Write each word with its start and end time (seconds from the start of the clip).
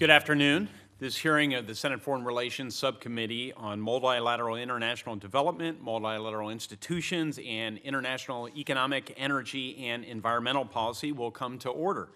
Good 0.00 0.08
afternoon. 0.08 0.70
This 0.98 1.14
hearing 1.14 1.52
of 1.52 1.66
the 1.66 1.74
Senate 1.74 2.00
Foreign 2.00 2.24
Relations 2.24 2.74
Subcommittee 2.74 3.52
on 3.52 3.82
Multilateral 3.82 4.56
International 4.56 5.14
Development, 5.14 5.82
Multilateral 5.82 6.48
Institutions, 6.48 7.38
and 7.46 7.76
International 7.76 8.48
Economic, 8.48 9.12
Energy, 9.18 9.76
and 9.76 10.02
Environmental 10.02 10.64
Policy 10.64 11.12
will 11.12 11.30
come 11.30 11.58
to 11.58 11.68
order. 11.68 12.08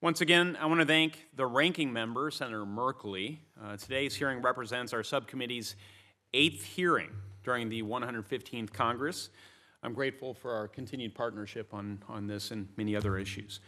Once 0.00 0.22
again, 0.22 0.56
I 0.58 0.64
want 0.64 0.80
to 0.80 0.86
thank 0.86 1.26
the 1.36 1.44
ranking 1.44 1.92
member, 1.92 2.30
Senator 2.30 2.64
Merkley. 2.64 3.36
Uh, 3.62 3.76
today's 3.76 4.14
hearing 4.14 4.40
represents 4.40 4.94
our 4.94 5.02
subcommittee's 5.02 5.76
eighth 6.32 6.64
hearing 6.64 7.10
during 7.42 7.68
the 7.68 7.82
115th 7.82 8.72
Congress. 8.72 9.28
I'm 9.82 9.92
grateful 9.92 10.32
for 10.32 10.52
our 10.52 10.68
continued 10.68 11.14
partnership 11.14 11.74
on, 11.74 12.02
on 12.08 12.26
this 12.26 12.50
and 12.50 12.66
many 12.78 12.96
other 12.96 13.18
issues. 13.18 13.60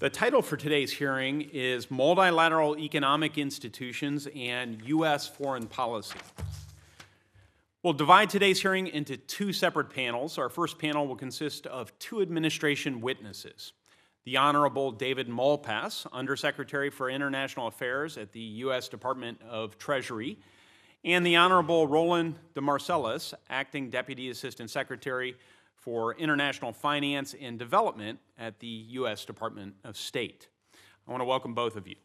The 0.00 0.08
title 0.08 0.42
for 0.42 0.56
today's 0.56 0.92
hearing 0.92 1.50
is 1.52 1.90
Multilateral 1.90 2.78
Economic 2.78 3.36
Institutions 3.36 4.28
and 4.32 4.80
U.S. 4.84 5.26
Foreign 5.26 5.66
Policy. 5.66 6.20
We'll 7.82 7.94
divide 7.94 8.30
today's 8.30 8.62
hearing 8.62 8.86
into 8.86 9.16
two 9.16 9.52
separate 9.52 9.90
panels. 9.90 10.38
Our 10.38 10.50
first 10.50 10.78
panel 10.78 11.08
will 11.08 11.16
consist 11.16 11.66
of 11.66 11.98
two 11.98 12.22
administration 12.22 13.00
witnesses 13.00 13.72
the 14.24 14.36
Honorable 14.36 14.92
David 14.92 15.28
Malpass, 15.28 16.06
Undersecretary 16.12 16.90
for 16.90 17.10
International 17.10 17.66
Affairs 17.66 18.16
at 18.16 18.30
the 18.30 18.40
U.S. 18.40 18.86
Department 18.86 19.40
of 19.50 19.78
Treasury, 19.78 20.38
and 21.02 21.26
the 21.26 21.34
Honorable 21.34 21.88
Roland 21.88 22.38
DeMarcellus, 22.54 23.34
Acting 23.50 23.90
Deputy 23.90 24.30
Assistant 24.30 24.70
Secretary 24.70 25.34
for 25.80 26.14
International 26.14 26.72
Finance 26.72 27.34
and 27.40 27.58
Development 27.58 28.18
at 28.38 28.58
the 28.60 28.66
U.S. 28.66 29.24
Department 29.24 29.74
of 29.84 29.96
State. 29.96 30.48
I 31.06 31.10
want 31.10 31.20
to 31.20 31.24
welcome 31.24 31.54
both 31.54 31.76
of 31.76 31.86
you. 31.86 31.96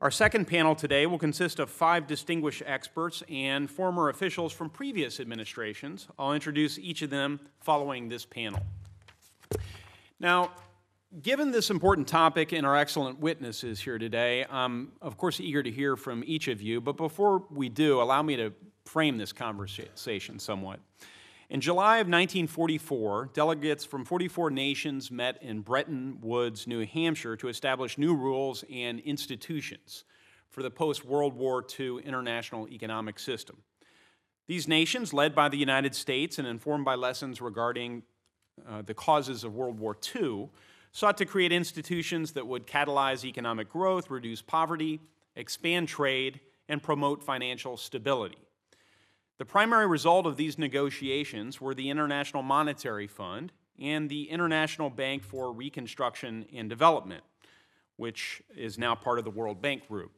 Our 0.00 0.12
second 0.12 0.44
panel 0.44 0.76
today 0.76 1.06
will 1.06 1.18
consist 1.18 1.58
of 1.58 1.68
five 1.70 2.06
distinguished 2.06 2.62
experts 2.64 3.24
and 3.28 3.68
former 3.68 4.10
officials 4.10 4.52
from 4.52 4.70
previous 4.70 5.18
administrations. 5.18 6.06
I'll 6.16 6.34
introduce 6.34 6.78
each 6.78 7.02
of 7.02 7.10
them 7.10 7.40
following 7.60 8.08
this 8.08 8.24
panel. 8.24 8.60
Now, 10.20 10.52
given 11.20 11.50
this 11.50 11.70
important 11.70 12.06
topic 12.06 12.52
and 12.52 12.64
our 12.64 12.76
excellent 12.76 13.18
witnesses 13.18 13.80
here 13.80 13.98
today, 13.98 14.46
I'm 14.48 14.92
of 15.02 15.16
course 15.16 15.40
eager 15.40 15.64
to 15.64 15.70
hear 15.70 15.96
from 15.96 16.22
each 16.26 16.46
of 16.46 16.62
you, 16.62 16.80
but 16.80 16.96
before 16.96 17.42
we 17.50 17.68
do, 17.68 18.00
allow 18.00 18.22
me 18.22 18.36
to 18.36 18.52
frame 18.84 19.18
this 19.18 19.32
conversation 19.32 20.38
somewhat. 20.38 20.78
In 21.50 21.62
July 21.62 21.96
of 21.96 22.06
1944, 22.06 23.30
delegates 23.32 23.82
from 23.82 24.04
44 24.04 24.50
nations 24.50 25.10
met 25.10 25.42
in 25.42 25.60
Bretton 25.62 26.18
Woods, 26.20 26.66
New 26.66 26.84
Hampshire, 26.84 27.36
to 27.36 27.48
establish 27.48 27.96
new 27.96 28.14
rules 28.14 28.64
and 28.70 29.00
institutions 29.00 30.04
for 30.50 30.62
the 30.62 30.70
post 30.70 31.06
World 31.06 31.32
War 31.32 31.64
II 31.80 32.00
international 32.04 32.68
economic 32.68 33.18
system. 33.18 33.62
These 34.46 34.68
nations, 34.68 35.14
led 35.14 35.34
by 35.34 35.48
the 35.48 35.56
United 35.56 35.94
States 35.94 36.38
and 36.38 36.46
informed 36.46 36.84
by 36.84 36.96
lessons 36.96 37.40
regarding 37.40 38.02
uh, 38.68 38.82
the 38.82 38.94
causes 38.94 39.42
of 39.42 39.54
World 39.54 39.78
War 39.78 39.96
II, 40.14 40.50
sought 40.92 41.16
to 41.16 41.24
create 41.24 41.52
institutions 41.52 42.32
that 42.32 42.46
would 42.46 42.66
catalyze 42.66 43.24
economic 43.24 43.70
growth, 43.70 44.10
reduce 44.10 44.42
poverty, 44.42 45.00
expand 45.34 45.88
trade, 45.88 46.40
and 46.68 46.82
promote 46.82 47.22
financial 47.22 47.78
stability. 47.78 48.47
The 49.38 49.44
primary 49.44 49.86
result 49.86 50.26
of 50.26 50.36
these 50.36 50.58
negotiations 50.58 51.60
were 51.60 51.72
the 51.72 51.90
International 51.90 52.42
Monetary 52.42 53.06
Fund 53.06 53.52
and 53.80 54.10
the 54.10 54.28
International 54.28 54.90
Bank 54.90 55.22
for 55.22 55.52
Reconstruction 55.52 56.46
and 56.52 56.68
Development, 56.68 57.22
which 57.96 58.42
is 58.56 58.78
now 58.78 58.96
part 58.96 59.20
of 59.20 59.24
the 59.24 59.30
World 59.30 59.62
Bank 59.62 59.86
Group. 59.86 60.10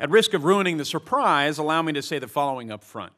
At 0.00 0.08
risk 0.08 0.32
of 0.32 0.44
ruining 0.44 0.78
the 0.78 0.86
surprise, 0.86 1.58
allow 1.58 1.82
me 1.82 1.92
to 1.92 2.02
say 2.02 2.18
the 2.18 2.26
following 2.26 2.70
up 2.70 2.82
front. 2.82 3.12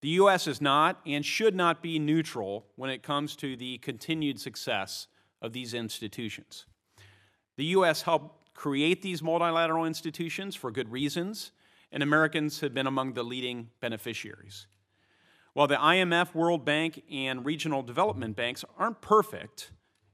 The 0.00 0.08
U.S. 0.08 0.48
is 0.48 0.60
not 0.60 1.00
and 1.06 1.24
should 1.24 1.54
not 1.54 1.82
be 1.82 2.00
neutral 2.00 2.66
when 2.74 2.90
it 2.90 3.04
comes 3.04 3.36
to 3.36 3.56
the 3.56 3.78
continued 3.78 4.40
success 4.40 5.06
of 5.40 5.52
these 5.52 5.72
institutions. 5.72 6.66
The 7.56 7.66
U.S. 7.66 8.02
helped 8.02 8.54
create 8.54 9.02
these 9.02 9.22
multilateral 9.22 9.84
institutions 9.84 10.56
for 10.56 10.72
good 10.72 10.90
reasons 10.90 11.52
and 11.92 12.02
Americans 12.02 12.60
have 12.60 12.74
been 12.74 12.86
among 12.86 13.14
the 13.14 13.22
leading 13.22 13.70
beneficiaries. 13.80 14.66
While 15.52 15.66
the 15.66 15.76
IMF, 15.76 16.34
World 16.34 16.64
Bank, 16.64 17.02
and 17.10 17.44
regional 17.44 17.82
development 17.82 18.36
banks 18.36 18.64
aren't 18.78 19.00
perfect 19.00 19.72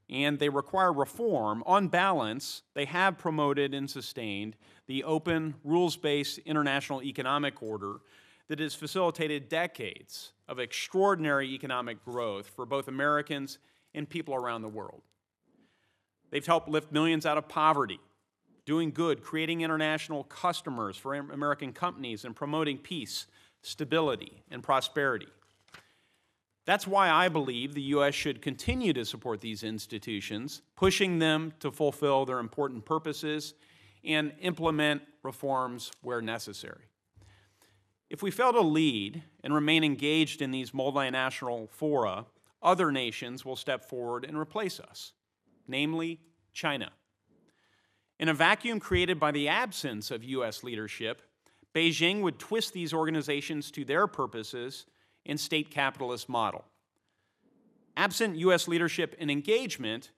and 0.08 0.38
they 0.38 0.48
require 0.48 0.92
reform, 0.92 1.64
on 1.66 1.88
balance, 1.88 2.62
they 2.74 2.84
have 2.84 3.18
promoted 3.18 3.74
and 3.74 3.90
sustained 3.90 4.56
the 4.86 5.02
open, 5.02 5.56
rules 5.64 5.96
based 5.96 6.38
international 6.38 7.02
economic 7.02 7.60
order 7.60 7.96
that 8.48 8.60
has 8.60 8.74
facilitated 8.74 9.48
decades 9.48 10.32
of 10.48 10.60
extraordinary 10.60 11.48
economic 11.48 12.04
growth 12.04 12.46
for 12.46 12.64
both 12.64 12.86
Americans 12.86 13.58
and 13.94 14.08
people 14.08 14.34
around 14.34 14.62
the 14.62 14.68
world. 14.68 15.02
They've 16.30 16.46
helped 16.46 16.68
lift 16.68 16.92
millions 16.92 17.26
out 17.26 17.38
of 17.38 17.48
poverty 17.48 17.98
doing 18.66 18.90
good, 18.90 19.22
creating 19.22 19.62
international 19.62 20.24
customers 20.24 20.96
for 20.96 21.14
American 21.14 21.72
companies, 21.72 22.24
and 22.24 22.36
promoting 22.36 22.76
peace, 22.76 23.26
stability, 23.62 24.42
and 24.50 24.62
prosperity. 24.62 25.28
That's 26.66 26.86
why 26.86 27.10
I 27.10 27.28
believe 27.28 27.74
the 27.74 27.82
U.S. 27.82 28.14
should 28.14 28.42
continue 28.42 28.92
to 28.92 29.04
support 29.04 29.40
these 29.40 29.62
institutions, 29.62 30.62
pushing 30.74 31.20
them 31.20 31.54
to 31.60 31.70
fulfill 31.70 32.26
their 32.26 32.40
important 32.40 32.84
purposes 32.84 33.54
and 34.04 34.32
implement 34.40 35.02
reforms 35.22 35.92
where 36.02 36.20
necessary. 36.20 36.86
If 38.10 38.22
we 38.22 38.32
fail 38.32 38.52
to 38.52 38.60
lead 38.60 39.22
and 39.44 39.54
remain 39.54 39.84
engaged 39.84 40.42
in 40.42 40.50
these 40.50 40.72
multinational 40.72 41.70
fora, 41.70 42.26
other 42.62 42.90
nations 42.90 43.44
will 43.44 43.56
step 43.56 43.84
forward 43.84 44.24
and 44.24 44.36
replace 44.36 44.80
us, 44.80 45.12
namely 45.68 46.20
China. 46.52 46.90
In 48.18 48.28
a 48.28 48.34
vacuum 48.34 48.80
created 48.80 49.20
by 49.20 49.30
the 49.30 49.48
absence 49.48 50.10
of 50.10 50.24
U.S. 50.24 50.64
leadership, 50.64 51.22
Beijing 51.74 52.22
would 52.22 52.38
twist 52.38 52.72
these 52.72 52.94
organizations 52.94 53.70
to 53.72 53.84
their 53.84 54.06
purposes 54.06 54.86
in 55.26 55.36
state 55.36 55.70
capitalist 55.70 56.28
model. 56.28 56.64
Absent 57.96 58.36
U.S. 58.36 58.66
leadership 58.68 59.14
and 59.18 59.30
engagement, 59.30 60.10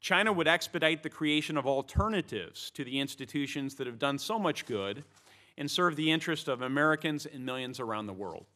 China 0.00 0.32
would 0.32 0.46
expedite 0.46 1.02
the 1.02 1.10
creation 1.10 1.56
of 1.56 1.66
alternatives 1.66 2.70
to 2.72 2.84
the 2.84 3.00
institutions 3.00 3.74
that 3.74 3.86
have 3.86 3.98
done 3.98 4.18
so 4.18 4.38
much 4.38 4.66
good 4.66 5.04
and 5.58 5.70
serve 5.70 5.96
the 5.96 6.10
interest 6.10 6.48
of 6.48 6.62
Americans 6.62 7.26
and 7.26 7.44
millions 7.44 7.80
around 7.80 8.06
the 8.06 8.12
world. 8.12 8.46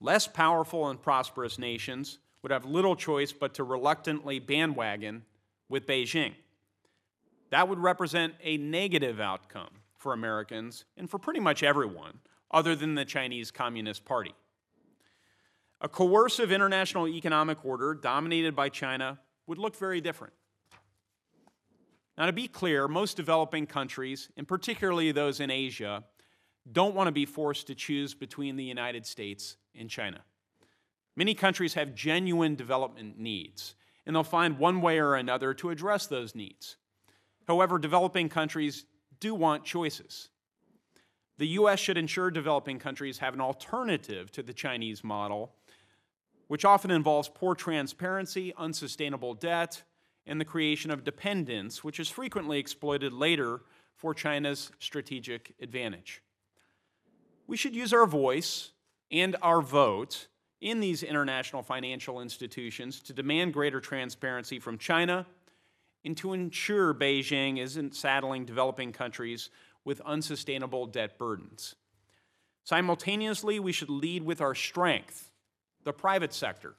Less 0.00 0.28
powerful 0.28 0.88
and 0.88 1.02
prosperous 1.02 1.58
nations 1.58 2.18
would 2.42 2.52
have 2.52 2.64
little 2.64 2.94
choice 2.94 3.32
but 3.32 3.54
to 3.54 3.64
reluctantly 3.64 4.38
bandwagon 4.38 5.24
with 5.68 5.86
Beijing. 5.86 6.34
That 7.50 7.68
would 7.68 7.78
represent 7.78 8.34
a 8.42 8.56
negative 8.56 9.20
outcome 9.20 9.70
for 9.96 10.12
Americans 10.12 10.84
and 10.96 11.08
for 11.08 11.18
pretty 11.18 11.40
much 11.40 11.62
everyone 11.62 12.20
other 12.50 12.74
than 12.74 12.94
the 12.94 13.04
Chinese 13.04 13.50
Communist 13.50 14.04
Party. 14.04 14.34
A 15.80 15.88
coercive 15.88 16.50
international 16.50 17.08
economic 17.08 17.64
order 17.64 17.94
dominated 17.94 18.56
by 18.56 18.68
China 18.68 19.18
would 19.46 19.58
look 19.58 19.76
very 19.76 20.00
different. 20.00 20.32
Now, 22.16 22.26
to 22.26 22.32
be 22.32 22.48
clear, 22.48 22.88
most 22.88 23.16
developing 23.16 23.66
countries, 23.66 24.28
and 24.36 24.46
particularly 24.46 25.12
those 25.12 25.38
in 25.38 25.50
Asia, 25.50 26.02
don't 26.70 26.94
want 26.94 27.06
to 27.06 27.12
be 27.12 27.24
forced 27.24 27.68
to 27.68 27.76
choose 27.76 28.12
between 28.12 28.56
the 28.56 28.64
United 28.64 29.06
States 29.06 29.56
and 29.78 29.88
China. 29.88 30.22
Many 31.14 31.34
countries 31.34 31.74
have 31.74 31.94
genuine 31.94 32.56
development 32.56 33.18
needs, 33.18 33.76
and 34.04 34.14
they'll 34.14 34.24
find 34.24 34.58
one 34.58 34.80
way 34.80 34.98
or 34.98 35.14
another 35.14 35.54
to 35.54 35.70
address 35.70 36.06
those 36.06 36.34
needs. 36.34 36.76
However, 37.48 37.78
developing 37.78 38.28
countries 38.28 38.84
do 39.20 39.34
want 39.34 39.64
choices. 39.64 40.28
The 41.38 41.46
U.S. 41.48 41.80
should 41.80 41.96
ensure 41.96 42.30
developing 42.30 42.78
countries 42.78 43.18
have 43.18 43.32
an 43.32 43.40
alternative 43.40 44.30
to 44.32 44.42
the 44.42 44.52
Chinese 44.52 45.02
model, 45.02 45.54
which 46.48 46.66
often 46.66 46.90
involves 46.90 47.30
poor 47.32 47.54
transparency, 47.54 48.52
unsustainable 48.58 49.32
debt, 49.32 49.82
and 50.26 50.38
the 50.38 50.44
creation 50.44 50.90
of 50.90 51.04
dependence, 51.04 51.82
which 51.82 51.98
is 51.98 52.10
frequently 52.10 52.58
exploited 52.58 53.14
later 53.14 53.62
for 53.96 54.12
China's 54.12 54.70
strategic 54.78 55.54
advantage. 55.60 56.22
We 57.46 57.56
should 57.56 57.74
use 57.74 57.94
our 57.94 58.06
voice 58.06 58.72
and 59.10 59.36
our 59.40 59.62
vote 59.62 60.28
in 60.60 60.80
these 60.80 61.02
international 61.02 61.62
financial 61.62 62.20
institutions 62.20 63.00
to 63.00 63.14
demand 63.14 63.54
greater 63.54 63.80
transparency 63.80 64.58
from 64.58 64.76
China 64.76 65.24
and 66.04 66.16
to 66.16 66.32
ensure 66.32 66.94
Beijing 66.94 67.58
isn't 67.58 67.94
saddling 67.94 68.44
developing 68.44 68.92
countries 68.92 69.50
with 69.84 70.00
unsustainable 70.02 70.86
debt 70.86 71.18
burdens. 71.18 71.74
Simultaneously, 72.64 73.58
we 73.58 73.72
should 73.72 73.88
lead 73.88 74.22
with 74.22 74.40
our 74.40 74.54
strength, 74.54 75.30
the 75.84 75.92
private 75.92 76.34
sector. 76.34 76.74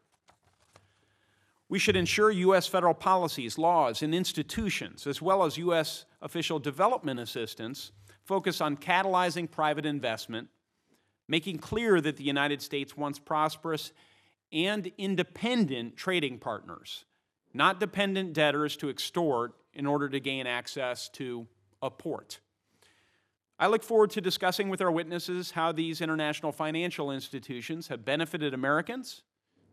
We 1.67 1.79
should 1.79 1.95
ensure 1.95 2.31
U.S. 2.31 2.67
federal 2.67 2.95
policies, 2.95 3.57
laws, 3.57 4.01
and 4.01 4.13
institutions, 4.13 5.05
as 5.05 5.21
well 5.21 5.43
as 5.43 5.57
U.S. 5.57 6.05
official 6.21 6.59
development 6.59 7.19
assistance, 7.19 7.91
focus 8.23 8.61
on 8.61 8.77
catalyzing 8.77 9.49
private 9.49 9.85
investment, 9.85 10.47
making 11.27 11.59
clear 11.59 12.01
that 12.01 12.17
the 12.17 12.23
United 12.23 12.61
States 12.61 12.97
wants 12.97 13.19
prosperous 13.19 13.91
and 14.51 14.91
independent 14.97 15.95
trading 15.95 16.39
partners, 16.39 17.05
not 17.53 17.79
dependent 17.79 18.33
debtors 18.33 18.77
to 18.77 18.89
extort 18.89 19.53
in 19.73 19.85
order 19.85 20.09
to 20.09 20.19
gain 20.19 20.47
access 20.47 21.09
to 21.09 21.47
a 21.81 21.89
port. 21.89 22.39
I 23.59 23.67
look 23.67 23.83
forward 23.83 24.11
to 24.11 24.21
discussing 24.21 24.69
with 24.69 24.81
our 24.81 24.91
witnesses 24.91 25.51
how 25.51 25.71
these 25.71 26.01
international 26.01 26.51
financial 26.51 27.11
institutions 27.11 27.89
have 27.89 28.05
benefited 28.05 28.53
Americans, 28.53 29.21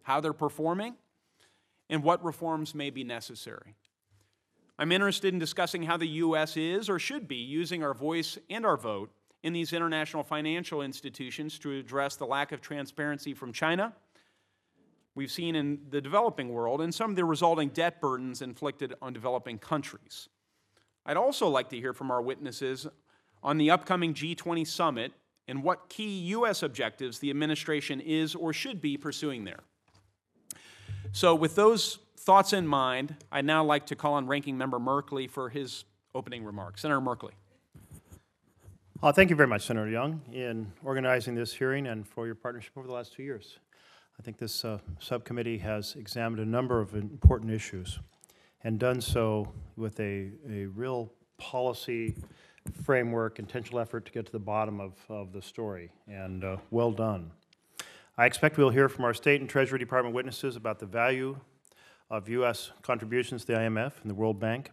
how 0.02 0.20
they're 0.20 0.32
performing, 0.32 0.94
and 1.88 2.02
what 2.02 2.24
reforms 2.24 2.74
may 2.74 2.90
be 2.90 3.04
necessary. 3.04 3.76
I'm 4.78 4.92
interested 4.92 5.32
in 5.32 5.38
discussing 5.38 5.84
how 5.84 5.96
the 5.96 6.08
U.S. 6.08 6.56
is 6.56 6.90
or 6.90 6.98
should 6.98 7.28
be 7.28 7.36
using 7.36 7.82
our 7.82 7.94
voice 7.94 8.38
and 8.50 8.66
our 8.66 8.76
vote 8.76 9.10
in 9.42 9.52
these 9.52 9.72
international 9.72 10.24
financial 10.24 10.82
institutions 10.82 11.58
to 11.60 11.78
address 11.78 12.16
the 12.16 12.26
lack 12.26 12.50
of 12.52 12.60
transparency 12.60 13.32
from 13.32 13.52
China 13.52 13.94
we've 15.16 15.32
seen 15.32 15.56
in 15.56 15.80
the 15.90 16.00
developing 16.00 16.50
world 16.50 16.80
and 16.80 16.94
some 16.94 17.10
of 17.10 17.16
the 17.16 17.24
resulting 17.24 17.70
debt 17.70 18.00
burdens 18.00 18.42
inflicted 18.42 18.94
on 19.02 19.12
developing 19.12 19.58
countries. 19.58 20.28
I'd 21.04 21.16
also 21.16 21.48
like 21.48 21.70
to 21.70 21.76
hear 21.76 21.92
from 21.92 22.10
our 22.12 22.22
witnesses 22.22 22.86
on 23.42 23.58
the 23.58 23.70
upcoming 23.70 24.14
G20 24.14 24.66
summit 24.66 25.12
and 25.48 25.62
what 25.62 25.88
key 25.88 26.18
U.S. 26.18 26.62
objectives 26.62 27.18
the 27.18 27.30
administration 27.30 28.00
is 28.00 28.34
or 28.34 28.52
should 28.52 28.80
be 28.80 28.96
pursuing 28.96 29.44
there. 29.44 29.60
So, 31.12 31.34
with 31.34 31.54
those 31.54 32.00
thoughts 32.18 32.52
in 32.52 32.66
mind, 32.66 33.14
I'd 33.30 33.44
now 33.44 33.64
like 33.64 33.86
to 33.86 33.96
call 33.96 34.14
on 34.14 34.26
Ranking 34.26 34.58
Member 34.58 34.78
Merkley 34.78 35.30
for 35.30 35.48
his 35.48 35.84
opening 36.14 36.44
remarks. 36.44 36.82
Senator 36.82 37.00
Merkley. 37.00 37.30
Uh, 39.02 39.12
thank 39.12 39.30
you 39.30 39.36
very 39.36 39.46
much, 39.46 39.66
Senator 39.66 39.88
Young, 39.88 40.20
in 40.32 40.72
organizing 40.82 41.34
this 41.34 41.54
hearing 41.54 41.86
and 41.86 42.08
for 42.08 42.26
your 42.26 42.34
partnership 42.34 42.72
over 42.76 42.88
the 42.88 42.92
last 42.92 43.12
two 43.12 43.22
years. 43.22 43.58
I 44.18 44.22
think 44.22 44.38
this 44.38 44.64
uh, 44.64 44.78
subcommittee 44.98 45.58
has 45.58 45.94
examined 45.96 46.40
a 46.40 46.46
number 46.46 46.80
of 46.80 46.94
important 46.94 47.50
issues 47.50 47.98
and 48.64 48.78
done 48.78 49.00
so 49.00 49.52
with 49.76 50.00
a, 50.00 50.30
a 50.50 50.66
real 50.66 51.12
policy 51.38 52.16
framework, 52.82 53.38
intentional 53.38 53.78
effort 53.78 54.06
to 54.06 54.12
get 54.12 54.26
to 54.26 54.32
the 54.32 54.38
bottom 54.38 54.80
of, 54.80 54.94
of 55.08 55.32
the 55.32 55.42
story, 55.42 55.90
and 56.08 56.44
uh, 56.44 56.56
well 56.70 56.90
done. 56.90 57.30
I 58.18 58.26
expect 58.26 58.56
we'll 58.56 58.70
hear 58.70 58.88
from 58.88 59.04
our 59.04 59.14
State 59.14 59.40
and 59.40 59.48
Treasury 59.48 59.78
Department 59.78 60.14
witnesses 60.14 60.56
about 60.56 60.78
the 60.78 60.86
value 60.86 61.38
of 62.10 62.28
U.S. 62.28 62.70
contributions 62.82 63.44
to 63.44 63.52
the 63.52 63.58
IMF 63.58 63.92
and 64.00 64.10
the 64.10 64.14
World 64.14 64.40
Bank, 64.40 64.70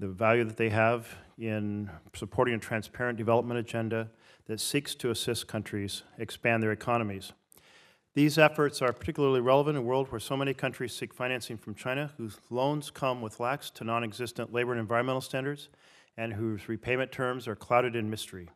the 0.00 0.08
value 0.08 0.44
that 0.44 0.56
they 0.56 0.70
have 0.70 1.08
in 1.38 1.88
supporting 2.14 2.54
a 2.54 2.58
transparent 2.58 3.16
development 3.16 3.60
agenda 3.60 4.10
that 4.46 4.60
seeks 4.60 4.94
to 4.96 5.10
assist 5.10 5.46
countries 5.46 6.02
expand 6.18 6.62
their 6.62 6.72
economies. 6.72 7.32
These 8.14 8.38
efforts 8.38 8.80
are 8.80 8.92
particularly 8.92 9.40
relevant 9.40 9.76
in 9.76 9.82
a 9.82 9.86
world 9.86 10.12
where 10.12 10.20
so 10.20 10.36
many 10.36 10.54
countries 10.54 10.94
seek 10.94 11.12
financing 11.12 11.58
from 11.58 11.74
China, 11.74 12.12
whose 12.16 12.38
loans 12.48 12.88
come 12.90 13.20
with 13.20 13.40
lax 13.40 13.70
to 13.70 13.84
non 13.84 14.04
existent 14.04 14.52
labor 14.52 14.70
and 14.70 14.80
environmental 14.80 15.20
standards, 15.20 15.68
and 16.16 16.32
whose 16.32 16.68
repayment 16.68 17.10
terms 17.10 17.48
are 17.48 17.56
clouded 17.56 17.96
in 17.96 18.08
mystery. 18.08 18.48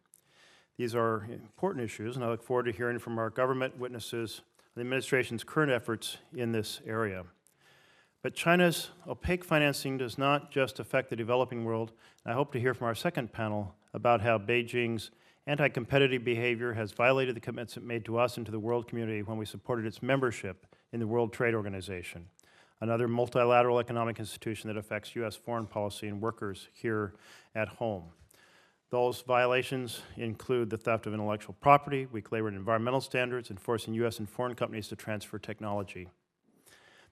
These 0.76 0.94
are 0.94 1.26
important 1.32 1.84
issues, 1.84 2.14
and 2.14 2.25
I 2.25 2.28
look 2.28 2.44
forward 2.44 2.66
to 2.66 2.72
hearing 2.72 3.00
from 3.00 3.19
our 3.19 3.31
government 3.31 3.76
witnesses 3.76 4.43
the 4.76 4.82
administration's 4.82 5.43
current 5.43 5.72
efforts 5.72 6.19
in 6.37 6.52
this 6.52 6.81
area. 6.87 7.25
But 8.22 8.34
China's 8.34 8.90
opaque 9.08 9.44
financing 9.44 9.99
does 9.99 10.19
not 10.19 10.52
just 10.52 10.78
affect 10.78 11.11
the 11.11 11.16
developing 11.16 11.64
world. 11.64 11.90
I 12.25 12.32
hope 12.32 12.52
to 12.52 12.61
hear 12.61 12.75
from 12.75 12.87
our 12.87 12.94
second 12.94 13.32
panel 13.32 13.75
about 13.93 14.20
how 14.20 14.38
Beijing's 14.38 15.11
anti 15.48 15.68
competitive 15.68 16.22
behavior 16.22 16.74
has 16.74 16.92
violated 16.92 17.34
the 17.34 17.40
commitments 17.40 17.76
it 17.76 17.82
made 17.82 18.04
to 18.04 18.18
us 18.18 18.36
and 18.36 18.46
to 18.46 18.52
the 18.52 18.60
world 18.60 18.86
community 18.86 19.22
when 19.22 19.38
we 19.38 19.44
supported 19.44 19.84
its 19.84 20.00
membership 20.02 20.66
in 20.92 21.00
the 21.00 21.06
World 21.06 21.32
Trade 21.32 21.54
Organization 21.54 22.26
another 22.80 23.08
multilateral 23.08 23.78
economic 23.78 24.18
institution 24.18 24.68
that 24.68 24.76
affects 24.76 25.16
U.S. 25.16 25.36
foreign 25.36 25.66
policy 25.66 26.08
and 26.08 26.20
workers 26.20 26.68
here 26.72 27.14
at 27.54 27.68
home. 27.68 28.04
Those 28.90 29.20
violations 29.22 30.00
include 30.16 30.70
the 30.70 30.78
theft 30.78 31.06
of 31.06 31.12
intellectual 31.12 31.56
property, 31.60 32.06
weak 32.06 32.32
labor 32.32 32.48
and 32.48 32.56
environmental 32.56 33.00
standards, 33.00 33.50
and 33.50 33.60
forcing 33.60 33.94
U.S. 33.94 34.18
and 34.18 34.28
foreign 34.28 34.54
companies 34.54 34.88
to 34.88 34.96
transfer 34.96 35.38
technology. 35.38 36.08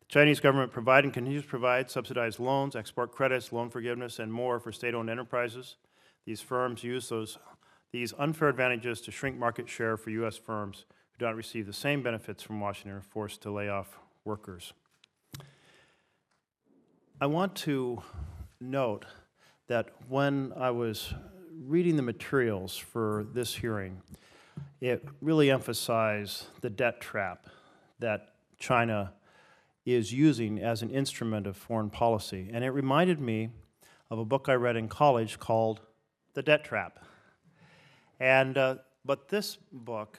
The 0.01 0.07
Chinese 0.09 0.41
government 0.41 0.73
provides 0.73 1.05
and 1.05 1.13
continues 1.13 1.43
to 1.43 1.49
provide 1.49 1.91
subsidized 1.91 2.39
loans, 2.39 2.77
export 2.77 3.13
credits, 3.13 3.53
loan 3.53 3.69
forgiveness, 3.69 4.19
and 4.19 4.33
more 4.33 4.59
for 4.59 4.73
state-owned 4.73 5.11
enterprises. 5.11 5.77
These 6.25 6.41
firms 6.41 6.83
use 6.83 7.09
those, 7.09 7.39
these 7.97 8.13
unfair 8.19 8.51
advantages 8.51 9.01
to 9.01 9.11
shrink 9.11 9.39
market 9.39 9.71
share 9.71 9.97
for 9.97 10.11
U.S. 10.11 10.37
firms 10.37 10.85
who 11.13 11.19
do 11.19 11.25
not 11.25 11.35
receive 11.35 11.65
the 11.67 11.73
same 11.73 12.03
benefits 12.03 12.43
from 12.43 12.61
Washington 12.61 12.99
are 12.99 13.01
forced 13.01 13.41
to 13.41 13.51
lay 13.51 13.71
off 13.71 13.99
workers. 14.27 14.75
I 17.19 17.25
want 17.25 17.57
to 17.57 18.03
note 18.61 19.07
that 19.69 19.89
when 20.09 20.53
I 20.59 20.73
was 20.73 21.15
reading 21.59 21.97
the 21.97 22.03
materials 22.03 22.77
for 22.77 23.27
this 23.33 23.55
hearing, 23.55 24.03
it 24.83 25.09
really 25.23 25.51
emphasized 25.51 26.49
the 26.61 26.69
debt 26.69 27.01
trap 27.01 27.47
that 27.99 28.35
China 28.59 29.15
is 29.87 30.13
using 30.13 30.59
as 30.59 30.83
an 30.83 30.91
instrument 30.91 31.47
of 31.47 31.57
foreign 31.57 31.89
policy. 31.89 32.51
And 32.53 32.63
it 32.63 32.73
reminded 32.73 33.21
me 33.21 33.49
of 34.11 34.19
a 34.19 34.25
book 34.27 34.51
I 34.51 34.55
read 34.55 34.77
in 34.77 34.87
college 34.87 35.39
called 35.39 35.81
The 36.35 36.43
Debt 36.43 36.63
Trap. 36.63 37.06
And, 38.19 38.57
uh, 38.57 38.77
but 39.05 39.29
this 39.29 39.59
book 39.73 40.19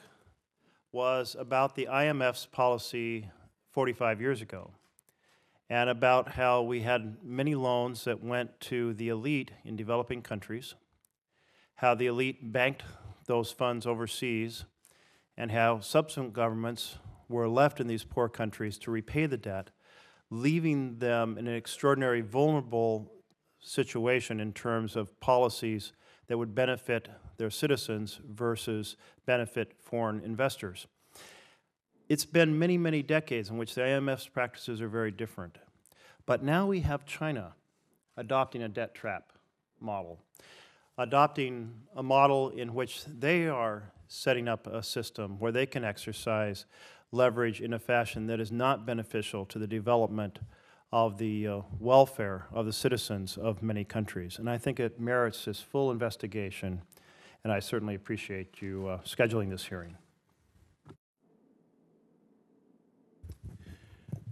was 0.91 1.35
about 1.38 1.75
the 1.75 1.88
IMF's 1.91 2.45
policy 2.45 3.29
45 3.71 4.21
years 4.21 4.41
ago 4.41 4.71
and 5.69 5.89
about 5.89 6.29
how 6.29 6.61
we 6.61 6.81
had 6.81 7.17
many 7.23 7.55
loans 7.55 8.05
that 8.05 8.23
went 8.23 8.59
to 8.61 8.94
the 8.94 9.09
elite 9.09 9.51
in 9.65 9.75
developing 9.75 10.21
countries, 10.21 10.75
how 11.75 11.94
the 11.94 12.07
elite 12.07 12.53
banked 12.53 12.83
those 13.25 13.51
funds 13.51 13.85
overseas, 13.85 14.65
and 15.35 15.51
how 15.51 15.79
subsequent 15.79 16.33
governments 16.33 16.97
were 17.27 17.49
left 17.49 17.81
in 17.81 17.88
these 17.88 18.03
poor 18.03 18.29
countries 18.29 18.77
to 18.77 18.91
repay 18.91 19.25
the 19.25 19.38
debt, 19.38 19.69
leaving 20.29 20.99
them 20.99 21.38
in 21.38 21.47
an 21.47 21.55
extraordinary 21.55 22.21
vulnerable 22.21 23.11
situation 23.59 24.39
in 24.39 24.53
terms 24.53 24.95
of 24.95 25.19
policies 25.19 25.92
that 26.27 26.37
would 26.37 26.56
benefit 26.56 27.09
their 27.37 27.49
citizens 27.49 28.19
versus 28.27 28.95
benefit 29.25 29.73
foreign 29.79 30.21
investors 30.21 30.87
it's 32.09 32.25
been 32.25 32.57
many, 32.57 32.77
many 32.77 33.03
decades 33.03 33.49
in 33.49 33.57
which 33.57 33.75
the 33.75 33.81
IMF's 33.81 34.27
practices 34.27 34.81
are 34.81 34.87
very 34.87 35.11
different. 35.11 35.57
But 36.25 36.44
now 36.44 36.65
we 36.65 36.81
have 36.81 37.06
China 37.06 37.53
adopting 38.15 38.63
a 38.63 38.69
debt 38.69 38.95
trap 38.95 39.33
model, 39.79 40.19
adopting 40.97 41.73
a 41.95 42.03
model 42.03 42.49
in 42.49 42.73
which 42.73 43.03
they 43.06 43.47
are 43.47 43.91
setting 44.07 44.47
up 44.47 44.67
a 44.67 44.81
system 44.81 45.37
where 45.39 45.51
they 45.51 45.65
can 45.65 45.83
exercise 45.83 46.65
leverage 47.11 47.61
in 47.61 47.73
a 47.73 47.79
fashion 47.79 48.27
that 48.27 48.39
is 48.39 48.51
not 48.51 48.85
beneficial 48.85 49.45
to 49.45 49.59
the 49.59 49.67
development 49.67 50.39
of 50.91 51.17
the 51.17 51.45
uh, 51.45 51.61
welfare 51.79 52.47
of 52.53 52.65
the 52.65 52.73
citizens 52.73 53.37
of 53.37 53.61
many 53.61 53.83
countries. 53.83 54.39
And 54.39 54.49
I 54.49 54.57
think 54.57 54.79
it 54.79 54.99
merits 54.99 55.44
this 55.44 55.59
full 55.59 55.91
investigation, 55.91 56.81
and 57.47 57.54
I 57.54 57.61
certainly 57.61 57.95
appreciate 57.95 58.61
you 58.61 58.89
uh, 58.89 58.97
scheduling 59.06 59.49
this 59.49 59.63
hearing. 59.63 59.95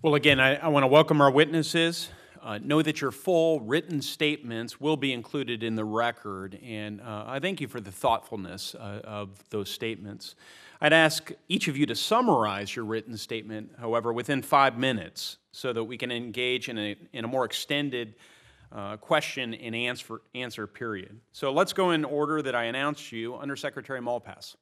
Well, 0.02 0.16
again, 0.16 0.42
I, 0.42 0.56
I 0.58 0.68
want 0.68 0.84
to 0.84 0.88
welcome 0.88 1.22
our 1.22 1.32
witnesses. 1.32 2.10
Uh, 2.44 2.60
know 2.62 2.82
that 2.82 3.00
your 3.00 3.12
full 3.12 3.62
written 3.62 4.02
statements 4.02 4.82
will 4.82 4.98
be 4.98 5.14
included 5.14 5.64
in 5.64 5.76
the 5.76 5.86
record, 5.86 6.60
and 6.62 7.00
uh, 7.00 7.24
I 7.26 7.40
thank 7.40 7.62
you 7.62 7.70
for 7.70 7.80
the 7.80 7.90
thoughtfulness 7.90 8.76
uh, 8.76 9.00
of 9.06 9.30
those 9.50 9.70
statements. 9.70 10.36
I'd 10.82 10.92
ask 10.92 11.32
each 11.48 11.70
of 11.70 11.78
you 11.78 11.86
to 11.86 11.96
summarize 11.96 12.76
your 12.76 12.84
written 12.84 13.16
statement, 13.16 13.72
however, 13.80 14.12
within 14.12 14.42
five 14.42 14.78
minutes 14.78 15.38
so 15.54 15.72
that 15.72 15.86
we 15.86 15.98
can 15.98 16.12
engage 16.12 16.68
in 16.68 16.78
a, 16.78 16.98
in 17.14 17.24
a 17.24 17.30
more 17.30 17.46
extended 17.46 18.16
uh, 18.72 18.98
question 18.98 19.54
and 19.54 19.76
answer, 19.76 20.22
answer 20.34 20.68
period. 20.68 21.20
So 21.32 21.52
let's 21.52 21.74
go 21.74 21.92
in 21.92 22.06
order 22.06 22.42
that 22.42 22.56
I 22.56 22.66
announced 22.66 23.12
you. 23.12 23.36
Undersecretary 23.36 24.00
Malpass. 24.00 24.56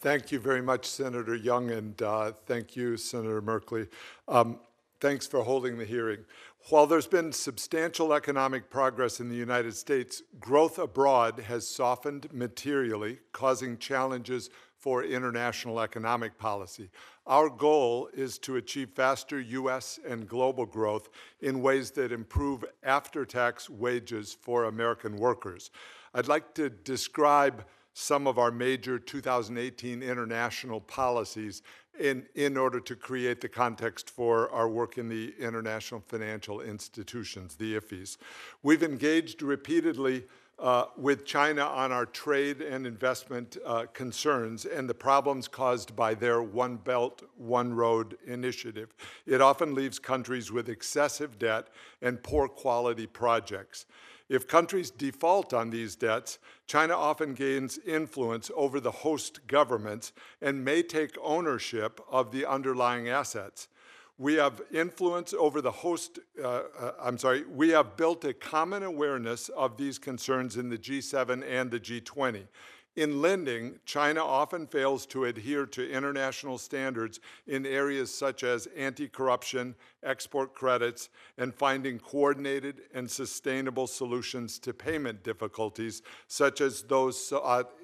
Thank 0.00 0.30
you 0.30 0.38
very 0.38 0.60
much, 0.60 0.84
Senator 0.84 1.34
Young, 1.34 1.70
and 1.70 2.00
uh, 2.02 2.32
thank 2.46 2.76
you, 2.76 2.98
Senator 2.98 3.40
Merkley. 3.40 3.88
Um, 4.28 4.58
thanks 5.00 5.26
for 5.26 5.42
holding 5.42 5.78
the 5.78 5.84
hearing. 5.86 6.26
While 6.68 6.86
there's 6.86 7.06
been 7.06 7.32
substantial 7.32 8.12
economic 8.12 8.70
progress 8.70 9.20
in 9.20 9.28
the 9.28 9.36
United 9.36 9.74
States, 9.74 10.22
growth 10.40 10.78
abroad 10.78 11.40
has 11.40 11.66
softened 11.66 12.32
materially, 12.32 13.20
causing 13.32 13.78
challenges 13.78 14.50
for 14.78 15.04
international 15.04 15.80
economic 15.80 16.36
policy. 16.36 16.90
Our 17.26 17.48
goal 17.48 18.10
is 18.12 18.38
to 18.40 18.56
achieve 18.56 18.90
faster 18.90 19.40
U.S. 19.40 19.98
and 20.06 20.28
global 20.28 20.66
growth 20.66 21.08
in 21.40 21.62
ways 21.62 21.90
that 21.92 22.12
improve 22.12 22.64
after-tax 22.82 23.70
wages 23.70 24.36
for 24.38 24.64
American 24.64 25.16
workers. 25.16 25.70
I'd 26.12 26.28
like 26.28 26.52
to 26.54 26.68
describe 26.68 27.64
some 27.94 28.26
of 28.26 28.38
our 28.38 28.50
major 28.50 28.98
2018 28.98 30.02
international 30.02 30.80
policies 30.80 31.62
in, 31.98 32.26
in 32.34 32.56
order 32.56 32.80
to 32.80 32.96
create 32.96 33.40
the 33.40 33.48
context 33.48 34.10
for 34.10 34.50
our 34.50 34.68
work 34.68 34.98
in 34.98 35.08
the 35.08 35.32
international 35.38 36.02
financial 36.06 36.60
institutions, 36.60 37.54
the 37.54 37.76
IFIs. 37.76 38.18
We've 38.62 38.82
engaged 38.82 39.42
repeatedly 39.42 40.24
uh, 40.58 40.86
with 40.96 41.24
China 41.24 41.62
on 41.62 41.92
our 41.92 42.06
trade 42.06 42.60
and 42.60 42.86
investment 42.86 43.56
uh, 43.66 43.86
concerns 43.92 44.64
and 44.64 44.88
the 44.88 44.94
problems 44.94 45.48
caused 45.48 45.96
by 45.96 46.14
their 46.14 46.42
One 46.42 46.76
Belt, 46.76 47.22
One 47.36 47.74
Road 47.74 48.16
initiative. 48.26 48.94
It 49.26 49.40
often 49.40 49.74
leaves 49.74 49.98
countries 49.98 50.52
with 50.52 50.68
excessive 50.68 51.38
debt 51.38 51.68
and 52.00 52.22
poor 52.22 52.48
quality 52.48 53.06
projects. 53.06 53.86
If 54.28 54.48
countries 54.48 54.90
default 54.90 55.52
on 55.52 55.70
these 55.70 55.96
debts, 55.96 56.38
China 56.66 56.94
often 56.94 57.34
gains 57.34 57.78
influence 57.86 58.50
over 58.56 58.80
the 58.80 58.90
host 58.90 59.46
governments 59.46 60.12
and 60.40 60.64
may 60.64 60.82
take 60.82 61.16
ownership 61.22 62.00
of 62.10 62.32
the 62.32 62.46
underlying 62.46 63.08
assets. 63.08 63.68
We 64.16 64.34
have 64.34 64.62
influence 64.72 65.34
over 65.34 65.60
the 65.60 65.72
host, 65.72 66.20
uh, 66.40 66.62
uh, 66.78 66.92
I'm 67.00 67.18
sorry, 67.18 67.44
we 67.44 67.70
have 67.70 67.96
built 67.96 68.24
a 68.24 68.32
common 68.32 68.84
awareness 68.84 69.48
of 69.48 69.76
these 69.76 69.98
concerns 69.98 70.56
in 70.56 70.68
the 70.68 70.78
G7 70.78 71.42
and 71.48 71.70
the 71.70 71.80
G20. 71.80 72.46
In 72.94 73.20
lending, 73.20 73.80
China 73.84 74.24
often 74.24 74.68
fails 74.68 75.04
to 75.06 75.24
adhere 75.24 75.66
to 75.66 75.90
international 75.90 76.58
standards 76.58 77.18
in 77.48 77.66
areas 77.66 78.14
such 78.14 78.44
as 78.44 78.68
anti-corruption, 78.76 79.74
export 80.04 80.54
credits, 80.54 81.08
and 81.36 81.52
finding 81.52 81.98
coordinated 81.98 82.82
and 82.94 83.10
sustainable 83.10 83.88
solutions 83.88 84.60
to 84.60 84.72
payment 84.72 85.24
difficulties, 85.24 86.02
such 86.28 86.60
as 86.60 86.84
those 86.84 87.32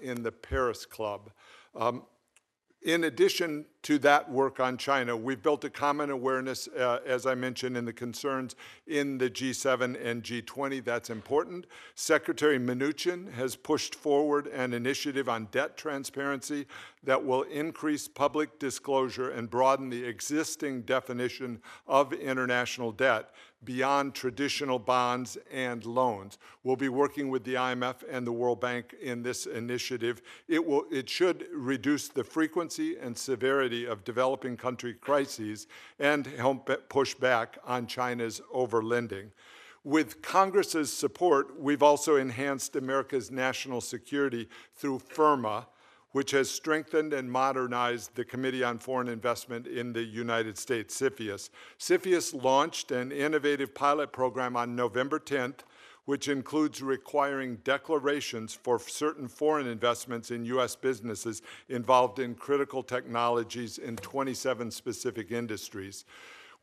in 0.00 0.22
the 0.22 0.30
Paris 0.30 0.86
Club. 0.86 1.32
Um, 1.74 2.04
in 2.82 3.04
addition 3.04 3.66
to 3.82 3.98
that 4.00 4.30
work 4.30 4.60
on 4.60 4.76
China, 4.76 5.16
we've 5.16 5.42
built 5.42 5.64
a 5.64 5.70
common 5.70 6.10
awareness, 6.10 6.68
uh, 6.68 7.00
as 7.06 7.24
I 7.24 7.34
mentioned, 7.34 7.76
in 7.76 7.84
the 7.84 7.92
concerns 7.92 8.54
in 8.86 9.16
the 9.18 9.30
G7 9.30 9.98
and 10.04 10.22
G20. 10.22 10.84
That's 10.84 11.08
important. 11.08 11.66
Secretary 11.94 12.58
Mnuchin 12.58 13.32
has 13.32 13.56
pushed 13.56 13.94
forward 13.94 14.46
an 14.48 14.74
initiative 14.74 15.28
on 15.28 15.48
debt 15.50 15.76
transparency 15.76 16.66
that 17.04 17.24
will 17.24 17.42
increase 17.42 18.06
public 18.06 18.58
disclosure 18.58 19.30
and 19.30 19.48
broaden 19.48 19.88
the 19.88 20.04
existing 20.04 20.82
definition 20.82 21.60
of 21.86 22.12
international 22.12 22.92
debt 22.92 23.30
beyond 23.64 24.14
traditional 24.14 24.78
bonds 24.78 25.36
and 25.52 25.84
loans. 25.84 26.38
We'll 26.64 26.76
be 26.76 26.88
working 26.88 27.28
with 27.28 27.44
the 27.44 27.54
IMF 27.54 27.96
and 28.10 28.26
the 28.26 28.32
World 28.32 28.60
Bank 28.60 28.94
in 29.02 29.22
this 29.22 29.46
initiative. 29.46 30.22
It, 30.48 30.64
will, 30.64 30.84
it 30.90 31.08
should 31.08 31.46
reduce 31.52 32.08
the 32.08 32.24
frequency 32.24 32.96
and 32.96 33.16
severity 33.16 33.69
of 33.72 34.04
developing 34.04 34.56
country 34.56 34.94
crises 34.94 35.66
and 35.98 36.26
help 36.26 36.70
push 36.88 37.14
back 37.14 37.58
on 37.64 37.86
China's 37.86 38.40
overlending. 38.54 39.30
With 39.82 40.20
Congress's 40.20 40.92
support, 40.92 41.58
we've 41.58 41.82
also 41.82 42.16
enhanced 42.16 42.76
America's 42.76 43.30
national 43.30 43.80
security 43.80 44.48
through 44.74 44.98
FIRRMA, 44.98 45.66
which 46.12 46.32
has 46.32 46.50
strengthened 46.50 47.12
and 47.12 47.30
modernized 47.30 48.14
the 48.14 48.24
Committee 48.24 48.64
on 48.64 48.78
Foreign 48.78 49.08
Investment 49.08 49.66
in 49.66 49.92
the 49.92 50.02
United 50.02 50.58
States, 50.58 51.00
CFIUS. 51.00 51.50
CFIUS 51.78 52.42
launched 52.42 52.90
an 52.90 53.12
innovative 53.12 53.74
pilot 53.74 54.12
program 54.12 54.56
on 54.56 54.76
November 54.76 55.18
10th, 55.18 55.60
which 56.04 56.28
includes 56.28 56.82
requiring 56.82 57.56
declarations 57.64 58.54
for 58.54 58.78
certain 58.78 59.28
foreign 59.28 59.66
investments 59.66 60.30
in 60.30 60.44
U.S. 60.46 60.76
businesses 60.76 61.42
involved 61.68 62.18
in 62.18 62.34
critical 62.34 62.82
technologies 62.82 63.78
in 63.78 63.96
27 63.96 64.70
specific 64.70 65.30
industries. 65.30 66.04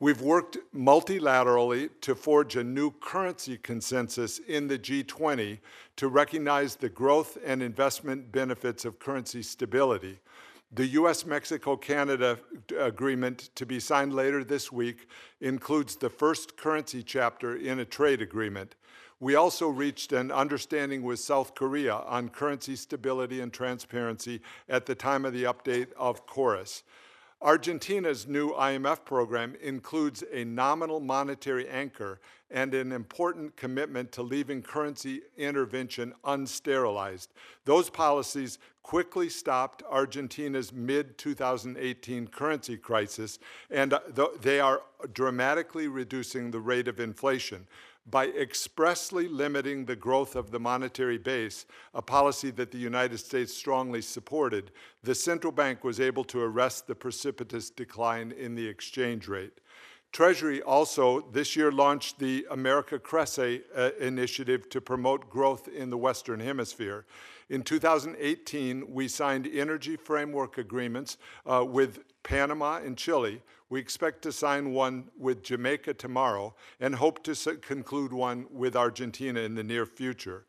We've 0.00 0.20
worked 0.20 0.58
multilaterally 0.72 1.90
to 2.02 2.14
forge 2.14 2.54
a 2.54 2.62
new 2.62 2.92
currency 2.92 3.56
consensus 3.56 4.38
in 4.38 4.68
the 4.68 4.78
G20 4.78 5.58
to 5.96 6.08
recognize 6.08 6.76
the 6.76 6.88
growth 6.88 7.36
and 7.44 7.60
investment 7.60 8.30
benefits 8.30 8.84
of 8.84 9.00
currency 9.00 9.42
stability. 9.42 10.20
The 10.70 10.86
US 10.88 11.26
Mexico 11.26 11.76
Canada 11.76 12.38
agreement 12.78 13.50
to 13.56 13.66
be 13.66 13.80
signed 13.80 14.14
later 14.14 14.44
this 14.44 14.70
week 14.70 15.08
includes 15.40 15.96
the 15.96 16.10
first 16.10 16.56
currency 16.56 17.02
chapter 17.02 17.56
in 17.56 17.80
a 17.80 17.84
trade 17.84 18.22
agreement. 18.22 18.76
We 19.20 19.34
also 19.34 19.68
reached 19.68 20.12
an 20.12 20.30
understanding 20.30 21.02
with 21.02 21.18
South 21.18 21.56
Korea 21.56 21.94
on 21.94 22.28
currency 22.28 22.76
stability 22.76 23.40
and 23.40 23.52
transparency 23.52 24.40
at 24.68 24.86
the 24.86 24.94
time 24.94 25.24
of 25.24 25.32
the 25.32 25.42
update 25.42 25.92
of 25.96 26.24
KORUS. 26.26 26.84
Argentina's 27.42 28.26
new 28.26 28.52
IMF 28.52 29.04
program 29.04 29.56
includes 29.60 30.24
a 30.32 30.44
nominal 30.44 31.00
monetary 31.00 31.68
anchor 31.68 32.20
and 32.50 32.74
an 32.74 32.90
important 32.92 33.56
commitment 33.56 34.10
to 34.12 34.22
leaving 34.22 34.62
currency 34.62 35.22
intervention 35.36 36.14
unsterilized. 36.24 37.28
Those 37.64 37.90
policies 37.90 38.58
quickly 38.82 39.28
stopped 39.28 39.82
Argentina's 39.88 40.72
mid 40.72 41.18
2018 41.18 42.28
currency 42.28 42.76
crisis, 42.76 43.38
and 43.70 43.92
uh, 43.92 44.00
they 44.40 44.60
are 44.60 44.80
dramatically 45.12 45.86
reducing 45.86 46.50
the 46.50 46.60
rate 46.60 46.88
of 46.88 46.98
inflation 46.98 47.66
by 48.10 48.28
expressly 48.28 49.28
limiting 49.28 49.84
the 49.84 49.96
growth 49.96 50.34
of 50.36 50.50
the 50.50 50.60
monetary 50.60 51.18
base, 51.18 51.66
a 51.94 52.02
policy 52.02 52.50
that 52.52 52.70
the 52.70 52.78
United 52.78 53.18
States 53.18 53.52
strongly 53.52 54.00
supported, 54.00 54.70
the 55.02 55.14
central 55.14 55.52
bank 55.52 55.84
was 55.84 56.00
able 56.00 56.24
to 56.24 56.40
arrest 56.40 56.86
the 56.86 56.94
precipitous 56.94 57.70
decline 57.70 58.32
in 58.32 58.54
the 58.54 58.66
exchange 58.66 59.28
rate. 59.28 59.52
Treasury 60.10 60.62
also 60.62 61.20
this 61.32 61.54
year 61.54 61.70
launched 61.70 62.18
the 62.18 62.46
America 62.50 62.98
Crece 62.98 63.60
uh, 63.76 63.90
initiative 64.00 64.70
to 64.70 64.80
promote 64.80 65.28
growth 65.28 65.68
in 65.68 65.90
the 65.90 65.98
Western 65.98 66.40
Hemisphere. 66.40 67.04
In 67.50 67.62
2018, 67.62 68.92
we 68.92 69.06
signed 69.08 69.46
energy 69.46 69.96
framework 69.96 70.56
agreements 70.56 71.18
uh, 71.44 71.64
with 71.64 72.00
Panama 72.22 72.78
and 72.78 72.96
Chile, 72.96 73.42
we 73.70 73.80
expect 73.80 74.22
to 74.22 74.32
sign 74.32 74.72
one 74.72 75.04
with 75.18 75.42
Jamaica 75.42 75.94
tomorrow 75.94 76.54
and 76.80 76.94
hope 76.94 77.22
to 77.24 77.56
conclude 77.56 78.12
one 78.12 78.46
with 78.50 78.76
Argentina 78.76 79.40
in 79.40 79.54
the 79.54 79.64
near 79.64 79.86
future. 79.86 80.44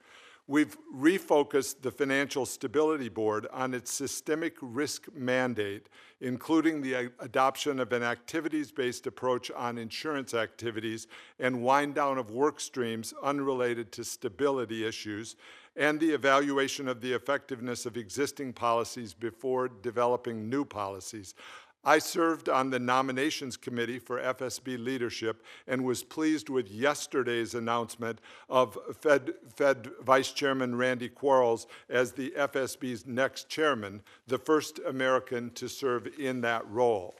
We've 0.48 0.76
refocused 0.92 1.84
the 1.84 1.92
Financial 1.92 2.44
Stability 2.44 3.08
Board 3.08 3.46
on 3.54 3.76
its 3.76 3.94
systemic 3.94 4.56
risk 4.62 5.06
mandate, 5.14 5.90
including 6.22 6.82
the 6.82 7.12
adoption 7.20 7.80
of 7.80 7.94
an 7.94 8.02
activities-based 8.02 9.06
approach 9.06 9.52
on 9.52 9.78
insurance 9.78 10.34
activities 10.34 11.06
and 11.40 11.62
wind 11.62 11.94
down 11.94 12.18
of 12.18 12.32
work 12.32 12.60
streams 12.60 13.14
unrelated 13.22 13.92
to 13.92 14.04
stability 14.04 14.88
issues, 14.88 15.36
and 15.76 16.00
the 16.00 16.10
evaluation 16.10 16.88
of 16.88 17.00
the 17.00 17.14
effectiveness 17.14 17.86
of 17.86 17.96
existing 17.96 18.52
policies 18.52 19.14
before 19.14 19.68
developing 19.68 20.50
new 20.50 20.66
policies. 20.66 21.36
I 21.84 22.00
served 22.00 22.50
on 22.50 22.70
the 22.70 22.80
nominations 22.80 23.56
committee 23.56 24.00
for 24.00 24.20
FSB 24.20 24.84
leadership 24.84 25.44
and 25.66 25.86
was 25.86 26.04
pleased 26.04 26.50
with 26.50 26.70
yesterday's 26.70 27.56
announcement 27.56 28.20
of 28.50 28.78
Fed, 29.00 29.34
Fed 29.56 29.90
Vice 30.04 30.32
Chairman 30.32 30.76
Randy 30.76 31.08
Quarles 31.08 31.68
as 31.90 32.12
the 32.12 32.32
FSB's 32.32 33.06
next 33.06 33.48
chairman, 33.48 34.02
the 34.28 34.38
first 34.38 34.80
American 34.86 35.52
to 35.52 35.70
serve 35.70 36.08
in 36.20 36.42
that 36.42 36.70
role. 36.70 37.16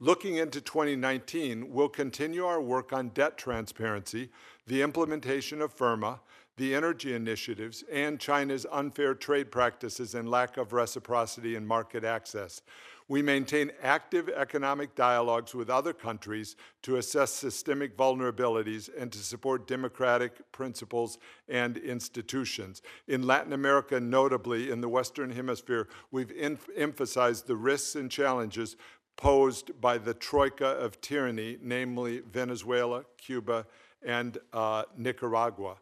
Looking 0.00 0.36
into 0.36 0.60
2019, 0.60 1.72
we'll 1.72 1.90
continue 1.90 2.46
our 2.46 2.60
work 2.60 2.92
on 2.92 3.10
debt 3.10 3.36
transparency, 3.36 4.30
the 4.66 4.82
implementation 4.82 5.60
of 5.60 5.76
FIRRMA, 5.76 6.20
the 6.56 6.74
energy 6.74 7.14
initiatives, 7.14 7.84
and 7.92 8.18
China's 8.18 8.66
unfair 8.72 9.14
trade 9.14 9.50
practices 9.50 10.14
and 10.14 10.28
lack 10.28 10.56
of 10.56 10.72
reciprocity 10.72 11.54
in 11.54 11.66
market 11.66 12.04
access. 12.04 12.62
We 13.10 13.22
maintain 13.22 13.72
active 13.82 14.28
economic 14.28 14.94
dialogues 14.94 15.52
with 15.52 15.68
other 15.68 15.92
countries 15.92 16.54
to 16.82 16.98
assess 16.98 17.32
systemic 17.32 17.96
vulnerabilities 17.96 18.88
and 18.96 19.10
to 19.10 19.18
support 19.18 19.66
democratic 19.66 20.52
principles 20.52 21.18
and 21.48 21.76
institutions. 21.76 22.82
In 23.08 23.26
Latin 23.26 23.52
America, 23.52 23.98
notably 23.98 24.70
in 24.70 24.80
the 24.80 24.88
Western 24.88 25.32
Hemisphere, 25.32 25.88
we've 26.12 26.32
emphasized 26.76 27.48
the 27.48 27.56
risks 27.56 27.96
and 27.96 28.12
challenges 28.12 28.76
posed 29.16 29.80
by 29.80 29.98
the 29.98 30.14
troika 30.14 30.68
of 30.68 31.00
tyranny, 31.00 31.58
namely 31.60 32.20
Venezuela, 32.20 33.04
Cuba, 33.18 33.66
and 34.04 34.38
uh, 34.52 34.84
Nicaragua. 34.96 35.78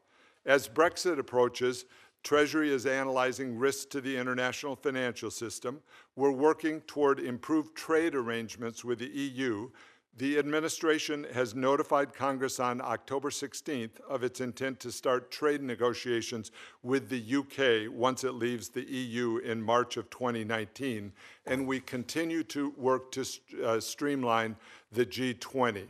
As 0.46 0.66
Brexit 0.66 1.18
approaches, 1.18 1.84
Treasury 2.22 2.70
is 2.70 2.84
analyzing 2.84 3.58
risks 3.58 3.84
to 3.86 4.00
the 4.00 4.16
international 4.16 4.76
financial 4.76 5.30
system. 5.30 5.80
We're 6.16 6.30
working 6.30 6.80
toward 6.82 7.20
improved 7.20 7.76
trade 7.76 8.14
arrangements 8.14 8.84
with 8.84 8.98
the 8.98 9.08
EU. 9.08 9.70
The 10.18 10.36
administration 10.36 11.26
has 11.32 11.54
notified 11.54 12.12
Congress 12.12 12.58
on 12.58 12.80
October 12.80 13.30
16th 13.30 14.00
of 14.08 14.24
its 14.24 14.40
intent 14.40 14.80
to 14.80 14.90
start 14.90 15.30
trade 15.30 15.62
negotiations 15.62 16.50
with 16.82 17.08
the 17.08 17.36
UK 17.36 17.92
once 17.96 18.24
it 18.24 18.32
leaves 18.32 18.68
the 18.68 18.82
EU 18.82 19.36
in 19.38 19.62
March 19.62 19.96
of 19.96 20.10
2019. 20.10 21.12
And 21.46 21.68
we 21.68 21.78
continue 21.78 22.42
to 22.44 22.74
work 22.76 23.12
to 23.12 23.24
uh, 23.64 23.78
streamline 23.78 24.56
the 24.90 25.06
G20. 25.06 25.86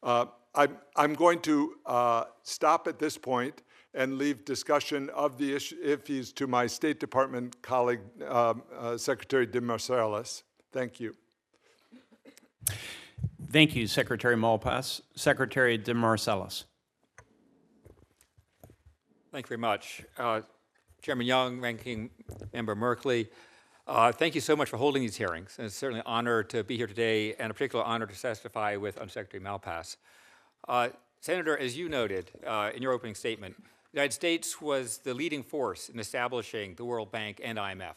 Uh, 0.00 0.26
I'm, 0.54 0.76
I'm, 0.94 1.14
going 1.14 1.40
to 1.40 1.74
uh, 1.84 2.24
stop 2.44 2.86
at 2.86 3.00
this 3.00 3.18
point 3.18 3.62
and 3.94 4.18
leave 4.18 4.44
discussion 4.44 5.10
of 5.10 5.38
the 5.38 5.54
issues 5.54 6.32
to 6.32 6.46
my 6.46 6.66
State 6.66 6.98
Department 6.98 7.60
colleague, 7.62 8.00
um, 8.28 8.62
uh, 8.78 8.96
Secretary 8.96 9.46
de 9.46 9.60
Marcellus. 9.60 10.42
Thank 10.72 11.00
you. 11.00 11.14
Thank 13.50 13.76
you, 13.76 13.86
Secretary 13.86 14.36
Malpass. 14.36 15.02
Secretary 15.14 15.76
de 15.76 15.92
Marcellus. 15.92 16.64
Thank 19.30 19.46
you 19.46 19.48
very 19.48 19.60
much. 19.60 20.02
Uh, 20.18 20.40
Chairman 21.02 21.26
Young, 21.26 21.60
Ranking 21.60 22.10
Member 22.52 22.76
Merkley, 22.76 23.28
uh, 23.86 24.12
thank 24.12 24.34
you 24.34 24.40
so 24.40 24.54
much 24.54 24.70
for 24.70 24.76
holding 24.76 25.02
these 25.02 25.16
hearings. 25.16 25.56
And 25.58 25.66
it's 25.66 25.74
certainly 25.74 26.00
an 26.00 26.06
honor 26.06 26.42
to 26.44 26.62
be 26.62 26.76
here 26.76 26.86
today 26.86 27.34
and 27.34 27.50
a 27.50 27.54
particular 27.54 27.84
honor 27.84 28.06
to 28.06 28.18
testify 28.18 28.76
with 28.76 28.96
Undersecretary 28.98 29.42
Malpass. 29.42 29.96
Uh, 30.68 30.90
Senator, 31.20 31.58
as 31.58 31.76
you 31.76 31.88
noted 31.88 32.30
uh, 32.46 32.70
in 32.74 32.82
your 32.82 32.92
opening 32.92 33.14
statement, 33.14 33.56
the 33.92 33.98
United 33.98 34.14
States 34.14 34.60
was 34.60 34.98
the 34.98 35.12
leading 35.12 35.42
force 35.42 35.90
in 35.90 35.98
establishing 35.98 36.74
the 36.76 36.84
World 36.84 37.12
Bank 37.12 37.40
and 37.44 37.58
IMF. 37.58 37.94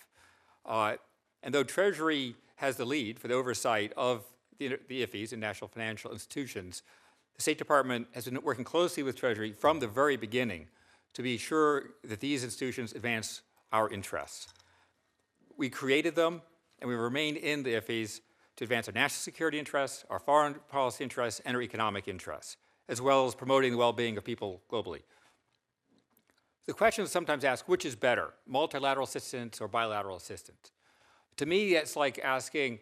Uh, 0.65 0.95
and 1.41 1.53
though 1.53 1.63
Treasury 1.63 2.35
has 2.57 2.75
the 2.75 2.85
lead 2.85 3.17
for 3.17 3.29
the 3.29 3.33
oversight 3.33 3.93
of 3.95 4.25
the, 4.57 4.77
the 4.89 5.05
IFIs 5.05 5.31
and 5.31 5.39
national 5.39 5.69
financial 5.69 6.11
institutions, 6.11 6.83
the 7.35 7.41
State 7.41 7.57
Department 7.57 8.07
has 8.11 8.25
been 8.25 8.41
working 8.41 8.65
closely 8.65 9.03
with 9.03 9.15
Treasury 9.15 9.53
from 9.53 9.79
the 9.79 9.87
very 9.87 10.17
beginning 10.17 10.67
to 11.13 11.21
be 11.21 11.37
sure 11.37 11.91
that 12.03 12.19
these 12.19 12.43
institutions 12.43 12.91
advance 12.91 13.41
our 13.71 13.89
interests. 13.89 14.47
We 15.57 15.69
created 15.69 16.15
them, 16.15 16.41
and 16.79 16.89
we 16.89 16.95
remain 16.95 17.37
in 17.37 17.63
the 17.63 17.75
IFIs 17.75 18.19
to 18.57 18.65
advance 18.65 18.89
our 18.89 18.93
national 18.93 19.21
security 19.21 19.59
interests, 19.59 20.03
our 20.09 20.19
foreign 20.19 20.55
policy 20.69 21.05
interests, 21.05 21.41
and 21.45 21.55
our 21.55 21.61
economic 21.61 22.09
interests, 22.09 22.57
as 22.89 23.01
well 23.01 23.27
as 23.27 23.35
promoting 23.35 23.71
the 23.71 23.77
well-being 23.77 24.17
of 24.17 24.25
people 24.25 24.61
globally. 24.69 25.01
The 26.67 26.73
question 26.73 27.03
is 27.03 27.11
sometimes 27.11 27.43
asked, 27.43 27.67
which 27.67 27.85
is 27.85 27.95
better, 27.95 28.33
multilateral 28.47 29.05
assistance 29.05 29.61
or 29.61 29.67
bilateral 29.67 30.17
assistance? 30.17 30.71
To 31.37 31.45
me, 31.45 31.75
it's 31.75 31.95
like 31.95 32.19
asking, 32.23 32.79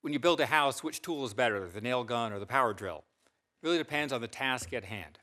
when 0.00 0.12
you 0.12 0.18
build 0.18 0.40
a 0.40 0.46
house, 0.46 0.82
which 0.82 1.02
tool 1.02 1.24
is 1.24 1.34
better, 1.34 1.68
the 1.68 1.80
nail 1.80 2.04
gun 2.04 2.32
or 2.32 2.38
the 2.38 2.46
power 2.46 2.72
drill? 2.72 3.04
It 3.62 3.66
really 3.66 3.78
depends 3.78 4.12
on 4.12 4.20
the 4.20 4.28
task 4.28 4.72
at 4.72 4.84
hand 4.84 5.18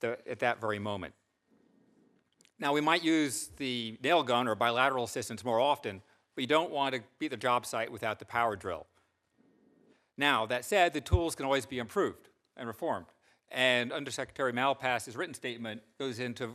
the, 0.00 0.18
at 0.28 0.38
that 0.38 0.60
very 0.60 0.78
moment. 0.78 1.14
Now, 2.58 2.72
we 2.72 2.80
might 2.80 3.04
use 3.04 3.50
the 3.56 3.98
nail 4.02 4.22
gun 4.22 4.48
or 4.48 4.54
bilateral 4.54 5.04
assistance 5.04 5.44
more 5.44 5.60
often, 5.60 6.00
but 6.34 6.42
you 6.42 6.48
don't 6.48 6.70
want 6.70 6.94
to 6.94 7.02
be 7.18 7.28
the 7.28 7.36
job 7.36 7.66
site 7.66 7.92
without 7.92 8.18
the 8.18 8.24
power 8.24 8.56
drill. 8.56 8.86
Now, 10.16 10.46
that 10.46 10.64
said, 10.64 10.92
the 10.92 11.00
tools 11.00 11.34
can 11.34 11.44
always 11.44 11.66
be 11.66 11.78
improved 11.78 12.28
and 12.56 12.68
reformed. 12.68 13.06
And 13.50 13.92
Undersecretary 13.92 14.52
Malpass's 14.52 15.16
written 15.16 15.34
statement 15.34 15.82
goes 15.98 16.20
into 16.20 16.54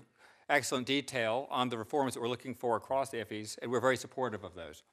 excellent 0.50 0.88
detail 0.88 1.48
on 1.50 1.70
the 1.70 1.78
reforms 1.78 2.14
that 2.14 2.22
we're 2.22 2.30
looking 2.30 2.56
for 2.56 2.76
across 2.76 3.10
the 3.10 3.18
IFIs, 3.18 3.58
and 3.62 3.72
we're 3.72 3.80
very 3.80 3.98
supportive 3.98 4.44
of 4.44 4.56
those. 4.56 4.84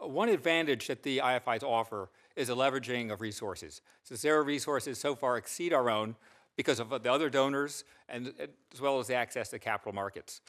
One 0.00 0.28
advantage 0.28 0.86
that 0.88 1.02
the 1.02 1.18
IFIs 1.18 1.62
offer 1.62 2.10
is 2.36 2.48
the 2.48 2.56
leveraging 2.56 3.12
of 3.12 3.20
resources. 3.20 3.80
Since 4.04 4.22
their 4.22 4.42
resources 4.42 4.98
so 4.98 5.14
far 5.14 5.36
exceed 5.36 5.72
our 5.72 5.90
own 5.90 6.14
because 6.56 6.80
of 6.80 6.90
the 6.90 7.12
other 7.12 7.30
donors 7.30 7.84
and 8.08 8.32
as 8.72 8.80
well 8.80 8.98
as 8.98 9.06
the 9.06 9.14
access 9.14 9.48
to 9.50 9.58
capital 9.58 9.92
markets. 9.92 10.40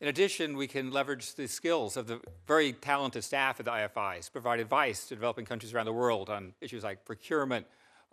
In 0.00 0.08
addition, 0.08 0.56
we 0.56 0.66
can 0.66 0.90
leverage 0.90 1.34
the 1.34 1.46
skills 1.46 1.98
of 1.98 2.06
the 2.06 2.20
very 2.46 2.72
talented 2.72 3.22
staff 3.22 3.60
at 3.60 3.66
the 3.66 3.70
IFIs, 3.70 4.32
provide 4.32 4.58
advice 4.58 5.06
to 5.08 5.14
developing 5.14 5.44
countries 5.44 5.74
around 5.74 5.86
the 5.86 5.92
world 5.92 6.30
on 6.30 6.54
issues 6.62 6.82
like 6.82 7.04
procurement, 7.04 7.66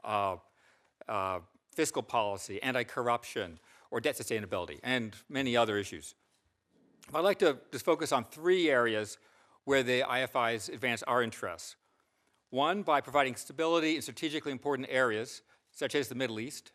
uh, 0.03 0.35
uh, 1.07 1.39
fiscal 1.73 2.03
policy, 2.03 2.61
anti-corruption, 2.61 3.57
or 3.91 3.99
debt 3.99 4.15
sustainability, 4.15 4.79
and 4.83 5.15
many 5.29 5.55
other 5.55 5.77
issues. 5.77 6.15
I'd 7.13 7.21
like 7.21 7.39
to 7.39 7.57
just 7.71 7.85
focus 7.85 8.11
on 8.11 8.25
three 8.25 8.69
areas 8.69 9.17
where 9.63 9.83
the 9.83 10.01
IFIs 10.01 10.73
advance 10.73 11.03
our 11.03 11.23
interests. 11.23 11.75
One, 12.49 12.83
by 12.83 13.01
providing 13.01 13.35
stability 13.35 13.95
in 13.95 14.01
strategically 14.01 14.51
important 14.51 14.87
areas, 14.89 15.41
such 15.71 15.95
as 15.95 16.07
the 16.07 16.15
Middle 16.15 16.39
East. 16.39 16.71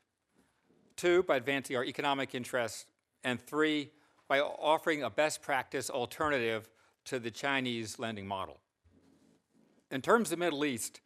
Two, 0.97 1.23
by 1.23 1.37
advancing 1.37 1.77
our 1.77 1.85
economic 1.85 2.35
interests. 2.35 2.87
And 3.25 3.41
three, 3.41 3.91
by 4.29 4.41
offering 4.41 5.03
a 5.03 5.11
best 5.11 5.43
practice 5.43 5.91
alternative 5.91 6.69
to 7.07 7.19
the 7.19 7.31
Chinese 7.31 7.99
lending 7.99 8.27
model. 8.27 8.61
In 9.91 10.01
terms 10.01 10.29
of 10.31 10.39
the 10.39 10.45
Middle 10.45 10.65
East, 10.65 11.01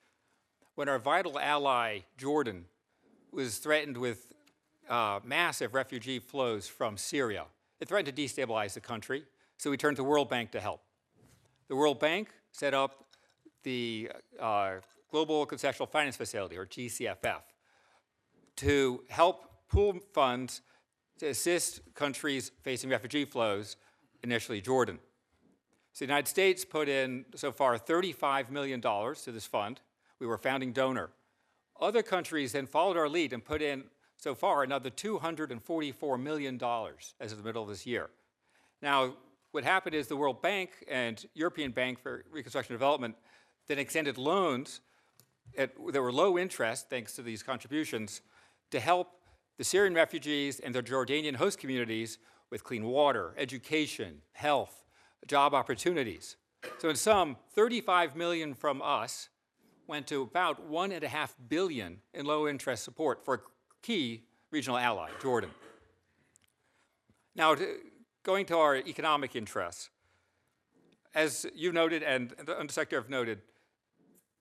when 0.74 0.88
our 0.88 0.98
vital 0.98 1.38
ally, 1.38 2.00
Jordan, 2.18 2.66
was 3.32 3.58
threatened 3.58 3.96
with 3.96 4.32
uh, 4.88 5.20
massive 5.24 5.74
refugee 5.74 6.18
flows 6.18 6.68
from 6.68 6.96
Syria. 6.96 7.44
It 7.80 7.88
threatened 7.88 8.14
to 8.14 8.22
destabilize 8.22 8.74
the 8.74 8.80
country, 8.80 9.24
so 9.58 9.70
we 9.70 9.76
turned 9.76 9.96
to 9.96 10.02
the 10.02 10.08
World 10.08 10.28
Bank 10.28 10.50
to 10.52 10.60
help. 10.60 10.80
The 11.68 11.76
World 11.76 12.00
Bank 12.00 12.28
set 12.52 12.74
up 12.74 13.04
the 13.62 14.10
uh, 14.40 14.74
Global 15.10 15.46
Concessional 15.46 15.88
Finance 15.88 16.16
Facility, 16.16 16.56
or 16.56 16.66
GCFF, 16.66 17.42
to 18.56 19.04
help 19.08 19.50
pool 19.68 19.98
funds 20.12 20.62
to 21.18 21.28
assist 21.28 21.80
countries 21.94 22.52
facing 22.62 22.90
refugee 22.90 23.24
flows, 23.24 23.76
initially 24.22 24.60
Jordan. 24.60 24.98
So 25.92 26.04
the 26.04 26.08
United 26.10 26.28
States 26.28 26.64
put 26.64 26.88
in 26.88 27.24
so 27.34 27.50
far 27.50 27.78
$35 27.78 28.50
million 28.50 28.80
to 28.80 29.32
this 29.32 29.46
fund. 29.46 29.80
We 30.18 30.26
were 30.26 30.34
a 30.34 30.38
founding 30.38 30.72
donor. 30.72 31.10
Other 31.80 32.02
countries 32.02 32.52
then 32.52 32.66
followed 32.66 32.96
our 32.96 33.08
lead 33.08 33.32
and 33.32 33.44
put 33.44 33.62
in 33.62 33.84
so 34.16 34.34
far 34.34 34.62
another 34.62 34.90
$244 34.90 36.20
million 36.20 36.60
as 37.20 37.32
of 37.32 37.38
the 37.38 37.44
middle 37.44 37.62
of 37.62 37.68
this 37.68 37.86
year. 37.86 38.10
Now, 38.82 39.14
what 39.52 39.64
happened 39.64 39.94
is 39.94 40.06
the 40.06 40.16
World 40.16 40.42
Bank 40.42 40.70
and 40.88 41.24
European 41.34 41.70
Bank 41.70 41.98
for 41.98 42.24
Reconstruction 42.30 42.74
and 42.74 42.78
Development 42.78 43.14
then 43.68 43.78
extended 43.78 44.18
loans 44.18 44.80
at, 45.56 45.72
that 45.92 46.00
were 46.00 46.12
low 46.12 46.38
interest, 46.38 46.88
thanks 46.88 47.14
to 47.14 47.22
these 47.22 47.42
contributions, 47.42 48.20
to 48.70 48.80
help 48.80 49.20
the 49.58 49.64
Syrian 49.64 49.94
refugees 49.94 50.60
and 50.60 50.74
their 50.74 50.82
Jordanian 50.82 51.36
host 51.36 51.58
communities 51.58 52.18
with 52.50 52.62
clean 52.62 52.84
water, 52.84 53.34
education, 53.36 54.22
health, 54.32 54.84
job 55.26 55.54
opportunities. 55.54 56.36
So 56.78 56.88
in 56.88 56.96
sum, 56.96 57.36
35 57.54 58.16
million 58.16 58.54
from 58.54 58.82
us 58.82 59.28
went 59.86 60.06
to 60.08 60.22
about 60.22 60.64
one 60.64 60.92
and 60.92 61.04
a 61.04 61.08
half 61.08 61.34
billion 61.48 61.98
in 62.12 62.26
low 62.26 62.48
interest 62.48 62.84
support 62.84 63.24
for 63.24 63.42
key 63.86 64.24
regional 64.50 64.76
ally, 64.76 65.10
Jordan. 65.22 65.50
Now, 67.36 67.54
to, 67.54 67.76
going 68.24 68.44
to 68.46 68.56
our 68.56 68.76
economic 68.76 69.36
interests, 69.36 69.90
as 71.14 71.46
you 71.54 71.72
noted 71.72 72.02
and 72.02 72.34
the 72.44 72.58
Undersecretary 72.58 73.00
have 73.00 73.10
noted, 73.10 73.38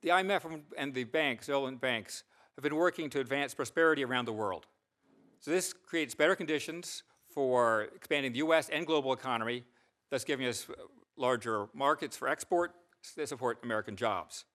the 0.02 0.10
IMF 0.10 0.62
and 0.78 0.94
the 0.94 1.04
banks, 1.04 1.46
Zealand 1.46 1.80
banks, 1.80 2.24
have 2.56 2.64
been 2.64 2.76
working 2.76 3.10
to 3.12 3.20
advance 3.20 3.54
prosperity 3.54 4.04
around 4.04 4.26
the 4.26 4.34
world. 4.34 4.66
So 5.42 5.52
this 5.52 5.74
creates 5.74 6.16
better 6.16 6.36
conditions 6.36 7.04
for 7.30 7.90
expanding 7.96 8.32
the 8.32 8.40
U.S. 8.40 8.70
and 8.70 8.88
global 8.88 9.14
economy, 9.14 9.64
thus 10.10 10.24
giving 10.24 10.48
us 10.48 10.66
larger 11.18 11.68
markets 11.74 12.18
for 12.18 12.28
export 12.28 12.72
that 13.16 13.30
support 13.30 13.60
American 13.64 13.96
jobs. 13.96 14.46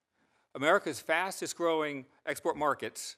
America's 0.57 0.99
fastest 0.99 1.57
growing 1.57 2.07
export 2.27 2.57
markets 2.57 3.17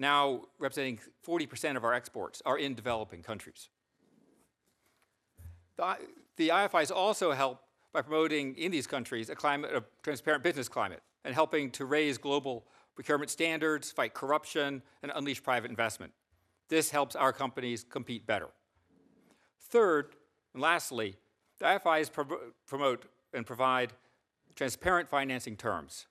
now 0.00 0.40
representing 0.58 0.98
40% 1.26 1.76
of 1.76 1.84
our 1.84 1.92
exports, 1.92 2.42
are 2.46 2.58
in 2.58 2.74
developing 2.74 3.22
countries. 3.22 3.68
The, 5.76 5.96
the 6.36 6.48
IFIs 6.48 6.90
also 6.90 7.32
help 7.32 7.60
by 7.92 8.02
promoting 8.02 8.56
in 8.56 8.72
these 8.72 8.86
countries 8.86 9.28
a 9.30 9.34
climate 9.34 9.72
of 9.72 9.84
transparent 10.02 10.42
business 10.42 10.68
climate 10.68 11.02
and 11.24 11.34
helping 11.34 11.70
to 11.72 11.84
raise 11.84 12.16
global 12.18 12.64
procurement 12.94 13.30
standards, 13.30 13.90
fight 13.90 14.14
corruption, 14.14 14.82
and 15.02 15.12
unleash 15.14 15.42
private 15.42 15.70
investment. 15.70 16.12
This 16.68 16.90
helps 16.90 17.14
our 17.14 17.32
companies 17.32 17.84
compete 17.84 18.26
better. 18.26 18.48
Third, 19.60 20.14
and 20.54 20.62
lastly, 20.62 21.16
the 21.58 21.66
IFIs 21.66 22.10
pro 22.10 22.26
promote 22.66 23.04
and 23.34 23.46
provide 23.46 23.92
transparent 24.54 25.08
financing 25.08 25.56
terms. 25.56 26.06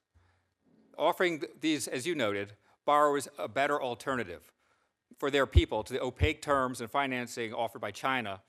Offering 0.96 1.42
these, 1.60 1.88
as 1.88 2.06
you 2.06 2.14
noted, 2.14 2.52
borrowers 2.84 3.28
a 3.38 3.48
better 3.48 3.80
alternative 3.80 4.52
for 5.18 5.30
their 5.30 5.46
people 5.46 5.82
to 5.82 5.92
the 5.92 6.02
opaque 6.02 6.42
terms 6.42 6.80
and 6.80 6.90
financing 6.90 7.52
offered 7.52 7.80
by 7.80 7.90
China 7.90 8.40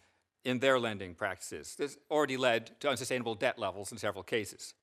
in 0.43 0.59
their 0.59 0.79
lending 0.79 1.13
practices. 1.13 1.75
This 1.77 1.97
already 2.09 2.37
led 2.37 2.79
to 2.79 2.89
unsustainable 2.89 3.35
debt 3.35 3.59
levels 3.59 3.91
in 3.91 3.97
several 3.97 4.23
cases. 4.23 4.73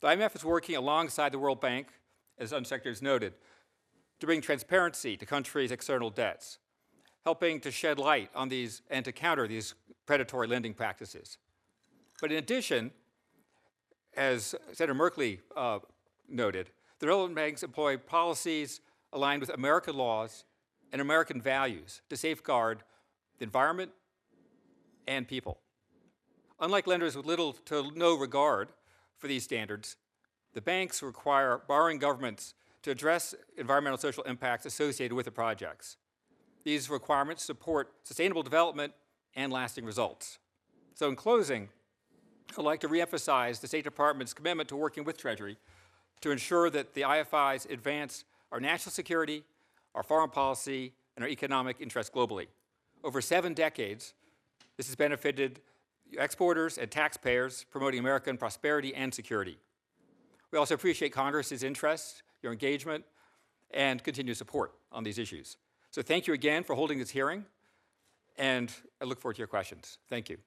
The 0.00 0.08
IMF 0.08 0.36
is 0.36 0.44
working 0.44 0.76
alongside 0.76 1.32
the 1.32 1.38
World 1.38 1.60
Bank, 1.60 1.88
as 2.38 2.52
Undersecretary 2.52 2.92
has 2.92 3.02
noted, 3.02 3.34
to 4.20 4.26
bring 4.26 4.40
transparency 4.40 5.16
to 5.16 5.26
countries' 5.26 5.72
external 5.72 6.10
debts, 6.10 6.58
helping 7.24 7.60
to 7.60 7.70
shed 7.70 7.98
light 7.98 8.30
on 8.34 8.48
these 8.48 8.82
and 8.90 9.04
to 9.04 9.12
counter 9.12 9.48
these 9.48 9.74
predatory 10.06 10.46
lending 10.46 10.74
practices. 10.74 11.38
But 12.20 12.30
in 12.30 12.38
addition, 12.38 12.92
as 14.16 14.54
Senator 14.72 14.94
Merkley 14.94 15.38
uh, 15.56 15.78
noted, 16.28 16.70
the 17.00 17.06
development 17.06 17.34
banks 17.34 17.62
employ 17.62 17.96
policies 17.96 18.80
aligned 19.12 19.40
with 19.40 19.50
American 19.50 19.96
laws 19.96 20.44
and 20.92 21.00
American 21.00 21.40
values 21.40 22.02
to 22.10 22.16
safeguard 22.16 22.82
the 23.38 23.44
environment 23.44 23.90
and 25.08 25.26
people. 25.26 25.58
Unlike 26.60 26.86
lenders 26.86 27.16
with 27.16 27.24
little 27.24 27.54
to 27.64 27.90
no 27.96 28.16
regard 28.16 28.68
for 29.16 29.28
these 29.28 29.42
standards, 29.42 29.96
the 30.52 30.60
banks 30.60 31.02
require 31.02 31.62
borrowing 31.66 31.98
governments 31.98 32.52
to 32.82 32.90
address 32.90 33.34
environmental 33.56 33.98
social 33.98 34.22
impacts 34.24 34.66
associated 34.66 35.14
with 35.14 35.24
the 35.24 35.32
projects. 35.32 35.96
These 36.64 36.90
requirements 36.90 37.42
support 37.42 37.92
sustainable 38.04 38.42
development 38.42 38.92
and 39.34 39.50
lasting 39.50 39.86
results. 39.86 40.38
So 40.94 41.08
in 41.08 41.16
closing, 41.16 41.70
I'd 42.58 42.64
like 42.64 42.80
to 42.80 42.88
reemphasize 42.88 43.60
the 43.60 43.68
State 43.68 43.84
Department's 43.84 44.34
commitment 44.34 44.68
to 44.68 44.76
working 44.76 45.04
with 45.04 45.16
Treasury 45.16 45.56
to 46.20 46.30
ensure 46.30 46.70
that 46.70 46.94
the 46.94 47.02
IFIs 47.02 47.70
advance 47.70 48.24
our 48.52 48.60
national 48.60 48.92
security, 48.92 49.44
our 49.94 50.02
foreign 50.02 50.30
policy, 50.30 50.92
and 51.16 51.24
our 51.24 51.28
economic 51.28 51.76
interests 51.80 52.12
globally. 52.14 52.46
Over 53.02 53.20
seven 53.20 53.54
decades, 53.54 54.14
this 54.76 54.86
has 54.86 54.96
benefited 54.96 55.60
exporters 56.18 56.78
and 56.78 56.90
taxpayers, 56.90 57.64
promoting 57.70 58.00
American 58.00 58.36
prosperity 58.36 58.94
and 58.94 59.12
security. 59.12 59.58
We 60.50 60.58
also 60.58 60.74
appreciate 60.74 61.12
Congress's 61.12 61.62
interest, 61.62 62.22
your 62.42 62.52
engagement, 62.52 63.04
and 63.72 64.02
continued 64.02 64.36
support 64.36 64.72
on 64.90 65.04
these 65.04 65.18
issues. 65.18 65.56
So 65.90 66.02
thank 66.02 66.26
you 66.26 66.34
again 66.34 66.64
for 66.64 66.74
holding 66.74 66.98
this 66.98 67.10
hearing, 67.10 67.44
and 68.36 68.72
I 69.00 69.04
look 69.04 69.20
forward 69.20 69.34
to 69.34 69.38
your 69.38 69.48
questions. 69.48 69.98
Thank 70.08 70.28
you. 70.28 70.38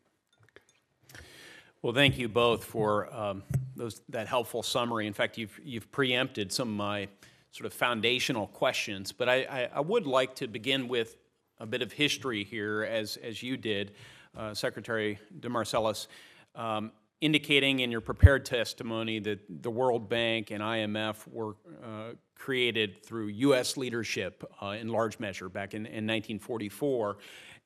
Well, 1.81 1.93
thank 1.93 2.17
you 2.17 2.29
both 2.29 2.63
for 2.63 3.13
um, 3.13 3.43
those, 3.75 4.01
that 4.09 4.27
helpful 4.27 4.63
summary. 4.63 5.07
In 5.07 5.13
fact, 5.13 5.37
you've, 5.37 5.59
you've 5.63 5.91
preempted 5.91 6.51
some 6.51 6.69
of 6.69 6.75
my 6.75 7.07
sort 7.51 7.65
of 7.65 7.73
foundational 7.73 8.47
questions, 8.47 9.11
but 9.11 9.29
I, 9.29 9.43
I, 9.43 9.69
I 9.75 9.79
would 9.79 10.07
like 10.07 10.35
to 10.35 10.47
begin 10.47 10.87
with 10.87 11.17
a 11.59 11.65
bit 11.65 11.81
of 11.81 11.91
history 11.91 12.43
here, 12.43 12.83
as, 12.83 13.17
as 13.17 13.43
you 13.43 13.57
did, 13.57 13.93
uh, 14.35 14.53
Secretary 14.53 15.19
DeMarcellus, 15.39 16.07
um, 16.55 16.91
indicating 17.21 17.79
in 17.79 17.91
your 17.91 18.01
prepared 18.01 18.45
testimony 18.45 19.19
that 19.19 19.39
the 19.61 19.69
World 19.69 20.09
Bank 20.09 20.51
and 20.51 20.61
IMF 20.61 21.27
were 21.31 21.55
uh, 21.83 22.13
created 22.35 23.03
through 23.05 23.27
U.S. 23.27 23.77
leadership 23.77 24.43
uh, 24.61 24.75
in 24.79 24.89
large 24.89 25.19
measure 25.19 25.47
back 25.47 25.73
in, 25.73 25.85
in 25.85 26.05
1944. 26.05 27.17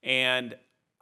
And 0.03 0.55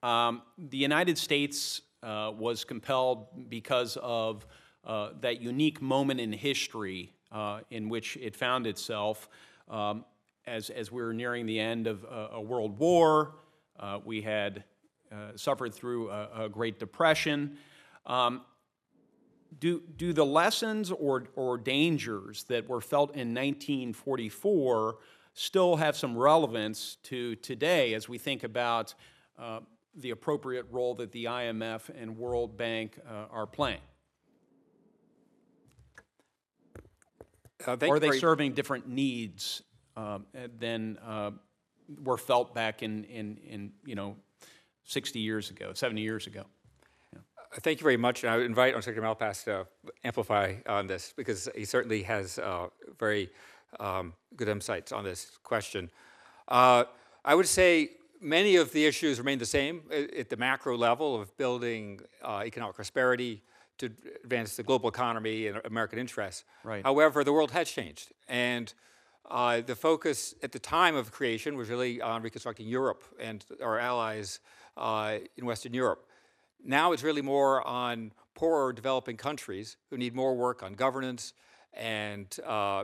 um, 0.04 0.42
the 0.58 0.78
United 0.78 1.18
States 1.18 1.82
uh, 2.02 2.32
was 2.38 2.64
compelled 2.64 3.50
because 3.50 3.98
of 4.02 4.46
uh, 4.86 5.10
that 5.22 5.42
unique 5.42 5.82
moment 5.82 6.20
in 6.20 6.32
history 6.32 7.12
uh, 7.32 7.60
in 7.70 7.90
which 7.90 8.18
it 8.18 8.36
found 8.36 8.68
itself 8.68 9.30
um, 9.70 10.06
as, 10.48 10.70
as 10.70 10.92
we 10.92 11.02
were 11.02 11.14
nearing 11.14 11.46
the 11.46 11.60
end 11.60 11.88
of 11.88 12.04
a, 12.04 12.30
a 12.34 12.42
world 12.42 12.78
war. 12.78 13.36
Uh, 13.80 14.00
we 14.04 14.22
had 14.22 14.64
uh, 15.12 15.36
suffered 15.36 15.74
through 15.74 16.10
a, 16.10 16.46
a 16.46 16.50
Great 16.50 16.80
Depression. 16.80 17.58
Um, 18.06 18.42
do, 19.60 19.82
do 19.96 20.14
the 20.14 20.26
lessons 20.26 20.92
or, 20.92 21.26
or 21.36 21.58
dangers 21.58 22.44
that 22.46 22.68
were 22.68 22.82
felt 22.82 23.12
in 23.12 23.34
1944 23.34 24.98
still 25.34 25.76
have 25.76 25.98
some 25.98 26.18
relevance 26.18 26.98
to 27.04 27.36
today 27.38 27.94
as 27.94 28.08
we 28.08 28.18
think 28.18 28.44
about 28.44 28.94
uh, 29.38 29.60
the 29.96 30.12
appropriate 30.12 30.66
role 30.72 30.96
that 30.96 31.12
the 31.12 31.26
IMF 31.26 31.90
and 32.00 32.18
World 32.18 32.58
Bank 32.58 33.00
uh, 33.08 33.26
are 33.32 33.48
playing? 33.48 33.80
Uh, 36.76 36.80
thank 36.80 36.80
Or 36.80 36.82
you 36.82 37.45
are 37.68 38.00
they 38.00 38.20
serving 38.20 38.54
different 38.54 38.88
needs 38.88 39.62
um, 39.96 40.26
than 40.60 40.98
uh, 41.06 41.32
were 42.04 42.18
felt 42.18 42.54
back 42.54 42.84
in, 42.84 43.04
in, 43.06 43.38
in, 43.48 43.72
you 43.86 43.96
know, 43.96 44.16
60 44.84 45.20
years 45.20 45.50
ago, 45.50 45.72
70 45.74 46.02
years 46.02 46.28
ago? 46.28 46.44
Thank 47.62 47.80
you 47.80 47.84
very 47.84 47.98
much. 47.98 48.24
And 48.24 48.34
I 48.34 48.38
would 48.38 48.46
invite 48.46 48.74
Secretary 48.84 49.06
Malpass 49.06 49.46
to 49.46 49.66
amplify 50.04 50.56
on 50.68 50.88
this 50.88 51.14
because 51.16 51.48
he 51.56 51.64
certainly 51.64 52.04
has 52.04 52.38
uh, 52.38 52.68
very 53.00 53.30
um, 53.80 54.14
good 54.36 54.50
insights 54.50 54.92
on 54.92 55.06
this 55.06 55.32
question. 55.42 55.90
Uh, 56.50 56.84
I 57.24 57.34
would 57.34 57.48
say 57.48 57.92
many 58.20 58.58
of 58.58 58.74
the 58.74 58.86
issues 58.86 59.20
remain 59.20 59.40
the 59.40 59.46
same 59.46 59.84
at, 59.92 60.14
at 60.14 60.30
the 60.30 60.38
macro 60.38 60.78
level 60.78 61.20
of 61.20 61.36
building 61.38 62.02
uh, 62.22 62.44
economic 62.46 62.76
prosperity 62.76 63.42
to 63.78 63.90
advance 64.24 64.56
the 64.56 64.64
global 64.64 64.90
economy 64.90 65.48
and 65.48 65.62
American 65.66 66.00
interests. 66.00 66.44
Right. 66.64 66.84
However, 66.84 67.24
the 67.24 67.34
world 67.34 67.52
has 67.52 67.70
changed. 67.70 68.12
And 68.28 68.74
uh, 69.30 69.62
the 69.62 69.76
focus 69.76 70.36
at 70.44 70.52
the 70.52 70.60
time 70.60 70.96
of 70.96 71.12
creation 71.12 71.58
was 71.58 71.70
really 71.70 72.02
on 72.02 72.22
reconstructing 72.22 72.68
Europe 72.68 73.04
and 73.20 73.44
our 73.62 73.80
allies 73.80 74.40
uh, 74.78 75.18
in 75.36 75.46
Western 75.46 75.74
Europe. 75.74 76.06
Now 76.64 76.92
it's 76.92 77.04
really 77.04 77.22
more 77.22 77.66
on 77.68 78.12
poorer 78.34 78.74
developing 78.74 79.18
countries 79.18 79.78
who 79.90 79.98
need 79.98 80.14
more 80.14 80.36
work 80.36 80.62
on 80.64 80.74
governance 80.74 81.34
and 81.74 82.28
uh, 82.46 82.84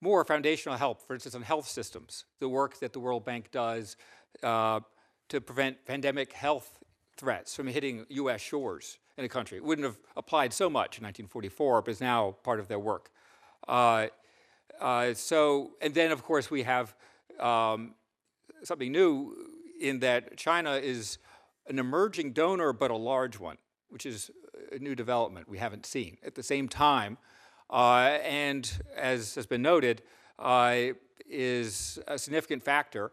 more 0.00 0.24
foundational 0.24 0.78
help, 0.78 1.02
for 1.02 1.14
instance, 1.14 1.34
on 1.34 1.42
health 1.42 1.68
systems, 1.68 2.24
the 2.38 2.48
work 2.48 2.78
that 2.80 2.92
the 2.92 3.00
World 3.00 3.24
Bank 3.24 3.50
does 3.50 3.96
uh, 4.42 4.80
to 5.28 5.40
prevent 5.40 5.84
pandemic 5.84 6.32
health 6.32 6.78
threats 7.16 7.54
from 7.54 7.66
hitting 7.66 8.06
U.S. 8.08 8.40
shores 8.40 8.98
in 9.20 9.26
a 9.26 9.28
country. 9.28 9.58
It 9.58 9.64
wouldn't 9.64 9.84
have 9.84 9.98
applied 10.16 10.52
so 10.52 10.68
much 10.68 10.98
in 10.98 11.04
1944, 11.04 11.82
but 11.82 11.90
is 11.90 12.00
now 12.00 12.36
part 12.42 12.58
of 12.58 12.68
their 12.68 12.78
work. 12.78 13.10
Uh, 13.68 14.08
uh, 14.80 15.14
so, 15.14 15.72
and 15.80 15.94
then 15.94 16.10
of 16.10 16.24
course 16.24 16.50
we 16.50 16.62
have 16.62 16.94
um, 17.38 17.94
something 18.64 18.90
new 18.90 19.36
in 19.80 20.00
that 20.00 20.36
China 20.36 20.72
is 20.72 21.18
an 21.68 21.78
emerging 21.78 22.32
donor, 22.32 22.72
but 22.72 22.90
a 22.90 22.96
large 22.96 23.38
one, 23.38 23.58
which 23.90 24.06
is 24.06 24.30
a 24.72 24.78
new 24.78 24.94
development 24.94 25.48
we 25.48 25.58
haven't 25.58 25.86
seen. 25.86 26.16
At 26.24 26.34
the 26.34 26.42
same 26.42 26.68
time, 26.68 27.18
uh, 27.68 28.18
and 28.24 28.70
as 28.96 29.34
has 29.34 29.46
been 29.46 29.62
noted, 29.62 30.02
uh, 30.38 30.94
is 31.28 31.98
a 32.08 32.18
significant 32.18 32.62
factor 32.62 33.12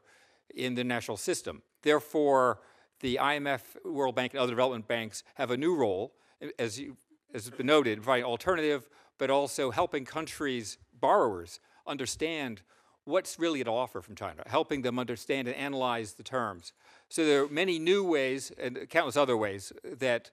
in 0.56 0.74
the 0.74 0.84
national 0.84 1.18
system. 1.18 1.62
Therefore, 1.84 2.60
the 3.00 3.20
IMF, 3.22 3.62
World 3.86 4.16
Bank, 4.16 4.34
and 4.34 4.42
other 4.42 4.52
development 4.52 4.88
banks 4.88 5.24
have 5.36 5.52
a 5.52 5.58
new 5.58 5.76
role, 5.76 6.14
as, 6.58 6.80
you, 6.80 6.98
as 7.34 7.46
has 7.46 7.52
been 7.52 7.68
noted, 7.68 8.00
providing 8.00 8.26
alternative, 8.26 8.90
but 9.18 9.30
also 9.30 9.72
helping 9.72 10.06
countries, 10.06 10.78
borrowers, 11.00 11.60
understand 11.86 12.62
what's 13.06 13.40
really 13.40 13.62
at 13.62 13.68
offer 13.68 14.02
from 14.02 14.16
China, 14.16 14.44
helping 14.48 14.82
them 14.82 15.00
understand 15.00 15.48
and 15.48 15.56
analyze 15.56 16.14
the 16.14 16.24
terms. 16.24 16.74
So 17.10 17.26
there 17.26 17.44
are 17.44 17.48
many 17.48 17.80
new 17.80 18.04
ways 18.04 18.52
and 18.58 18.90
countless 18.90 19.16
other 19.16 19.38
ways 19.38 19.72
that 19.84 20.30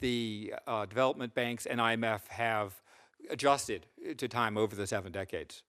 the 0.00 0.54
uh, 0.66 0.86
development 0.86 1.34
banks 1.34 1.66
and 1.66 1.80
IMF 1.80 2.26
have 2.28 2.82
adjusted 3.30 3.86
to 4.16 4.28
time 4.28 4.56
over 4.56 4.76
the 4.76 4.86
seven 4.86 5.12
decades. 5.12 5.62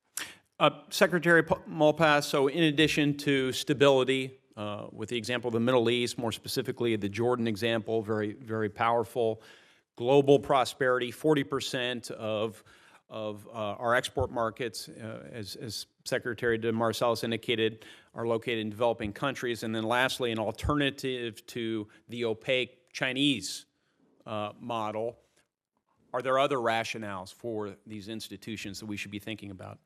Uh, 0.60 0.70
Secretary 0.90 1.42
P- 1.42 1.56
Malpass, 1.70 2.26
so 2.26 2.48
in 2.48 2.64
addition 2.64 3.18
to 3.18 3.52
stability, 3.52 4.38
uh, 4.62 4.86
with 4.92 5.10
the 5.10 5.18
example 5.18 5.48
of 5.48 5.54
the 5.54 5.60
Middle 5.60 5.90
East, 5.90 6.20
more 6.20 6.32
specifically 6.32 6.96
the 6.96 7.10
Jordan 7.10 7.48
example, 7.48 8.02
very, 8.04 8.34
very 8.34 8.70
powerful, 8.70 9.42
global 9.96 10.38
prosperity, 10.38 11.12
40% 11.12 12.12
of, 12.12 12.64
of 13.10 13.48
uh, 13.48 13.58
our 13.58 13.96
export 13.96 14.32
markets, 14.32 14.88
uh, 14.88 15.28
as, 15.32 15.56
as 15.56 15.88
Secretary 16.06 16.60
DeMarcellus 16.60 17.24
indicated, 17.24 17.86
are 18.14 18.28
located 18.28 18.60
in 18.60 18.70
developing 18.70 19.12
countries. 19.12 19.64
And 19.64 19.74
then 19.74 19.84
lastly, 19.84 20.32
an 20.32 20.38
alternative 20.38 21.44
to 21.48 21.88
the 22.10 22.26
opaque 22.26 22.92
Chinese 22.94 23.66
uh, 24.28 24.52
model. 24.60 25.18
Are 26.14 26.22
there 26.22 26.38
other 26.38 26.58
rationales 26.58 27.34
for 27.34 27.76
these 27.88 28.10
institutions 28.10 28.80
that 28.80 28.86
we 28.86 28.98
should 28.98 29.12
be 29.12 29.20
thinking 29.20 29.50
about? 29.50 29.80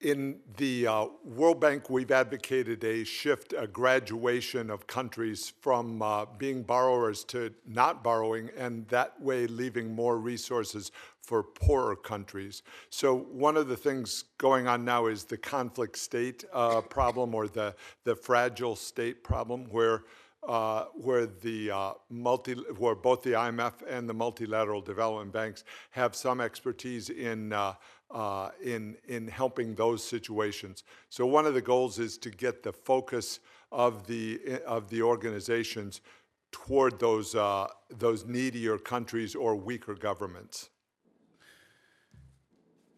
In 0.00 0.40
the 0.56 0.86
uh, 0.86 1.06
World 1.24 1.60
Bank, 1.60 1.90
we've 1.90 2.10
advocated 2.10 2.82
a 2.84 3.04
shift, 3.04 3.52
a 3.56 3.66
graduation 3.66 4.70
of 4.70 4.86
countries 4.86 5.52
from 5.60 6.00
uh, 6.00 6.24
being 6.38 6.62
borrowers 6.62 7.22
to 7.24 7.52
not 7.66 8.02
borrowing, 8.02 8.50
and 8.56 8.88
that 8.88 9.20
way 9.20 9.46
leaving 9.46 9.94
more 9.94 10.18
resources 10.18 10.90
for 11.20 11.42
poorer 11.42 11.96
countries. 11.96 12.62
So 12.88 13.14
one 13.14 13.56
of 13.56 13.68
the 13.68 13.76
things 13.76 14.24
going 14.38 14.66
on 14.66 14.84
now 14.84 15.06
is 15.06 15.24
the 15.24 15.36
conflict 15.36 15.98
state 15.98 16.44
uh, 16.52 16.80
problem 16.80 17.34
or 17.34 17.46
the, 17.46 17.74
the 18.04 18.16
fragile 18.16 18.76
state 18.76 19.22
problem, 19.22 19.66
where 19.70 20.04
uh, 20.48 20.84
where 20.94 21.26
the 21.26 21.70
uh, 21.70 21.92
multi, 22.08 22.54
where 22.54 22.94
both 22.94 23.22
the 23.22 23.32
IMF 23.32 23.74
and 23.86 24.08
the 24.08 24.14
multilateral 24.14 24.80
development 24.80 25.32
banks 25.32 25.64
have 25.90 26.14
some 26.14 26.40
expertise 26.40 27.10
in 27.10 27.52
uh, 27.52 27.74
uh, 28.10 28.50
in 28.62 28.96
in 29.08 29.28
helping 29.28 29.74
those 29.74 30.02
situations. 30.02 30.84
So 31.08 31.26
one 31.26 31.46
of 31.46 31.54
the 31.54 31.62
goals 31.62 31.98
is 31.98 32.18
to 32.18 32.30
get 32.30 32.62
the 32.62 32.72
focus 32.72 33.40
of 33.72 34.06
the 34.06 34.60
of 34.66 34.90
the 34.90 35.02
organizations 35.02 36.00
toward 36.52 36.98
those 36.98 37.34
uh, 37.34 37.68
those 37.98 38.24
needier 38.26 38.78
countries 38.78 39.34
or 39.34 39.54
weaker 39.54 39.94
governments. 39.94 40.70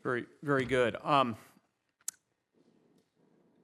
Very, 0.03 0.25
very 0.43 0.65
good. 0.65 0.97
Um, 1.05 1.37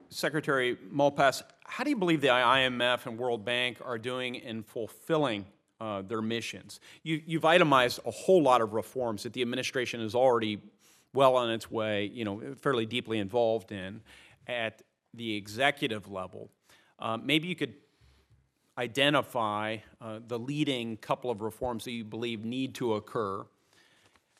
Secretary 0.07 0.77
Malpass, 0.91 1.43
how 1.65 1.83
do 1.83 1.89
you 1.89 1.97
believe 1.97 2.21
the 2.21 2.29
IMF 2.29 3.05
and 3.05 3.17
World 3.17 3.43
Bank 3.43 3.77
are 3.83 3.97
doing 3.97 4.35
in 4.35 4.63
fulfilling 4.63 5.45
uh, 5.81 6.01
their 6.01 6.21
missions? 6.21 6.79
You, 7.03 7.21
you've 7.25 7.43
itemized 7.43 7.99
a 8.05 8.11
whole 8.11 8.41
lot 8.41 8.61
of 8.61 8.73
reforms 8.73 9.23
that 9.23 9.33
the 9.33 9.41
administration 9.41 9.99
has 9.99 10.15
already 10.15 10.61
well 11.13 11.35
on 11.35 11.49
its 11.49 11.69
way, 11.69 12.05
you 12.13 12.23
know, 12.23 12.41
fairly 12.61 12.85
deeply 12.85 13.19
involved 13.19 13.71
in 13.71 14.01
at 14.47 14.81
the 15.13 15.35
executive 15.35 16.09
level. 16.11 16.49
Uh, 16.99 17.17
maybe 17.17 17.47
you 17.47 17.55
could 17.55 17.73
identify 18.77 19.77
uh, 20.01 20.19
the 20.25 20.39
leading 20.39 20.97
couple 20.97 21.29
of 21.29 21.41
reforms 21.41 21.83
that 21.85 21.91
you 21.91 22.03
believe 22.03 22.45
need 22.45 22.75
to 22.75 22.93
occur 22.93 23.45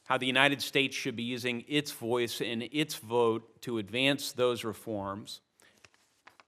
how 0.10 0.18
the 0.18 0.26
United 0.26 0.60
States 0.60 0.96
should 0.96 1.16
be 1.16 1.22
using 1.22 1.64
its 1.68 1.92
voice 1.92 2.42
and 2.42 2.68
its 2.72 2.96
vote 2.96 3.62
to 3.62 3.78
advance 3.78 4.32
those 4.32 4.64
reforms. 4.64 5.40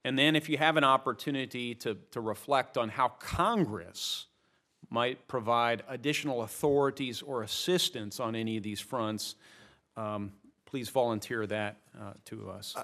And 0.04 0.18
then, 0.18 0.36
if 0.36 0.50
you 0.50 0.58
have 0.58 0.78
an 0.78 0.84
opportunity 0.84 1.76
to, 1.76 1.96
to 2.10 2.22
reflect 2.22 2.76
on 2.76 2.90
how 2.90 3.10
Congress 3.20 4.26
might 4.90 5.28
provide 5.28 5.84
additional 5.88 6.42
authorities 6.42 7.22
or 7.22 7.44
assistance 7.44 8.20
on 8.20 8.36
any 8.36 8.58
of 8.58 8.64
these 8.64 8.80
fronts, 8.80 9.36
um, 9.98 10.32
please 10.66 10.90
volunteer 10.90 11.46
that 11.48 11.78
uh, 12.00 12.14
to 12.26 12.50
us. 12.50 12.76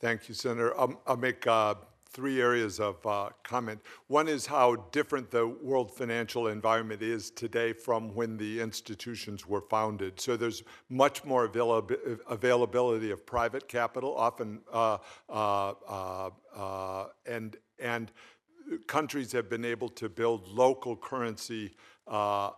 Thank 0.00 0.28
you, 0.28 0.34
Senator. 0.34 0.78
I'll, 0.78 1.00
I'll 1.06 1.16
make 1.16 1.46
uh, 1.46 1.74
three 2.10 2.40
areas 2.40 2.80
of 2.80 3.04
uh, 3.06 3.28
comment. 3.42 3.80
One 4.06 4.28
is 4.28 4.46
how 4.46 4.76
different 4.90 5.30
the 5.30 5.46
world 5.46 5.94
financial 5.94 6.48
environment 6.48 7.02
is 7.02 7.30
today 7.30 7.72
from 7.72 8.14
when 8.14 8.36
the 8.36 8.60
institutions 8.60 9.46
were 9.46 9.60
founded. 9.60 10.20
So 10.20 10.36
there's 10.36 10.62
much 10.88 11.24
more 11.24 11.48
availab- 11.48 12.20
availability 12.28 13.10
of 13.10 13.26
private 13.26 13.68
capital, 13.68 14.14
often, 14.16 14.60
uh, 14.72 14.98
uh, 15.28 15.74
uh, 15.88 16.30
uh 16.56 17.06
and 17.26 17.56
and 17.78 18.10
countries 18.86 19.30
have 19.32 19.50
been 19.50 19.64
able 19.64 19.88
to 19.90 20.08
build 20.08 20.48
local 20.48 20.96
currency. 20.96 21.74
Uh, 22.06 22.50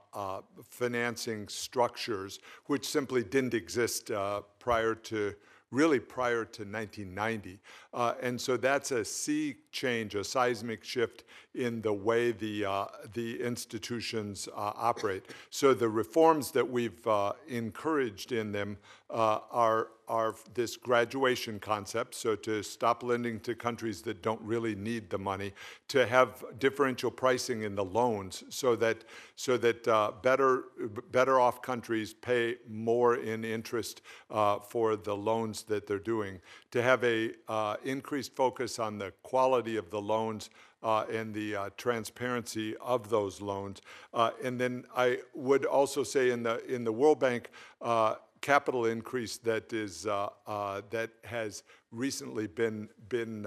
financing 0.68 1.48
structures, 1.48 2.38
which 2.66 2.86
simply 2.86 3.24
didn't 3.24 3.54
exist 3.54 4.10
prior 4.58 4.94
to 4.94 5.34
really 5.70 6.00
prior 6.00 6.44
to 6.44 6.62
1990. 6.62 7.58
Uh, 7.92 8.14
and 8.22 8.40
so 8.40 8.56
that's 8.56 8.90
a 8.90 9.04
sea 9.04 9.56
change, 9.70 10.14
a 10.14 10.24
seismic 10.24 10.82
shift 10.82 11.24
in 11.54 11.80
the 11.82 11.92
way 11.92 12.32
the, 12.32 12.64
uh, 12.64 12.86
the 13.12 13.40
institutions 13.42 14.48
uh, 14.56 14.72
operate. 14.76 15.24
So 15.50 15.74
the 15.74 15.88
reforms 15.88 16.50
that 16.52 16.68
we've 16.68 17.06
uh, 17.06 17.32
encouraged 17.48 18.32
in 18.32 18.52
them 18.52 18.78
uh, 19.10 19.40
are, 19.50 19.88
are 20.08 20.34
this 20.54 20.76
graduation 20.76 21.60
concept, 21.60 22.14
so 22.14 22.34
to 22.36 22.62
stop 22.62 23.02
lending 23.02 23.40
to 23.40 23.54
countries 23.54 24.02
that 24.02 24.22
don't 24.22 24.40
really 24.40 24.74
need 24.74 25.10
the 25.10 25.18
money, 25.18 25.52
to 25.88 26.06
have 26.06 26.44
differential 26.58 27.10
pricing 27.10 27.62
in 27.62 27.74
the 27.74 27.84
loans 27.84 28.44
so 28.48 28.74
that, 28.76 29.04
so 29.36 29.56
that 29.56 29.86
uh, 29.86 30.12
better, 30.22 30.64
better 31.12 31.38
off 31.38 31.62
countries 31.62 32.14
pay 32.14 32.56
more 32.68 33.16
in 33.16 33.44
interest 33.44 34.02
uh, 34.30 34.58
for 34.58 34.96
the 34.96 35.14
loans 35.14 35.62
that 35.64 35.86
they're 35.86 35.98
doing, 35.98 36.40
to 36.70 36.82
have 36.82 37.04
a 37.04 37.32
uh, 37.48 37.76
increased 37.84 38.34
focus 38.34 38.78
on 38.78 38.98
the 38.98 39.12
quality 39.22 39.76
of 39.76 39.90
the 39.90 40.00
loans 40.00 40.50
uh, 40.82 41.04
and 41.12 41.34
the 41.34 41.56
uh, 41.56 41.70
transparency 41.76 42.76
of 42.76 43.10
those 43.10 43.40
loans. 43.40 43.82
Uh, 44.14 44.30
and 44.44 44.60
then 44.60 44.84
I 44.96 45.18
would 45.34 45.64
also 45.64 46.04
say 46.04 46.30
in 46.30 46.42
the 46.42 46.64
in 46.72 46.84
the 46.84 46.92
World 46.92 47.18
Bank 47.18 47.50
uh, 47.80 48.16
capital 48.40 48.86
increase 48.86 49.36
that 49.38 49.72
is 49.72 50.06
uh, 50.06 50.28
uh, 50.46 50.82
that 50.90 51.10
has 51.24 51.62
recently 51.90 52.46
been 52.46 52.88
been 53.08 53.46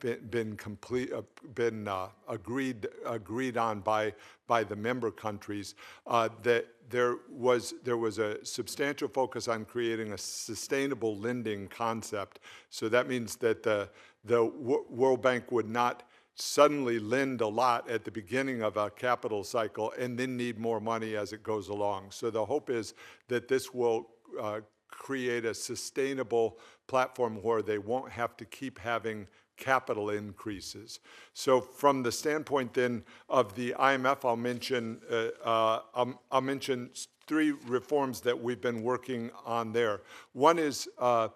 been, 0.00 0.18
been 0.30 0.56
complete, 0.56 1.12
uh, 1.12 1.22
been 1.54 1.88
uh, 1.88 2.08
agreed 2.28 2.86
agreed 3.06 3.56
on 3.56 3.80
by 3.80 4.12
by 4.46 4.62
the 4.64 4.76
member 4.76 5.10
countries. 5.10 5.74
Uh, 6.06 6.28
that 6.42 6.66
there 6.88 7.16
was 7.30 7.74
there 7.84 7.96
was 7.96 8.18
a 8.18 8.44
substantial 8.44 9.08
focus 9.08 9.48
on 9.48 9.64
creating 9.64 10.12
a 10.12 10.18
sustainable 10.18 11.16
lending 11.16 11.68
concept. 11.68 12.40
So 12.70 12.88
that 12.88 13.08
means 13.08 13.36
that 13.36 13.62
the 13.62 13.88
the 14.24 14.44
World 14.44 15.22
Bank 15.22 15.52
would 15.52 15.68
not 15.68 16.02
suddenly 16.36 16.98
lend 16.98 17.40
a 17.40 17.46
lot 17.46 17.88
at 17.90 18.04
the 18.04 18.10
beginning 18.10 18.62
of 18.62 18.76
a 18.76 18.90
capital 18.90 19.42
cycle 19.42 19.92
and 19.98 20.18
then 20.18 20.36
need 20.36 20.58
more 20.58 20.80
money 20.80 21.16
as 21.16 21.32
it 21.32 21.42
goes 21.42 21.68
along. 21.68 22.10
So 22.10 22.30
the 22.30 22.44
hope 22.44 22.68
is 22.68 22.94
that 23.28 23.48
this 23.48 23.72
will 23.72 24.10
uh, 24.40 24.60
create 24.88 25.46
a 25.46 25.54
sustainable 25.54 26.58
platform 26.86 27.42
where 27.42 27.62
they 27.62 27.78
won't 27.78 28.12
have 28.12 28.36
to 28.36 28.44
keep 28.44 28.78
having 28.78 29.26
capital 29.56 30.10
increases. 30.10 31.00
So 31.32 31.60
from 31.60 32.02
the 32.02 32.12
standpoint 32.12 32.74
then 32.74 33.04
of 33.30 33.54
the 33.54 33.74
IMF, 33.78 34.24
I'll 34.24 34.36
mention, 34.36 35.00
uh, 35.10 35.28
uh, 35.42 35.80
I'll, 35.94 36.22
I'll, 36.30 36.42
mention 36.42 36.90
three 37.26 37.52
reforms 37.66 38.20
that 38.20 38.38
we've 38.38 38.60
been 38.60 38.82
working 38.82 39.30
on 39.46 39.72
there. 39.72 40.02
One 40.34 40.58
is 40.58 40.86
uh, 40.98 41.28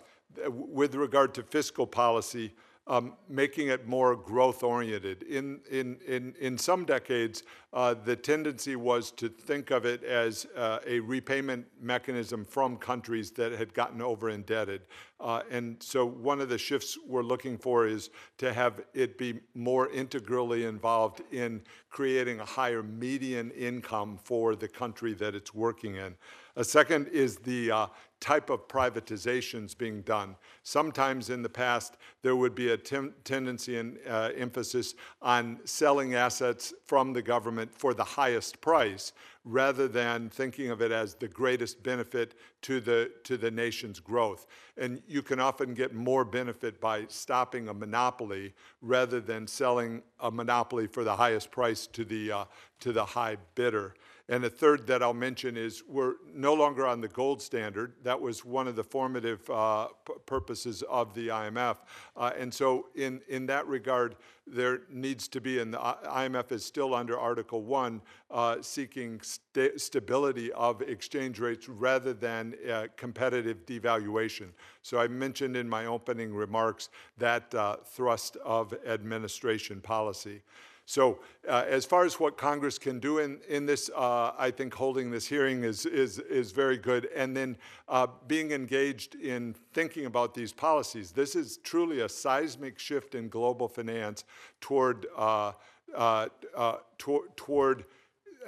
with 0.46 0.94
regard 0.94 1.32
to 1.34 1.42
fiscal 1.42 1.86
policy, 1.86 2.52
um, 2.90 3.12
making 3.28 3.68
it 3.68 3.86
more 3.86 4.16
growth 4.16 4.64
oriented. 4.64 5.22
In, 5.22 5.60
in, 5.70 5.96
in, 6.08 6.34
in 6.40 6.58
some 6.58 6.84
decades, 6.84 7.44
uh, 7.72 7.94
the 7.94 8.16
tendency 8.16 8.74
was 8.74 9.12
to 9.12 9.28
think 9.28 9.70
of 9.70 9.86
it 9.86 10.02
as 10.02 10.44
uh, 10.56 10.80
a 10.84 10.98
repayment 10.98 11.64
mechanism 11.80 12.44
from 12.44 12.76
countries 12.76 13.30
that 13.30 13.52
had 13.52 13.72
gotten 13.74 14.02
over 14.02 14.28
indebted. 14.28 14.82
Uh, 15.20 15.42
and 15.52 15.80
so 15.80 16.04
one 16.04 16.40
of 16.40 16.48
the 16.48 16.58
shifts 16.58 16.98
we're 17.06 17.22
looking 17.22 17.56
for 17.56 17.86
is 17.86 18.10
to 18.38 18.52
have 18.52 18.80
it 18.92 19.16
be 19.16 19.38
more 19.54 19.88
integrally 19.90 20.64
involved 20.64 21.22
in 21.30 21.62
creating 21.90 22.40
a 22.40 22.44
higher 22.44 22.82
median 22.82 23.52
income 23.52 24.18
for 24.24 24.56
the 24.56 24.66
country 24.66 25.14
that 25.14 25.36
it's 25.36 25.54
working 25.54 25.94
in. 25.94 26.16
A 26.60 26.64
second 26.64 27.08
is 27.08 27.36
the 27.38 27.70
uh, 27.70 27.86
type 28.20 28.50
of 28.50 28.68
privatizations 28.68 29.76
being 29.76 30.02
done. 30.02 30.36
Sometimes 30.62 31.30
in 31.30 31.40
the 31.42 31.48
past, 31.48 31.96
there 32.20 32.36
would 32.36 32.54
be 32.54 32.72
a 32.72 32.76
tendency 32.76 33.78
and 33.78 33.96
uh, 34.06 34.28
emphasis 34.36 34.94
on 35.22 35.60
selling 35.64 36.16
assets 36.16 36.74
from 36.84 37.14
the 37.14 37.22
government 37.22 37.74
for 37.74 37.94
the 37.94 38.04
highest 38.04 38.60
price 38.60 39.14
rather 39.46 39.88
than 39.88 40.28
thinking 40.28 40.68
of 40.68 40.82
it 40.82 40.92
as 40.92 41.14
the 41.14 41.28
greatest 41.28 41.82
benefit 41.82 42.34
to 42.60 42.78
the, 42.78 43.10
to 43.24 43.38
the 43.38 43.50
nation's 43.50 43.98
growth. 43.98 44.46
And 44.76 45.00
you 45.08 45.22
can 45.22 45.40
often 45.40 45.72
get 45.72 45.94
more 45.94 46.26
benefit 46.26 46.78
by 46.78 47.06
stopping 47.08 47.68
a 47.68 47.72
monopoly 47.72 48.52
rather 48.82 49.18
than 49.22 49.46
selling 49.46 50.02
a 50.20 50.30
monopoly 50.30 50.88
for 50.88 51.04
the 51.04 51.16
highest 51.16 51.50
price 51.50 51.86
to 51.86 52.04
the, 52.04 52.30
uh, 52.30 52.44
to 52.80 52.92
the 52.92 53.06
high 53.06 53.38
bidder. 53.54 53.94
And 54.30 54.44
the 54.44 54.48
third 54.48 54.86
that 54.86 55.02
I'll 55.02 55.12
mention 55.12 55.56
is 55.56 55.82
we're 55.88 56.14
no 56.32 56.54
longer 56.54 56.86
on 56.86 57.00
the 57.00 57.08
gold 57.08 57.42
standard. 57.42 57.94
That 58.04 58.20
was 58.20 58.44
one 58.44 58.68
of 58.68 58.76
the 58.76 58.84
formative 58.84 59.50
uh, 59.50 59.88
purposes 60.24 60.84
of 60.88 61.12
the 61.14 61.28
IMF. 61.28 61.78
Uh, 62.16 62.30
and 62.38 62.54
so, 62.54 62.86
in, 62.94 63.20
in 63.28 63.46
that 63.46 63.66
regard, 63.66 64.14
there 64.46 64.82
needs 64.88 65.26
to 65.26 65.40
be, 65.40 65.58
and 65.58 65.74
the 65.74 65.78
IMF 65.78 66.52
is 66.52 66.64
still 66.64 66.94
under 66.94 67.18
Article 67.18 67.62
1, 67.62 68.00
uh, 68.30 68.56
seeking 68.60 69.20
st 69.20 69.80
stability 69.80 70.52
of 70.52 70.80
exchange 70.82 71.40
rates 71.40 71.68
rather 71.68 72.12
than 72.12 72.54
uh, 72.70 72.86
competitive 72.96 73.66
devaluation. 73.66 74.50
So, 74.82 75.00
I 75.00 75.08
mentioned 75.08 75.56
in 75.56 75.68
my 75.68 75.86
opening 75.86 76.32
remarks 76.32 76.90
that 77.18 77.52
uh, 77.52 77.78
thrust 77.84 78.36
of 78.44 78.74
administration 78.86 79.80
policy. 79.80 80.42
So 80.90 81.20
uh, 81.48 81.64
as 81.68 81.86
far 81.86 82.04
as 82.04 82.18
what 82.18 82.36
Congress 82.36 82.76
can 82.76 82.98
do 82.98 83.20
in, 83.20 83.38
in 83.48 83.64
this, 83.64 83.92
uh, 83.94 84.32
I 84.36 84.50
think 84.50 84.74
holding 84.74 85.08
this 85.08 85.24
hearing 85.24 85.62
is, 85.62 85.86
is, 85.86 86.18
is 86.18 86.50
very 86.50 86.76
good. 86.76 87.08
And 87.14 87.36
then 87.36 87.56
uh, 87.88 88.08
being 88.26 88.50
engaged 88.50 89.14
in 89.14 89.54
thinking 89.72 90.06
about 90.06 90.34
these 90.34 90.52
policies. 90.52 91.12
This 91.12 91.36
is 91.36 91.58
truly 91.58 92.00
a 92.00 92.08
seismic 92.08 92.76
shift 92.80 93.14
in 93.14 93.28
global 93.28 93.68
finance 93.68 94.24
toward, 94.60 95.06
uh, 95.16 95.52
uh, 95.94 96.26
uh, 96.56 96.78
toward, 96.98 97.84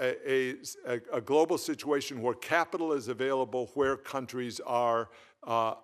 a, 0.00 0.56
a, 0.88 1.00
a 1.12 1.20
global 1.20 1.58
situation 1.58 2.22
where 2.22 2.34
capital 2.34 2.92
is 2.92 3.06
available, 3.06 3.70
where 3.74 3.96
countries 3.96 4.58
are, 4.66 5.10
are, 5.44 5.76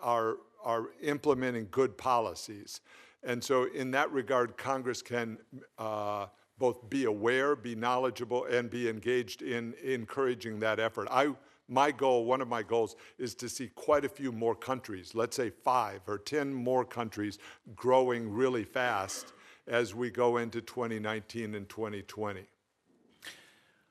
are 0.00 0.84
implementing 1.02 1.68
good 1.70 1.98
policies. 1.98 2.80
And 3.24 3.42
so, 3.42 3.64
in 3.64 3.90
that 3.92 4.12
regard, 4.12 4.56
Congress 4.56 5.00
can 5.00 5.38
uh, 5.78 6.26
both 6.58 6.88
be 6.90 7.04
aware, 7.04 7.56
be 7.56 7.74
knowledgeable, 7.74 8.44
and 8.44 8.70
be 8.70 8.88
engaged 8.88 9.42
in 9.42 9.74
encouraging 9.82 10.60
that 10.60 10.78
effort. 10.78 11.08
I, 11.10 11.34
my 11.68 11.90
goal, 11.90 12.26
one 12.26 12.40
of 12.40 12.48
my 12.48 12.62
goals, 12.62 12.96
is 13.18 13.34
to 13.36 13.48
see 13.48 13.68
quite 13.74 14.04
a 14.04 14.08
few 14.08 14.30
more 14.30 14.54
countries, 14.54 15.14
let's 15.14 15.36
say 15.36 15.50
five 15.50 16.00
or 16.06 16.18
10 16.18 16.52
more 16.52 16.84
countries, 16.84 17.38
growing 17.74 18.30
really 18.30 18.64
fast 18.64 19.32
as 19.66 19.94
we 19.94 20.10
go 20.10 20.36
into 20.36 20.60
2019 20.60 21.54
and 21.54 21.68
2020. 21.68 22.42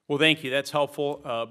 Well, 0.07 0.19
thank 0.19 0.43
you. 0.43 0.51
That's 0.51 0.69
helpful. 0.69 1.21
Uh, 1.25 1.47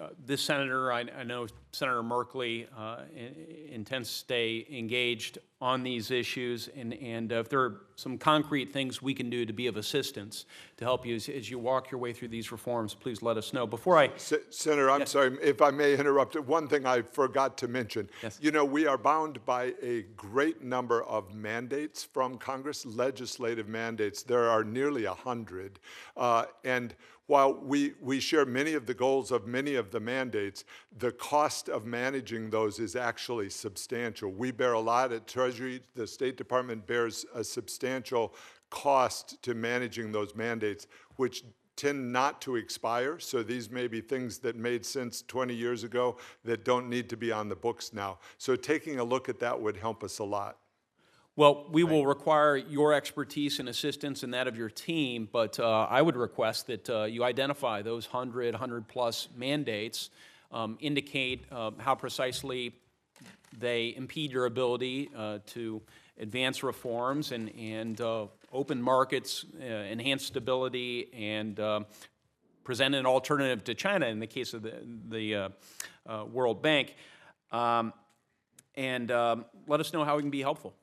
uh, 0.00 0.08
This 0.24 0.40
senator, 0.42 0.92
I 0.92 1.00
I 1.18 1.24
know 1.24 1.46
Senator 1.72 2.02
Merkley 2.02 2.66
uh, 2.76 3.02
in- 3.14 3.72
intends 3.72 4.08
to 4.08 4.14
stay 4.14 4.66
engaged 4.70 5.38
on 5.60 5.82
these 5.82 6.10
issues, 6.10 6.68
and 6.76 6.94
and 6.94 7.32
if 7.32 7.48
there 7.48 7.60
are 7.60 7.80
some 7.96 8.16
concrete 8.16 8.72
things 8.72 9.02
we 9.02 9.12
can 9.12 9.28
do 9.28 9.44
to 9.44 9.52
be 9.52 9.66
of 9.66 9.76
assistance 9.76 10.44
to 10.76 10.84
help 10.84 11.04
you 11.04 11.16
as- 11.16 11.28
as 11.28 11.50
you 11.50 11.58
walk 11.58 11.90
your 11.90 12.00
way 12.00 12.12
through 12.12 12.28
these 12.28 12.52
reforms, 12.52 12.94
please 12.94 13.22
let 13.22 13.36
us 13.36 13.52
know. 13.52 13.66
Before 13.66 13.98
I, 13.98 14.10
Senator, 14.16 14.90
I'm 14.90 15.04
sorry, 15.06 15.36
if 15.42 15.60
I 15.60 15.70
may 15.70 15.94
interrupt, 15.94 16.36
one 16.36 16.68
thing 16.68 16.86
I 16.86 17.02
forgot 17.02 17.58
to 17.58 17.68
mention. 17.68 18.08
Yes. 18.22 18.38
You 18.40 18.50
know, 18.52 18.64
we 18.64 18.86
are 18.86 18.98
bound 18.98 19.44
by 19.44 19.74
a 19.82 20.02
great 20.16 20.62
number 20.62 21.02
of 21.02 21.34
mandates 21.34 22.04
from 22.04 22.38
Congress, 22.38 22.86
legislative 22.86 23.68
mandates. 23.68 24.22
There 24.22 24.48
are 24.48 24.64
nearly 24.64 25.04
a 25.06 25.12
100. 25.14 25.80
Uh, 26.16 26.44
And 26.64 26.94
while 27.28 27.52
we, 27.54 27.92
we 28.00 28.18
share 28.20 28.44
many 28.46 28.72
of 28.72 28.86
the 28.86 28.94
goals 28.94 29.30
of 29.30 29.46
many 29.46 29.74
of 29.74 29.90
the 29.90 30.00
mandates, 30.00 30.64
the 30.98 31.12
cost 31.12 31.68
of 31.68 31.84
managing 31.84 32.48
those 32.48 32.78
is 32.78 32.96
actually 32.96 33.50
substantial. 33.50 34.32
We 34.32 34.50
bear 34.50 34.72
a 34.72 34.80
lot 34.80 35.12
at 35.12 35.26
Treasury, 35.26 35.82
the 35.94 36.06
State 36.06 36.38
Department 36.38 36.86
bears 36.86 37.26
a 37.34 37.44
substantial 37.44 38.34
cost 38.70 39.40
to 39.42 39.54
managing 39.54 40.10
those 40.10 40.34
mandates, 40.34 40.86
which 41.16 41.44
tend 41.76 42.12
not 42.12 42.40
to 42.40 42.56
expire. 42.56 43.18
So 43.18 43.42
these 43.42 43.70
may 43.70 43.88
be 43.88 44.00
things 44.00 44.38
that 44.38 44.56
made 44.56 44.84
sense 44.84 45.22
20 45.22 45.54
years 45.54 45.84
ago 45.84 46.16
that 46.44 46.64
don't 46.64 46.88
need 46.88 47.10
to 47.10 47.16
be 47.16 47.30
on 47.30 47.50
the 47.50 47.56
books 47.56 47.92
now. 47.92 48.18
So 48.38 48.56
taking 48.56 48.98
a 48.98 49.04
look 49.04 49.28
at 49.28 49.38
that 49.40 49.60
would 49.60 49.76
help 49.76 50.02
us 50.02 50.18
a 50.18 50.24
lot. 50.24 50.56
Well, 51.38 51.66
we 51.70 51.84
will 51.84 52.04
require 52.04 52.56
your 52.56 52.92
expertise 52.92 53.60
and 53.60 53.68
assistance 53.68 54.24
and 54.24 54.34
that 54.34 54.48
of 54.48 54.56
your 54.56 54.68
team, 54.68 55.28
but 55.30 55.60
uh, 55.60 55.86
I 55.88 56.02
would 56.02 56.16
request 56.16 56.66
that 56.66 56.90
uh, 56.90 57.04
you 57.04 57.22
identify 57.22 57.80
those 57.80 58.12
100, 58.12 58.56
100-plus 58.56 59.28
mandates, 59.36 60.10
um, 60.50 60.76
indicate 60.80 61.44
uh, 61.52 61.70
how 61.78 61.94
precisely 61.94 62.74
they 63.56 63.94
impede 63.96 64.32
your 64.32 64.46
ability 64.46 65.10
uh, 65.16 65.38
to 65.46 65.80
advance 66.18 66.64
reforms 66.64 67.30
and, 67.30 67.56
and 67.56 68.00
uh, 68.00 68.26
open 68.52 68.82
markets, 68.82 69.44
uh, 69.60 69.64
enhance 69.64 70.24
stability, 70.24 71.08
and 71.16 71.60
uh, 71.60 71.78
present 72.64 72.96
an 72.96 73.06
alternative 73.06 73.62
to 73.62 73.76
China 73.76 74.06
in 74.06 74.18
the 74.18 74.26
case 74.26 74.54
of 74.54 74.62
the, 74.62 74.74
the 75.08 75.34
uh, 75.36 75.48
uh, 76.04 76.24
World 76.24 76.62
Bank. 76.62 76.96
Um, 77.52 77.92
and 78.74 79.12
um, 79.12 79.44
let 79.68 79.78
us 79.78 79.92
know 79.92 80.02
how 80.02 80.16
we 80.16 80.22
can 80.22 80.32
be 80.32 80.40
helpful. 80.40 80.74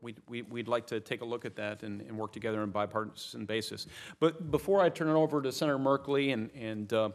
We'd, 0.00 0.16
we- 0.28 0.42
we'd 0.42 0.68
like 0.68 0.86
to 0.88 1.00
take 1.00 1.20
a 1.22 1.24
look 1.24 1.44
at 1.44 1.56
that 1.56 1.82
and, 1.82 2.00
and 2.02 2.16
work 2.16 2.32
together 2.32 2.58
on 2.58 2.64
a 2.64 2.72
bipartisan 2.72 3.44
basis. 3.46 3.86
But 4.20 4.50
before 4.50 4.80
I 4.80 4.88
turn 4.88 5.08
it 5.08 5.14
over 5.14 5.42
to 5.42 5.50
Senator 5.52 5.78
Merkley, 5.78 6.32
and, 6.32 6.50
and 6.54 6.92
uh, 6.92 7.10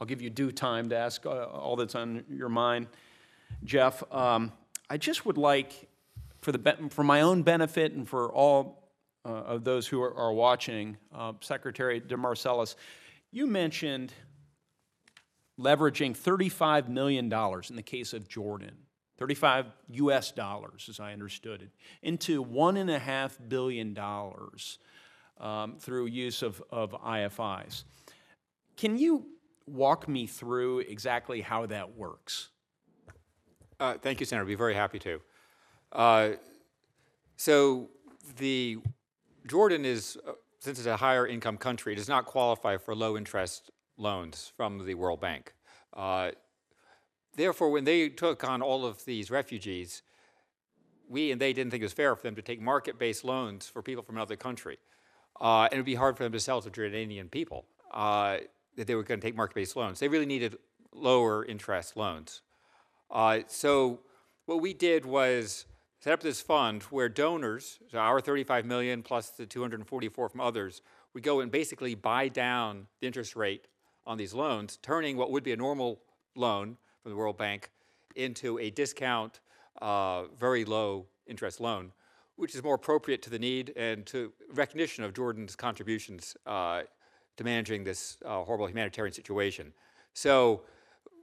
I'll 0.00 0.06
give 0.06 0.20
you 0.20 0.30
due 0.30 0.50
time 0.52 0.88
to 0.90 0.96
ask 0.96 1.24
uh, 1.26 1.44
all 1.46 1.76
that's 1.76 1.94
on 1.94 2.24
your 2.28 2.48
mind, 2.48 2.88
Jeff, 3.64 4.02
um, 4.12 4.52
I 4.90 4.96
just 4.96 5.24
would 5.26 5.38
like, 5.38 5.88
for, 6.40 6.52
the, 6.52 6.88
for 6.90 7.04
my 7.04 7.20
own 7.22 7.42
benefit 7.42 7.92
and 7.92 8.08
for 8.08 8.32
all 8.32 8.88
uh, 9.24 9.28
of 9.28 9.64
those 9.64 9.86
who 9.86 10.02
are, 10.02 10.14
are 10.14 10.32
watching, 10.32 10.96
uh, 11.14 11.32
Secretary 11.40 12.00
DeMarcellus, 12.00 12.74
you 13.30 13.46
mentioned 13.46 14.12
leveraging 15.58 16.16
$35 16.16 16.88
million 16.88 17.26
in 17.26 17.76
the 17.76 17.82
case 17.82 18.12
of 18.12 18.28
Jordan, 18.28 18.76
35 19.18 19.66
US 19.90 20.32
dollars, 20.32 20.86
as 20.88 21.00
I 21.00 21.12
understood 21.12 21.62
it, 21.62 21.70
into 22.02 22.44
$1.5 22.44 23.48
billion 23.48 23.98
um, 25.40 25.76
through 25.78 26.06
use 26.06 26.42
of, 26.42 26.62
of 26.70 26.92
IFIs. 26.92 27.84
Can 28.76 28.96
you 28.96 29.26
walk 29.66 30.08
me 30.08 30.26
through 30.26 30.80
exactly 30.80 31.40
how 31.40 31.66
that 31.66 31.96
works? 31.96 32.48
Uh, 33.80 33.94
Thank 34.00 34.20
you, 34.20 34.26
Senator. 34.26 34.44
I'd 34.44 34.48
be 34.48 34.54
very 34.54 34.74
happy 34.74 34.98
to. 35.00 35.20
Uh, 35.92 36.30
So 37.36 37.90
the, 38.36 38.78
Jordan 39.46 39.84
is, 39.84 40.16
uh, 40.26 40.32
since 40.58 40.78
it's 40.78 40.86
a 40.88 40.96
higher 40.96 41.26
income 41.26 41.56
country, 41.56 41.94
does 41.94 42.08
not 42.08 42.26
qualify 42.26 42.76
for 42.76 42.94
low 42.94 43.16
interest 43.16 43.70
loans 43.96 44.52
from 44.56 44.84
the 44.84 44.94
World 44.94 45.20
Bank. 45.20 45.54
Therefore, 47.38 47.70
when 47.70 47.84
they 47.84 48.08
took 48.08 48.42
on 48.42 48.62
all 48.62 48.84
of 48.84 49.04
these 49.04 49.30
refugees, 49.30 50.02
we 51.08 51.30
and 51.30 51.40
they 51.40 51.52
didn't 51.52 51.70
think 51.70 51.82
it 51.82 51.84
was 51.84 51.92
fair 51.92 52.16
for 52.16 52.22
them 52.22 52.34
to 52.34 52.42
take 52.42 52.60
market-based 52.60 53.22
loans 53.22 53.68
for 53.68 53.80
people 53.80 54.02
from 54.02 54.16
another 54.16 54.34
country. 54.34 54.76
Uh, 55.40 55.68
and 55.70 55.74
it 55.74 55.76
would 55.76 55.86
be 55.86 55.94
hard 55.94 56.16
for 56.16 56.24
them 56.24 56.32
to 56.32 56.40
sell 56.40 56.60
to 56.60 56.68
Jordanian 56.68 57.30
people 57.30 57.64
uh, 57.92 58.38
that 58.74 58.88
they 58.88 58.96
were 58.96 59.04
going 59.04 59.20
to 59.20 59.24
take 59.24 59.36
market-based 59.36 59.76
loans. 59.76 60.00
They 60.00 60.08
really 60.08 60.26
needed 60.26 60.56
lower 60.92 61.44
interest 61.44 61.96
loans. 61.96 62.42
Uh, 63.08 63.42
so 63.46 64.00
what 64.46 64.60
we 64.60 64.74
did 64.74 65.06
was 65.06 65.66
set 66.00 66.12
up 66.12 66.20
this 66.20 66.40
fund 66.40 66.82
where 66.90 67.08
donors, 67.08 67.78
so 67.88 67.98
our 67.98 68.20
35 68.20 68.66
million 68.66 69.00
plus 69.00 69.30
the 69.30 69.46
244 69.46 70.28
from 70.28 70.40
others, 70.40 70.82
would 71.14 71.22
go 71.22 71.38
and 71.38 71.52
basically 71.52 71.94
buy 71.94 72.26
down 72.26 72.88
the 73.00 73.06
interest 73.06 73.36
rate 73.36 73.68
on 74.04 74.18
these 74.18 74.34
loans, 74.34 74.76
turning 74.82 75.16
what 75.16 75.30
would 75.30 75.44
be 75.44 75.52
a 75.52 75.56
normal 75.56 76.00
loan 76.34 76.78
from 77.08 77.14
the 77.14 77.18
World 77.18 77.38
Bank 77.38 77.70
into 78.16 78.58
a 78.58 78.68
discount, 78.68 79.40
uh, 79.80 80.24
very 80.38 80.66
low 80.66 81.06
interest 81.26 81.58
loan, 81.58 81.90
which 82.36 82.54
is 82.54 82.62
more 82.62 82.74
appropriate 82.74 83.22
to 83.22 83.30
the 83.30 83.38
need 83.38 83.72
and 83.76 84.04
to 84.04 84.30
recognition 84.52 85.04
of 85.04 85.14
Jordan's 85.14 85.56
contributions 85.56 86.36
uh, 86.44 86.82
to 87.38 87.44
managing 87.44 87.82
this 87.82 88.18
uh, 88.26 88.42
horrible 88.42 88.66
humanitarian 88.66 89.14
situation. 89.14 89.72
So 90.12 90.64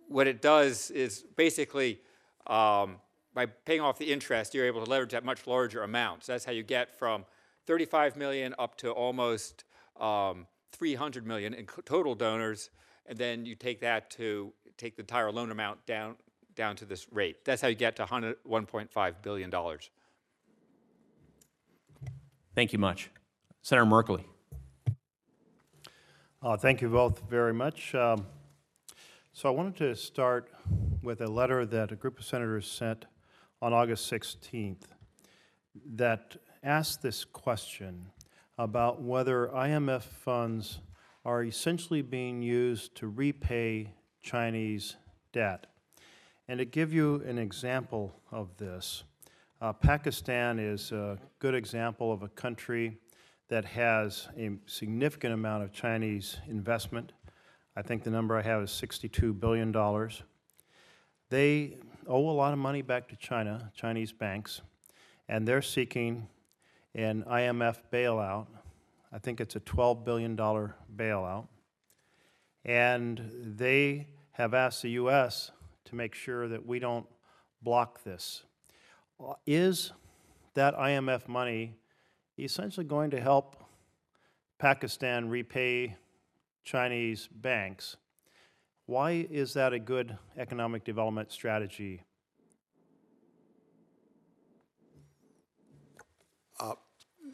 what 0.07 0.25
it 0.25 0.41
does 0.41 0.89
is 0.89 1.23
basically 1.35 1.99
um, 2.47 2.95
by 3.35 3.45
paying 3.45 3.81
off 3.81 3.99
the 3.99 4.11
interest, 4.11 4.55
you're 4.55 4.65
able 4.65 4.83
to 4.83 4.89
leverage 4.89 5.11
that 5.11 5.23
much 5.23 5.45
larger 5.45 5.83
amounts. 5.83 6.25
That's 6.25 6.45
how 6.45 6.51
you 6.51 6.63
get 6.63 6.97
from 6.97 7.25
35 7.67 8.15
million 8.15 8.55
up 8.57 8.75
to 8.77 8.89
almost 8.89 9.65
um, 9.99 10.47
300 10.71 11.27
million 11.27 11.53
in 11.53 11.67
total 11.85 12.15
donors, 12.15 12.71
and 13.07 13.17
then 13.17 13.45
you 13.45 13.55
take 13.55 13.81
that 13.81 14.09
to 14.11 14.53
take 14.77 14.95
the 14.95 15.01
entire 15.01 15.31
loan 15.31 15.51
amount 15.51 15.85
down 15.85 16.15
down 16.55 16.75
to 16.77 16.85
this 16.85 17.07
rate. 17.11 17.43
That's 17.43 17.61
how 17.61 17.67
you 17.67 17.75
get 17.75 17.95
to 17.97 18.03
100 18.03 18.37
1.5 18.47 19.13
billion 19.21 19.49
dollars. 19.49 19.89
Thank 22.55 22.71
you 22.71 22.79
much. 22.79 23.09
Senator 23.61 23.85
Merkley. 23.85 24.23
Uh, 26.41 26.55
Thank 26.55 26.81
you 26.81 26.89
both 26.89 27.23
very 27.29 27.53
much. 27.53 27.93
Um, 27.95 28.25
So 29.33 29.49
I 29.49 29.51
wanted 29.51 29.75
to 29.77 29.95
start 29.95 30.49
with 31.03 31.19
a 31.19 31.27
letter 31.27 31.65
that 31.65 31.91
a 31.91 31.95
group 31.97 32.19
of 32.19 32.25
senators 32.25 32.65
sent 32.71 33.05
on 33.61 33.73
August 33.73 34.09
16th 34.09 34.83
that 35.95 36.37
asked 36.63 37.01
this 37.01 37.25
question 37.25 38.07
about 38.57 39.01
whether 39.01 39.47
IMF 39.47 40.03
funds 40.03 40.79
are 41.25 41.43
essentially 41.43 42.03
being 42.03 42.41
used 42.41 42.95
to 42.95 43.07
repay 43.07 43.91
Chinese 44.21 44.95
debt. 45.33 45.65
And 46.47 46.59
to 46.59 46.65
give 46.65 46.93
you 46.93 47.23
an 47.25 47.39
example 47.39 48.13
of 48.31 48.55
this, 48.57 49.03
uh, 49.59 49.73
Pakistan 49.73 50.59
is 50.59 50.91
a 50.91 51.17
good 51.39 51.55
example 51.55 52.13
of 52.13 52.21
a 52.21 52.27
country 52.27 52.97
that 53.47 53.65
has 53.65 54.27
a 54.37 54.51
significant 54.67 55.33
amount 55.33 55.63
of 55.63 55.71
Chinese 55.71 56.37
investment. 56.47 57.13
I 57.75 57.81
think 57.81 58.03
the 58.03 58.11
number 58.11 58.37
I 58.37 58.41
have 58.43 58.61
is 58.61 58.69
$62 58.69 59.39
billion. 59.39 59.71
They 61.29 61.77
owe 62.07 62.29
a 62.29 62.31
lot 62.31 62.53
of 62.53 62.59
money 62.59 62.81
back 62.81 63.07
to 63.09 63.15
China, 63.15 63.71
Chinese 63.75 64.11
banks, 64.11 64.61
and 65.27 65.47
they're 65.47 65.61
seeking 65.61 66.27
an 66.93 67.23
IMF 67.27 67.77
bailout. 67.91 68.47
I 69.15 69.17
think 69.17 69.39
it's 69.39 69.55
a 69.55 69.61
$12 69.61 70.03
billion 70.03 70.35
bailout. 70.35 71.47
And 72.65 73.31
they 73.57 74.07
have 74.33 74.53
asked 74.53 74.81
the 74.81 74.89
U.S. 74.89 75.51
to 75.85 75.95
make 75.95 76.13
sure 76.13 76.49
that 76.49 76.65
we 76.65 76.79
don't 76.79 77.05
block 77.61 78.03
this. 78.03 78.43
Is 79.47 79.93
that 80.55 80.75
IMF 80.75 81.29
money 81.29 81.75
essentially 82.37 82.85
going 82.85 83.09
to 83.11 83.21
help 83.21 83.63
Pakistan 84.59 85.29
repay 85.29 85.95
Chinese 86.65 87.29
banks? 87.31 87.95
Why 88.85 89.25
is 89.29 89.53
that 89.53 89.71
a 89.71 89.79
good 89.79 90.17
economic 90.37 90.83
development 90.83 91.31
strategy? 91.31 92.01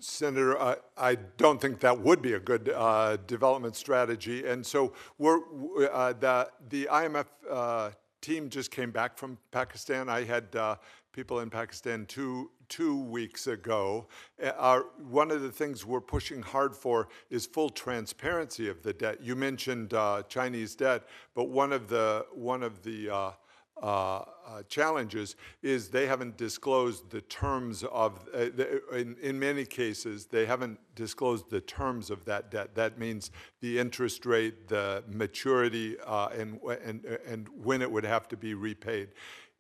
Senator, 0.04 0.60
I, 0.60 0.76
I 0.98 1.16
don't 1.38 1.62
think 1.62 1.80
that 1.82 2.00
would 2.00 2.22
be 2.22 2.34
a 2.34 2.40
good 2.40 2.70
uh, 2.70 3.18
development 3.28 3.76
strategy. 3.76 4.46
And 4.48 4.66
so 4.66 4.94
uh, 5.20 6.14
the, 6.14 6.50
the 6.70 6.88
IMF 6.92 7.26
uh, 7.50 7.92
team 8.22 8.50
just 8.50 8.72
came 8.72 8.92
back 8.92 9.18
from 9.18 9.38
Pakistan. 9.52 10.10
I 10.10 10.24
had 10.24 10.56
uh, 10.56 10.76
people 11.12 11.42
in 11.42 11.50
Pakistan 11.50 12.06
two, 12.08 12.50
two 12.70 13.04
weeks 13.04 13.48
ago. 13.48 14.08
Uh, 14.42 14.52
Our, 14.58 14.86
one 15.10 15.30
of 15.30 15.42
the 15.42 15.52
things 15.52 15.86
we're 15.86 16.02
pushing 16.02 16.42
hard 16.42 16.76
for 16.76 17.10
is 17.30 17.46
full 17.46 17.70
transparency 17.70 18.70
of 18.70 18.82
the 18.84 18.94
debt. 18.94 19.22
You 19.22 19.36
mentioned 19.36 19.94
uh, 19.94 20.24
Chinese 20.28 20.76
debt, 20.76 21.04
but 21.36 21.50
one 21.50 21.74
of 21.74 21.90
the, 21.90 22.26
one 22.34 22.64
of 22.64 22.82
the 22.84 23.34
uh, 23.82 24.24
uh, 24.46 24.62
challenges 24.68 25.36
is 25.64 25.90
they 25.90 26.06
haven't 26.06 26.38
disclosed 26.38 27.10
the 27.10 27.22
terms 27.22 27.84
of, 27.86 28.28
uh, 28.34 28.50
the- 28.56 28.82
in, 28.96 29.16
in 29.22 29.40
many 29.40 29.66
cases, 29.66 30.26
they 30.26 30.46
haven't 30.46 30.80
disclosed 30.96 31.50
the 31.50 31.62
terms 31.62 32.10
of 32.10 32.26
that 32.26 32.52
debt. 32.52 32.76
That 32.76 33.00
means 33.00 33.32
the 33.62 33.80
interest 33.80 34.26
rate, 34.26 34.68
the 34.68 35.04
maturity, 35.08 35.98
uh, 36.06 36.28
and, 36.28 36.60
and, 36.84 37.06
and 37.26 37.48
when 37.64 37.82
it 37.82 37.92
would 37.92 38.04
have 38.04 38.28
to 38.30 38.38
be 38.38 38.54
repaid. 38.54 39.10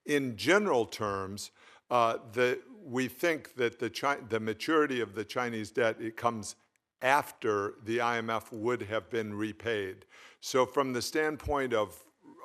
In 0.05 0.35
general 0.35 0.85
terms, 0.85 1.51
uh, 1.89 2.17
the, 2.33 2.59
we 2.83 3.07
think 3.07 3.55
that 3.55 3.79
the, 3.79 3.89
Chi- 3.89 4.17
the 4.29 4.39
maturity 4.39 5.01
of 5.01 5.15
the 5.15 5.23
Chinese 5.23 5.71
debt, 5.71 5.97
it 5.99 6.15
comes 6.15 6.55
after 7.01 7.75
the 7.85 7.97
IMF 7.97 8.51
would 8.51 8.83
have 8.83 9.09
been 9.09 9.33
repaid. 9.33 10.05
So 10.41 10.65
from 10.65 10.93
the 10.93 11.01
standpoint 11.01 11.73
of, 11.73 11.95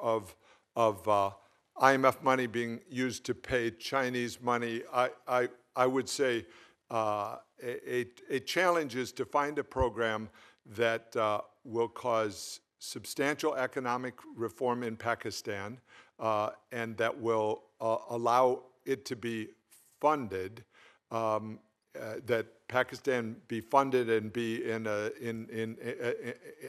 of, 0.02 0.34
of 0.74 1.06
uh, 1.08 1.30
IMF 1.80 2.22
money 2.22 2.46
being 2.46 2.80
used 2.88 3.24
to 3.26 3.34
pay 3.34 3.70
Chinese 3.70 4.40
money, 4.40 4.82
I, 4.92 5.10
I, 5.28 5.48
I 5.74 5.86
would 5.86 6.08
say 6.08 6.46
uh, 6.90 7.36
a, 7.62 8.06
a, 8.30 8.40
challenge 8.40 8.96
is 8.96 9.12
to 9.12 9.24
find 9.24 9.58
a 9.58 9.64
program 9.64 10.28
that 10.74 11.14
uh, 11.16 11.40
will 11.64 11.88
cause 11.88 12.60
substantial 12.78 13.54
economic 13.56 14.14
reform 14.36 14.82
in 14.82 14.96
Pakistan 14.96 15.78
uh, 16.18 16.50
and 16.72 16.96
that 16.96 17.18
will 17.20 17.62
uh, 17.80 17.96
allow 18.10 18.62
it 18.84 19.04
to 19.04 19.16
be 19.16 19.48
funded 20.00 20.64
um, 21.10 21.58
uh, 22.00 22.16
that 22.26 22.46
Pakistan 22.68 23.36
be 23.48 23.60
funded 23.60 24.10
and 24.10 24.32
be 24.32 24.68
in 24.68 24.86
a, 24.86 25.10
in, 25.20 25.48
in, 25.48 25.76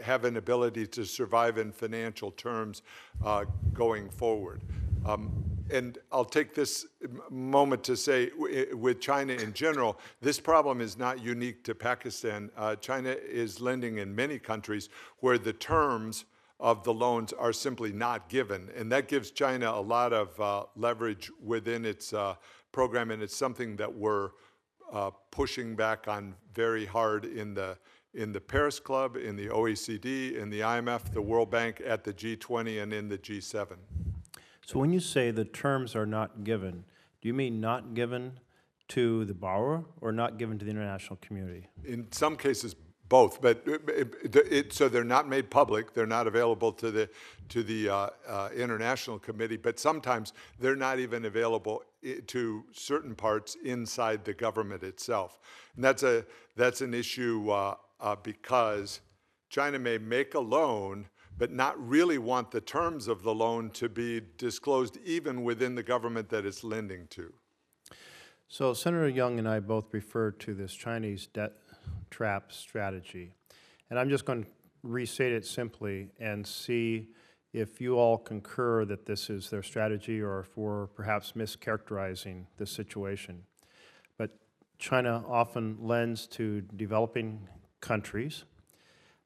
have 0.01 0.25
an 0.25 0.37
ability 0.37 0.87
to 0.87 1.05
survive 1.05 1.57
in 1.57 1.71
financial 1.71 2.31
terms 2.31 2.81
uh, 3.25 3.43
going 3.73 4.09
forward. 4.09 4.61
Um, 5.07 5.31
and 5.69 5.97
I'll 6.11 6.25
take 6.25 6.53
this 6.53 6.85
moment 7.29 7.83
to 7.85 7.97
say, 7.97 8.29
with 8.73 8.99
China 8.99 9.33
in 9.33 9.53
general, 9.53 9.99
this 10.21 10.39
problem 10.39 10.81
is 10.81 10.97
not 10.97 11.21
unique 11.21 11.63
to 11.65 11.75
Pakistan. 11.75 12.49
Uh, 12.57 12.75
China 12.75 13.09
is 13.09 13.59
lending 13.61 13.97
in 13.97 14.13
many 14.15 14.39
countries 14.39 14.89
where 15.19 15.37
the 15.37 15.53
terms 15.53 16.25
of 16.59 16.83
the 16.83 16.93
loans 16.93 17.33
are 17.33 17.53
simply 17.53 17.91
not 17.91 18.29
given. 18.29 18.69
And 18.75 18.91
that 18.91 19.07
gives 19.07 19.31
China 19.31 19.71
a 19.71 19.81
lot 19.81 20.13
of 20.13 20.39
uh, 20.39 20.63
leverage 20.75 21.29
within 21.43 21.85
its 21.85 22.13
uh, 22.13 22.35
program, 22.71 23.11
and 23.11 23.21
it's 23.21 23.35
something 23.35 23.75
that 23.75 23.93
we're 23.93 24.31
uh, 24.91 25.11
pushing 25.31 25.75
back 25.75 26.07
on 26.07 26.33
very 26.53 26.85
hard 26.85 27.25
in 27.25 27.53
the, 27.53 27.77
in 28.13 28.31
the 28.31 28.41
Paris 28.41 28.79
Club, 28.79 29.17
in 29.17 29.35
the 29.35 29.47
OECD, 29.47 30.35
in 30.37 30.49
the 30.49 30.61
IMF, 30.61 31.13
the 31.13 31.21
World 31.21 31.51
Bank, 31.51 31.81
at 31.85 32.03
the 32.03 32.13
G20, 32.13 32.81
and 32.81 32.93
in 32.93 33.07
the 33.07 33.17
G7. 33.17 33.75
So 34.68 34.80
when 34.80 34.91
you 34.91 34.99
say 34.99 35.32
the 35.32 35.45
terms 35.45 35.95
are 35.95 36.05
not 36.05 36.43
given, 36.43 36.84
do 37.22 37.30
you 37.30 37.34
mean 37.34 37.61
not 37.61 37.93
given 37.93 38.38
to 38.89 39.24
the 39.24 39.34
borrower 39.34 39.86
or 40.01 40.11
not 40.11 40.38
given 40.38 40.59
to 40.59 40.65
the 40.65 40.72
international 40.72 41.18
community? 41.22 41.68
In 41.86 42.11
some 42.11 42.36
cases, 42.36 42.76
both, 43.07 43.41
but 43.41 43.63
it, 43.65 43.82
it, 44.26 44.36
it- 44.36 44.74
so 44.74 44.89
they're 44.89 45.05
not 45.05 45.30
made 45.30 45.49
public, 45.49 45.93
they're 45.93 46.05
not 46.05 46.28
available 46.28 46.74
to 46.74 46.91
the, 46.91 47.09
to 47.47 47.63
the 47.63 47.88
uh, 47.88 48.09
uh, 48.28 48.49
International 48.53 49.18
Committee, 49.18 49.55
but 49.55 49.80
sometimes 49.80 50.34
they're 50.59 50.76
not 50.76 50.99
even 50.99 51.24
available 51.24 51.84
to 52.28 52.65
certain 52.74 53.15
parts 53.15 53.55
inside 53.63 54.26
the 54.26 54.34
government 54.34 54.84
itself. 54.84 55.39
And 55.78 55.84
that's 55.84 56.03
a, 56.03 56.26
that's 56.57 56.82
an 56.82 56.93
issue 56.93 57.49
uh, 57.49 57.76
uh, 58.01 58.18
because 58.22 58.99
China 59.49 59.80
may 59.80 59.97
make 59.97 60.34
a 60.34 60.39
loan, 60.41 61.07
but 61.38 61.51
not 61.51 61.75
really 61.88 62.17
want 62.17 62.51
the 62.51 62.61
terms 62.61 63.07
of 63.07 63.23
the 63.23 63.33
loan 63.33 63.69
to 63.71 63.89
be 63.89 64.21
disclosed 64.38 64.97
even 65.05 65.43
within 65.43 65.75
the 65.75 65.83
government 65.83 66.29
that 66.29 66.45
it's 66.45 66.63
lending 66.63 67.07
to. 67.07 67.33
So 68.47 68.73
Senator 68.73 69.09
Young 69.09 69.39
and 69.39 69.47
I 69.47 69.59
both 69.59 69.93
refer 69.93 70.31
to 70.31 70.53
this 70.53 70.73
Chinese 70.73 71.27
debt 71.27 71.53
trap 72.09 72.51
strategy. 72.51 73.33
And 73.89 73.99
I'm 73.99 74.09
just 74.09 74.25
going 74.25 74.43
to 74.43 74.49
restate 74.83 75.33
it 75.33 75.45
simply 75.45 76.09
and 76.19 76.45
see 76.45 77.09
if 77.53 77.81
you 77.81 77.95
all 77.95 78.17
concur 78.17 78.85
that 78.85 79.05
this 79.05 79.29
is 79.29 79.49
their 79.49 79.63
strategy 79.63 80.21
or 80.21 80.39
if 80.39 80.57
we're 80.57 80.88
perhaps 80.88 81.33
mischaracterizing 81.33 82.45
the 82.57 82.65
situation. 82.65 83.43
But 84.17 84.31
China 84.79 85.23
often 85.27 85.77
lends 85.81 86.27
to 86.27 86.61
developing 86.61 87.47
countries 87.81 88.45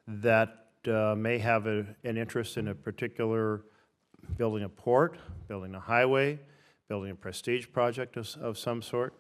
that 0.08 0.71
uh, 0.88 1.16
may 1.16 1.38
have 1.38 1.68
a, 1.68 1.86
an 2.04 2.18
interest 2.18 2.58
in 2.58 2.70
a 2.70 2.76
particular 2.76 3.64
building 4.38 4.64
a 4.64 4.70
port, 4.70 5.18
building 5.48 5.76
a 5.76 5.80
highway, 5.80 6.40
building 6.88 7.12
a 7.12 7.16
prestige 7.16 7.68
project 7.72 8.18
of, 8.18 8.36
of 8.42 8.58
some 8.58 8.82
sort 8.82 9.14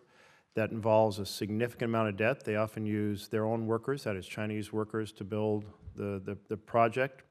that 0.53 0.71
involves 0.71 1.19
a 1.19 1.25
significant 1.25 1.89
amount 1.89 2.09
of 2.09 2.17
debt. 2.17 2.43
They 2.43 2.55
often 2.55 2.85
use 2.85 3.27
their 3.29 3.45
own 3.45 3.67
workers, 3.67 4.03
that 4.03 4.15
is 4.15 4.27
Chinese 4.27 4.73
workers, 4.73 5.11
to 5.13 5.23
build 5.23 5.65
the, 5.95 6.21
the, 6.23 6.37
the 6.49 6.57
project. 6.57 7.23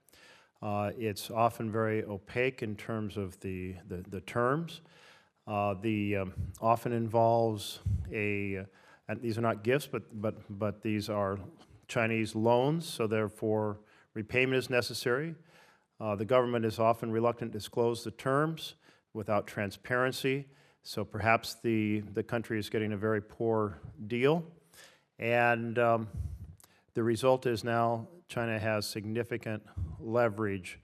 Uh, 0.63 0.91
it's 0.99 1.31
often 1.31 1.71
very 1.71 2.05
opaque 2.05 2.63
in 2.63 2.77
terms 2.77 3.17
of 3.17 3.39
the, 3.41 3.75
the, 3.89 4.05
the 4.09 4.21
terms. 4.23 4.81
Uh, 5.47 5.75
the 5.81 6.17
um, 6.17 6.33
often 6.61 6.93
involves 6.93 7.81
a, 8.13 8.65
and 9.09 9.21
these 9.21 9.37
are 9.37 9.43
not 9.43 9.65
gifts, 9.65 9.87
but, 9.87 10.03
but, 10.21 10.37
but 10.59 10.83
these 10.83 11.09
are 11.09 11.39
Chinese 11.89 12.35
loans, 12.35 12.87
so 12.87 13.07
therefore 13.07 13.81
repayment 14.15 14.57
is 14.57 14.71
necessary. 14.71 15.35
Uh, 16.01 16.17
the 16.17 16.25
government 16.25 16.65
is 16.65 16.79
often 16.79 17.11
reluctant 17.11 17.53
to 17.53 17.59
disclose 17.59 18.05
the 18.05 18.11
terms 18.11 18.75
without 19.13 19.47
transparency, 19.47 20.47
so 20.83 21.05
perhaps 21.05 21.57
the, 21.63 22.01
the 22.15 22.23
country 22.23 22.59
is 22.59 22.71
getting 22.71 22.93
a 22.93 22.97
very 22.97 23.21
poor 23.21 23.81
deal. 24.07 24.45
And 25.19 25.79
um, 25.79 26.09
the 26.95 27.03
result 27.03 27.47
is 27.47 27.65
now 27.65 28.09
China 28.29 28.59
has 28.59 28.87
significant 28.87 29.63
leverage 29.99 30.79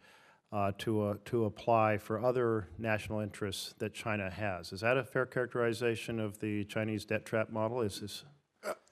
uh, 0.52 0.72
to, 0.78 1.02
uh, 1.02 1.14
to 1.24 1.44
apply 1.46 1.98
for 1.98 2.24
other 2.24 2.68
national 2.78 3.20
interests 3.20 3.74
that 3.78 3.94
China 3.94 4.30
has. 4.30 4.72
Is 4.72 4.80
that 4.80 4.96
a 4.96 5.04
fair 5.04 5.26
characterization 5.26 6.20
of 6.20 6.38
the 6.38 6.64
Chinese 6.64 7.04
debt 7.04 7.24
trap 7.24 7.50
model? 7.50 7.80
Is 7.80 8.00
this? 8.00 8.24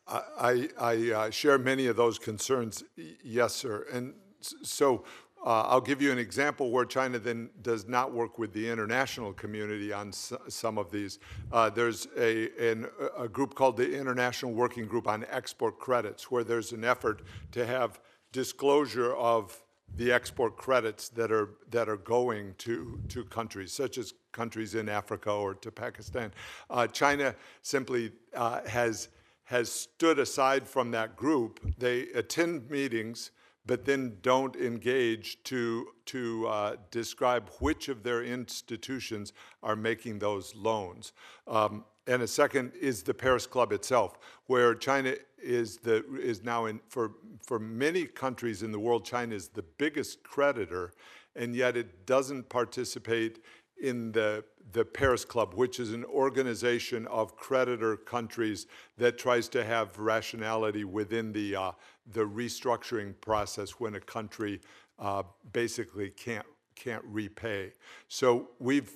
I, 0.06 0.20
I 0.38 0.68
I, 0.80 1.12
uh, 1.12 1.30
share 1.30 1.58
many 1.58 1.86
of 1.86 1.96
those 1.96 2.18
concerns, 2.18 2.84
yes, 3.22 3.54
sir. 3.54 3.86
And 3.92 4.14
so 4.62 5.04
uh, 5.44 5.62
I'll 5.62 5.80
give 5.80 6.00
you 6.00 6.10
an 6.10 6.18
example 6.18 6.70
where 6.70 6.86
China 6.86 7.18
then 7.18 7.50
does 7.60 7.86
not 7.86 8.12
work 8.12 8.38
with 8.38 8.52
the 8.52 8.68
international 8.68 9.32
community 9.34 9.92
on 9.92 10.10
some 10.12 10.78
of 10.78 10.90
these. 10.90 11.18
Uh, 11.52 11.68
There's 11.68 12.08
a, 12.16 12.48
an- 12.70 12.88
a 13.18 13.28
group 13.28 13.54
called 13.54 13.76
the 13.76 13.98
International 13.98 14.52
Working 14.52 14.86
Group 14.86 15.06
on 15.06 15.26
Export 15.30 15.78
Credits, 15.78 16.30
where 16.30 16.44
there's 16.44 16.72
an 16.72 16.82
effort 16.84 17.22
to 17.52 17.66
have 17.66 18.00
disclosure 18.32 19.14
of 19.16 19.62
the 19.96 20.10
export 20.10 20.56
credits 20.56 21.08
that 21.10 21.30
are, 21.30 21.50
that 21.70 21.88
are 21.88 21.98
going 21.98 22.54
to, 22.58 22.98
to 23.08 23.22
countries, 23.24 23.70
such 23.70 23.98
as 23.98 24.14
countries 24.32 24.74
in 24.74 24.88
Africa 24.88 25.30
or 25.30 25.54
to 25.54 25.70
Pakistan. 25.70 26.32
Uh, 26.70 26.86
China 26.86 27.34
simply 27.62 28.10
uh, 28.34 28.60
has, 28.66 29.08
has 29.44 29.70
stood 29.70 30.18
aside 30.18 30.66
from 30.66 30.90
that 30.90 31.16
group. 31.16 31.60
They 31.78 32.08
attend 32.14 32.70
meetings, 32.70 33.30
but 33.66 33.84
then 33.84 34.18
don't 34.22 34.56
engage 34.56 35.42
to, 35.44 35.88
to 36.06 36.46
uh, 36.46 36.76
describe 36.90 37.50
which 37.60 37.88
of 37.88 38.02
their 38.02 38.22
institutions 38.22 39.32
are 39.62 39.76
making 39.76 40.18
those 40.18 40.54
loans. 40.54 41.12
Um, 41.46 41.84
and 42.06 42.22
a 42.22 42.26
second 42.26 42.72
is 42.78 43.02
the 43.02 43.14
Paris 43.14 43.46
Club 43.46 43.72
itself, 43.72 44.18
where 44.46 44.74
China 44.74 45.14
is 45.42 45.78
the 45.78 46.04
is 46.16 46.42
now 46.42 46.66
in 46.66 46.80
for 46.88 47.12
for 47.42 47.58
many 47.58 48.04
countries 48.04 48.62
in 48.62 48.72
the 48.72 48.78
world. 48.78 49.04
China 49.04 49.34
is 49.34 49.48
the 49.48 49.62
biggest 49.62 50.22
creditor, 50.22 50.92
and 51.34 51.54
yet 51.54 51.76
it 51.76 52.06
doesn't 52.06 52.48
participate 52.48 53.42
in 53.80 54.12
the 54.12 54.44
the 54.72 54.84
Paris 54.84 55.24
Club, 55.24 55.54
which 55.54 55.78
is 55.78 55.92
an 55.92 56.04
organization 56.04 57.06
of 57.06 57.36
creditor 57.36 57.96
countries 57.96 58.66
that 58.98 59.18
tries 59.18 59.48
to 59.48 59.64
have 59.64 59.98
rationality 59.98 60.84
within 60.84 61.32
the 61.32 61.56
uh, 61.56 61.72
the 62.12 62.20
restructuring 62.20 63.14
process 63.20 63.72
when 63.80 63.94
a 63.94 64.00
country 64.00 64.60
uh, 64.98 65.22
basically 65.52 66.10
can't 66.10 66.46
can't 66.76 67.04
repay. 67.06 67.72
So 68.08 68.48
we've 68.58 68.90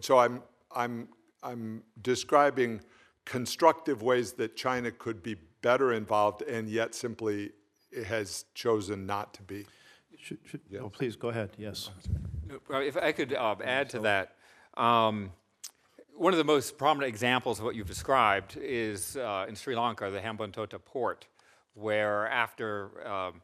so 0.00 0.18
I'm 0.18 0.42
I'm 0.74 1.08
I'm 1.42 1.82
describing 2.02 2.80
constructive 3.24 4.02
ways 4.02 4.32
that 4.34 4.56
China 4.56 4.90
could 4.90 5.22
be 5.22 5.36
better 5.62 5.92
involved 5.92 6.42
and 6.42 6.68
yet 6.68 6.94
simply 6.94 7.50
has 8.06 8.44
chosen 8.54 9.06
not 9.06 9.34
to 9.34 9.42
be. 9.42 9.66
Should- 10.18 10.38
should- 10.44 10.60
Oh, 10.80 10.88
please, 10.88 11.14
go 11.16 11.28
ahead, 11.28 11.50
yes. 11.56 11.90
If 12.70 12.96
I 12.96 13.12
could 13.12 13.34
uh, 13.34 13.54
add 13.62 13.88
to 13.90 14.00
that, 14.00 14.34
um, 14.76 15.32
one 16.14 16.32
of 16.32 16.38
the 16.38 16.44
most 16.44 16.76
prominent 16.78 17.08
examples 17.08 17.58
of 17.60 17.64
what 17.64 17.74
you've 17.76 17.86
described 17.86 18.56
is 18.56 19.16
uh, 19.16 19.46
in 19.48 19.54
Sri 19.54 19.76
Lanka, 19.76 20.10
the 20.10 20.18
Hambantota 20.20 20.82
port, 20.84 21.26
where 21.78 22.26
after 22.28 23.06
um, 23.06 23.42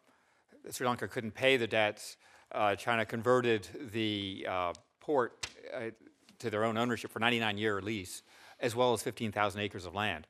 Sri 0.71 0.87
Lanka 0.87 1.09
couldn't 1.09 1.35
pay 1.35 1.57
the 1.57 1.67
debts, 1.67 2.17
uh, 2.53 2.75
China 2.75 3.05
converted 3.05 3.69
the 3.93 4.47
uh, 4.49 4.73
port 5.01 5.47
uh, 5.75 5.91
to 6.39 6.51
their 6.51 6.65
own 6.65 6.77
ownership 6.77 7.11
for 7.11 7.21
99-year 7.21 7.81
lease, 7.81 8.23
as 8.61 8.75
well 8.75 8.93
as 8.93 9.03
15,000 9.03 9.61
acres 9.61 9.87
of 9.87 9.95
land. 9.95 10.27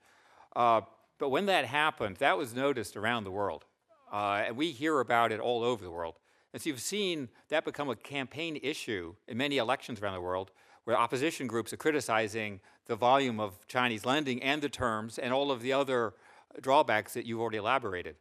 Uh, 0.54 0.82
but 1.18 1.30
when 1.30 1.46
that 1.46 1.64
happened, 1.64 2.16
that 2.16 2.36
was 2.36 2.54
noticed 2.54 2.96
around 2.96 3.24
the 3.24 3.30
world. 3.30 3.64
Uh, 4.12 4.44
and 4.46 4.56
we 4.56 4.70
hear 4.70 5.00
about 5.00 5.32
it 5.32 5.40
all 5.40 5.62
over 5.62 5.82
the 5.82 5.90
world. 5.90 6.18
And 6.52 6.62
so 6.62 6.70
you've 6.70 6.80
seen 6.80 7.28
that 7.48 7.64
become 7.64 7.88
a 7.90 7.96
campaign 7.96 8.58
issue 8.62 9.14
in 9.26 9.36
many 9.36 9.58
elections 9.58 10.00
around 10.00 10.14
the 10.14 10.20
world, 10.20 10.52
where 10.84 10.96
opposition 10.98 11.46
groups 11.46 11.72
are 11.72 11.76
criticizing 11.76 12.60
the 12.86 12.96
volume 12.96 13.40
of 13.40 13.66
Chinese 13.66 14.04
lending 14.04 14.42
and 14.42 14.62
the 14.62 14.68
terms 14.68 15.18
and 15.18 15.32
all 15.32 15.50
of 15.50 15.62
the 15.62 15.72
other 15.72 16.14
drawbacks 16.60 17.14
that 17.14 17.26
you've 17.26 17.40
already 17.40 17.58
elaborated. 17.58 18.16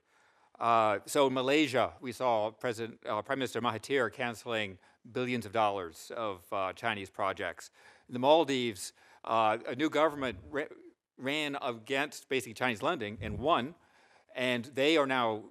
Uh, 0.60 1.00
so 1.06 1.28
in 1.28 1.34
Malaysia, 1.34 1.94
we 2.02 2.12
saw 2.12 2.52
President, 2.52 3.00
uh, 3.08 3.22
Prime 3.22 3.40
Minister 3.40 3.62
Mahathir 3.62 4.12
canceling 4.12 4.78
billions 5.12 5.46
of 5.46 5.52
dollars 5.52 6.12
of 6.16 6.42
uh, 6.52 6.72
Chinese 6.74 7.10
projects. 7.10 7.72
In 8.08 8.14
the 8.14 8.20
Maldives, 8.20 8.94
uh, 9.26 9.58
a 9.68 9.76
new 9.76 9.90
government 9.90 10.38
ra- 10.50 10.64
ran 11.18 11.58
against 11.62 12.30
basically 12.30 12.54
Chinese 12.54 12.82
lending 12.82 13.18
and 13.22 13.40
won, 13.40 13.76
and 14.36 14.66
they 14.76 14.98
are 14.98 15.08
now 15.08 15.44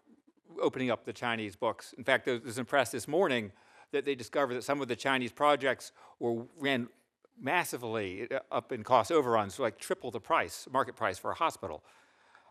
opening 0.61 0.91
up 0.91 1.05
the 1.05 1.13
Chinese 1.13 1.57
books. 1.57 1.95
In 1.97 2.05
fact, 2.05 2.29
I 2.29 2.41
was 2.45 2.59
impressed 2.59 2.93
this 2.93 3.09
morning 3.09 3.53
that 3.93 4.05
they 4.05 4.15
discovered 4.15 4.55
that 4.55 4.65
some 4.65 4.81
of 4.81 4.89
the 4.89 4.97
Chinese 4.97 5.33
projects 5.33 5.93
were 6.19 6.45
ran 6.59 6.89
massively 7.41 8.29
uh, 8.31 8.41
up 8.51 8.73
in 8.73 8.83
cost 8.83 9.11
overruns, 9.11 9.59
like 9.59 9.79
triple 9.79 10.11
the 10.11 10.21
price, 10.21 10.67
market 10.71 10.97
price 10.97 11.19
for 11.19 11.31
a 11.31 11.35
hospital. 11.35 11.83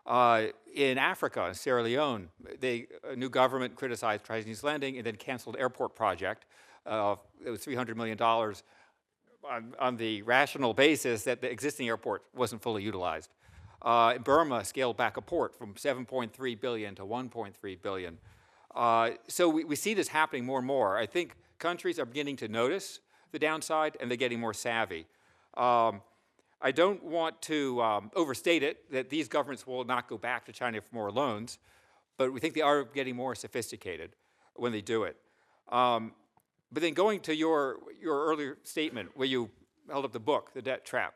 Uh, 0.06 0.46
in 0.74 0.98
Africa, 0.98 1.46
in 1.46 1.54
Sierra 1.54 1.82
Leone, 1.82 2.28
they, 2.60 2.86
a 3.08 3.14
new 3.14 3.28
government 3.28 3.76
criticized 3.76 4.24
Chinese 4.24 4.64
lending 4.64 4.96
and 4.96 5.06
then 5.06 5.16
canceled 5.16 5.56
airport 5.58 5.94
project. 5.94 6.46
Uh, 6.86 7.16
it 7.44 7.50
was 7.50 7.64
$300 7.64 7.94
million 7.94 8.20
on, 8.20 9.74
on 9.78 9.96
the 9.96 10.22
rational 10.22 10.74
basis 10.74 11.24
that 11.24 11.40
the 11.40 11.50
existing 11.50 11.88
airport 11.88 12.24
wasn't 12.34 12.62
fully 12.62 12.82
utilized. 12.82 13.30
Uh, 13.80 14.18
Burma 14.18 14.64
scaled 14.64 14.96
back 14.96 15.16
a 15.16 15.20
port 15.20 15.56
from 15.56 15.74
7.3 15.74 16.60
billion 16.60 16.94
to 16.94 17.02
1.3 17.02 17.82
billion. 17.82 18.18
Uh, 18.74 19.10
so 19.28 19.48
we, 19.48 19.64
we 19.64 19.76
see 19.76 19.94
this 19.94 20.08
happening 20.08 20.44
more 20.44 20.58
and 20.58 20.66
more. 20.66 20.96
I 20.96 21.06
think 21.06 21.36
countries 21.58 21.98
are 21.98 22.06
beginning 22.06 22.36
to 22.36 22.48
notice 22.48 23.00
the 23.32 23.38
downside 23.38 23.96
and 24.00 24.10
they're 24.10 24.16
getting 24.16 24.40
more 24.40 24.54
savvy. 24.54 25.06
Um, 25.54 26.00
I 26.64 26.70
don't 26.70 27.02
want 27.02 27.42
to 27.42 27.82
um, 27.82 28.10
overstate 28.14 28.62
it 28.62 28.90
that 28.92 29.10
these 29.10 29.28
governments 29.28 29.66
will 29.66 29.84
not 29.84 30.08
go 30.08 30.16
back 30.16 30.44
to 30.46 30.52
China 30.52 30.80
for 30.80 30.94
more 30.94 31.10
loans, 31.10 31.58
but 32.16 32.32
we 32.32 32.38
think 32.38 32.54
they 32.54 32.60
are 32.60 32.84
getting 32.84 33.16
more 33.16 33.34
sophisticated 33.34 34.12
when 34.54 34.70
they 34.70 34.80
do 34.80 35.02
it. 35.02 35.16
Um, 35.70 36.12
but 36.70 36.82
then 36.82 36.94
going 36.94 37.20
to 37.20 37.34
your, 37.34 37.78
your 38.00 38.26
earlier 38.26 38.58
statement 38.62 39.10
where 39.14 39.26
you 39.26 39.50
held 39.90 40.04
up 40.04 40.12
the 40.12 40.20
book, 40.20 40.54
The 40.54 40.62
Debt 40.62 40.84
Trap, 40.84 41.14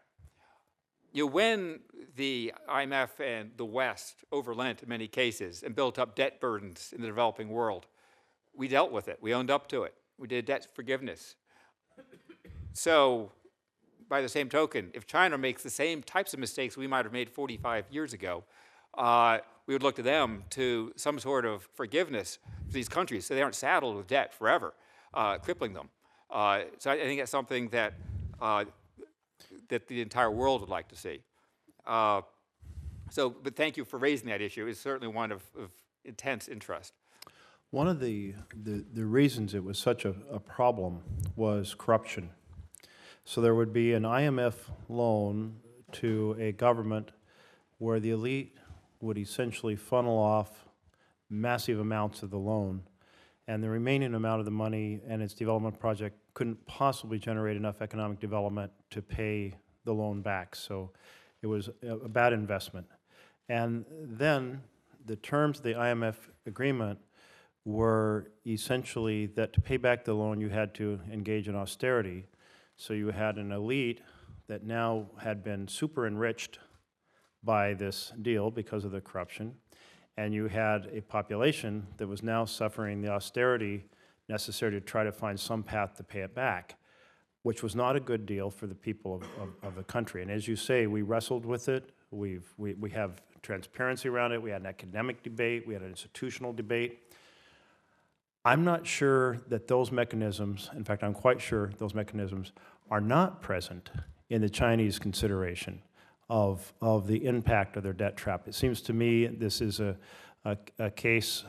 you 1.12 1.24
know, 1.24 1.30
when 1.30 1.80
the 2.16 2.52
IMF 2.68 3.20
and 3.20 3.52
the 3.56 3.64
West 3.64 4.24
overlent 4.32 4.82
in 4.82 4.88
many 4.88 5.06
cases 5.06 5.62
and 5.62 5.74
built 5.74 5.98
up 5.98 6.14
debt 6.16 6.40
burdens 6.40 6.92
in 6.94 7.00
the 7.00 7.06
developing 7.06 7.48
world, 7.48 7.86
we 8.54 8.68
dealt 8.68 8.90
with 8.90 9.08
it. 9.08 9.18
We 9.20 9.32
owned 9.32 9.50
up 9.50 9.68
to 9.68 9.84
it. 9.84 9.94
We 10.18 10.26
did 10.26 10.44
debt 10.44 10.66
forgiveness. 10.74 11.36
So, 12.72 13.32
by 14.08 14.20
the 14.20 14.28
same 14.28 14.48
token, 14.48 14.90
if 14.94 15.06
China 15.06 15.36
makes 15.36 15.62
the 15.62 15.70
same 15.70 16.02
types 16.02 16.32
of 16.34 16.40
mistakes 16.40 16.76
we 16.76 16.86
might 16.86 17.04
have 17.04 17.12
made 17.12 17.28
45 17.28 17.86
years 17.90 18.12
ago, 18.12 18.44
uh, 18.96 19.38
we 19.66 19.74
would 19.74 19.82
look 19.82 19.96
to 19.96 20.02
them 20.02 20.44
to 20.50 20.92
some 20.96 21.18
sort 21.18 21.44
of 21.44 21.68
forgiveness 21.74 22.38
for 22.66 22.72
these 22.72 22.88
countries 22.88 23.26
so 23.26 23.34
they 23.34 23.42
aren't 23.42 23.54
saddled 23.54 23.96
with 23.96 24.06
debt 24.06 24.32
forever, 24.32 24.74
uh, 25.12 25.38
crippling 25.38 25.72
them. 25.72 25.88
Uh, 26.30 26.62
so 26.78 26.90
I, 26.90 26.96
think 26.98 27.20
that's 27.20 27.30
something 27.30 27.68
that 27.68 27.94
uh, 28.40 28.64
that 29.68 29.86
the 29.88 30.00
entire 30.00 30.30
world 30.30 30.60
would 30.60 30.70
like 30.70 30.88
to 30.88 30.96
see. 30.96 31.22
Uh, 31.86 32.22
so, 33.10 33.30
but 33.30 33.54
thank 33.54 33.76
you 33.76 33.84
for 33.84 33.98
raising 33.98 34.28
that 34.28 34.40
issue. 34.40 34.66
It's 34.66 34.80
certainly 34.80 35.12
one 35.12 35.30
of, 35.32 35.42
of 35.58 35.70
intense 36.04 36.48
interest. 36.48 36.92
One 37.70 37.88
of 37.88 38.00
the, 38.00 38.34
the, 38.62 38.84
the 38.92 39.04
reasons 39.04 39.54
it 39.54 39.62
was 39.62 39.78
such 39.78 40.04
a, 40.04 40.14
a 40.30 40.38
problem 40.38 41.02
was 41.34 41.74
corruption. 41.76 42.30
So 43.28 43.40
there 43.40 43.56
would 43.56 43.72
be 43.72 43.92
an 43.92 44.04
IMF 44.04 44.54
loan 44.88 45.56
to 45.92 46.36
a 46.38 46.52
government 46.52 47.10
where 47.78 47.98
the 47.98 48.10
elite 48.10 48.56
would 49.00 49.18
essentially 49.18 49.74
funnel 49.74 50.16
off 50.16 50.68
massive 51.28 51.80
amounts 51.80 52.22
of 52.22 52.30
the 52.30 52.38
loan, 52.38 52.82
and 53.48 53.64
the 53.64 53.68
remaining 53.68 54.14
amount 54.14 54.38
of 54.38 54.44
the 54.44 54.52
money 54.52 55.00
and 55.08 55.20
its 55.22 55.34
development 55.34 55.80
project 55.80 56.16
couldn't 56.34 56.64
possibly 56.66 57.18
generate 57.18 57.56
enough 57.56 57.82
economic 57.82 58.20
development 58.20 58.70
to 58.90 59.02
pay 59.02 59.52
the 59.84 59.92
loan 59.92 60.22
back. 60.22 60.54
So 60.54 60.92
it 61.42 61.48
was 61.48 61.68
a, 61.82 62.08
bad 62.08 62.32
investment. 62.32 62.86
And 63.48 63.84
then 63.90 64.62
the 65.04 65.16
terms 65.16 65.58
of 65.58 65.64
the 65.64 65.72
IMF 65.72 66.14
agreement 66.46 67.00
were 67.64 68.30
essentially 68.46 69.26
that 69.26 69.52
to 69.54 69.60
pay 69.60 69.78
back 69.78 70.04
the 70.04 70.14
loan, 70.14 70.40
you 70.40 70.48
had 70.48 70.74
to 70.74 71.00
engage 71.10 71.48
in 71.48 71.56
austerity. 71.56 72.26
So 72.76 72.92
you 72.92 73.08
had 73.08 73.36
an 73.38 73.52
elite 73.52 74.00
that 74.48 74.64
now 74.64 75.06
had 75.18 75.42
been 75.42 75.66
super 75.66 76.06
enriched 76.06 76.58
by 77.42 77.74
this 77.74 78.12
deal 78.22 78.50
because 78.50 78.84
of 78.84 78.90
the 78.90 79.00
corruption, 79.00 79.54
and 80.16 80.34
you 80.34 80.48
had 80.48 80.88
a 80.92 81.00
population 81.00 81.86
that 81.96 82.06
was 82.06 82.22
now 82.22 82.44
suffering 82.44 83.00
the 83.00 83.08
austerity 83.08 83.84
necessary 84.28 84.72
to 84.72 84.80
try 84.80 85.04
to 85.04 85.12
find 85.12 85.38
some 85.38 85.62
path 85.62 85.96
to 85.96 86.02
pay 86.02 86.20
it 86.20 86.34
back, 86.34 86.76
which 87.42 87.62
was 87.62 87.74
not 87.74 87.96
a 87.96 88.00
good 88.00 88.26
deal 88.26 88.50
for 88.50 88.66
the 88.66 88.74
people 88.74 89.14
of, 89.14 89.22
of, 89.40 89.48
of 89.62 89.74
the 89.76 89.84
country. 89.84 90.22
And 90.22 90.30
as 90.30 90.48
you 90.48 90.56
say, 90.56 90.86
we 90.86 91.02
wrestled 91.02 91.46
with 91.46 91.68
it. 91.68 91.92
We've, 92.10 92.52
we, 92.56 92.74
we 92.74 92.90
have 92.90 93.22
transparency 93.42 94.08
around 94.08 94.32
it. 94.32 94.42
We 94.42 94.50
had 94.50 94.62
an 94.62 94.66
academic 94.66 95.22
debate. 95.22 95.66
We 95.66 95.74
had 95.74 95.82
an 95.82 95.90
institutional 95.90 96.52
debate. 96.52 97.05
I'm 98.46 98.64
not 98.64 98.86
sure 98.86 99.38
that 99.48 99.66
those 99.66 99.90
mechanisms, 99.90 100.70
in 100.76 100.84
fact, 100.84 101.02
I'm 101.02 101.14
quite 101.14 101.40
sure 101.40 101.72
those 101.78 101.94
mechanisms 101.94 102.52
are 102.92 103.00
not 103.00 103.42
present 103.42 103.90
in 104.30 104.40
the 104.40 104.48
Chinese 104.48 105.00
consideration 105.00 105.82
of, 106.30 106.72
of 106.80 107.08
the 107.08 107.26
impact 107.26 107.76
of 107.76 107.82
their 107.82 107.92
debt 107.92 108.16
trap. 108.16 108.46
It 108.46 108.54
seems 108.54 108.80
to 108.82 108.92
me 108.92 109.26
this 109.26 109.60
is 109.60 109.80
a, 109.80 109.96
a, 110.44 110.56
a 110.78 110.90
case 110.92 111.42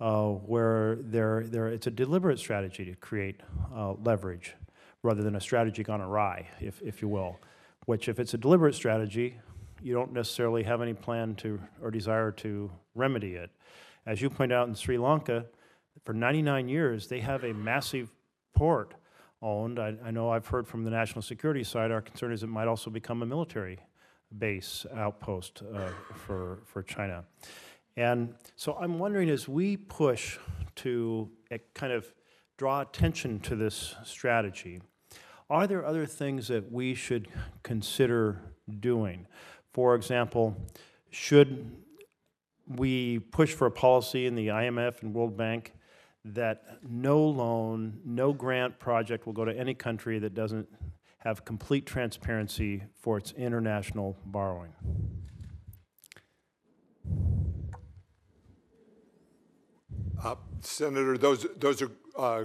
uh, 0.00 0.28
where 0.28 0.98
there, 1.00 1.42
there, 1.48 1.66
it's 1.66 1.88
a 1.88 1.90
deliberate 1.90 2.38
strategy 2.38 2.84
to 2.84 2.94
create 2.94 3.40
uh, 3.74 3.94
leverage 3.94 4.54
rather 5.02 5.24
than 5.24 5.34
a 5.34 5.40
strategy 5.40 5.82
gone 5.82 6.00
awry, 6.00 6.46
if, 6.60 6.80
if 6.80 7.02
you 7.02 7.08
will. 7.08 7.40
Which, 7.86 8.08
if 8.08 8.20
it's 8.20 8.34
a 8.34 8.38
deliberate 8.38 8.76
strategy, 8.76 9.36
you 9.82 9.94
don't 9.94 10.12
necessarily 10.12 10.62
have 10.62 10.80
any 10.80 10.94
plan 10.94 11.34
to 11.36 11.58
or 11.82 11.90
desire 11.90 12.30
to 12.32 12.70
remedy 12.94 13.34
it. 13.34 13.50
As 14.06 14.22
you 14.22 14.30
point 14.30 14.52
out 14.52 14.68
in 14.68 14.76
Sri 14.76 14.96
Lanka, 14.96 15.46
for 16.06 16.14
99 16.14 16.68
years, 16.68 17.08
they 17.08 17.18
have 17.18 17.42
a 17.42 17.52
massive 17.52 18.14
port 18.54 18.94
owned. 19.42 19.80
I, 19.80 19.96
I 20.04 20.12
know 20.12 20.30
I've 20.30 20.46
heard 20.46 20.68
from 20.68 20.84
the 20.84 20.90
national 20.90 21.20
security 21.20 21.64
side, 21.64 21.90
our 21.90 22.00
concern 22.00 22.32
is 22.32 22.44
it 22.44 22.46
might 22.46 22.68
also 22.68 22.90
become 22.90 23.22
a 23.22 23.26
military 23.26 23.80
base 24.38 24.86
outpost 24.94 25.62
uh, 25.74 25.88
for, 26.14 26.60
for 26.64 26.84
China. 26.84 27.24
And 27.96 28.34
so 28.54 28.76
I'm 28.80 29.00
wondering 29.00 29.30
as 29.30 29.48
we 29.48 29.76
push 29.76 30.38
to 30.76 31.28
uh, 31.50 31.58
kind 31.74 31.92
of 31.92 32.06
draw 32.56 32.82
attention 32.82 33.40
to 33.40 33.56
this 33.56 33.96
strategy, 34.04 34.80
are 35.50 35.66
there 35.66 35.84
other 35.84 36.06
things 36.06 36.46
that 36.48 36.70
we 36.70 36.94
should 36.94 37.26
consider 37.64 38.42
doing? 38.78 39.26
For 39.72 39.96
example, 39.96 40.56
should 41.10 41.76
we 42.68 43.18
push 43.18 43.52
for 43.52 43.66
a 43.66 43.70
policy 43.72 44.26
in 44.26 44.36
the 44.36 44.48
IMF 44.48 45.02
and 45.02 45.12
World 45.12 45.36
Bank 45.36 45.72
that 46.34 46.78
no 46.82 47.24
loan, 47.24 48.00
no 48.04 48.32
grant 48.32 48.78
project 48.78 49.26
will 49.26 49.32
go 49.32 49.44
to 49.44 49.56
any 49.56 49.74
country 49.74 50.18
that 50.18 50.34
doesn't 50.34 50.68
have 51.18 51.44
complete 51.44 51.86
transparency 51.86 52.82
for 53.00 53.18
its 53.18 53.32
international 53.32 54.16
borrowing. 54.24 54.72
Senator, 60.60 61.16
those, 61.16 61.46
those 61.58 61.82
are 61.82 61.90
uh, 62.18 62.44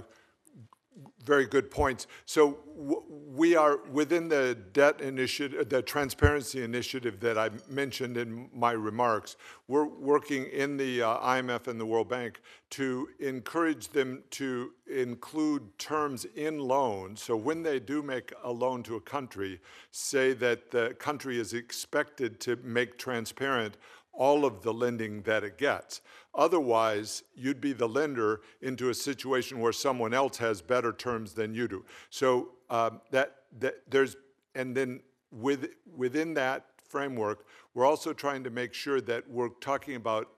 very 1.24 1.46
good 1.46 1.70
points. 1.70 2.06
So 2.26 2.58
we 2.74 3.54
are 3.54 3.78
within 3.90 4.28
the 4.28 4.56
debt 4.72 5.00
initiative, 5.00 5.68
the 5.68 5.82
transparency 5.82 6.62
initiative 6.62 7.20
that 7.20 7.38
I 7.38 7.50
mentioned 7.68 8.16
in 8.16 8.48
my 8.52 8.72
remarks. 8.72 9.36
We're 9.68 9.86
working 9.86 10.46
in 10.46 10.76
the 10.76 11.02
uh, 11.02 11.18
IMF 11.18 11.68
and 11.68 11.80
the 11.80 11.86
World 11.86 12.08
Bank 12.08 12.40
to 12.70 13.08
encourage 13.20 13.88
them 13.88 14.22
to 14.30 14.72
include 14.90 15.78
terms 15.78 16.24
in 16.36 16.58
loans. 16.58 17.22
So 17.22 17.36
when 17.36 17.62
they 17.62 17.78
do 17.78 18.02
make 18.02 18.32
a 18.42 18.50
loan 18.50 18.82
to 18.84 18.96
a 18.96 19.00
country, 19.00 19.60
say 19.90 20.32
that 20.34 20.70
the 20.70 20.94
country 20.98 21.38
is 21.38 21.52
expected 21.54 22.40
to 22.40 22.56
make 22.56 22.98
transparent 22.98 23.76
all 24.12 24.44
of 24.44 24.62
the 24.62 24.72
lending 24.72 25.22
that 25.22 25.44
it 25.44 25.58
gets. 25.58 26.00
Otherwise, 26.34 27.22
you'd 27.34 27.60
be 27.60 27.72
the 27.72 27.88
lender 27.88 28.40
into 28.60 28.90
a 28.90 28.94
situation 28.94 29.60
where 29.60 29.72
someone 29.72 30.14
else 30.14 30.38
has 30.38 30.62
better 30.62 30.92
terms 30.92 31.32
than 31.32 31.54
you 31.54 31.68
do. 31.68 31.84
So 32.10 32.50
um, 32.70 33.00
that, 33.10 33.36
that 33.58 33.82
there's, 33.88 34.16
and 34.54 34.74
then 34.74 35.00
with, 35.30 35.70
within 35.96 36.34
that 36.34 36.66
framework, 36.88 37.46
we're 37.74 37.86
also 37.86 38.12
trying 38.12 38.44
to 38.44 38.50
make 38.50 38.74
sure 38.74 39.00
that 39.02 39.28
we're 39.28 39.48
talking 39.60 39.96
about 39.96 40.28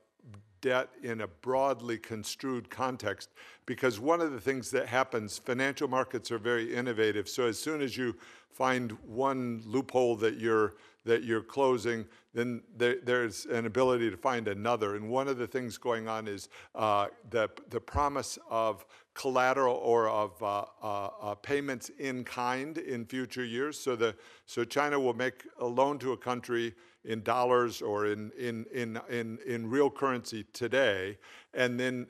debt 0.60 0.88
in 1.02 1.20
a 1.20 1.26
broadly 1.26 1.98
construed 1.98 2.70
context 2.70 3.28
because 3.66 4.00
one 4.00 4.22
of 4.22 4.32
the 4.32 4.40
things 4.40 4.70
that 4.70 4.86
happens 4.86 5.36
financial 5.36 5.86
markets 5.86 6.30
are 6.30 6.38
very 6.38 6.74
innovative 6.74 7.28
so 7.28 7.46
as 7.46 7.58
soon 7.58 7.82
as 7.82 7.98
you 7.98 8.16
find 8.50 8.92
one 9.06 9.62
loophole 9.66 10.16
that 10.16 10.38
you're 10.38 10.76
that 11.04 11.24
you're 11.24 11.42
closing 11.42 12.06
then 12.34 12.62
there, 12.76 12.96
there's 13.02 13.46
an 13.46 13.64
ability 13.64 14.10
to 14.10 14.16
find 14.16 14.48
another. 14.48 14.96
And 14.96 15.08
one 15.08 15.28
of 15.28 15.38
the 15.38 15.46
things 15.46 15.78
going 15.78 16.08
on 16.08 16.26
is 16.26 16.48
uh, 16.74 17.06
the 17.30 17.48
the 17.70 17.80
promise 17.80 18.38
of 18.50 18.84
collateral 19.14 19.76
or 19.76 20.08
of 20.08 20.42
uh, 20.42 20.64
uh, 20.82 21.08
uh 21.22 21.34
payments 21.36 21.90
in 22.00 22.24
kind 22.24 22.76
in 22.78 23.06
future 23.06 23.44
years. 23.44 23.78
So 23.78 23.94
the 23.94 24.16
so 24.46 24.64
China 24.64 24.98
will 24.98 25.14
make 25.14 25.44
a 25.60 25.66
loan 25.66 25.98
to 26.00 26.12
a 26.12 26.16
country 26.16 26.74
in 27.04 27.22
dollars 27.22 27.82
or 27.82 28.06
in, 28.06 28.32
in, 28.38 28.64
in, 28.72 28.98
in, 29.10 29.38
in 29.46 29.68
real 29.68 29.90
currency 29.90 30.46
today, 30.54 31.18
and 31.52 31.78
then 31.78 32.06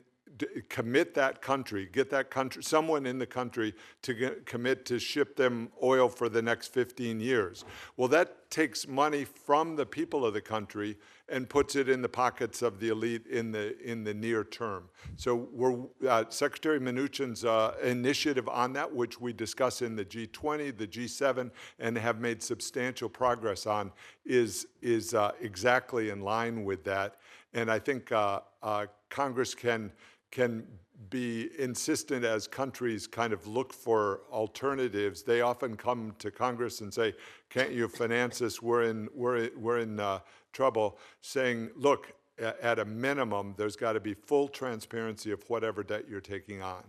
commit 0.69 1.13
that 1.15 1.41
country, 1.41 1.87
get 1.91 2.09
that 2.09 2.29
country, 2.29 2.63
someone 2.63 3.05
in 3.05 3.19
the 3.19 3.25
country 3.25 3.73
to 4.01 4.35
commit 4.45 4.85
to 4.85 4.99
ship 4.99 5.35
them 5.35 5.69
oil 5.81 6.09
for 6.09 6.29
the 6.29 6.41
next 6.41 6.73
15 6.73 7.19
years. 7.19 7.65
Well, 7.97 8.07
that 8.09 8.49
takes 8.49 8.87
money 8.87 9.25
from 9.25 9.75
the 9.75 9.85
people 9.85 10.25
of 10.25 10.33
the 10.33 10.41
country 10.41 10.97
and 11.27 11.49
puts 11.49 11.75
it 11.75 11.89
in 11.89 12.01
the 12.01 12.09
pockets 12.09 12.61
of 12.61 12.79
the 12.79 12.89
elite 12.89 13.25
in 13.27 13.51
the 13.51 13.77
in 13.81 14.03
the 14.03 14.13
near 14.13 14.43
term. 14.43 14.89
So 15.15 15.47
we're 15.51 15.85
uh, 16.07 16.25
Secretary 16.29 16.79
Mnuchin's 16.79 17.43
uh, 17.43 17.73
initiative 17.83 18.47
on 18.47 18.73
that, 18.73 18.93
which 18.93 19.19
we 19.19 19.33
discuss 19.33 19.81
in 19.81 19.95
the 19.95 20.05
G20, 20.05 20.77
the 20.77 20.87
G7, 20.87 21.49
and 21.79 21.97
have 21.97 22.19
made 22.19 22.43
substantial 22.43 23.09
progress 23.09 23.65
on, 23.65 23.91
is 24.25 24.67
is 24.81 25.13
uh, 25.13 25.31
exactly 25.41 26.09
in 26.09 26.21
line 26.21 26.63
with 26.63 26.83
that. 26.83 27.17
And 27.53 27.71
I 27.71 27.79
think 27.79 28.11
uh, 28.11 28.41
uh, 28.61 28.85
Congress 29.09 29.55
can 29.55 29.91
can 30.35 30.67
be 31.09 31.49
insistent 31.57 32.25
as 32.25 32.45
countries 32.45 33.07
kind 33.07 33.31
of 33.31 33.47
look 33.47 33.71
for 33.71 34.21
alternatives. 34.29 35.23
They 35.23 35.39
often 35.39 35.77
come 35.77 36.13
to 36.19 36.29
Congress 36.29 36.81
and 36.81 36.93
say, 36.93 37.13
"Can't 37.49 37.71
you 37.71 37.87
finance 37.87 38.39
this? 38.39 38.61
We're 38.61 38.83
in 38.83 39.07
we're 39.15 39.49
we're 39.55 39.79
in 39.79 39.99
uh, 39.99 40.19
trouble." 40.51 40.99
Saying, 41.21 41.69
"Look, 41.77 42.11
at 42.37 42.79
a 42.79 42.85
minimum, 42.85 43.55
there's 43.57 43.77
got 43.77 43.93
to 43.93 44.01
be 44.01 44.13
full 44.13 44.49
transparency 44.49 45.31
of 45.31 45.41
whatever 45.49 45.83
debt 45.83 46.03
you're 46.09 46.19
taking 46.19 46.61
on." 46.61 46.83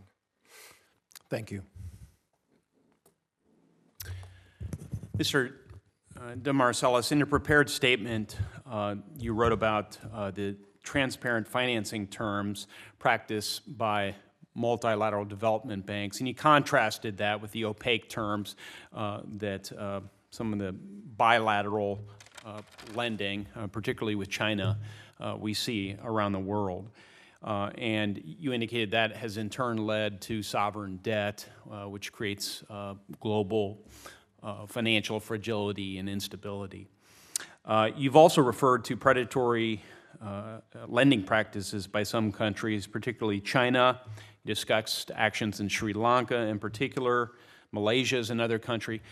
Thank 1.31 1.53
you. 1.53 1.63
Mr. 5.17 5.53
Uh, 6.17 6.35
DeMarcellus, 6.35 7.13
in 7.13 7.19
your 7.19 7.27
prepared 7.29 7.71
statement, 7.71 8.37
uh, 8.69 8.97
you 9.19 9.35
wrote 9.35 9.53
about 9.53 9.97
uh, 10.13 10.33
the 10.33 10.57
transparent 10.87 11.47
financing 11.49 12.07
terms 12.07 12.69
practiced 12.99 13.77
by 13.77 14.15
multilateral 14.55 15.25
development 15.25 15.85
banks, 15.85 16.19
and 16.21 16.29
you 16.29 16.35
contrasted 16.35 17.19
that 17.19 17.43
with 17.43 17.51
the 17.51 17.65
opaque 17.67 18.09
terms 18.09 18.57
uh, 18.95 19.21
that 19.35 19.71
uh, 19.77 20.01
some 20.31 20.53
of 20.53 20.59
the 20.59 20.73
bilateral 20.73 22.01
uh, 22.47 22.63
lending, 22.95 23.47
uh, 23.57 23.67
particularly 23.67 24.15
with 24.15 24.31
China, 24.31 24.79
uh, 25.21 25.37
we 25.39 25.53
see 25.53 25.97
around 26.03 26.33
the 26.33 26.39
world. 26.39 26.89
Uh, 27.43 27.71
and 27.77 28.23
you 28.25 28.53
indicated 28.53 28.93
that 28.93 29.15
has 29.15 29.37
in 29.37 29.51
turn 29.51 29.77
led 29.77 30.21
to 30.21 30.43
sovereign 30.43 30.99
debt, 31.03 31.47
which 31.87 32.13
creates 32.13 32.65
global 33.21 33.79
financial 34.67 35.21
fragility 35.21 35.99
and 35.99 36.09
instability. 36.09 36.89
you've 37.97 38.17
also 38.17 38.41
referred 38.41 38.85
to 38.85 38.97
predatory 38.97 39.83
uh, 40.23 40.59
lending 40.87 41.23
practices 41.23 41.87
by 41.87 42.03
some 42.03 42.33
countries, 42.33 42.87
particularly 42.87 43.41
China. 43.41 44.01
He 44.43 44.53
discussed 44.53 45.11
actions 45.15 45.61
in 45.61 45.69
Sri 45.69 45.93
Lanka 45.93 46.37
in 46.37 46.59
particular. 46.59 47.33
Malaysia 47.73 48.17
is 48.17 48.31
another 48.31 48.59
country. 48.59 49.03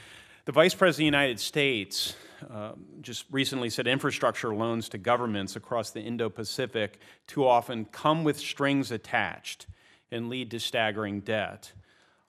The 0.44 0.52
Vice 0.52 0.74
President 0.74 1.08
of 1.08 1.12
the 1.12 1.18
United 1.18 1.40
States 1.40 2.16
uh, 2.52 2.72
just 3.00 3.24
recently 3.30 3.70
said 3.70 3.86
infrastructure 3.86 4.54
loans 4.54 4.88
to 4.90 4.98
governments 4.98 5.56
across 5.56 5.90
the 5.90 6.00
Indo 6.00 6.28
Pacific 6.28 7.00
too 7.26 7.46
often 7.46 7.86
come 7.86 8.24
with 8.24 8.38
strings 8.38 8.90
attached 8.90 9.66
and 10.10 10.28
lead 10.28 10.50
to 10.50 10.60
staggering 10.60 11.20
debt. 11.20 11.72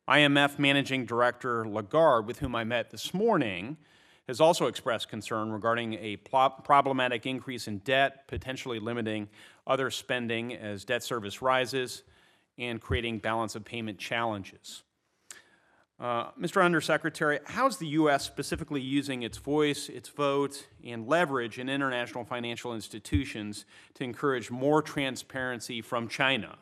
IMF 0.07 0.59
Managing 0.59 1.05
Director 1.05 1.67
Lagarde, 1.67 2.25
with 2.25 2.39
whom 2.39 2.55
I 2.55 2.63
met 2.63 2.91
this 2.91 3.13
morning, 3.13 3.77
has 4.27 4.41
also 4.41 4.67
expressed 4.67 5.07
concern 5.07 5.51
regarding 5.51 5.93
a 5.93 6.17
problematic 6.17 7.25
increase 7.25 7.67
in 7.67 7.79
debt, 7.79 8.27
potentially 8.27 8.79
limiting 8.79 9.29
other 9.67 9.91
spending 9.91 10.53
as 10.53 10.83
debt 10.83 11.03
service 11.03 11.41
rises 11.41 12.03
and 12.57 12.81
creating 12.81 13.19
balance 13.19 13.55
of 13.55 13.63
payment 13.63 13.99
challenges. 13.99 14.83
Uh, 15.97 16.31
Mr. 16.31 16.63
Undersecretary, 16.63 17.39
how 17.45 17.67
is 17.67 17.77
the 17.77 17.87
U.S. 17.87 18.25
specifically 18.25 18.81
using 18.81 19.23
its 19.23 19.37
voice, 19.37 19.87
its 19.87 20.09
vote, 20.09 20.67
and 20.83 21.07
leverage 21.07 21.57
in 21.57 21.69
international 21.69 22.25
financial 22.25 22.73
institutions 22.73 23.65
to 23.93 24.03
encourage 24.03 24.51
more 24.51 24.81
transparency 24.81 25.81
from 25.81 26.09
China 26.09 26.57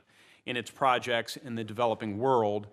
in 0.45 0.55
its 0.55 0.69
projects 0.69 1.35
in 1.37 1.55
the 1.55 1.63
developing 1.63 2.19
world 2.19 2.67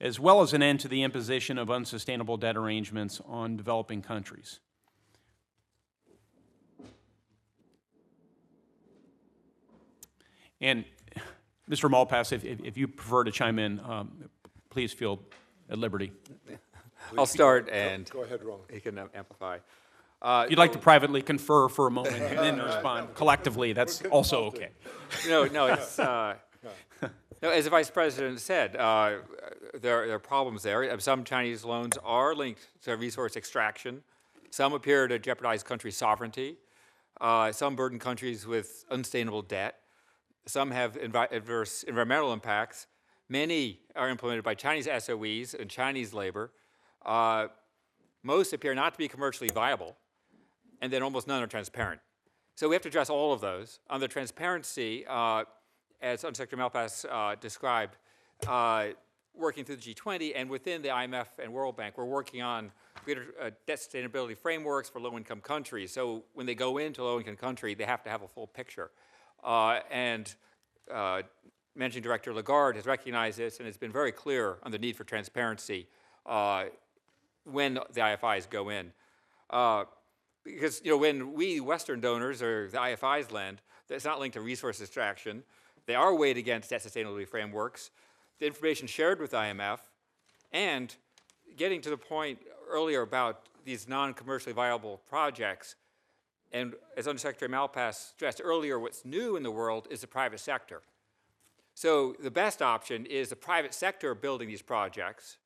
as 0.00 0.18
well 0.18 0.40
as 0.40 0.54
an 0.54 0.62
end 0.62 0.80
to 0.80 0.88
the 0.88 1.02
imposition 1.02 1.58
of 1.58 1.70
unsustainable 1.70 2.36
debt 2.36 2.56
arrangements 2.56 3.20
on 3.26 3.56
developing 3.56 4.00
countries. 4.00 4.60
And 10.60 10.84
Mr. 11.70 11.90
Malpass, 11.90 12.32
if, 12.32 12.44
if, 12.44 12.60
if, 12.64 12.76
you 12.76 12.88
prefer 12.88 13.24
to 13.24 13.30
chime 13.30 13.58
in, 13.58 13.80
um, 13.80 14.28
please 14.68 14.92
feel 14.92 15.20
at 15.70 15.78
liberty. 15.78 16.12
I'll 17.16 17.26
start 17.26 17.68
and 17.70 18.08
go 18.10 18.24
ahead, 18.24 18.42
Ron. 18.42 18.58
He 18.70 18.80
can 18.80 18.98
amplify. 18.98 19.58
Uh, 20.20 20.46
you'd 20.50 20.58
like 20.58 20.72
to 20.72 20.78
privately 20.78 21.22
confer 21.22 21.68
for 21.68 21.86
a 21.86 21.90
moment 21.90 22.16
and 22.16 22.38
then 22.38 22.58
respond 22.58 23.14
collectively, 23.14 23.72
that's 23.72 24.02
also 24.06 24.44
okay. 24.44 24.68
No, 25.26 25.44
no, 25.46 25.66
it's. 25.66 25.98
Uh, 25.98 26.34
no, 27.42 27.50
as 27.50 27.64
the 27.64 27.70
vice 27.70 27.90
president 27.90 28.40
said, 28.40 28.76
uh, 28.76 29.18
there, 29.72 30.06
there, 30.06 30.14
are 30.14 30.18
problems 30.18 30.62
there. 30.62 30.98
Some 31.00 31.24
Chinese 31.24 31.64
loans 31.64 31.96
are 32.04 32.34
linked 32.34 32.68
to 32.82 32.96
resource 32.96 33.36
extraction. 33.36 34.02
Some 34.50 34.72
appear 34.72 35.08
to 35.08 35.18
jeopardize 35.18 35.62
country 35.62 35.90
sovereignty. 35.90 36.56
Uh, 37.20 37.52
some 37.52 37.76
burden 37.76 37.98
countries 37.98 38.46
with 38.46 38.84
unsustainable 38.90 39.42
debt. 39.42 39.76
Some 40.46 40.70
have 40.70 40.96
adverse 40.96 41.82
environmental 41.82 42.32
impacts. 42.32 42.86
Many 43.28 43.80
are 43.94 44.08
implemented 44.08 44.44
by 44.44 44.54
Chinese 44.54 44.86
SOEs 44.86 45.54
and 45.54 45.70
Chinese 45.70 46.12
labor. 46.12 46.50
Uh, 47.04 47.46
most 48.22 48.52
appear 48.52 48.74
not 48.74 48.92
to 48.94 48.98
be 48.98 49.08
commercially 49.08 49.50
viable, 49.52 49.96
and 50.82 50.92
then 50.92 51.02
almost 51.02 51.26
none 51.26 51.42
are 51.42 51.46
transparent. 51.46 52.00
So 52.54 52.68
we 52.68 52.74
have 52.74 52.82
to 52.82 52.88
address 52.88 53.08
all 53.08 53.32
of 53.32 53.40
those. 53.40 53.80
On 53.88 54.00
the 54.00 54.08
transparency, 54.08 55.06
uh, 55.08 55.44
as 56.02 56.24
Undersecretary 56.24 56.62
Malpass 56.62 57.04
uh, 57.10 57.36
described, 57.40 57.96
uh, 58.46 58.88
working 59.34 59.64
through 59.64 59.76
the 59.76 59.94
G20 59.94 60.32
and 60.34 60.50
within 60.50 60.82
the 60.82 60.88
IMF 60.88 61.26
and 61.38 61.52
World 61.52 61.76
Bank, 61.76 61.96
we're 61.96 62.04
working 62.04 62.42
on 62.42 62.72
greater 63.04 63.26
uh, 63.40 63.50
debt 63.66 63.78
sustainability 63.78 64.36
frameworks 64.36 64.88
for 64.88 65.00
low-income 65.00 65.40
countries. 65.40 65.92
So 65.92 66.24
when 66.34 66.46
they 66.46 66.54
go 66.54 66.78
into 66.78 67.02
low-income 67.02 67.36
country, 67.36 67.74
they 67.74 67.84
have 67.84 68.02
to 68.04 68.10
have 68.10 68.22
a 68.22 68.28
full 68.28 68.46
picture. 68.46 68.90
Uh, 69.44 69.80
and 69.90 70.34
uh, 70.92 71.22
Managing 71.74 72.02
Director 72.02 72.32
Lagarde 72.32 72.76
has 72.76 72.86
recognized 72.86 73.38
this 73.38 73.58
and 73.58 73.66
has 73.66 73.76
been 73.76 73.92
very 73.92 74.12
clear 74.12 74.58
on 74.62 74.72
the 74.72 74.78
need 74.78 74.96
for 74.96 75.04
transparency 75.04 75.86
uh, 76.26 76.64
when 77.44 77.74
the 77.74 78.00
IFIs 78.00 78.48
go 78.48 78.68
in. 78.68 78.92
Because 80.42 80.80
you 80.82 80.90
know 80.90 80.96
when 80.96 81.34
we 81.34 81.60
Western 81.60 82.00
donors 82.00 82.42
or 82.42 82.68
the 82.68 82.78
IFIs 82.78 83.30
lend, 83.30 83.60
it's 83.88 84.04
not 84.04 84.18
linked 84.20 84.34
to 84.34 84.40
resource 84.40 84.80
extraction. 84.80 85.42
They 85.90 85.96
are 85.96 86.14
weighed 86.14 86.36
against 86.36 86.70
debt 86.70 86.84
sustainability 86.84 87.26
frameworks. 87.26 87.90
The 88.38 88.46
information 88.46 88.86
shared 88.86 89.18
with 89.20 89.32
IMF, 89.32 89.80
and 90.52 90.94
getting 91.56 91.80
to 91.80 91.90
the 91.90 91.96
point 91.96 92.38
earlier 92.70 93.02
about 93.02 93.40
these 93.64 93.88
non-commercially 93.88 94.52
viable 94.52 95.00
projects, 95.08 95.74
and 96.52 96.74
as 96.96 97.08
Undersecretary 97.08 97.50
Malpass 97.50 98.10
stressed 98.10 98.40
earlier, 98.44 98.78
what's 98.78 99.04
new 99.04 99.34
in 99.34 99.42
the 99.42 99.50
world 99.50 99.88
is 99.90 100.00
the 100.00 100.06
private 100.06 100.38
sector. 100.38 100.82
So 101.74 102.14
the 102.22 102.30
best 102.30 102.62
option 102.62 103.04
is 103.04 103.28
the 103.28 103.34
private 103.34 103.74
sector 103.74 104.14
building 104.14 104.46
these 104.46 104.62
projects. 104.62 105.38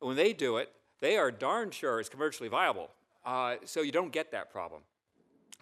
And 0.00 0.08
when 0.08 0.16
they 0.16 0.32
do 0.32 0.56
it, 0.56 0.72
they 1.00 1.18
are 1.18 1.30
darn 1.30 1.72
sure 1.72 2.00
it's 2.00 2.08
commercially 2.08 2.48
viable. 2.48 2.88
Uh, 3.22 3.56
so 3.66 3.82
you 3.82 3.92
don't 3.92 4.12
get 4.12 4.32
that 4.32 4.50
problem. 4.50 4.80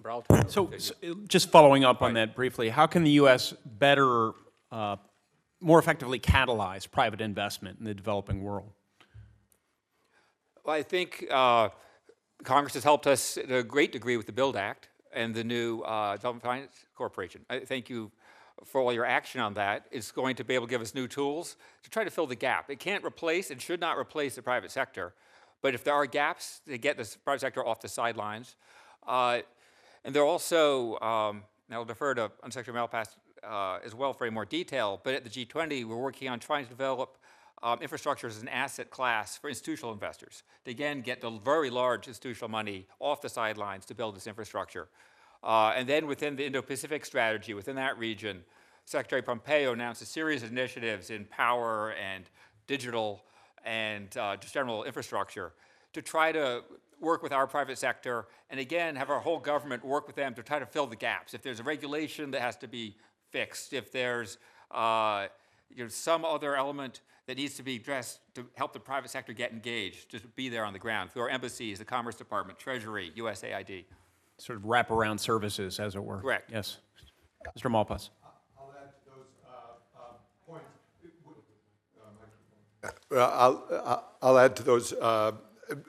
But 0.02 0.10
I'll 0.10 0.22
turn 0.22 0.40
it 0.40 0.50
So, 0.50 0.62
over 0.62 0.76
to 0.76 0.82
you. 1.06 1.12
s- 1.12 1.16
uh, 1.18 1.26
just 1.26 1.50
following 1.50 1.84
up 1.84 2.02
on 2.02 2.14
that 2.14 2.34
briefly, 2.34 2.68
how 2.68 2.86
can 2.86 3.04
the 3.04 3.10
U.S. 3.12 3.52
better, 3.64 4.32
uh, 4.70 4.96
more 5.60 5.78
effectively 5.78 6.20
catalyze 6.20 6.90
private 6.90 7.20
investment 7.20 7.78
in 7.78 7.84
the 7.84 7.94
developing 7.94 8.42
world? 8.42 8.70
Well, 10.64 10.76
I 10.76 10.82
think 10.82 11.26
uh, 11.30 11.70
Congress 12.44 12.74
has 12.74 12.84
helped 12.84 13.06
us 13.06 13.34
to 13.34 13.56
a 13.58 13.62
great 13.62 13.90
degree 13.92 14.16
with 14.16 14.26
the 14.26 14.32
Build 14.32 14.56
Act 14.56 14.88
and 15.12 15.34
the 15.34 15.42
new 15.42 15.80
uh, 15.80 16.16
Development 16.16 16.42
Finance 16.44 16.76
Corporation. 16.94 17.44
I 17.50 17.60
thank 17.60 17.88
you 17.88 18.12
for 18.64 18.80
all 18.80 18.92
your 18.92 19.04
action 19.06 19.40
on 19.40 19.54
that. 19.54 19.86
It's 19.90 20.10
going 20.12 20.36
to 20.36 20.44
be 20.44 20.54
able 20.54 20.66
to 20.66 20.70
give 20.70 20.80
us 20.82 20.94
new 20.94 21.08
tools 21.08 21.56
to 21.82 21.90
try 21.90 22.04
to 22.04 22.10
fill 22.10 22.26
the 22.26 22.34
gap. 22.36 22.70
It 22.70 22.78
can't 22.80 23.04
replace 23.04 23.50
and 23.50 23.60
should 23.60 23.80
not 23.80 23.96
replace 23.96 24.34
the 24.34 24.42
private 24.42 24.70
sector, 24.70 25.14
but 25.62 25.74
if 25.74 25.82
there 25.84 25.94
are 25.94 26.06
gaps, 26.06 26.60
to 26.68 26.76
get 26.76 26.96
the 26.96 27.16
private 27.24 27.40
sector 27.40 27.66
off 27.66 27.80
the 27.80 27.88
sidelines. 27.88 28.56
Uh, 29.06 29.40
and 30.04 30.14
they're 30.14 30.24
also, 30.24 30.98
um, 31.00 31.42
and 31.68 31.74
I'll 31.74 31.84
defer 31.84 32.14
to 32.14 32.30
Undersecretary 32.42 32.76
Malpass 32.76 33.16
uh, 33.42 33.78
as 33.84 33.94
well 33.94 34.12
for 34.12 34.24
any 34.24 34.34
more 34.34 34.44
detail, 34.44 35.00
but 35.02 35.14
at 35.14 35.24
the 35.24 35.30
G20, 35.30 35.84
we're 35.84 35.96
working 35.96 36.28
on 36.28 36.40
trying 36.40 36.64
to 36.64 36.70
develop 36.70 37.18
um, 37.62 37.80
infrastructure 37.80 38.26
as 38.26 38.40
an 38.40 38.48
asset 38.48 38.90
class 38.90 39.36
for 39.36 39.48
institutional 39.48 39.92
investors 39.92 40.44
to 40.64 40.70
again 40.70 41.00
get 41.00 41.20
the 41.20 41.30
very 41.30 41.70
large 41.70 42.06
institutional 42.06 42.48
money 42.48 42.86
off 43.00 43.20
the 43.20 43.28
sidelines 43.28 43.84
to 43.86 43.94
build 43.94 44.14
this 44.14 44.26
infrastructure. 44.26 44.88
Uh, 45.42 45.72
and 45.76 45.88
then 45.88 46.06
within 46.06 46.36
the 46.36 46.44
Indo-Pacific 46.44 47.04
strategy, 47.04 47.54
within 47.54 47.76
that 47.76 47.98
region, 47.98 48.42
Secretary 48.84 49.22
Pompeo 49.22 49.72
announced 49.72 50.02
a 50.02 50.06
series 50.06 50.42
of 50.42 50.50
initiatives 50.50 51.10
in 51.10 51.24
power 51.26 51.92
and 51.92 52.24
digital 52.66 53.22
and 53.64 54.16
uh, 54.16 54.36
just 54.36 54.54
general 54.54 54.84
infrastructure 54.84 55.52
to 55.92 56.02
try 56.02 56.32
to 56.32 56.62
work 57.00 57.22
with 57.22 57.32
our 57.32 57.46
private 57.46 57.78
sector 57.78 58.26
and 58.50 58.58
again 58.60 58.96
have 58.96 59.10
our 59.10 59.20
whole 59.20 59.38
government 59.38 59.84
work 59.84 60.06
with 60.06 60.16
them 60.16 60.34
to 60.34 60.42
try 60.42 60.58
to 60.58 60.66
fill 60.66 60.86
the 60.86 60.96
gaps. 60.96 61.34
If 61.34 61.42
there's 61.42 61.60
a 61.60 61.62
regulation 61.62 62.30
that 62.32 62.40
has 62.40 62.56
to 62.56 62.68
be 62.68 62.96
fixed, 63.30 63.72
if 63.72 63.92
there's 63.92 64.38
uh, 64.70 65.26
you 65.74 65.84
know, 65.84 65.88
some 65.88 66.24
other 66.24 66.56
element 66.56 67.00
that 67.26 67.36
needs 67.36 67.54
to 67.54 67.62
be 67.62 67.76
addressed 67.76 68.20
to 68.34 68.46
help 68.54 68.72
the 68.72 68.80
private 68.80 69.10
sector 69.10 69.32
get 69.32 69.52
engaged, 69.52 70.08
just 70.10 70.24
be 70.34 70.48
there 70.48 70.64
on 70.64 70.72
the 70.72 70.78
ground 70.78 71.10
through 71.12 71.22
our 71.22 71.28
embassies, 71.28 71.78
the 71.78 71.84
Commerce 71.84 72.14
Department, 72.14 72.58
Treasury, 72.58 73.12
USAID. 73.16 73.84
Sort 74.38 74.58
of 74.58 74.64
wraparound 74.64 75.20
services, 75.20 75.78
as 75.78 75.94
it 75.94 76.02
were. 76.02 76.20
Correct. 76.20 76.50
Yes. 76.52 76.78
Mr. 77.56 77.70
Malpass. 77.70 78.08
I'll 78.58 78.72
add 78.80 78.88
to 78.88 79.10
those 79.10 79.26
uh, 79.46 79.98
uh, 79.98 80.02
points. 80.46 80.64
Well, 83.10 83.30
I'll, 83.32 83.82
I'll- 83.84 84.04
I'll 84.20 84.38
add 84.38 84.56
to 84.56 84.62
those. 84.64 84.92
uh, 84.94 85.32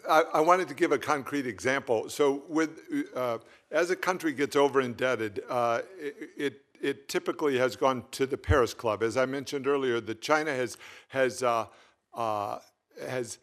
I, 0.09 0.41
wanted 0.41 0.67
to 0.67 0.73
give 0.73 0.91
a 0.91 0.97
concrete 0.97 1.47
example. 1.47 2.09
So 2.09 2.43
with, 2.47 2.79
uh, 3.15 3.37
as 3.71 3.91
a 3.91 3.95
country 3.95 4.33
gets 4.33 4.55
over 4.55 4.81
indebted, 4.81 5.41
uh, 5.49 5.81
it, 5.99 6.29
it 6.37 6.61
it 6.81 7.07
typically 7.07 7.57
has 7.57 7.75
gone 7.75 8.03
to 8.11 8.25
the 8.25 8.37
Paris 8.37 8.73
Club. 8.73 9.03
As 9.03 9.17
I 9.17 9.25
mentioned 9.25 9.67
earlier, 9.67 9.99
that 10.01 10.21
China 10.21 10.53
has, 10.53 10.77
has, 11.09 11.43
uh, 11.43 11.65
uh, 12.13 12.59
has 13.05 13.37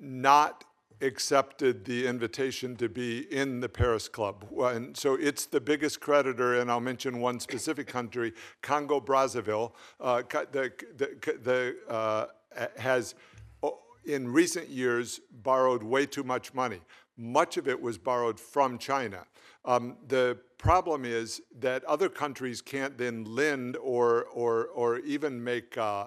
not 0.00 0.64
accepted 1.00 1.84
the 1.84 2.06
invitation 2.06 2.76
to 2.76 2.88
be 2.88 3.20
in 3.32 3.60
the 3.60 3.68
Paris 3.68 4.08
Club. 4.08 4.46
And 4.56 4.96
so 4.96 5.14
it's 5.14 5.46
the 5.46 5.60
biggest 5.60 6.00
creditor, 6.00 6.60
and 6.60 6.70
I'll 6.70 6.80
mention 6.80 7.20
one 7.20 7.40
specific 7.40 7.88
country, 7.88 8.32
Congo 8.60 9.00
Brazzaville, 9.00 9.72
uh, 10.00 10.22
the, 10.52 10.72
the, 10.96 11.38
the, 11.42 11.76
uh, 11.88 12.26
has 12.76 13.14
in 14.04 14.32
recent 14.32 14.68
years 14.68 15.20
borrowed 15.30 15.82
way 15.82 16.06
too 16.06 16.22
much 16.22 16.54
money. 16.54 16.80
Much 17.16 17.56
of 17.56 17.68
it 17.68 17.80
was 17.80 17.98
borrowed 17.98 18.40
from 18.40 18.78
China. 18.78 19.26
Um, 19.64 19.96
the 20.08 20.38
problem 20.58 21.04
is 21.04 21.40
that 21.60 21.84
other 21.84 22.08
countries 22.08 22.60
can't 22.60 22.98
then 22.98 23.24
lend 23.24 23.76
or, 23.76 24.24
or, 24.32 24.66
or 24.66 24.98
even 25.00 25.42
make, 25.42 25.76
uh, 25.78 26.06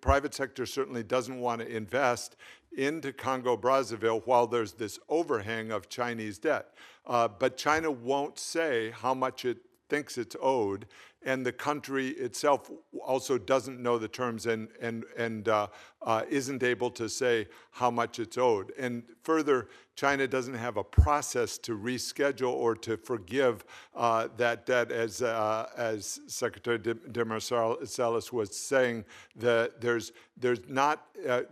private 0.00 0.34
sector 0.34 0.64
certainly 0.64 1.02
doesn't 1.02 1.38
want 1.38 1.60
to 1.60 1.68
invest 1.68 2.36
into 2.76 3.12
Congo 3.12 3.56
Brazzaville 3.56 4.22
while 4.26 4.46
there's 4.46 4.72
this 4.72 4.98
overhang 5.08 5.70
of 5.70 5.88
Chinese 5.88 6.38
debt. 6.38 6.74
Uh, 7.06 7.28
but 7.28 7.56
China 7.56 7.90
won't 7.90 8.38
say 8.38 8.90
how 8.90 9.14
much 9.14 9.44
it 9.44 9.58
thinks 9.88 10.18
it's 10.18 10.36
owed, 10.40 10.86
and 11.28 11.44
the 11.44 11.52
country 11.52 12.08
itself 12.12 12.70
also 13.06 13.36
doesn't 13.36 13.82
know 13.82 13.98
the 13.98 14.08
terms 14.08 14.46
and, 14.46 14.66
and, 14.80 15.04
and 15.14 15.46
uh, 15.50 15.66
uh, 16.00 16.22
isn't 16.30 16.62
able 16.62 16.90
to 16.90 17.06
say 17.06 17.46
how 17.70 17.90
much 17.90 18.18
it's 18.18 18.38
owed. 18.38 18.72
And 18.78 19.02
further, 19.20 19.68
China 19.94 20.26
doesn't 20.26 20.54
have 20.54 20.78
a 20.78 20.82
process 20.82 21.58
to 21.58 21.76
reschedule 21.76 22.54
or 22.54 22.74
to 22.76 22.96
forgive 22.96 23.66
uh, 23.94 24.28
that 24.38 24.64
debt, 24.64 24.90
as, 24.90 25.20
uh, 25.20 25.68
as 25.76 26.18
Secretary 26.28 26.78
de, 26.78 27.24
Marcellus 27.26 28.32
was 28.32 28.56
saying, 28.56 29.04
that 29.36 29.82
there's, 29.82 30.12
there's 30.38 30.60
not, 30.66 31.08
uh, 31.28 31.42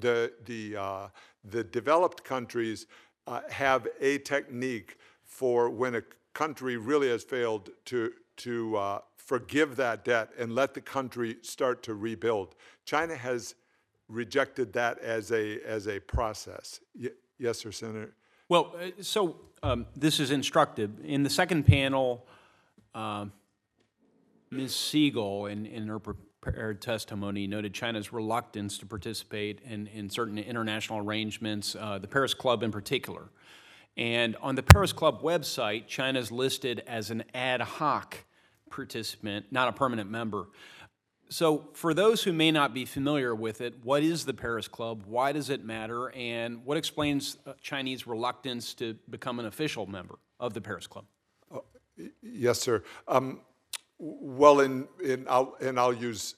the, 0.00 0.32
the, 0.46 0.74
uh, 0.74 1.08
the 1.44 1.64
developed 1.64 2.24
countries 2.24 2.86
have 3.50 3.86
a 4.00 4.16
technique 4.20 4.96
for 5.22 5.68
when 5.68 5.96
a 5.96 6.02
country 6.32 6.78
really 6.78 7.10
has 7.10 7.22
failed 7.22 7.68
to, 7.84 8.10
to 8.38 8.74
uh, 8.76 9.00
forgive 9.28 9.76
that 9.76 10.06
debt 10.06 10.30
and 10.38 10.54
let 10.54 10.72
the 10.72 10.80
country 10.80 11.36
start 11.42 11.82
to 11.82 11.92
rebuild. 11.92 12.54
China 12.86 13.14
has 13.14 13.54
rejected 14.08 14.72
that 14.72 14.98
as 15.00 15.30
a, 15.32 15.60
as 15.66 15.86
a 15.86 16.00
process. 16.00 16.80
Y- 16.98 17.10
yes, 17.38 17.58
sir, 17.58 17.70
Senator. 17.70 18.14
Well, 18.48 18.74
uh, 18.80 19.02
so 19.02 19.36
um, 19.62 19.84
this 19.94 20.18
is 20.18 20.30
instructive. 20.30 20.92
In 21.04 21.24
the 21.24 21.30
second 21.30 21.66
panel, 21.66 22.26
um, 22.94 23.30
Ms. 24.50 24.74
Siegel, 24.74 25.44
in, 25.44 25.66
in 25.66 25.88
her 25.88 25.98
prepared 25.98 26.80
testimony, 26.80 27.46
noted 27.46 27.74
China's 27.74 28.14
reluctance 28.14 28.78
to 28.78 28.86
participate 28.86 29.60
in, 29.60 29.88
in 29.88 30.08
certain 30.08 30.38
international 30.38 31.00
arrangements, 31.00 31.76
uh, 31.78 31.98
the 31.98 32.08
Paris 32.08 32.32
Club 32.32 32.62
in 32.62 32.72
particular. 32.72 33.28
And 33.94 34.36
on 34.36 34.54
the 34.54 34.62
Paris 34.62 34.94
Club 34.94 35.20
website, 35.20 35.86
China's 35.86 36.32
listed 36.32 36.82
as 36.86 37.10
an 37.10 37.24
ad 37.34 37.60
hoc 37.60 38.24
participant, 38.70 39.46
not 39.50 39.68
a 39.68 39.72
permanent 39.72 40.10
member. 40.10 40.48
So, 41.30 41.68
for 41.74 41.92
those 41.92 42.22
who 42.22 42.32
may 42.32 42.50
not 42.50 42.72
be 42.72 42.86
familiar 42.86 43.34
with 43.34 43.60
it, 43.60 43.74
what 43.84 44.02
is 44.02 44.24
the 44.24 44.32
Paris 44.32 44.66
Club? 44.66 45.02
Why 45.06 45.32
does 45.32 45.50
it 45.50 45.62
matter? 45.62 46.10
And 46.14 46.64
what 46.64 46.78
explains 46.78 47.36
uh, 47.46 47.52
Chinese 47.60 48.06
reluctance 48.06 48.72
to 48.74 48.96
become 49.10 49.38
an 49.38 49.44
official 49.44 49.86
member 49.86 50.18
of 50.40 50.54
the 50.54 50.62
Paris 50.62 50.86
Club? 50.86 51.04
Yes, 52.22 52.60
sir. 52.60 52.82
Um, 53.06 53.40
well, 53.98 54.60
in, 54.60 54.86
in, 55.04 55.26
I'll, 55.28 55.56
and 55.60 55.78
I'll 55.78 55.92
use, 55.92 56.36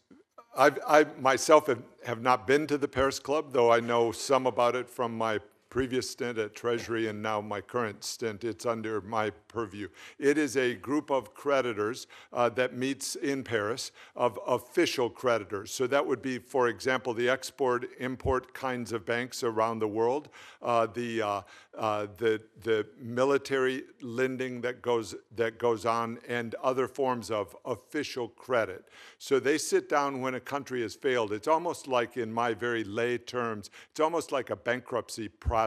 I've, 0.57 0.79
I 0.87 1.05
myself 1.21 1.67
have, 1.67 1.83
have 2.05 2.23
not 2.23 2.47
been 2.47 2.67
to 2.67 2.79
the 2.79 2.89
Paris 2.89 3.19
Club, 3.19 3.53
though 3.53 3.71
I 3.71 3.81
know 3.81 4.11
some 4.11 4.47
about 4.47 4.75
it 4.75 4.89
from 4.89 5.17
my 5.17 5.39
previous 5.71 6.11
stint 6.11 6.37
at 6.37 6.55
Treasury 6.55 7.07
and 7.07 7.23
now 7.23 7.41
my 7.41 7.61
current 7.61 8.03
stint. 8.03 8.43
It's 8.43 8.67
under 8.67 9.01
my 9.01 9.31
purview. 9.31 9.89
It 10.19 10.37
is 10.37 10.57
a 10.57 10.75
group 10.75 11.11
of 11.11 11.33
creditors 11.33 12.09
uh, 12.33 12.49
that 12.51 12.77
meets 12.77 13.15
in 13.15 13.45
Paris 13.45 13.93
of 14.17 14.39
official 14.47 15.09
creditors. 15.09 15.71
So 15.71 15.87
that 15.87 16.05
would 16.05 16.21
be, 16.21 16.39
for 16.39 16.69
example, 16.69 17.15
the 17.15 17.29
export 17.29 17.87
import 18.01 18.53
kinds 18.53 18.91
of 18.93 19.07
banks 19.07 19.45
around 19.45 19.79
the 19.79 19.89
world, 19.89 20.29
uh, 20.61 20.87
the, 20.87 21.23
uh, 21.23 21.43
uh, 21.79 22.09
the, 22.19 22.43
the 22.65 22.85
military 22.99 23.85
lending 24.03 24.61
that 24.63 24.83
goes, 24.83 25.15
that 25.37 25.59
goes 25.59 25.87
on, 25.87 26.19
and 26.29 26.57
other 26.57 26.89
forms 26.89 27.31
of 27.31 27.57
official 27.65 28.29
credit. 28.29 28.89
So 29.19 29.39
they 29.39 29.57
sit 29.57 29.89
down 29.89 30.21
when 30.21 30.35
a 30.35 30.41
country 30.41 30.83
has 30.83 30.97
failed. 30.97 31.33
It's 31.33 31.49
almost 31.49 31.87
like, 31.87 32.17
in 32.17 32.33
my 32.33 32.55
very 32.55 32.83
lay 32.83 33.19
terms, 33.19 33.71
it's 33.93 34.01
almost 34.01 34.33
like 34.33 34.51
a 34.51 34.57
bankruptcy 34.57 35.29
process 35.29 35.60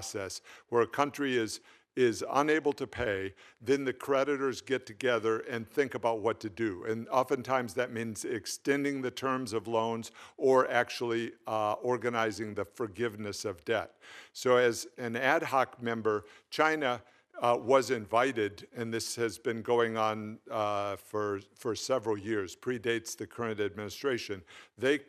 where 0.69 0.81
a 0.81 0.87
country 0.87 1.37
is 1.37 1.59
is 1.95 2.23
unable 2.31 2.73
to 2.73 2.87
pay, 2.87 3.33
then 3.61 3.85
the 3.85 3.93
creditors 3.93 4.61
get 4.61 4.85
together 4.85 5.39
and 5.49 5.69
think 5.69 5.93
about 5.93 6.21
what 6.21 6.39
to 6.39 6.49
do. 6.49 6.83
And 6.85 7.07
oftentimes 7.09 7.73
that 7.75 7.91
means 7.91 8.25
extending 8.25 9.01
the 9.01 9.11
terms 9.11 9.53
of 9.53 9.67
loans 9.67 10.11
or 10.37 10.69
actually 10.71 11.33
uh, 11.47 11.73
organizing 11.73 12.55
the 12.55 12.65
forgiveness 12.65 13.45
of 13.45 13.63
debt. 13.65 13.91
So, 14.33 14.57
as 14.57 14.87
an 14.97 15.15
ad 15.15 15.43
hoc 15.43 15.81
member, 15.81 16.25
China 16.49 17.01
uh, 17.41 17.57
was 17.59 17.91
invited, 17.91 18.67
and 18.75 18.93
this 18.93 19.15
has 19.15 19.37
been 19.37 19.61
going 19.61 19.97
on 19.97 20.37
uh, 20.51 20.95
for, 20.95 21.41
for 21.55 21.75
several 21.75 22.17
years, 22.17 22.55
predates 22.55 23.17
the 23.17 23.27
current 23.27 23.59
administration. 23.59 24.41
They 24.77 24.99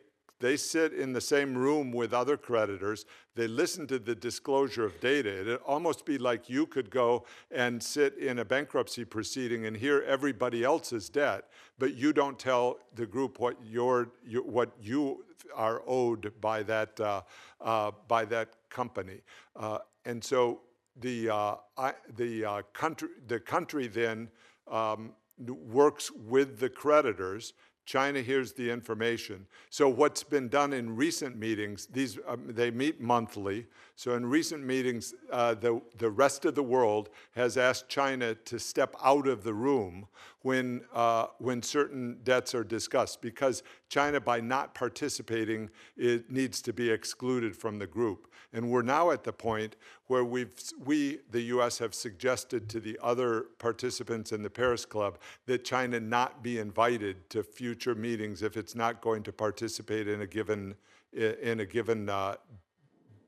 they 0.45 0.59
sit 0.59 0.93
in 0.93 1.15
the 1.15 1.23
same 1.23 1.57
room 1.57 1.91
with 1.91 2.13
other 2.13 2.37
creditors. 2.37 3.07
They 3.35 3.49
listen 3.49 3.87
to 3.87 3.99
the 3.99 4.15
disclosure 4.15 4.85
of 4.85 5.01
data. 5.01 5.41
It'd 5.41 5.59
almost 5.67 6.05
be 6.05 6.19
like 6.19 6.51
you 6.51 6.67
could 6.67 6.91
go 6.91 7.25
and 7.51 7.83
sit 7.83 8.19
in 8.19 8.39
a 8.41 8.45
bankruptcy 8.45 9.07
proceeding 9.07 9.65
and 9.65 9.75
hear 9.75 10.05
everybody 10.07 10.63
else's 10.63 11.09
debt, 11.09 11.49
but 11.79 11.95
you 11.95 12.13
don't 12.13 12.39
tell 12.39 12.77
the 12.95 13.07
group 13.07 13.41
what 13.41 13.57
your, 13.65 14.11
your 14.23 14.43
what 14.43 14.71
you 14.79 15.25
are 15.55 15.83
owed 15.87 16.31
by 16.43 16.63
that 16.63 17.01
uh, 17.01 17.23
uh, 17.63 17.93
by 18.07 18.27
that 18.27 18.49
company. 18.69 19.23
Uh, 19.57 19.79
and 20.05 20.23
so 20.23 20.61
the 21.01 21.31
uh, 21.31 21.55
I, 21.79 21.95
the 22.17 22.45
uh, 22.45 22.63
country 22.75 23.09
the 23.29 23.41
country 23.41 23.87
then. 23.87 24.29
Um, 24.71 25.15
works 25.37 26.13
with 26.13 26.61
the 26.61 26.69
creditors 26.69 27.55
China 27.85 28.21
hears 28.23 28.53
the 28.53 28.71
information. 28.71 29.47
So 29.71 29.89
what's 29.89 30.23
been 30.23 30.49
done 30.49 30.73
in 30.73 30.97
recent 30.97 31.37
meetings, 31.37 31.87
these 31.87 32.19
um, 32.27 32.47
they 32.49 32.71
meet 32.71 33.01
monthly. 33.01 33.67
So 33.97 34.15
in 34.15 34.27
recent 34.27 34.65
meetings, 34.65 35.15
uh, 35.31 35.55
the 35.55 35.81
the 35.99 36.11
rest 36.11 36.45
of 36.45 36.55
the 36.55 36.63
world 36.63 37.11
has 37.37 37.57
asked 37.57 37.89
China 37.89 38.35
to 38.35 38.59
step 38.59 38.97
out 39.03 39.29
of 39.29 39.45
the 39.45 39.55
room 39.55 40.09
when 40.43 40.83
uh, 40.93 41.27
when 41.39 41.63
certain 41.63 42.19
debts 42.25 42.55
are 42.55 42.65
discussed, 42.65 43.23
because 43.23 43.63
China, 43.89 44.21
by 44.21 44.41
not 44.41 44.75
participating, 44.75 45.71
it 45.97 46.31
needs 46.31 46.61
to 46.63 46.73
be 46.73 46.91
excluded 46.91 47.57
from 47.57 47.79
the 47.79 47.87
group. 47.87 48.27
And 48.53 48.71
we're 48.71 48.83
now 48.83 49.11
at 49.11 49.25
the 49.25 49.33
point 49.33 49.75
where 50.07 50.25
we've, 50.25 50.55
we, 50.85 51.19
the 51.31 51.43
US, 51.43 51.79
have 51.79 51.93
suggested 51.93 52.69
to 52.71 52.81
the 52.81 52.99
other 53.03 53.47
participants 53.59 54.31
in 54.31 54.43
the 54.43 54.51
Paris 54.51 54.85
Club 54.85 55.19
that 55.47 55.65
China 55.65 55.99
not 55.99 56.43
be 56.43 56.59
invited 56.59 57.29
to 57.31 57.43
future 57.43 57.97
meetings 57.97 58.43
if 58.43 58.57
it's 58.57 58.77
not 58.77 59.01
going 59.01 59.25
to 59.25 59.33
participate 59.33 60.07
in 60.07 60.21
a 60.21 60.27
given, 60.27 60.77
in 61.13 61.61
a 61.61 61.67
given 61.67 62.09
uh, 62.09 62.37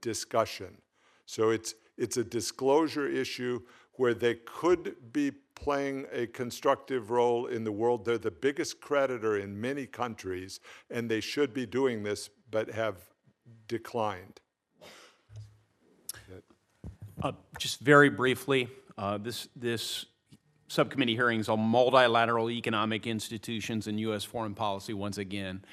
discussion. 0.06 0.72
So 1.26 1.50
it's, 1.50 1.74
it's 1.98 2.16
a 2.16 2.22
disclosure 2.22 3.08
issue 3.08 3.60
where 3.94 4.14
they 4.14 4.36
could 4.36 4.94
be 5.12 5.32
playing 5.56 6.06
a 6.12 6.28
constructive 6.28 7.10
role 7.10 7.46
in 7.46 7.64
the 7.64 7.72
world. 7.72 8.04
They're 8.04 8.18
the 8.18 8.30
biggest 8.30 8.80
creditor 8.80 9.36
in 9.36 9.60
many 9.60 9.84
countries, 9.84 10.60
and 10.90 11.10
they 11.10 11.20
should 11.20 11.52
be 11.52 11.66
doing 11.66 12.04
this, 12.04 12.30
but 12.52 12.70
have 12.70 12.98
declined. 13.66 14.40
Uh, 17.20 17.32
Just 17.58 17.80
very 17.80 18.10
briefly, 18.10 18.68
uh, 18.96 19.18
this, 19.18 19.48
this 19.56 20.06
subcommittee 20.68 21.16
hearings 21.16 21.48
on 21.48 21.58
multilateral 21.58 22.48
economic 22.50 23.08
institutions 23.08 23.88
and 23.88 23.98
U.S. 24.00 24.22
foreign 24.22 24.54
policy 24.54 24.92
once 24.92 25.18
again. 25.18 25.64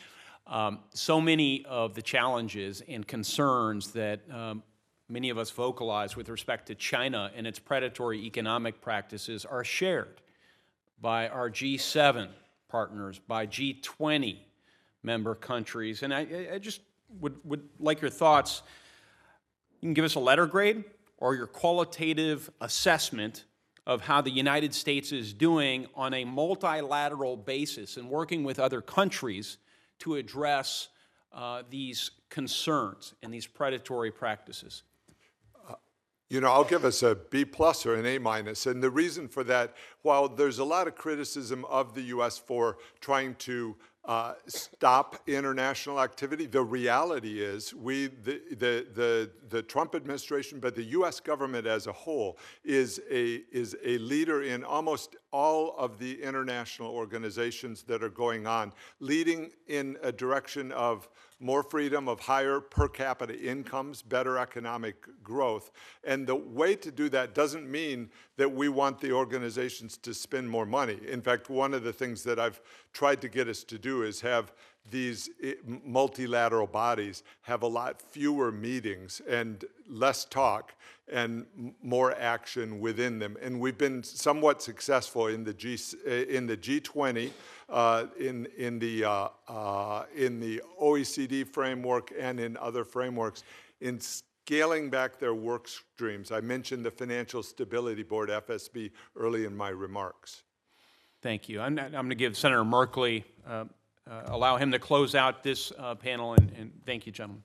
Um, 0.45 0.79
So 0.93 1.21
many 1.21 1.65
of 1.65 1.93
the 1.93 2.01
challenges 2.01 2.81
and 2.87 3.07
concerns 3.07 3.91
that 3.91 4.19
um, 4.31 4.63
many 5.07 5.29
of 5.29 5.37
us 5.37 5.49
vocalize 5.51 6.15
with 6.15 6.29
respect 6.29 6.67
to 6.67 6.75
China 6.75 7.31
and 7.35 7.47
its 7.47 7.59
predatory 7.59 8.25
economic 8.25 8.81
practices 8.81 9.45
are 9.45 9.63
shared 9.63 10.21
by 10.99 11.27
our 11.27 11.49
G7 11.49 12.29
partners, 12.69 13.19
by 13.27 13.45
G20 13.47 14.37
member 15.03 15.35
countries. 15.35 16.03
And 16.03 16.13
I, 16.13 16.47
I 16.53 16.59
just 16.59 16.81
would, 17.19 17.35
would 17.43 17.67
like 17.79 18.01
your 18.01 18.09
thoughts. 18.09 18.63
You 19.81 19.87
can 19.87 19.93
give 19.93 20.05
us 20.05 20.15
a 20.15 20.19
letter 20.19 20.47
grade 20.47 20.83
or 21.17 21.35
your 21.35 21.47
qualitative 21.47 22.49
assessment 22.59 23.45
of 23.85 24.01
how 24.01 24.21
the 24.21 24.31
United 24.31 24.73
States 24.73 25.11
is 25.11 25.33
doing 25.33 25.87
on 25.93 26.13
a 26.13 26.23
multilateral 26.23 27.35
basis 27.35 27.97
and 27.97 28.09
working 28.09 28.43
with 28.43 28.59
other 28.59 28.81
countries 28.81 29.57
to 29.99 30.15
address 30.15 30.89
uh, 31.33 31.63
these 31.69 32.11
concerns 32.29 33.13
and 33.23 33.33
these 33.33 33.47
predatory 33.47 34.11
practices. 34.11 34.83
You 36.29 36.41
know, 36.41 36.51
I'll 36.51 36.63
give 36.63 36.83
us 36.83 37.03
a 37.03 37.15
B 37.15 37.45
plus 37.45 37.85
or 37.85 37.93
an 37.93 38.07
A 38.07 38.17
minus. 38.17 38.65
And 38.65 38.81
the 38.81 38.89
reason 38.89 39.27
for 39.27 39.43
that, 39.43 39.75
while 40.01 40.27
there's 40.27 40.57
a 40.57 40.63
lot 40.63 40.87
of 40.87 40.95
criticism 40.95 41.63
of 41.65 41.93
the 41.93 42.01
U.S. 42.03 42.39
for 42.39 42.77
trying 43.01 43.35
to 43.35 43.75
uh, 44.05 44.33
stop 44.47 45.21
international 45.27 46.01
activity. 46.01 46.45
The 46.45 46.61
reality 46.61 47.41
is, 47.41 47.73
we, 47.73 48.07
the, 48.07 48.41
the, 48.49 48.87
the, 48.93 49.31
the, 49.49 49.61
Trump 49.61 49.95
administration, 49.95 50.59
but 50.59 50.75
the 50.75 50.83
US 50.83 51.21
government 51.21 51.65
as 51.65 51.87
a 51.87 51.93
whole, 51.93 52.37
is 52.65 53.01
a, 53.09 53.43
is 53.51 53.77
a 53.85 53.97
leader 53.99 54.43
in 54.43 54.65
almost 54.65 55.15
all 55.33 55.75
of 55.77 55.97
the 55.97 56.21
international 56.21 56.89
organizations 56.89 57.81
that 57.83 58.03
are 58.03 58.09
going 58.09 58.45
on, 58.47 58.71
leading 58.99 59.51
in 59.67 59.97
a 60.03 60.11
direction 60.11 60.71
of 60.71 61.09
more 61.39 61.63
freedom, 61.63 62.07
of 62.07 62.21
higher 62.21 62.61
per 62.61 62.87
capita 62.87 63.37
incomes, 63.37 64.01
better 64.01 64.37
economic 64.37 64.95
growth. 65.23 65.71
And 66.03 66.25
the 66.25 66.35
way 66.35 66.75
to 66.75 66.91
do 66.91 67.09
that 67.09 67.33
doesn't 67.33 67.69
mean 67.69 68.09
that 68.37 68.49
we 68.49 68.69
want 68.69 69.01
the 69.01 69.11
organizations 69.11 69.97
to 69.97 70.13
spend 70.13 70.49
more 70.49 70.65
money. 70.65 70.99
In 71.09 71.21
fact, 71.21 71.49
one 71.49 71.73
of 71.73 71.83
the 71.83 71.91
things 71.91 72.23
that 72.23 72.39
I've 72.39 72.61
tried 72.93 73.19
to 73.21 73.27
get 73.27 73.49
us 73.49 73.63
to 73.65 73.77
do 73.77 74.03
is 74.03 74.21
have 74.21 74.53
these 74.89 75.29
eh, 75.41 75.53
multilateral 75.65 76.67
bodies 76.67 77.23
have 77.41 77.63
a 77.63 77.67
lot 77.67 78.01
fewer 78.01 78.51
meetings 78.51 79.21
and 79.27 79.65
less 79.87 80.25
talk 80.25 80.75
and 81.11 81.45
more 81.81 82.13
action 82.13 82.79
within 82.79 83.19
them. 83.19 83.37
And 83.41 83.59
we've 83.59 83.77
been 83.77 84.03
somewhat 84.03 84.61
successful 84.61 85.27
in 85.27 85.43
the 85.43 85.53
G 85.53 85.77
eh, 86.05 86.23
in 86.29 86.47
the 86.47 86.57
G20, 86.57 87.31
uh, 87.69 88.05
in 88.19 88.47
in 88.57 88.79
the 88.79 89.05
uh, 89.05 89.27
uh, 89.47 90.05
in 90.15 90.39
the 90.39 90.61
OECD 90.81 91.47
framework 91.47 92.11
and 92.17 92.39
in 92.39 92.57
other 92.57 92.83
frameworks 92.83 93.43
in 93.81 93.99
scaling 93.99 94.89
back 94.89 95.19
their 95.19 95.35
work 95.35 95.67
streams. 95.67 96.31
I 96.31 96.41
mentioned 96.41 96.85
the 96.85 96.91
Financial 96.91 97.43
Stability 97.43 98.03
Board 98.03 98.29
(FSB) 98.29 98.91
early 99.15 99.45
in 99.45 99.55
my 99.55 99.69
remarks. 99.69 100.43
Thank 101.21 101.47
you. 101.47 101.61
I'm, 101.61 101.79
I'm 101.79 101.91
going 101.91 102.09
to 102.09 102.15
give 102.15 102.35
Senator 102.35 102.65
Merkley 102.65 103.23
uh, 104.09 104.13
uh, 104.13 104.23
allow 104.27 104.57
him 104.57 104.71
to 104.71 104.79
close 104.79 105.15
out 105.15 105.43
this 105.43 105.71
uh, 105.77 105.95
panel, 105.95 106.33
and, 106.33 106.51
and 106.57 106.71
thank 106.85 107.05
you, 107.05 107.11
gentlemen. 107.11 107.43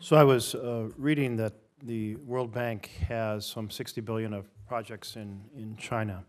So 0.00 0.16
I 0.16 0.24
was 0.24 0.54
uh, 0.54 0.88
reading 0.96 1.36
that 1.36 1.52
the 1.82 2.16
World 2.16 2.52
Bank 2.52 2.90
has 3.08 3.46
some 3.46 3.70
60 3.70 4.00
billion 4.00 4.32
of 4.32 4.46
projects 4.66 5.16
in, 5.16 5.40
in 5.56 5.76
China. 5.76 6.24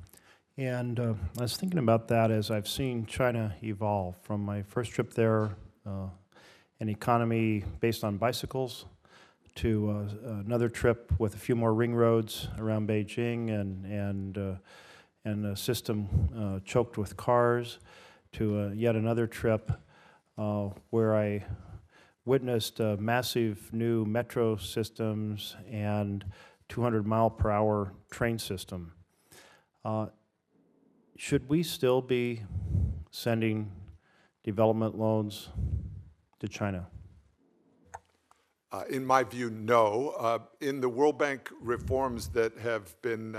And 0.57 0.99
uh, 0.99 1.13
I 1.39 1.41
was 1.41 1.57
thinking 1.57 1.79
about 1.79 2.07
that 2.09 2.29
as 2.29 2.51
I've 2.51 2.67
seen 2.67 3.05
China 3.05 3.55
evolve 3.63 4.15
from 4.21 4.43
my 4.43 4.61
first 4.63 4.91
trip 4.91 5.13
there, 5.13 5.55
uh, 5.85 6.07
an 6.79 6.89
economy 6.89 7.63
based 7.79 8.03
on 8.03 8.17
bicycles, 8.17 8.85
to 9.55 9.89
uh, 9.91 10.29
another 10.45 10.67
trip 10.67 11.11
with 11.19 11.35
a 11.35 11.37
few 11.37 11.55
more 11.55 11.73
ring 11.73 11.95
roads 11.95 12.47
around 12.57 12.87
Beijing 12.87 13.49
and, 13.49 13.85
and 13.85 14.57
and 15.25 15.45
a 15.45 15.55
system 15.55 16.07
uh, 16.37 16.59
choked 16.65 16.97
with 16.97 17.15
cars 17.15 17.79
to 18.33 18.59
uh, 18.59 18.69
yet 18.69 18.95
another 18.95 19.27
trip 19.27 19.71
uh, 20.37 20.69
where 20.89 21.15
I 21.15 21.45
witnessed 22.25 22.79
massive 22.79 23.71
new 23.73 24.05
metro 24.05 24.55
systems 24.55 25.55
and 25.69 26.25
200 26.69 27.05
mile 27.05 27.29
per 27.29 27.51
hour 27.51 27.93
train 28.09 28.39
system. 28.39 28.93
Uh, 29.85 30.07
should 31.17 31.47
we 31.47 31.61
still 31.61 32.01
be 32.01 32.41
sending 33.11 33.71
development 34.43 34.97
loans 34.97 35.49
to 36.39 36.47
China? 36.47 36.87
Uh, 38.71 38.83
in 38.89 39.05
my 39.05 39.23
view, 39.23 39.51
no. 39.51 40.15
Uh, 40.17 40.39
in 40.61 40.81
the 40.81 40.89
World 40.89 41.19
Bank 41.19 41.51
reforms 41.61 42.29
that 42.29 42.57
have 42.57 42.99
been 43.03 43.35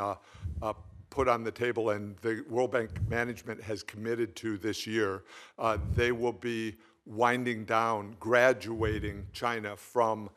put 1.15 1.29
on 1.29 1.45
the 1.45 1.53
table 1.53 1.91
and 1.91 2.17
the 2.23 2.45
World 2.51 2.73
Bank 2.73 2.91
management 3.09 3.62
has 3.62 3.85
committed 3.85 4.35
to 4.35 4.59
this 4.59 4.85
year, 4.85 5.23
uh, 5.61 5.79
they 5.95 6.11
will 6.11 6.33
be 6.33 6.75
winding 7.07 7.65
down, 7.65 8.17
graduating 8.19 9.25
China 9.33 9.77
from 9.77 10.29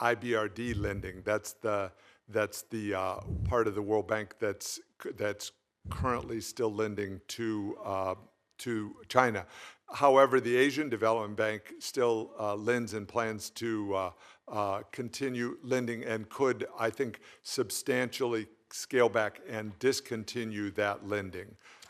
IBRD 0.00 0.76
lending. 0.76 1.22
That's 1.24 1.52
the 1.52 1.92
that's 2.28 2.62
the 2.62 2.94
uh, 2.94 3.16
part 3.48 3.68
of 3.68 3.76
the 3.76 3.82
World 3.82 4.08
Bank 4.08 4.34
that's 4.40 4.80
that's 5.16 5.52
currently 5.88 6.40
still 6.40 6.72
lending 6.72 7.20
to 7.28 7.76
uh, 7.84 8.14
to 8.58 8.96
China. 9.08 9.46
However, 9.92 10.40
the 10.40 10.56
Asian 10.56 10.88
Development 10.88 11.36
Bank 11.36 11.74
still 11.78 12.32
uh, 12.40 12.56
lends 12.56 12.94
and 12.94 13.06
plans 13.06 13.50
to 13.50 13.94
uh, 13.94 14.10
uh, 14.48 14.80
continue 14.90 15.58
lending 15.62 16.02
and 16.02 16.28
could, 16.28 16.66
I 16.76 16.90
think, 16.90 17.20
substantially 17.42 18.46
scale 18.74 19.08
back 19.08 19.40
and 19.48 19.78
discontinue 19.78 20.70
that 20.72 21.08
lending. 21.08 21.46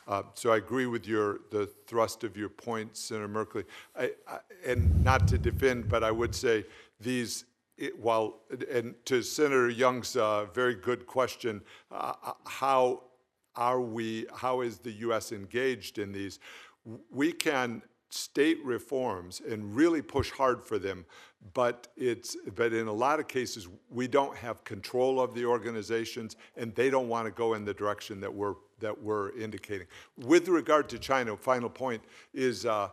Uh, 0.07 0.23
so 0.35 0.53
I 0.53 0.59
agree 0.59 0.85
with 0.87 1.07
your 1.07 1.41
the 1.51 1.67
thrust 1.87 2.25
of 2.25 2.37
your 2.37 2.51
point, 2.51 2.95
Senator 2.95 3.29
Merkley. 3.29 3.65
I, 3.99 4.11
I, 4.29 4.39
and 4.67 5.03
not 5.03 5.27
to 5.29 5.39
defend, 5.39 5.89
but 5.89 6.05
I 6.05 6.11
would 6.11 6.35
say 6.35 6.67
these. 7.01 7.47
It, 7.77 7.99
while 7.99 8.37
and 8.71 8.95
to 9.07 9.21
Senator 9.23 9.69
Young's 9.69 10.15
uh, 10.15 10.45
very 10.55 10.77
good 10.77 11.09
question, 11.09 11.61
uh, 11.91 12.13
how 12.45 13.03
are 13.57 13.81
we? 13.81 14.27
How 14.33 14.61
is 14.61 14.79
the 14.79 14.93
U.S. 14.93 15.33
engaged 15.33 15.99
in 15.99 16.13
these? 16.13 16.39
We 17.11 17.33
can 17.33 17.83
state 18.15 18.65
reforms 18.65 19.41
and 19.49 19.75
really 19.75 20.01
push 20.01 20.31
hard 20.31 20.63
for 20.63 20.79
them 20.79 21.05
but 21.53 21.89
it's 21.97 22.37
but 22.55 22.73
in 22.73 22.87
a 22.87 22.93
lot 22.93 23.21
of 23.21 23.29
cases 23.29 23.69
we 23.91 24.09
don't 24.09 24.37
have 24.37 24.65
control 24.65 25.21
of 25.21 25.35
the 25.35 25.45
organizations 25.45 26.37
and 26.57 26.75
they 26.75 26.89
don't 26.89 27.09
want 27.09 27.27
to 27.27 27.31
go 27.31 27.55
in 27.55 27.65
the 27.65 27.75
direction 27.75 28.21
that 28.21 28.33
we're 28.33 28.55
that 28.81 29.03
we're 29.03 29.37
indicating. 29.39 29.87
With 30.17 30.49
regard 30.49 30.89
to 30.91 30.99
china 30.99 31.37
final 31.37 31.69
point 31.69 32.03
is 32.33 32.65
uh, 32.65 32.89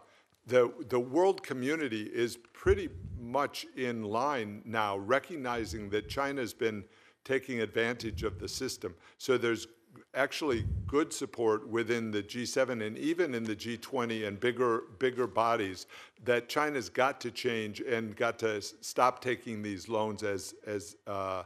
the 0.47 0.74
the 0.89 0.99
world 0.99 1.41
community 1.43 2.03
is 2.03 2.38
pretty 2.51 2.89
much 3.17 3.65
in 3.78 4.03
line 4.03 4.61
now 4.65 4.97
recognizing 4.97 5.89
that 5.91 6.09
china's 6.09 6.53
been 6.53 6.84
taking 7.24 7.61
advantage 7.61 8.24
of 8.24 8.39
the 8.39 8.47
system. 8.47 8.95
So 9.17 9.38
there's 9.38 9.67
actually 10.13 10.65
good 10.87 11.13
support 11.13 11.67
within 11.67 12.11
the 12.11 12.21
G7 12.21 12.85
and 12.85 12.97
even 12.97 13.33
in 13.33 13.43
the 13.43 13.55
G20 13.55 14.27
and 14.27 14.39
bigger 14.39 14.83
bigger 14.99 15.27
bodies 15.27 15.87
that 16.23 16.49
China's 16.49 16.89
got 16.89 17.21
to 17.21 17.31
change 17.31 17.79
and 17.81 18.15
got 18.15 18.37
to 18.39 18.61
stop 18.61 19.21
taking 19.21 19.61
these 19.61 19.87
loans 19.87 20.23
as 20.23 20.53
as 20.65 20.95
uh, 21.07 21.11
uh 21.11 21.43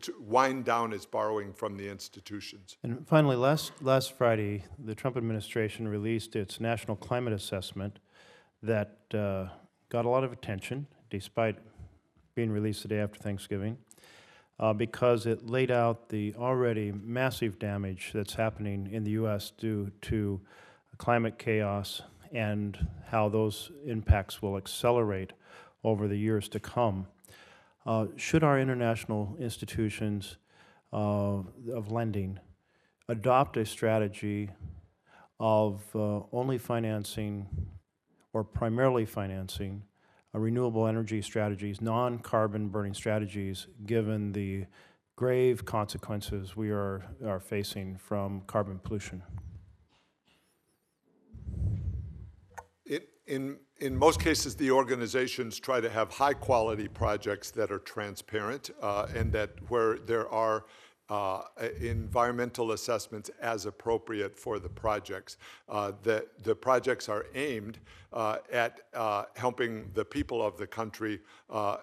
to 0.00 0.14
wind 0.20 0.64
down 0.64 0.92
its 0.92 1.04
borrowing 1.04 1.52
from 1.52 1.76
the 1.76 1.88
institutions. 1.88 2.76
And 2.82 3.06
finally, 3.06 3.36
last 3.36 3.72
last 3.82 4.16
Friday, 4.16 4.64
the 4.78 4.94
Trump 4.94 5.16
administration 5.16 5.86
released 5.86 6.36
its 6.36 6.60
national 6.60 6.96
climate 6.96 7.34
assessment 7.34 7.98
that 8.62 8.96
uh, 9.12 9.48
got 9.90 10.04
a 10.04 10.08
lot 10.08 10.24
of 10.24 10.32
attention, 10.32 10.86
despite 11.10 11.56
being 12.34 12.50
released 12.50 12.82
the 12.82 12.88
day 12.88 13.00
after 13.00 13.18
Thanksgiving 13.18 13.76
uh, 14.60 14.74
because 14.74 15.24
it 15.24 15.48
laid 15.48 15.70
out 15.70 16.10
the 16.10 16.34
already 16.36 16.92
massive 16.92 17.58
damage 17.58 18.10
that's 18.12 18.34
happening 18.34 18.88
in 18.92 19.02
the 19.02 19.12
U.S. 19.12 19.52
due 19.56 19.90
to 20.02 20.38
climate 20.98 21.38
chaos 21.38 22.02
and 22.30 22.86
how 23.08 23.28
those 23.28 23.72
impacts 23.86 24.42
will 24.42 24.58
accelerate 24.58 25.32
over 25.82 26.06
the 26.06 26.16
years 26.16 26.46
to 26.50 26.60
come. 26.60 27.06
Uh, 27.86 28.06
should 28.16 28.44
our 28.44 28.60
international 28.60 29.34
institutions 29.40 30.36
uh, 30.92 31.38
of 31.72 31.90
lending 31.90 32.38
adopt 33.08 33.56
a 33.56 33.64
strategy 33.64 34.50
of 35.40 35.82
uh, 35.94 36.20
only 36.32 36.58
financing 36.58 37.46
or 38.34 38.44
primarily 38.44 39.06
financing 39.06 39.82
renewable 40.38 40.86
energy 40.86 41.22
strategies, 41.22 41.80
non-carbon 41.80 42.68
burning 42.68 42.94
strategies, 42.94 43.66
given 43.84 44.32
the 44.32 44.66
grave 45.16 45.64
consequences 45.64 46.56
we 46.56 46.70
are, 46.70 47.04
are 47.26 47.40
facing 47.40 47.96
from 47.96 48.42
carbon 48.46 48.78
pollution? 48.78 49.22
It, 52.86 53.08
in, 53.26 53.58
in 53.78 53.96
most 53.96 54.20
cases, 54.20 54.54
the 54.54 54.70
organizations 54.70 55.58
try 55.58 55.80
to 55.80 55.90
have 55.90 56.10
high 56.10 56.34
quality 56.34 56.88
projects 56.88 57.50
that 57.50 57.72
are 57.72 57.80
transparent 57.80 58.70
uh, 58.80 59.06
and 59.14 59.32
that 59.32 59.50
where 59.68 59.98
there 59.98 60.28
are 60.28 60.64
uh, 61.10 61.42
environmental 61.80 62.72
assessments 62.72 63.30
as 63.42 63.66
appropriate 63.66 64.38
for 64.38 64.58
the 64.58 64.68
projects. 64.68 65.36
Uh, 65.68 65.92
the, 66.02 66.24
the 66.44 66.54
projects 66.54 67.08
are 67.08 67.26
aimed 67.34 67.78
uh, 68.12 68.38
at 68.52 68.80
uh, 68.94 69.24
helping 69.34 69.90
the 69.94 70.04
people 70.04 70.44
of 70.44 70.56
the 70.56 70.66
country 70.66 71.20
uh, 71.50 71.78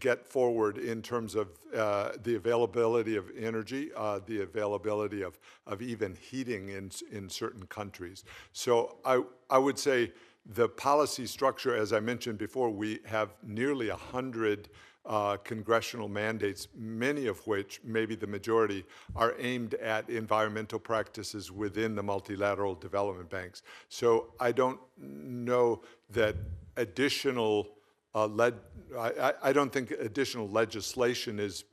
get 0.00 0.26
forward 0.26 0.78
in 0.78 1.00
terms 1.00 1.34
of 1.34 1.48
uh, 1.76 2.10
the 2.24 2.34
availability 2.34 3.16
of 3.16 3.30
energy, 3.38 3.90
the 4.26 4.42
availability 4.42 5.22
of, 5.22 5.38
of 5.66 5.80
even 5.80 6.16
heating 6.20 6.68
in, 6.70 6.90
in 7.10 7.28
certain 7.28 7.64
countries. 7.66 8.24
So 8.52 8.96
I, 9.04 9.22
I 9.48 9.58
would 9.58 9.78
say 9.78 10.12
the 10.44 10.68
policy 10.68 11.26
structure, 11.26 11.76
as 11.76 11.92
I 11.92 12.00
mentioned 12.00 12.38
before, 12.38 12.68
we 12.70 12.98
have 13.04 13.34
nearly 13.44 13.90
a 13.90 13.96
hundred 13.96 14.68
uh, 15.04 15.36
congressional 15.38 16.08
mandates, 16.08 16.68
many 16.76 17.26
of 17.26 17.44
which, 17.46 17.80
maybe 17.84 18.14
the 18.14 18.26
majority, 18.26 18.84
are 19.16 19.34
aimed 19.38 19.74
at 19.74 20.08
environmental 20.08 20.78
practices 20.78 21.50
within 21.50 21.94
the 21.94 22.02
multilateral 22.02 22.74
development 22.74 23.28
banks. 23.28 23.62
So 23.88 24.32
I 24.38 24.52
don't 24.52 24.78
know 24.98 25.82
that 26.10 26.36
additional 26.76 27.68
uh, 28.14 28.26
led, 28.26 28.54
I, 28.98 29.32
I, 29.42 29.52
don't 29.54 29.72
think 29.72 29.90
additional 29.92 30.46
legislation 30.46 31.38
is, 31.40 31.64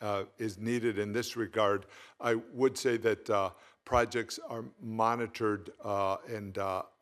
uh, 0.00 0.24
is 0.36 0.58
needed 0.58 0.98
in 0.98 1.12
this 1.12 1.36
regard. 1.36 1.86
I 2.20 2.34
would 2.52 2.76
say 2.76 2.96
that 2.96 3.30
uh, 3.30 3.50
projects 3.84 4.40
are 4.48 4.64
monitored 4.82 5.70
uh, 5.84 6.16
and 6.28 6.58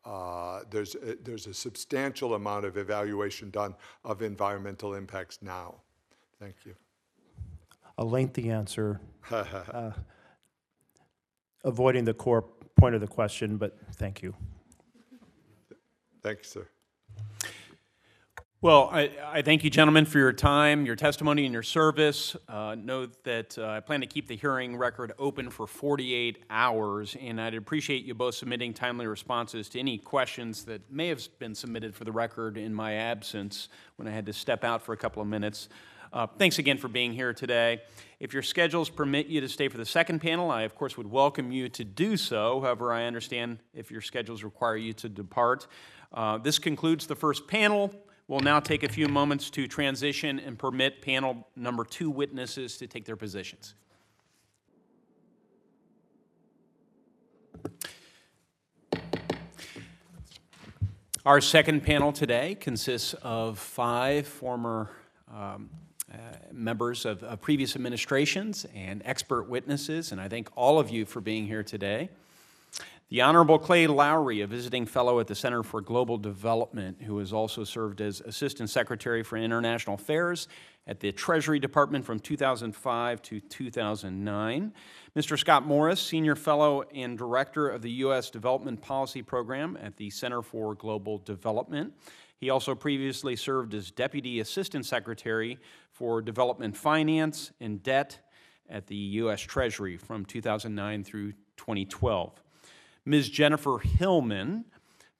uh, 0.07 0.61
there's, 0.69 0.95
a, 0.95 1.17
there's 1.21 1.47
a 1.47 1.53
substantial 1.53 2.35
amount 2.35 2.65
of 2.65 2.77
evaluation 2.77 3.49
done 3.49 3.75
of 4.05 4.21
environmental 4.21 4.93
impacts 4.93 5.39
now. 5.41 5.75
Thank 6.39 6.55
you. 6.65 6.75
A 7.97 8.05
lengthy 8.05 8.49
answer, 8.49 9.01
uh, 9.31 9.91
avoiding 11.65 12.05
the 12.05 12.13
core 12.13 12.45
point 12.77 12.95
of 12.95 13.01
the 13.01 13.07
question, 13.07 13.57
but 13.57 13.77
thank 13.95 14.21
you. 14.21 14.33
Thank 16.23 16.39
you, 16.39 16.43
sir. 16.45 16.67
Well, 18.59 18.89
I, 18.91 19.11
I, 19.23 19.41
thank 19.43 19.63
you, 19.63 19.69
gentlemen, 19.69 20.05
for 20.05 20.17
your 20.17 20.33
time, 20.33 20.87
your 20.87 20.95
testimony, 20.95 21.45
and 21.45 21.53
your 21.53 21.61
service. 21.61 22.35
Uh, 22.49 22.73
note 22.73 23.23
that 23.23 23.55
uh, 23.55 23.67
I 23.67 23.81
plan 23.81 24.01
to 24.01 24.07
keep 24.07 24.27
the 24.27 24.35
hearing 24.35 24.75
record 24.75 25.13
open 25.19 25.51
for 25.51 25.67
48 25.67 26.43
hours, 26.49 27.15
and 27.21 27.39
I'd 27.39 27.53
appreciate 27.53 28.03
you 28.03 28.15
both 28.15 28.33
submitting 28.33 28.73
timely 28.73 29.05
responses 29.05 29.69
to 29.69 29.79
any 29.79 29.99
questions 29.99 30.65
that 30.65 30.91
may 30.91 31.07
have 31.07 31.21
been 31.37 31.53
submitted 31.53 31.93
for 31.93 32.03
the 32.03 32.11
record 32.11 32.57
in 32.57 32.73
my 32.73 32.93
absence 32.93 33.69
when 33.97 34.07
I 34.07 34.11
had 34.11 34.25
to 34.25 34.33
step 34.33 34.63
out 34.63 34.81
for 34.81 34.91
a 34.91 34.97
couple 34.97 35.21
of 35.21 35.27
minutes. 35.27 35.69
Uh, 36.11 36.25
thanks 36.25 36.57
again 36.57 36.79
for 36.79 36.87
being 36.87 37.13
here 37.13 37.33
today. 37.33 37.83
If 38.19 38.33
your 38.33 38.41
schedules 38.41 38.89
permit 38.89 39.27
you 39.27 39.39
to 39.39 39.49
stay 39.49 39.67
for 39.67 39.77
the 39.77 39.85
second 39.85 40.19
panel, 40.19 40.49
I, 40.49 40.63
of 40.63 40.73
course, 40.73 40.97
would 40.97 41.11
welcome 41.11 41.51
you 41.51 41.69
to 41.69 41.83
do 41.83 42.17
so. 42.17 42.61
However, 42.61 42.91
I 42.91 43.03
understand 43.03 43.59
if 43.75 43.91
your 43.91 44.01
schedules 44.01 44.43
require 44.43 44.77
you 44.77 44.93
to 44.93 45.09
depart. 45.09 45.67
Uh, 46.11 46.39
this 46.39 46.57
concludes 46.57 47.05
the 47.05 47.15
first 47.15 47.47
panel. 47.47 47.93
We'll 48.29 48.41
now 48.41 48.59
take 48.59 48.83
a 48.83 48.89
few 48.89 49.07
moments 49.07 49.49
to 49.51 49.67
transition 49.67 50.37
and 50.37 50.59
permit 50.59 51.01
panel 51.01 51.47
number 51.55 51.85
two 51.85 52.09
witnesses 52.09 52.77
to 52.79 52.85
take 52.85 53.05
their 53.05 53.15
positions. 53.15 53.73
Our 61.25 61.39
second 61.39 61.83
panel 61.83 62.11
today 62.11 62.55
consists 62.55 63.13
of 63.15 63.59
five 63.59 64.27
former 64.27 64.91
um, 65.33 65.69
uh, 66.11 66.17
members 66.51 67.05
of, 67.05 67.23
of 67.23 67.39
previous 67.39 67.77
administrations 67.77 68.65
and 68.75 69.01
expert 69.05 69.43
witnesses, 69.43 70.11
and 70.11 70.19
I 70.19 70.27
thank 70.27 70.49
all 70.57 70.79
of 70.79 70.89
you 70.89 71.05
for 71.05 71.21
being 71.21 71.45
here 71.47 71.63
today. 71.63 72.09
The 73.09 73.21
Honorable 73.21 73.57
Clay 73.57 73.87
Lowery, 73.87 74.41
a 74.41 74.47
visiting 74.47 74.85
fellow 74.85 75.21
at 75.21 75.27
the 75.27 75.35
Center 75.35 75.63
for 75.63 75.79
Global 75.79 76.17
Development, 76.17 77.01
who 77.01 77.19
has 77.19 77.31
also 77.31 77.63
served 77.63 78.01
as 78.01 78.19
Assistant 78.19 78.69
Secretary 78.69 79.23
for 79.23 79.37
International 79.37 79.95
Affairs 79.95 80.49
at 80.85 80.99
the 80.99 81.13
Treasury 81.13 81.57
Department 81.57 82.03
from 82.03 82.19
2005 82.19 83.21
to 83.21 83.39
2009. 83.39 84.73
Mr. 85.15 85.39
Scott 85.39 85.65
Morris, 85.65 86.01
Senior 86.01 86.35
Fellow 86.35 86.83
and 86.93 87.17
Director 87.17 87.69
of 87.69 87.81
the 87.81 87.91
U.S. 87.91 88.29
Development 88.29 88.81
Policy 88.81 89.21
Program 89.21 89.77
at 89.81 89.95
the 89.95 90.09
Center 90.09 90.41
for 90.41 90.75
Global 90.75 91.19
Development. 91.19 91.93
He 92.35 92.49
also 92.49 92.75
previously 92.75 93.37
served 93.37 93.73
as 93.73 93.89
Deputy 93.89 94.41
Assistant 94.41 94.85
Secretary 94.85 95.59
for 95.93 96.21
Development 96.21 96.75
Finance 96.75 97.53
and 97.61 97.81
Debt 97.81 98.19
at 98.69 98.87
the 98.87 98.95
U.S. 98.95 99.39
Treasury 99.39 99.95
from 99.95 100.25
2009 100.25 101.05
through 101.05 101.31
2012. 101.55 102.43
Ms. 103.07 103.29
Jennifer 103.29 103.79
Hillman, 103.79 104.65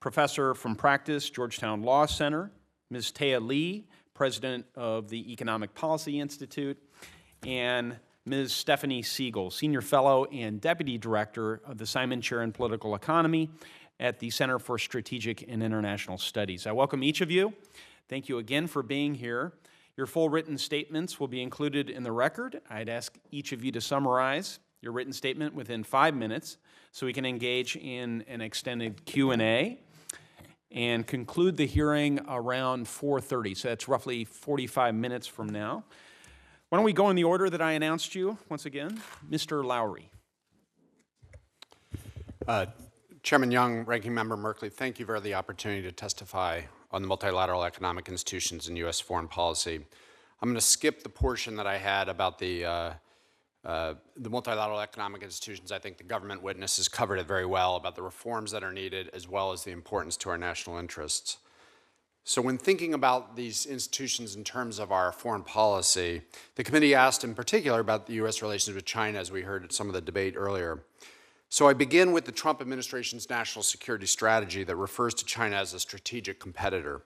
professor 0.01 0.53
from 0.53 0.75
practice, 0.75 1.29
Georgetown 1.29 1.83
Law 1.83 2.05
Center, 2.05 2.51
Ms. 2.89 3.11
Thea 3.11 3.39
Lee, 3.39 3.88
president 4.13 4.65
of 4.75 5.07
the 5.07 5.31
Economic 5.31 5.73
Policy 5.73 6.19
Institute, 6.19 6.77
and 7.43 7.95
Ms. 8.25 8.51
Stephanie 8.51 9.01
Segal, 9.01 9.53
senior 9.53 9.79
fellow 9.79 10.25
and 10.25 10.59
deputy 10.59 10.97
director 10.97 11.61
of 11.65 11.77
the 11.77 11.85
Simon 11.85 12.19
Chair 12.19 12.41
in 12.41 12.51
Political 12.51 12.93
Economy 12.93 13.49
at 14.01 14.19
the 14.19 14.31
Center 14.31 14.59
for 14.59 14.77
Strategic 14.77 15.45
and 15.47 15.63
International 15.63 16.17
Studies. 16.17 16.67
I 16.67 16.73
welcome 16.73 17.05
each 17.05 17.21
of 17.21 17.31
you. 17.31 17.53
Thank 18.09 18.27
you 18.27 18.38
again 18.38 18.67
for 18.67 18.83
being 18.83 19.15
here. 19.15 19.53
Your 19.95 20.07
full 20.07 20.27
written 20.27 20.57
statements 20.57 21.21
will 21.21 21.29
be 21.29 21.41
included 21.41 21.89
in 21.89 22.03
the 22.03 22.11
record. 22.11 22.59
I'd 22.69 22.89
ask 22.89 23.17
each 23.31 23.53
of 23.53 23.63
you 23.63 23.71
to 23.71 23.79
summarize 23.79 24.59
your 24.81 24.91
written 24.91 25.13
statement 25.13 25.53
within 25.53 25.85
five 25.85 26.13
minutes 26.13 26.57
so 26.97 27.05
we 27.05 27.13
can 27.13 27.27
engage 27.27 27.75
in 27.75 28.25
an 28.27 28.41
extended 28.41 29.05
Q&A 29.05 29.77
and 30.71 31.05
conclude 31.05 31.55
the 31.55 31.67
hearing 31.67 32.19
around 32.27 32.87
4.30. 32.87 33.55
So 33.55 33.67
that's 33.67 33.87
roughly 33.87 34.25
45 34.25 34.95
minutes 34.95 35.27
from 35.27 35.47
now. 35.47 35.83
Why 36.69 36.79
don't 36.79 36.85
we 36.85 36.93
go 36.93 37.11
in 37.11 37.15
the 37.15 37.23
order 37.23 37.51
that 37.51 37.61
I 37.61 37.73
announced 37.73 38.15
you 38.15 38.39
once 38.49 38.65
again? 38.65 38.99
Mr. 39.29 39.63
Lowery. 39.63 40.09
Uh, 42.47 42.65
Chairman 43.21 43.51
Young, 43.51 43.85
Ranking 43.85 44.15
Member 44.15 44.35
Merkley, 44.35 44.73
thank 44.73 44.97
you 44.97 45.05
for 45.05 45.19
the 45.19 45.35
opportunity 45.35 45.83
to 45.83 45.91
testify 45.91 46.61
on 46.89 47.03
the 47.03 47.07
multilateral 47.07 47.63
economic 47.63 48.09
institutions 48.09 48.67
and 48.69 48.75
U.S. 48.79 48.99
foreign 48.99 49.27
policy. 49.27 49.85
I'm 50.41 50.49
going 50.49 50.55
to 50.55 50.61
skip 50.61 51.03
the 51.03 51.09
portion 51.09 51.57
that 51.57 51.67
I 51.67 51.77
had 51.77 52.09
about 52.09 52.39
the, 52.39 52.65
uh, 52.65 52.93
uh, 53.65 53.95
the 54.15 54.29
multilateral 54.29 54.79
economic 54.79 55.23
institutions. 55.23 55.71
I 55.71 55.79
think 55.79 55.97
the 55.97 56.03
government 56.03 56.41
witness 56.41 56.77
has 56.77 56.87
covered 56.87 57.17
it 57.17 57.27
very 57.27 57.45
well 57.45 57.75
about 57.75 57.95
the 57.95 58.01
reforms 58.01 58.51
that 58.51 58.63
are 58.63 58.71
needed 58.71 59.09
as 59.13 59.27
well 59.27 59.51
as 59.51 59.63
the 59.63 59.71
importance 59.71 60.15
to 60.17 60.29
our 60.29 60.37
national 60.37 60.77
interests. 60.77 61.37
So 62.23 62.41
when 62.41 62.57
thinking 62.57 62.93
about 62.93 63.37
these 63.37 63.65
institutions 63.65 64.35
in 64.35 64.43
terms 64.43 64.79
of 64.79 64.91
our 64.91 65.13
foreign 65.13 65.43
policy, 65.43 66.23
the 66.55 66.63
committee 66.63 66.93
asked 66.93 67.23
in 67.23 67.33
particular 67.33 67.79
about 67.79 68.05
the 68.05 68.15
U.S. 68.15 68.41
relations 68.41 68.75
with 68.75 68.83
China, 68.83 69.17
as 69.17 69.31
we 69.31 69.43
heard 69.43 69.71
some 69.71 69.87
of 69.87 69.93
the 69.93 70.01
debate 70.01 70.33
earlier. 70.35 70.83
So 71.47 71.69
I 71.69 71.73
begin 71.73 72.11
with 72.11 72.25
the 72.25 72.33
Trump 72.33 72.59
administration's 72.59 73.29
national 73.29 73.63
security 73.63 74.05
strategy 74.05 74.65
that 74.65 74.75
refers 74.75 75.13
to 75.13 75.25
China 75.25 75.55
as 75.55 75.73
a 75.73 75.79
strategic 75.79 76.37
competitor. 76.37 77.03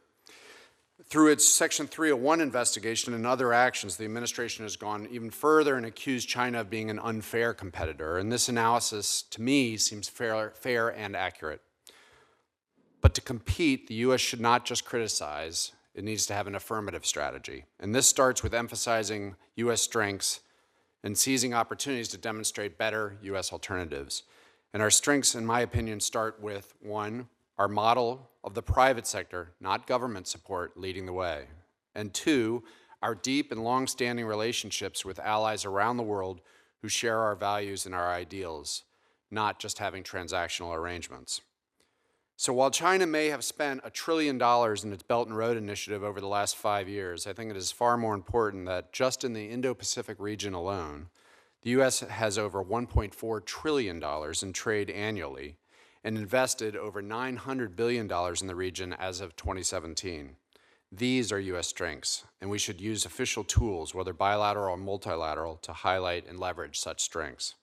Through 1.05 1.31
its 1.31 1.47
Section 1.47 1.87
301 1.87 2.41
investigation 2.41 3.13
and 3.13 3.25
other 3.25 3.53
actions, 3.53 3.97
the 3.97 4.05
administration 4.05 4.63
has 4.63 4.75
gone 4.75 5.07
even 5.11 5.29
further 5.29 5.75
and 5.75 5.85
accused 5.85 6.29
China 6.29 6.61
of 6.61 6.69
being 6.69 6.89
an 6.89 6.99
unfair 6.99 7.53
competitor. 7.53 8.17
And 8.17 8.31
this 8.31 8.47
analysis, 8.47 9.23
to 9.31 9.41
me, 9.41 9.77
seems 9.77 10.07
fair, 10.07 10.51
fair 10.55 10.89
and 10.89 11.15
accurate. 11.15 11.61
But 13.01 13.13
to 13.15 13.21
compete, 13.21 13.87
the 13.87 13.95
U.S. 13.95 14.21
should 14.21 14.41
not 14.41 14.63
just 14.63 14.85
criticize, 14.85 15.71
it 15.95 16.03
needs 16.03 16.25
to 16.27 16.33
have 16.33 16.47
an 16.47 16.55
affirmative 16.55 17.05
strategy. 17.05 17.65
And 17.79 17.93
this 17.93 18.07
starts 18.07 18.43
with 18.43 18.53
emphasizing 18.53 19.35
U.S. 19.55 19.81
strengths 19.81 20.41
and 21.03 21.17
seizing 21.17 21.53
opportunities 21.53 22.09
to 22.09 22.17
demonstrate 22.17 22.77
better 22.77 23.17
U.S. 23.23 23.51
alternatives. 23.51 24.23
And 24.73 24.81
our 24.83 24.91
strengths, 24.91 25.35
in 25.35 25.45
my 25.45 25.61
opinion, 25.61 25.99
start 25.99 26.39
with 26.41 26.73
one, 26.79 27.27
our 27.57 27.67
model 27.67 28.30
of 28.43 28.53
the 28.53 28.63
private 28.63 29.05
sector, 29.05 29.53
not 29.59 29.87
government 29.87 30.27
support, 30.27 30.77
leading 30.77 31.05
the 31.05 31.13
way. 31.13 31.45
And 31.93 32.13
two, 32.13 32.63
our 33.01 33.15
deep 33.15 33.51
and 33.51 33.63
long-standing 33.63 34.25
relationships 34.25 35.03
with 35.03 35.19
allies 35.19 35.65
around 35.65 35.97
the 35.97 36.03
world 36.03 36.41
who 36.81 36.89
share 36.89 37.19
our 37.19 37.35
values 37.35 37.85
and 37.85 37.93
our 37.93 38.11
ideals, 38.11 38.83
not 39.29 39.59
just 39.59 39.79
having 39.79 40.03
transactional 40.03 40.75
arrangements. 40.75 41.41
So 42.35 42.53
while 42.53 42.71
China 42.71 43.05
may 43.05 43.27
have 43.27 43.43
spent 43.43 43.81
a 43.83 43.91
trillion 43.91 44.39
dollars 44.39 44.83
in 44.83 44.91
its 44.91 45.03
Belt 45.03 45.27
and 45.27 45.37
Road 45.37 45.57
Initiative 45.57 46.03
over 46.03 46.19
the 46.19 46.27
last 46.27 46.55
five 46.55 46.89
years, 46.89 47.27
I 47.27 47.33
think 47.33 47.51
it 47.51 47.57
is 47.57 47.71
far 47.71 47.97
more 47.97 48.15
important 48.15 48.65
that 48.65 48.91
just 48.91 49.23
in 49.23 49.33
the 49.33 49.49
Indo-Pacific 49.49 50.17
region 50.19 50.55
alone, 50.55 51.09
the 51.61 51.69
U.S. 51.71 51.99
has 51.99 52.39
over 52.39 52.63
$1.4 52.63 53.45
trillion 53.45 54.03
in 54.41 54.53
trade 54.53 54.89
annually 54.89 55.57
and 56.03 56.17
invested 56.17 56.75
over 56.75 57.01
$900 57.01 57.75
billion 57.75 58.11
in 58.11 58.47
the 58.47 58.55
region 58.55 58.93
as 58.93 59.21
of 59.21 59.35
2017. 59.35 60.35
These 60.91 61.31
are 61.31 61.39
U.S. 61.39 61.67
strengths, 61.67 62.25
and 62.41 62.49
we 62.49 62.57
should 62.57 62.81
use 62.81 63.05
official 63.05 63.43
tools, 63.43 63.95
whether 63.95 64.13
bilateral 64.13 64.73
or 64.73 64.77
multilateral, 64.77 65.55
to 65.57 65.71
highlight 65.71 66.27
and 66.27 66.39
leverage 66.39 66.79
such 66.79 67.01
strengths. 67.01 67.55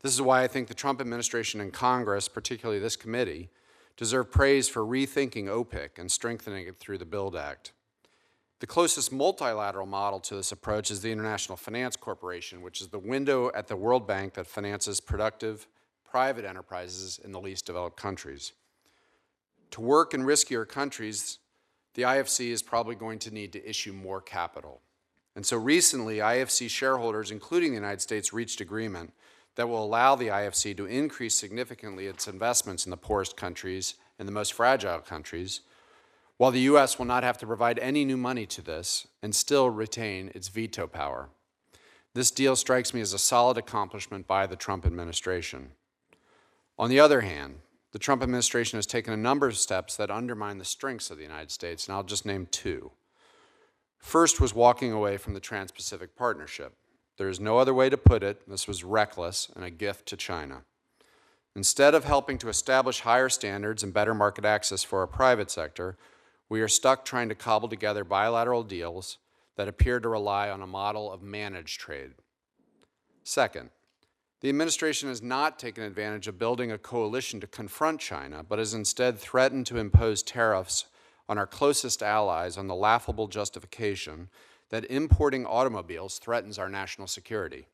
This 0.00 0.14
is 0.14 0.22
why 0.22 0.42
I 0.42 0.46
think 0.46 0.68
the 0.68 0.74
Trump 0.74 1.00
administration 1.00 1.60
and 1.60 1.72
Congress, 1.72 2.28
particularly 2.28 2.80
this 2.80 2.96
committee, 2.96 3.50
deserve 3.96 4.30
praise 4.30 4.68
for 4.68 4.82
rethinking 4.82 5.48
OPIC 5.48 5.98
and 5.98 6.10
strengthening 6.10 6.66
it 6.66 6.78
through 6.78 6.98
the 6.98 7.04
BUILD 7.04 7.36
Act. 7.36 7.72
The 8.60 8.66
closest 8.66 9.12
multilateral 9.12 9.86
model 9.86 10.20
to 10.20 10.36
this 10.36 10.50
approach 10.50 10.90
is 10.90 11.02
the 11.02 11.12
International 11.12 11.56
Finance 11.56 11.96
Corporation, 11.96 12.62
which 12.62 12.80
is 12.80 12.88
the 12.88 12.98
window 12.98 13.50
at 13.54 13.66
the 13.66 13.76
World 13.76 14.06
Bank 14.06 14.34
that 14.34 14.46
finances 14.46 15.00
productive 15.00 15.66
private 16.10 16.44
enterprises 16.44 17.20
in 17.22 17.32
the 17.32 17.40
least 17.40 17.66
developed 17.66 17.96
countries. 17.96 18.52
To 19.72 19.80
work 19.80 20.14
in 20.14 20.22
riskier 20.22 20.66
countries, 20.66 21.38
the 21.94 22.02
IFC 22.02 22.50
is 22.50 22.62
probably 22.62 22.94
going 22.94 23.18
to 23.20 23.34
need 23.34 23.52
to 23.52 23.68
issue 23.68 23.92
more 23.92 24.20
capital. 24.20 24.80
And 25.36 25.44
so 25.44 25.56
recently, 25.56 26.18
IFC 26.18 26.68
shareholders, 26.70 27.30
including 27.30 27.70
the 27.70 27.76
United 27.76 28.00
States, 28.00 28.32
reached 28.32 28.60
agreement 28.60 29.12
that 29.56 29.68
will 29.68 29.84
allow 29.84 30.14
the 30.14 30.28
IFC 30.28 30.76
to 30.76 30.86
increase 30.86 31.34
significantly 31.34 32.06
its 32.06 32.28
investments 32.28 32.86
in 32.86 32.90
the 32.90 32.96
poorest 32.96 33.36
countries 33.36 33.94
and 34.18 34.26
the 34.26 34.32
most 34.32 34.52
fragile 34.52 35.00
countries, 35.00 35.60
while 36.36 36.52
the 36.52 36.60
U.S. 36.60 36.98
will 36.98 37.06
not 37.06 37.24
have 37.24 37.38
to 37.38 37.46
provide 37.46 37.78
any 37.80 38.04
new 38.04 38.16
money 38.16 38.46
to 38.46 38.62
this 38.62 39.08
and 39.22 39.34
still 39.34 39.68
retain 39.68 40.30
its 40.34 40.48
veto 40.48 40.86
power. 40.86 41.28
This 42.14 42.30
deal 42.30 42.56
strikes 42.56 42.94
me 42.94 43.00
as 43.00 43.12
a 43.12 43.18
solid 43.18 43.58
accomplishment 43.58 44.26
by 44.26 44.46
the 44.46 44.56
Trump 44.56 44.86
administration. 44.86 45.70
On 46.78 46.88
the 46.88 47.00
other 47.00 47.22
hand, 47.22 47.56
the 47.92 47.98
Trump 47.98 48.22
administration 48.22 48.76
has 48.78 48.86
taken 48.86 49.12
a 49.12 49.16
number 49.16 49.48
of 49.48 49.56
steps 49.56 49.96
that 49.96 50.10
undermine 50.10 50.58
the 50.58 50.64
strengths 50.64 51.10
of 51.10 51.16
the 51.16 51.24
United 51.24 51.50
States, 51.50 51.86
and 51.86 51.96
I'll 51.96 52.04
just 52.04 52.24
name 52.24 52.46
two. 52.50 52.92
First 53.98 54.40
was 54.40 54.54
walking 54.54 54.92
away 54.92 55.16
from 55.16 55.34
the 55.34 55.40
Trans 55.40 55.72
Pacific 55.72 56.14
Partnership. 56.14 56.74
There 57.16 57.28
is 57.28 57.40
no 57.40 57.58
other 57.58 57.74
way 57.74 57.90
to 57.90 57.96
put 57.96 58.22
it. 58.22 58.48
This 58.48 58.68
was 58.68 58.84
reckless 58.84 59.48
and 59.56 59.64
a 59.64 59.70
gift 59.70 60.06
to 60.06 60.16
China. 60.16 60.62
Instead 61.56 61.94
of 61.94 62.04
helping 62.04 62.38
to 62.38 62.48
establish 62.48 63.00
higher 63.00 63.28
standards 63.28 63.82
and 63.82 63.92
better 63.92 64.14
market 64.14 64.44
access 64.44 64.84
for 64.84 65.00
our 65.00 65.08
private 65.08 65.50
sector, 65.50 65.96
we 66.48 66.60
are 66.60 66.68
stuck 66.68 67.04
trying 67.04 67.28
to 67.28 67.34
cobble 67.34 67.68
together 67.68 68.04
bilateral 68.04 68.62
deals 68.62 69.18
that 69.56 69.66
appear 69.66 69.98
to 69.98 70.08
rely 70.08 70.48
on 70.48 70.62
a 70.62 70.66
model 70.66 71.12
of 71.12 71.20
managed 71.20 71.80
trade. 71.80 72.12
Second, 73.24 73.70
the 74.40 74.48
administration 74.48 75.08
has 75.08 75.22
not 75.22 75.58
taken 75.58 75.82
advantage 75.82 76.28
of 76.28 76.38
building 76.38 76.70
a 76.70 76.78
coalition 76.78 77.40
to 77.40 77.46
confront 77.46 78.00
China, 78.00 78.44
but 78.48 78.58
has 78.58 78.74
instead 78.74 79.18
threatened 79.18 79.66
to 79.66 79.78
impose 79.78 80.22
tariffs 80.22 80.86
on 81.28 81.38
our 81.38 81.46
closest 81.46 82.02
allies 82.02 82.56
on 82.56 82.68
the 82.68 82.74
laughable 82.74 83.26
justification 83.26 84.28
that 84.70 84.90
importing 84.90 85.44
automobiles 85.44 86.18
threatens 86.18 86.58
our 86.58 86.68
national 86.68 87.06
security. 87.06 87.66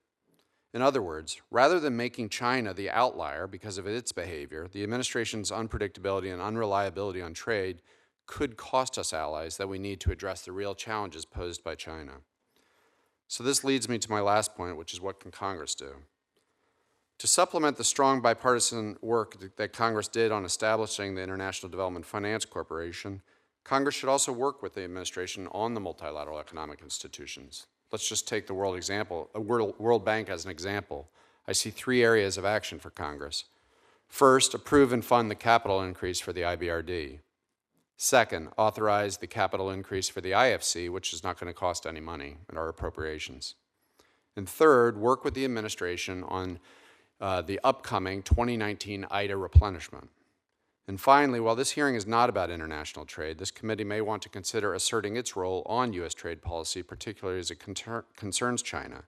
In 0.73 0.83
other 0.83 1.03
words, 1.03 1.41
rather 1.51 1.79
than 1.79 1.97
making 1.97 2.31
China 2.31 2.75
the 2.75 2.91
outlier 2.91 3.47
because 3.47 3.79
of 3.79 3.87
its 3.87 4.11
behavior, 4.11 4.67
the 4.73 4.83
administration's 4.83 5.53
unpredictability 5.53 6.33
and 6.33 6.43
unreliability 6.43 7.23
on 7.23 7.33
trade 7.33 7.81
could 8.27 8.57
cost 8.57 8.99
us 8.99 9.12
allies 9.12 9.57
that 9.57 9.69
we 9.69 9.79
need 9.79 10.01
to 10.01 10.11
address 10.11 10.43
the 10.43 10.53
real 10.53 10.75
challenges 10.75 11.25
posed 11.25 11.62
by 11.62 11.75
China. 11.75 12.15
So 13.29 13.45
this 13.45 13.62
leads 13.62 13.89
me 13.89 13.99
to 13.99 14.11
my 14.11 14.21
last 14.21 14.57
point, 14.57 14.77
which 14.77 14.93
is 14.93 15.01
what 15.01 15.21
can 15.21 15.31
Congress 15.31 15.75
do? 15.75 15.95
To 17.25 17.29
supplement 17.29 17.79
the 17.79 17.85
strong 17.85 18.20
bipartisan 18.20 18.99
work 19.01 19.57
that 19.57 19.72
Congress 19.72 20.09
did 20.09 20.31
on 20.31 20.45
establishing 20.45 21.14
the 21.14 21.22
International 21.22 21.70
Development 21.70 22.05
Finance 22.05 22.45
Corporation, 22.45 23.22
Congress 23.64 23.95
should 23.95 24.11
also 24.11 24.31
work 24.31 24.62
with 24.62 24.75
the 24.75 24.85
administration 24.85 25.49
on 25.51 25.72
the 25.72 25.81
multilateral 25.81 26.39
economic 26.39 26.83
institutions. 26.83 27.66
Let's 27.91 28.07
just 28.07 28.29
take 28.29 28.47
the 28.47 28.53
World, 28.53 28.77
example, 28.77 29.31
uh, 29.35 29.41
World, 29.41 29.75
World 29.79 30.05
Bank 30.05 30.29
as 30.29 30.45
an 30.45 30.51
example. 30.51 31.09
I 31.49 31.53
see 31.53 31.70
three 31.70 32.05
areas 32.05 32.37
of 32.37 32.45
action 32.45 32.79
for 32.79 32.91
Congress. 32.91 33.45
First, 34.07 34.53
approve 34.53 34.93
and 34.93 35.03
fund 35.03 35.31
the 35.31 35.35
capital 35.35 35.81
increase 35.81 36.20
for 36.20 36.35
the 36.35 36.43
IBRD. 36.43 37.20
Second, 37.97 38.51
authorize 38.59 39.16
the 39.16 39.27
capital 39.27 39.70
increase 39.70 40.11
for 40.11 40.20
the 40.20 40.32
IFC, 40.32 40.90
which 40.90 41.15
is 41.15 41.24
not 41.24 41.40
going 41.40 41.51
to 41.51 41.59
cost 41.59 41.86
any 41.86 42.01
money 42.01 42.36
in 42.53 42.59
our 42.59 42.69
appropriations. 42.69 43.55
And 44.36 44.47
third, 44.47 44.99
work 44.99 45.24
with 45.24 45.32
the 45.32 45.47
administration 45.47 46.23
on 46.24 46.59
uh, 47.20 47.43
the 47.43 47.61
upcoming 47.65 48.23
2019 48.23 49.07
IDA 49.11 49.36
replenishment. 49.36 50.11
And 50.86 51.01
finally, 51.01 51.41
while 51.41 51.57
this 51.57 51.70
hearing 51.70 51.95
is 51.95 52.07
not 52.07 52.28
about 52.28 52.51
international 52.51 53.07
trade, 53.07 53.39
this 53.39 53.51
committee 53.51 53.85
may 53.85 54.03
want 54.03 54.23
to 54.23 54.28
consider 54.28 54.74
asserting 54.74 55.16
its 55.16 55.35
role 55.35 55.62
on 55.65 55.95
U.S. 55.95 56.12
trade 56.12 56.43
policy, 56.43 56.82
particularly 56.82 57.41
as 57.41 57.51
it 57.51 57.65
concerns 58.16 58.62
China. 58.62 59.05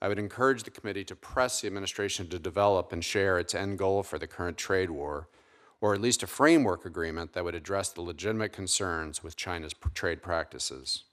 I 0.00 0.06
would 0.06 0.20
encourage 0.20 0.62
the 0.62 0.70
committee 0.70 1.02
to 1.04 1.16
press 1.16 1.60
the 1.60 1.66
administration 1.66 2.28
to 2.28 2.38
develop 2.38 2.92
and 2.92 3.04
share 3.04 3.38
its 3.38 3.54
end 3.54 3.78
goal 3.78 4.04
for 4.04 4.18
the 4.18 4.28
current 4.28 4.56
trade 4.56 4.90
war, 4.90 5.28
or 5.80 5.94
at 5.94 6.00
least 6.00 6.22
a 6.22 6.28
framework 6.28 6.84
agreement 6.84 7.32
that 7.32 7.42
would 7.42 7.56
address 7.56 7.88
the 7.88 8.02
legitimate 8.02 8.52
concerns 8.52 9.24
with 9.24 9.34
China's 9.34 9.74
trade 9.94 10.22
practices. 10.22 11.04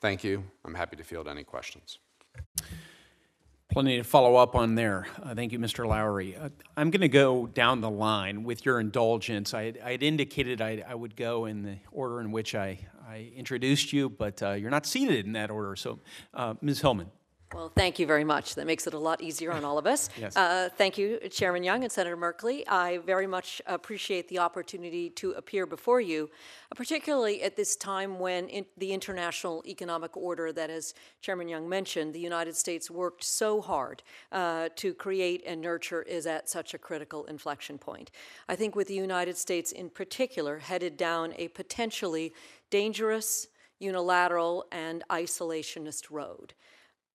Thank 0.00 0.22
you. 0.22 0.44
I'm 0.64 0.74
happy 0.74 0.96
to 0.96 1.04
field 1.04 1.28
any 1.28 1.44
questions. 1.44 1.98
Plenty 3.70 3.98
to 3.98 4.02
follow 4.02 4.36
up 4.36 4.54
on 4.54 4.76
there. 4.76 5.06
Uh, 5.22 5.34
Thank 5.34 5.52
you, 5.52 5.58
Mr. 5.58 5.86
Lowery. 5.86 6.34
Uh, 6.34 6.48
I'm 6.76 6.90
going 6.90 7.02
to 7.02 7.08
go 7.08 7.46
down 7.46 7.82
the 7.82 7.90
line 7.90 8.42
with 8.42 8.64
your 8.64 8.80
indulgence. 8.80 9.52
I 9.52 9.74
had- 9.84 10.02
indicated 10.02 10.62
I 10.62 10.82
I 10.88 10.94
would 10.94 11.14
go 11.16 11.44
in 11.44 11.62
the 11.62 11.76
order 11.92 12.20
in 12.20 12.32
which 12.32 12.54
I 12.54 12.78
I 13.06 13.30
introduced 13.36 13.92
you, 13.92 14.08
but 14.08 14.42
uh, 14.42 14.52
you're 14.52 14.70
not 14.70 14.86
seated 14.86 15.26
in 15.26 15.32
that 15.32 15.50
order. 15.50 15.76
So, 15.76 15.98
uh, 16.32 16.54
Ms. 16.62 16.80
Hillman. 16.80 17.10
Well, 17.54 17.72
thank 17.74 17.98
you 17.98 18.06
very 18.06 18.24
much. 18.24 18.56
That 18.56 18.66
makes 18.66 18.86
it 18.86 18.92
a 18.92 18.98
lot 18.98 19.22
easier 19.22 19.52
on 19.52 19.64
all 19.64 19.78
of 19.78 19.86
us. 19.86 20.10
Yes. 20.20 20.36
Uh, 20.36 20.68
Thank 20.76 20.98
you, 20.98 21.18
Chairman 21.30 21.64
Young 21.64 21.82
and 21.82 21.90
Senator 21.90 22.16
Merkley. 22.16 22.62
I 22.68 22.98
very 22.98 23.26
much 23.26 23.62
appreciate 23.66 24.28
the 24.28 24.38
opportunity 24.38 25.08
to 25.10 25.32
appear 25.32 25.64
before 25.64 26.00
you, 26.02 26.28
uh, 26.70 26.74
particularly 26.74 27.42
at 27.42 27.56
this 27.56 27.74
time 27.74 28.18
when 28.18 28.48
in 28.48 28.66
the 28.76 28.92
international 28.92 29.62
economic 29.66 30.14
order 30.14 30.52
that, 30.52 30.68
as 30.68 30.92
Chairman 31.22 31.48
Young 31.48 31.66
mentioned, 31.66 32.14
the 32.14 32.20
United 32.20 32.54
States 32.54 32.90
worked 32.90 33.24
so 33.24 33.62
hard 33.62 34.02
uh, 34.30 34.68
to 34.76 34.92
create 34.92 35.42
and 35.46 35.62
nurture 35.62 36.02
is 36.02 36.26
at 36.26 36.50
such 36.50 36.74
a 36.74 36.78
critical 36.78 37.24
inflection 37.24 37.78
point. 37.78 38.10
I 38.48 38.56
think 38.56 38.76
with 38.76 38.88
the 38.88 38.94
United 38.94 39.38
States 39.38 39.72
in 39.72 39.88
particular 39.88 40.58
headed 40.58 40.98
down 40.98 41.32
a 41.36 41.48
potentially 41.48 42.34
dangerous, 42.68 43.48
unilateral, 43.78 44.66
and 44.70 45.02
isolationist 45.08 46.10
road. 46.10 46.52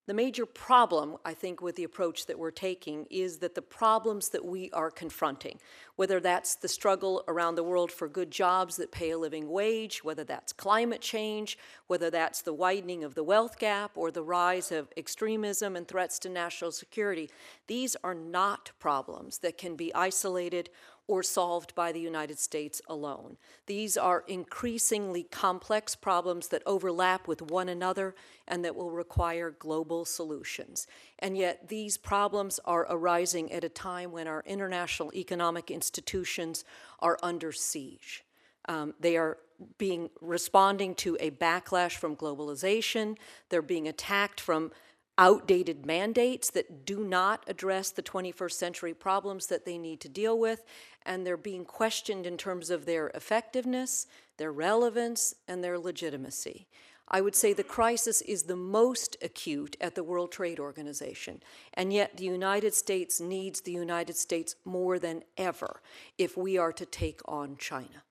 The 0.06 0.14
major 0.14 0.46
problem, 0.46 1.16
I 1.24 1.34
think, 1.34 1.62
with 1.62 1.78
the 1.78 1.86
approach 1.86 2.26
that 2.26 2.38
we're 2.38 2.52
taking 2.52 3.06
is 3.10 3.38
that 3.38 3.56
the 3.56 3.62
problems 3.62 4.30
that 4.30 4.44
we 4.44 4.70
are 4.72 4.92
confronting, 4.92 5.60
whether 5.96 6.20
that's 6.20 6.56
the 6.56 6.68
struggle 6.68 7.24
around 7.26 7.56
the 7.56 7.64
world 7.64 7.90
for 7.90 8.10
good 8.10 8.30
jobs 8.30 8.76
that 8.76 8.92
pay 8.92 9.12
a 9.12 9.18
living 9.18 9.48
wage, 9.50 10.04
whether 10.04 10.26
that's 10.26 10.52
climate 10.52 11.00
change, 11.00 11.58
whether 11.88 12.10
that's 12.10 12.42
the 12.42 12.54
widening 12.54 13.06
of 13.06 13.16
the 13.16 13.24
wealth 13.24 13.58
gap 13.58 13.92
or 13.96 14.12
the 14.12 14.24
rise 14.24 14.74
of 14.74 14.92
extremism 14.98 15.78
and 15.78 15.88
threats 15.88 16.20
to 16.20 16.28
national 16.28 16.74
security, 16.74 17.30
these 17.68 17.96
are 18.04 18.16
not 18.16 18.72
problems 18.80 19.38
that 19.38 19.58
can 19.58 19.78
be 19.78 19.96
isolated 19.96 20.70
or 21.08 21.22
solved 21.22 21.76
by 21.76 21.92
the 21.92 22.00
United 22.00 22.40
States 22.40 22.82
alone. 22.88 23.38
These 23.66 23.98
are 23.98 24.24
increasingly 24.28 25.24
complex 25.24 25.96
problems 25.96 26.48
that 26.48 26.64
overlap 26.66 27.28
with 27.28 27.42
one 27.42 27.68
another 27.68 28.16
and 28.48 28.64
that 28.64 28.76
will 28.76 28.92
require 28.92 29.52
global 29.52 30.06
solutions. 30.06 30.88
And 31.20 31.38
yet, 31.38 31.68
these 31.68 31.98
problems 31.98 32.60
are 32.66 32.88
arising 32.90 33.52
at 33.52 33.64
a 33.64 33.70
time 33.70 34.12
when 34.12 34.28
our 34.28 34.44
international 34.46 35.14
economic 35.14 35.70
institutions 35.70 36.64
are 37.00 37.20
under 37.22 37.52
siege. 37.52 38.24
Um, 38.70 38.94
they 39.00 39.18
are 39.18 39.38
being 39.78 40.10
responding 40.22 40.96
to 40.96 41.18
a 41.20 41.32
backlash 41.32 41.98
from 41.98 42.16
globalization. 42.16 43.18
They're 43.50 43.62
being 43.62 43.88
attacked 43.88 44.40
from 44.40 44.72
outdated 45.18 45.86
mandates 45.86 46.50
that 46.52 46.86
do 46.86 47.04
not 47.04 47.44
address 47.48 47.92
the 47.92 48.02
21st 48.02 48.54
century 48.54 48.94
problems 48.94 49.48
that 49.48 49.66
they 49.66 49.78
need 49.78 50.00
to 50.02 50.10
deal 50.10 50.38
with, 50.38 50.64
and 51.06 51.26
they're 51.26 51.38
being 51.38 51.66
questioned 51.66 52.26
in 52.26 52.38
terms 52.38 52.70
of 52.70 52.86
their 52.86 53.08
effectiveness, 53.10 54.08
their 54.38 54.52
relevance, 54.52 55.36
and 55.48 55.64
their 55.64 55.78
legitimacy. 55.78 56.68
I 57.08 57.22
would 57.22 57.36
say 57.36 57.54
the 57.54 57.64
crisis 57.64 58.22
is 58.22 58.44
the 58.44 58.56
most 58.56 59.18
acute 59.22 59.76
at 59.80 59.94
the 59.94 60.04
World 60.04 60.32
Trade 60.32 60.60
Organization, 60.60 61.44
and 61.74 61.94
yet 61.94 62.18
the 62.18 62.24
United 62.24 62.74
States 62.74 63.20
needs 63.20 63.62
the 63.62 63.72
United 63.72 64.16
States 64.16 64.56
more 64.66 64.98
than 64.98 65.24
ever 65.38 65.82
if 66.18 66.38
we 66.38 66.58
are 66.58 66.74
to 66.74 66.86
take 66.86 67.22
on 67.26 67.58
China. 67.58 68.04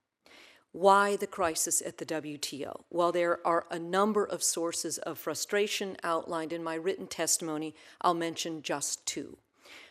Why 0.73 1.16
the 1.16 1.27
crisis 1.27 1.82
at 1.82 1.99
the 1.99 2.07
WTO? 2.07 2.85
Well, 2.90 3.12
there 3.12 3.47
are 3.47 3.66
a 3.70 3.78
number 3.78 4.24
of 4.24 4.43
sources 4.43 4.97
of 4.99 5.19
frustration 5.19 5.99
outlined 6.03 6.53
in 6.53 6.65
my 6.65 6.74
written 6.74 7.07
testimony. 7.07 7.74
I'll 8.01 8.15
mention 8.15 8.62
just 8.62 9.05
two. 9.05 9.36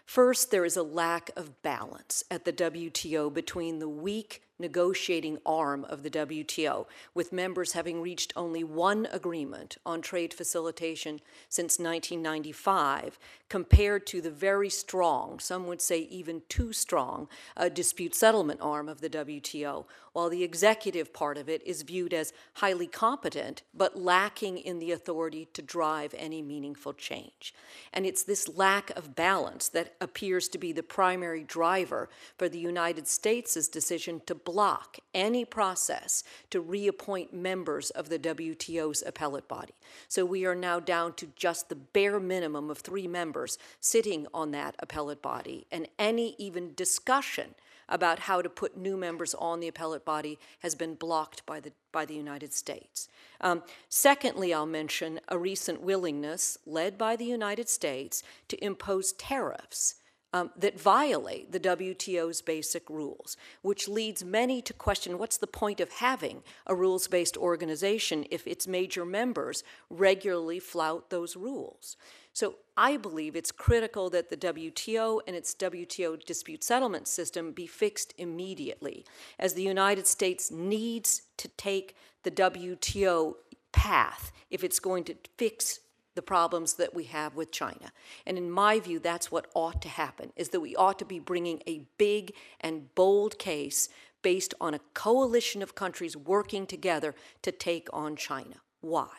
First, 0.06 0.50
there 0.50 0.66
is 0.66 0.76
a 0.76 0.84
lack 0.84 1.30
of 1.36 1.62
balance 1.62 2.24
at 2.32 2.46
the 2.46 2.52
WTO 2.52 3.32
between 3.32 3.80
the 3.80 3.88
weak 3.88 4.42
negotiating 4.62 5.40
arm 5.46 5.84
of 5.86 6.04
the 6.04 6.10
WTO, 6.10 6.86
with 7.14 7.34
members 7.34 7.74
having 7.74 8.02
reached 8.02 8.32
only 8.36 8.64
one 8.64 9.08
agreement 9.12 9.78
on 9.86 10.02
trade 10.02 10.34
facilitation 10.34 11.20
since 11.50 11.80
1995, 11.80 13.20
compared 13.50 14.08
to 14.08 14.22
the 14.22 14.32
very 14.32 14.70
strong, 14.70 15.40
some 15.40 15.68
would 15.68 15.82
say 15.82 16.00
even 16.00 16.42
too 16.48 16.72
strong, 16.72 17.28
uh, 17.58 17.68
dispute 17.68 18.16
settlement 18.16 18.62
arm 18.62 18.88
of 18.88 19.02
the 19.02 19.10
WTO, 19.10 19.86
while 20.14 20.30
the 20.30 20.44
executive 20.44 21.14
part 21.14 21.38
of 21.38 21.50
it 21.50 21.62
is 21.66 21.82
viewed 21.82 22.14
as 22.14 22.34
highly 22.56 22.88
competent 22.88 23.62
but 23.74 23.98
lacking 23.98 24.58
in 24.58 24.80
the 24.80 24.92
authority 24.92 25.48
to 25.54 25.62
drive 25.62 26.14
any 26.18 26.42
meaningful 26.42 26.94
change. 26.94 27.54
And 27.94 28.06
it's 28.06 28.24
this 28.24 28.48
lack 28.50 28.90
of 28.92 29.16
balance 29.16 29.70
that 29.70 29.96
appears 30.02 30.48
to 30.50 30.58
be 30.58 30.72
the 30.72 30.84
primary 30.84 31.44
driver 31.44 32.10
for 32.38 32.50
the 32.50 32.60
United 32.60 33.08
States' 33.08 33.68
decision 33.68 34.22
to 34.26 34.36
block 34.52 34.98
any 35.14 35.46
process 35.46 36.26
to 36.50 36.60
reappoint 36.60 37.34
members 37.34 37.90
of 37.92 38.10
the 38.10 38.20
WTO's 38.20 39.02
appellate 39.06 39.48
body. 39.48 39.74
So 40.10 40.26
we 40.26 40.46
are 40.46 40.56
now 40.56 40.82
down 40.82 41.14
to 41.14 41.30
just 41.38 41.70
the 41.70 41.76
bare 41.76 42.20
minimum 42.20 42.70
of 42.70 42.80
three 42.80 43.08
members 43.08 43.58
sitting 43.80 44.28
on 44.34 44.52
that 44.52 44.76
appellate 44.80 45.22
body, 45.22 45.68
and 45.72 45.88
any 45.98 46.36
even 46.38 46.74
discussion 46.76 47.56
about 47.88 48.20
how 48.20 48.42
to 48.42 48.50
put 48.50 48.76
new 48.76 48.98
members 48.98 49.34
on 49.36 49.62
the 49.62 49.70
appellate 49.70 50.04
body 50.04 50.38
has 50.60 50.76
been 50.76 50.96
blocked 50.96 51.46
by 51.46 51.62
the, 51.62 51.72
by 51.94 52.04
the 52.04 52.14
United 52.14 52.52
States. 52.52 53.08
Um, 53.40 53.64
secondly, 53.88 54.54
I'll 54.54 54.66
mention 54.66 55.22
a 55.30 55.38
recent 55.38 55.82
willingness, 55.82 56.58
led 56.66 56.98
by 56.98 57.16
the 57.16 57.26
United 57.26 57.70
States, 57.70 58.22
to 58.50 58.62
impose 58.62 59.14
tariffs 59.14 59.96
um, 60.34 60.52
that 60.56 60.80
violate 60.80 61.52
the 61.52 61.60
WTO's 61.60 62.42
basic 62.42 62.90
rules, 62.90 63.36
which 63.62 63.88
leads 63.88 64.24
many 64.24 64.62
to 64.62 64.74
question 64.74 65.18
what's 65.18 65.38
the 65.38 65.48
point 65.48 65.80
of 65.80 65.92
having 65.94 66.44
a 66.66 66.76
rules 66.76 67.08
based 67.08 67.38
organization 67.38 68.26
if 68.32 68.48
its 68.48 68.68
major 68.68 69.06
members 69.06 69.64
regularly 69.90 70.60
flout 70.60 71.10
those 71.10 71.36
rules. 71.36 71.98
So 72.34 72.56
I 72.78 72.96
believe 72.96 73.36
it's 73.36 73.52
critical 73.52 74.10
that 74.12 74.30
the 74.30 74.38
WTO 74.38 75.20
and 75.28 75.36
its 75.36 75.54
WTO 75.54 76.24
dispute 76.26 76.64
settlement 76.64 77.08
system 77.08 77.52
be 77.52 77.68
fixed 77.68 78.14
immediately, 78.18 79.06
as 79.38 79.54
the 79.54 79.64
United 79.64 80.08
States 80.08 80.50
needs 80.50 81.24
to 81.38 81.50
take 81.50 81.96
the 82.24 82.32
WTO 82.32 83.36
path 83.74 84.32
if 84.50 84.64
it's 84.64 84.80
going 84.80 85.04
to 85.06 85.16
fix 85.38 85.80
the 86.16 86.22
problems 86.22 86.74
that 86.74 86.94
we 86.94 87.06
have 87.06 87.36
with 87.36 87.52
China. 87.52 87.92
And 88.26 88.38
in 88.38 88.52
my 88.52 88.80
view, 88.80 89.00
that's 89.00 89.32
what 89.32 89.48
ought 89.54 89.82
to 89.82 89.90
happen, 89.90 90.34
is 90.36 90.50
that 90.50 90.60
we 90.60 90.76
ought 90.76 91.00
to 91.00 91.06
be 91.06 91.20
bringing 91.20 91.62
a 91.68 91.86
big 91.98 92.34
and 92.60 92.94
bold 92.96 93.40
case 93.40 93.90
based 94.22 94.54
on 94.62 94.74
a 94.74 94.80
coalition 94.94 95.62
of 95.62 95.76
countries 95.76 96.16
working 96.16 96.68
together 96.68 97.16
to 97.42 97.52
take 97.52 97.88
on 97.92 98.16
China. 98.16 98.56
Why? 98.82 99.10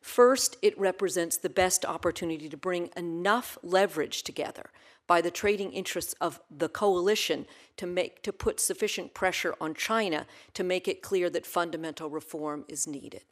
First, 0.00 0.56
it 0.62 0.78
represents 0.78 1.36
the 1.36 1.50
best 1.50 1.84
opportunity 1.84 2.48
to 2.48 2.56
bring 2.56 2.90
enough 2.96 3.58
leverage 3.62 4.22
together 4.22 4.70
by 5.06 5.20
the 5.20 5.30
trading 5.30 5.72
interests 5.72 6.14
of 6.20 6.40
the 6.50 6.68
coalition 6.68 7.46
to 7.76 7.86
make 7.86 8.22
to 8.22 8.32
put 8.32 8.60
sufficient 8.60 9.12
pressure 9.14 9.54
on 9.60 9.74
China 9.74 10.26
to 10.54 10.64
make 10.64 10.88
it 10.88 11.02
clear 11.02 11.28
that 11.30 11.46
fundamental 11.46 12.08
reform 12.08 12.64
is 12.68 12.86
needed. 12.86 13.24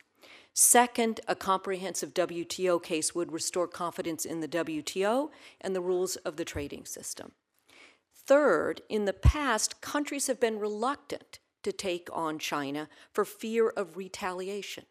Second, 0.54 1.20
a 1.26 1.34
comprehensive 1.34 2.12
WTO 2.12 2.82
case 2.82 3.14
would 3.14 3.32
restore 3.32 3.66
confidence 3.66 4.24
in 4.24 4.40
the 4.40 4.48
WTO 4.48 5.30
and 5.60 5.74
the 5.74 5.80
rules 5.80 6.16
of 6.16 6.36
the 6.36 6.44
trading 6.44 6.84
system. 6.84 7.32
Third, 8.14 8.82
in 8.88 9.06
the 9.06 9.14
past, 9.14 9.80
countries 9.80 10.26
have 10.26 10.38
been 10.38 10.58
reluctant 10.58 11.38
to 11.62 11.72
take 11.72 12.08
on 12.12 12.38
China 12.38 12.88
for 13.12 13.24
fear 13.24 13.70
of 13.70 13.96
retaliation. 13.96 14.84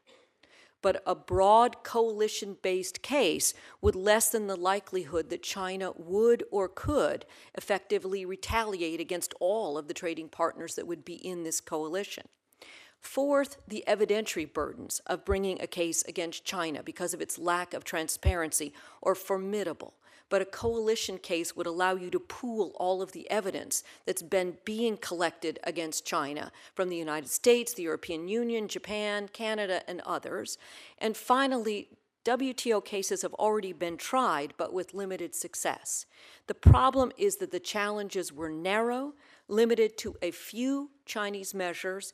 But 0.81 1.03
a 1.05 1.13
broad 1.13 1.83
coalition 1.83 2.57
based 2.61 3.03
case 3.03 3.53
would 3.81 3.95
lessen 3.95 4.47
the 4.47 4.55
likelihood 4.55 5.29
that 5.29 5.43
China 5.43 5.91
would 5.95 6.43
or 6.49 6.67
could 6.67 7.25
effectively 7.53 8.25
retaliate 8.25 8.99
against 8.99 9.35
all 9.39 9.77
of 9.77 9.87
the 9.87 9.93
trading 9.93 10.27
partners 10.27 10.73
that 10.75 10.87
would 10.87 11.05
be 11.05 11.15
in 11.15 11.43
this 11.43 11.61
coalition. 11.61 12.27
Fourth, 13.01 13.57
the 13.67 13.83
evidentiary 13.87 14.51
burdens 14.51 15.01
of 15.07 15.25
bringing 15.25 15.59
a 15.59 15.67
case 15.67 16.03
against 16.07 16.45
China 16.45 16.83
because 16.83 17.13
of 17.13 17.21
its 17.21 17.39
lack 17.39 17.73
of 17.73 17.83
transparency 17.83 18.73
are 19.01 19.15
formidable. 19.15 19.95
But 20.29 20.41
a 20.41 20.45
coalition 20.45 21.17
case 21.17 21.55
would 21.55 21.65
allow 21.67 21.95
you 21.95 22.09
to 22.11 22.19
pool 22.19 22.71
all 22.77 23.01
of 23.01 23.11
the 23.11 23.29
evidence 23.29 23.83
that's 24.05 24.21
been 24.21 24.57
being 24.63 24.95
collected 24.95 25.59
against 25.63 26.05
China 26.05 26.53
from 26.73 26.87
the 26.87 26.95
United 26.95 27.29
States, 27.29 27.73
the 27.73 27.83
European 27.83 28.29
Union, 28.29 28.69
Japan, 28.69 29.27
Canada, 29.27 29.81
and 29.89 29.99
others. 30.01 30.57
And 30.99 31.17
finally, 31.17 31.89
WTO 32.23 32.85
cases 32.85 33.23
have 33.23 33.33
already 33.33 33.73
been 33.73 33.97
tried, 33.97 34.53
but 34.55 34.73
with 34.73 34.93
limited 34.93 35.33
success. 35.33 36.05
The 36.45 36.53
problem 36.53 37.11
is 37.17 37.37
that 37.37 37.51
the 37.51 37.59
challenges 37.59 38.31
were 38.31 38.49
narrow, 38.49 39.13
limited 39.47 39.97
to 39.97 40.15
a 40.21 40.29
few 40.29 40.91
Chinese 41.05 41.55
measures, 41.55 42.13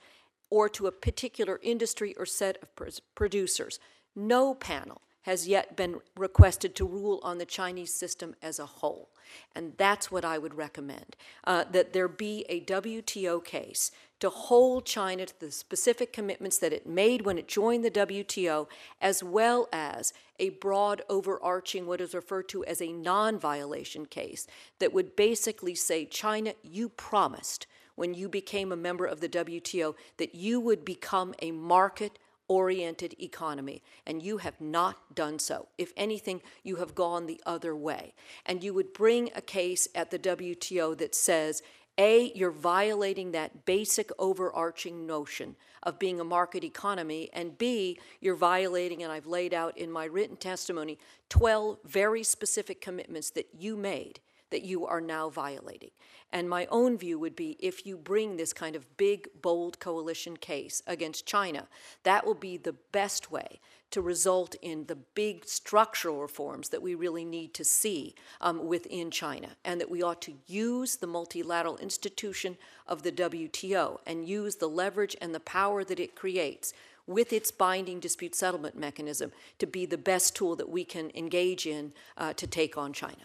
or 0.49 0.69
to 0.69 0.87
a 0.87 0.91
particular 0.91 1.59
industry 1.61 2.15
or 2.17 2.25
set 2.25 2.57
of 2.61 2.69
producers. 3.15 3.79
No 4.15 4.53
panel 4.53 5.01
has 5.27 5.45
yet 5.45 5.75
been 5.75 5.99
requested 6.15 6.73
to 6.73 6.85
rule 6.85 7.19
on 7.21 7.37
the 7.37 7.45
Chinese 7.45 7.93
system 7.93 8.33
as 8.41 8.59
a 8.59 8.65
whole. 8.65 9.09
And 9.53 9.73
that's 9.75 10.09
what 10.09 10.23
I 10.23 10.37
would 10.37 10.53
recommend 10.53 11.17
uh, 11.43 11.65
that 11.71 11.91
there 11.91 12.07
be 12.07 12.45
a 12.47 12.61
WTO 12.61 13.43
case 13.43 13.91
to 14.21 14.29
hold 14.29 14.85
China 14.85 15.25
to 15.25 15.39
the 15.39 15.51
specific 15.51 16.13
commitments 16.13 16.57
that 16.59 16.71
it 16.71 16.87
made 16.87 17.25
when 17.25 17.37
it 17.37 17.49
joined 17.49 17.83
the 17.83 17.91
WTO, 17.91 18.67
as 19.01 19.21
well 19.21 19.67
as 19.73 20.13
a 20.39 20.49
broad, 20.49 21.01
overarching, 21.09 21.85
what 21.85 21.99
is 21.99 22.13
referred 22.13 22.47
to 22.49 22.63
as 22.63 22.81
a 22.81 22.93
non 22.93 23.37
violation 23.37 24.05
case 24.05 24.47
that 24.79 24.93
would 24.93 25.17
basically 25.17 25.75
say, 25.75 26.05
China, 26.05 26.53
you 26.63 26.87
promised 26.87 27.67
when 27.97 28.13
you 28.13 28.29
became 28.29 28.71
a 28.71 28.77
member 28.77 29.05
of 29.05 29.19
the 29.19 29.27
WTO 29.27 29.95
that 30.17 30.33
you 30.33 30.61
would 30.61 30.85
become 30.85 31.33
a 31.41 31.51
market 31.51 32.19
oriented 32.47 33.13
economy, 33.19 33.83
and 34.05 34.23
you 34.23 34.37
have 34.37 34.61
not 34.61 35.13
done 35.13 35.37
so. 35.37 35.67
If 35.77 35.91
anything, 35.97 36.41
you 36.63 36.77
have 36.77 36.95
gone 36.95 37.25
the 37.25 37.41
other 37.45 37.75
way. 37.75 38.13
And 38.45 38.63
you 38.63 38.73
would 38.73 38.93
bring 38.93 39.31
a 39.35 39.41
case 39.41 39.87
at 39.93 40.11
the 40.11 40.19
WTO 40.19 40.97
that 40.97 41.13
says, 41.13 41.61
A, 41.97 42.31
you're 42.33 42.51
violating 42.51 43.31
that 43.31 43.65
basic 43.65 44.11
overarching 44.17 45.05
notion 45.05 45.55
of 45.83 45.99
being 45.99 46.19
a 46.19 46.23
market 46.23 46.63
economy, 46.63 47.29
and 47.33 47.57
B, 47.57 47.99
you're 48.21 48.35
violating, 48.35 49.03
and 49.03 49.11
I've 49.11 49.25
laid 49.25 49.53
out 49.53 49.77
in 49.77 49.91
my 49.91 50.05
written 50.05 50.37
testimony, 50.37 50.99
12 51.29 51.79
very 51.83 52.23
specific 52.23 52.79
commitments 52.79 53.31
that 53.31 53.47
you 53.57 53.75
made 53.75 54.19
that 54.49 54.63
you 54.63 54.85
are 54.85 55.01
now 55.01 55.29
violating. 55.29 55.91
And 56.31 56.49
my 56.49 56.65
own 56.67 56.97
view 56.97 57.17
would 57.19 57.35
be 57.35 57.55
if 57.59 57.85
you 57.85 57.97
bring 57.97 58.35
this 58.35 58.51
kind 58.51 58.75
of 58.75 58.97
big, 58.97 59.29
bold 59.41 59.79
coalition 59.79 60.37
case 60.37 60.81
against 60.85 61.25
China, 61.25 61.67
that 62.03 62.25
will 62.25 62.35
be 62.35 62.57
the 62.57 62.75
best 62.91 63.31
way 63.31 63.59
to 63.91 64.01
result 64.01 64.55
in 64.61 64.85
the 64.87 64.95
big 64.95 65.45
structural 65.45 66.19
reforms 66.19 66.69
that 66.69 66.81
we 66.81 66.93
really 66.93 67.23
need 67.23 67.53
to 67.53 67.63
see 67.63 68.13
um, 68.41 68.67
within 68.67 69.09
China, 69.09 69.49
and 69.63 69.79
that 69.79 69.89
we 69.89 70.03
ought 70.03 70.21
to 70.21 70.33
use 70.45 70.97
the 70.97 71.07
multilateral 71.07 71.77
institution 71.77 72.57
of 72.85 73.03
the 73.03 73.11
WTO 73.11 73.99
and 74.05 74.27
use 74.27 74.57
the 74.57 74.67
leverage 74.67 75.15
and 75.21 75.33
the 75.33 75.39
power 75.39 75.85
that 75.85 75.99
it 75.99 76.15
creates 76.15 76.73
with 77.05 77.31
its 77.31 77.51
binding 77.51 78.01
dispute 78.01 78.35
settlement 78.35 78.77
mechanism 78.77 79.31
to 79.59 79.65
be 79.65 79.85
the 79.85 79.97
best 79.97 80.35
tool 80.35 80.57
that 80.57 80.69
we 80.69 80.83
can 80.83 81.09
engage 81.15 81.65
in 81.65 81.93
uh, 82.17 82.33
to 82.33 82.45
take 82.45 82.77
on 82.77 82.91
China. 82.91 83.23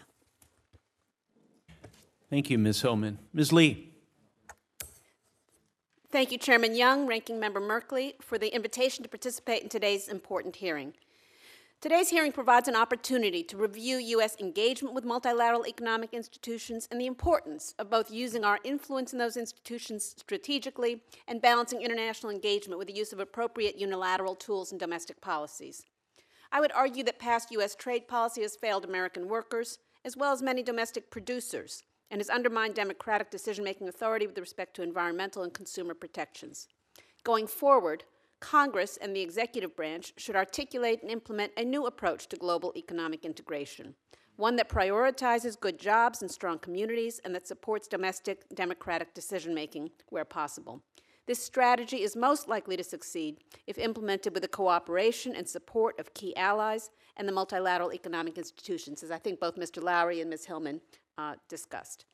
Thank 2.33 2.49
you, 2.49 2.57
Ms. 2.57 2.81
Hillman. 2.81 3.19
Ms. 3.31 3.53
Lee. 3.53 3.93
Thank 6.09 6.31
you, 6.31 6.39
Chairman 6.39 6.75
Young, 6.75 7.05
Ranking 7.05 7.39
Member 7.39 7.61
Merkley, 7.61 8.13
for 8.23 8.39
the 8.39 8.51
invitation 8.55 9.03
to 9.03 9.07
participate 9.07 9.61
in 9.61 9.69
today's 9.69 10.07
important 10.07 10.55
hearing. 10.55 10.93
Today's 11.79 12.09
hearing 12.09 12.31
provides 12.31 12.67
an 12.67 12.75
opportunity 12.75 13.43
to 13.43 13.55
review 13.55 13.97
U.S. 13.97 14.35
engagement 14.39 14.95
with 14.95 15.05
multilateral 15.05 15.67
economic 15.67 16.11
institutions 16.11 16.87
and 16.89 16.99
the 16.99 17.05
importance 17.05 17.75
of 17.77 17.91
both 17.91 18.09
using 18.09 18.43
our 18.43 18.57
influence 18.63 19.13
in 19.13 19.19
those 19.19 19.37
institutions 19.37 20.15
strategically 20.17 21.03
and 21.27 21.39
balancing 21.39 21.83
international 21.83 22.31
engagement 22.31 22.79
with 22.79 22.87
the 22.87 22.95
use 22.95 23.13
of 23.13 23.19
appropriate 23.19 23.77
unilateral 23.77 24.33
tools 24.33 24.71
and 24.71 24.79
domestic 24.79 25.21
policies. 25.21 25.85
I 26.51 26.61
would 26.61 26.71
argue 26.71 27.03
that 27.03 27.19
past 27.19 27.51
U.S. 27.51 27.75
trade 27.75 28.07
policy 28.07 28.41
has 28.41 28.55
failed 28.55 28.85
American 28.85 29.27
workers, 29.27 29.77
as 30.03 30.17
well 30.17 30.33
as 30.33 30.41
many 30.41 30.63
domestic 30.63 31.11
producers, 31.11 31.83
and 32.13 32.19
has 32.19 32.29
undermined 32.29 32.75
democratic 32.75 33.31
decision 33.31 33.63
making 33.63 33.89
authority 33.89 34.27
with 34.27 34.37
respect 34.37 34.75
to 34.75 34.83
environmental 34.83 35.41
and 35.41 35.51
consumer 35.51 35.95
protections. 35.95 36.67
Going 37.23 37.47
forward, 37.47 38.03
Congress 38.39 38.97
and 38.97 39.15
the 39.15 39.21
executive 39.21 39.75
branch 39.75 40.13
should 40.17 40.35
articulate 40.35 41.01
and 41.01 41.09
implement 41.09 41.53
a 41.57 41.63
new 41.63 41.87
approach 41.87 42.27
to 42.27 42.35
global 42.35 42.71
economic 42.75 43.25
integration, 43.25 43.95
one 44.35 44.55
that 44.57 44.69
prioritizes 44.69 45.59
good 45.59 45.79
jobs 45.79 46.21
and 46.21 46.29
strong 46.29 46.59
communities 46.59 47.19
and 47.25 47.33
that 47.33 47.47
supports 47.47 47.87
domestic 47.87 48.43
democratic 48.53 49.15
decision 49.15 49.55
making 49.55 49.89
where 50.09 50.23
possible. 50.23 50.83
This 51.25 51.43
strategy 51.43 52.03
is 52.03 52.15
most 52.15 52.47
likely 52.47 52.77
to 52.77 52.83
succeed 52.83 53.37
if 53.65 53.79
implemented 53.79 54.35
with 54.35 54.43
the 54.43 54.49
cooperation 54.49 55.35
and 55.35 55.49
support 55.49 55.99
of 55.99 56.13
key 56.13 56.35
allies 56.35 56.91
and 57.17 57.27
the 57.27 57.33
multilateral 57.33 57.91
economic 57.91 58.37
institutions, 58.37 59.01
as 59.01 59.09
I 59.09 59.17
think 59.17 59.39
both 59.39 59.55
Mr. 59.55 59.81
Lowery 59.81 60.21
and 60.21 60.29
Ms. 60.29 60.45
Hillman 60.45 60.81
uh, 61.17 61.35
discussed. 61.49 62.05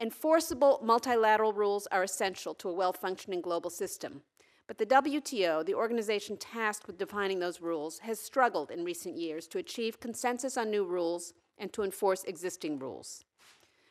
Enforceable 0.00 0.80
multilateral 0.82 1.52
rules 1.52 1.86
are 1.88 2.02
essential 2.02 2.54
to 2.54 2.68
a 2.68 2.74
well 2.74 2.92
functioning 2.92 3.40
global 3.40 3.70
system. 3.70 4.22
But 4.66 4.78
the 4.78 4.86
WTO, 4.86 5.66
the 5.66 5.74
organization 5.74 6.36
tasked 6.36 6.86
with 6.86 6.96
defining 6.96 7.40
those 7.40 7.60
rules, 7.60 7.98
has 7.98 8.20
struggled 8.20 8.70
in 8.70 8.84
recent 8.84 9.16
years 9.16 9.48
to 9.48 9.58
achieve 9.58 9.98
consensus 9.98 10.56
on 10.56 10.70
new 10.70 10.84
rules 10.84 11.34
and 11.58 11.72
to 11.72 11.82
enforce 11.82 12.22
existing 12.24 12.78
rules. 12.78 13.24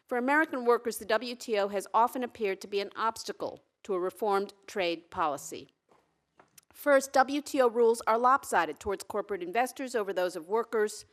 For 0.08 0.18
American 0.18 0.66
workers, 0.66 0.98
the 0.98 1.06
WTO 1.06 1.72
has 1.72 1.86
often 1.94 2.24
appeared 2.24 2.62
to 2.62 2.68
be 2.68 2.80
an 2.80 2.90
obstacle 2.96 3.62
to 3.84 3.94
a 3.94 4.00
reformed 4.00 4.54
trade 4.66 5.12
policy. 5.12 5.68
First, 6.74 7.12
WTO 7.12 7.76
rules 7.76 8.02
are 8.08 8.18
lopsided 8.18 8.80
towards 8.80 9.04
corporate 9.04 9.44
investors 9.44 9.96
over 9.96 10.14
those 10.14 10.36
of 10.38 10.48
workers, 10.48 11.06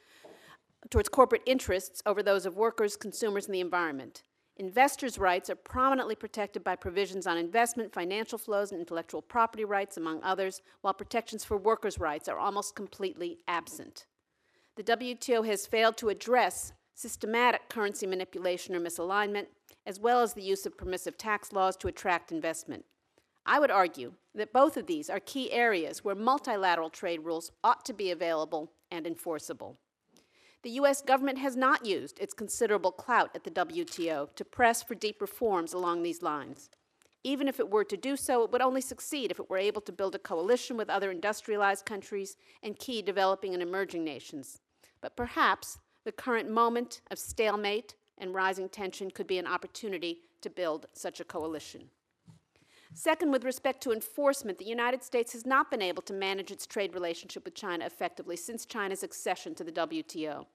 towards 0.90 1.08
corporate 1.08 1.42
interests 1.46 2.02
over 2.06 2.22
those 2.22 2.46
of 2.46 2.56
workers, 2.56 2.96
consumers, 2.96 3.46
and 3.46 3.54
the 3.54 3.60
environment. 3.60 4.22
Investors' 4.58 5.18
rights 5.18 5.50
are 5.50 5.54
prominently 5.54 6.14
protected 6.14 6.64
by 6.64 6.76
provisions 6.76 7.26
on 7.26 7.36
investment, 7.36 7.92
financial 7.92 8.38
flows, 8.38 8.72
and 8.72 8.80
intellectual 8.80 9.20
property 9.20 9.64
rights, 9.64 9.98
among 9.98 10.22
others, 10.22 10.62
while 10.80 10.94
protections 10.94 11.44
for 11.44 11.58
workers' 11.58 11.98
rights 11.98 12.28
are 12.28 12.38
almost 12.38 12.74
completely 12.74 13.38
absent. 13.46 14.06
The 14.76 14.82
WTO 14.82 15.44
has 15.46 15.66
failed 15.66 15.98
to 15.98 16.08
address 16.08 16.72
systematic 16.94 17.68
currency 17.68 18.06
manipulation 18.06 18.74
or 18.74 18.80
misalignment, 18.80 19.46
as 19.84 20.00
well 20.00 20.22
as 20.22 20.32
the 20.32 20.42
use 20.42 20.64
of 20.64 20.78
permissive 20.78 21.18
tax 21.18 21.52
laws 21.52 21.76
to 21.76 21.88
attract 21.88 22.32
investment. 22.32 22.86
I 23.44 23.60
would 23.60 23.70
argue 23.70 24.14
that 24.34 24.52
both 24.52 24.76
of 24.76 24.86
these 24.86 25.10
are 25.10 25.20
key 25.20 25.52
areas 25.52 26.02
where 26.02 26.14
multilateral 26.14 26.90
trade 26.90 27.20
rules 27.20 27.52
ought 27.62 27.84
to 27.84 27.92
be 27.92 28.10
available 28.10 28.72
and 28.90 29.06
enforceable. 29.06 29.78
The 30.66 30.82
U.S. 30.82 31.00
government 31.00 31.38
has 31.38 31.54
not 31.54 31.86
used 31.86 32.18
its 32.18 32.34
considerable 32.34 32.90
clout 32.90 33.30
at 33.36 33.44
the 33.44 33.52
WTO 33.52 34.34
to 34.34 34.44
press 34.44 34.82
for 34.82 34.96
deep 34.96 35.20
reforms 35.20 35.72
along 35.72 36.02
these 36.02 36.22
lines. 36.22 36.70
Even 37.22 37.46
if 37.46 37.60
it 37.60 37.70
were 37.70 37.84
to 37.84 37.96
do 37.96 38.16
so, 38.16 38.42
it 38.42 38.50
would 38.50 38.60
only 38.60 38.80
succeed 38.80 39.30
if 39.30 39.38
it 39.38 39.48
were 39.48 39.58
able 39.58 39.80
to 39.82 39.92
build 39.92 40.16
a 40.16 40.18
coalition 40.18 40.76
with 40.76 40.90
other 40.90 41.12
industrialized 41.12 41.86
countries 41.86 42.36
and 42.64 42.80
key 42.80 43.00
developing 43.00 43.54
and 43.54 43.62
emerging 43.62 44.02
nations. 44.02 44.58
But 45.00 45.14
perhaps 45.14 45.78
the 46.02 46.10
current 46.10 46.50
moment 46.50 47.00
of 47.12 47.18
stalemate 47.20 47.94
and 48.18 48.34
rising 48.34 48.68
tension 48.68 49.12
could 49.12 49.28
be 49.28 49.38
an 49.38 49.46
opportunity 49.46 50.22
to 50.40 50.50
build 50.50 50.86
such 50.94 51.20
a 51.20 51.24
coalition. 51.24 51.90
Second, 52.98 53.30
with 53.30 53.44
respect 53.44 53.82
to 53.82 53.92
enforcement, 53.92 54.56
the 54.56 54.64
United 54.64 55.04
States 55.04 55.34
has 55.34 55.44
not 55.44 55.70
been 55.70 55.82
able 55.82 56.00
to 56.00 56.14
manage 56.14 56.50
its 56.50 56.66
trade 56.66 56.94
relationship 56.94 57.44
with 57.44 57.54
China 57.54 57.84
effectively 57.84 58.36
since 58.36 58.64
China's 58.64 59.02
accession 59.02 59.54
to 59.54 59.62
the 59.62 59.70
WTO. 59.70 60.46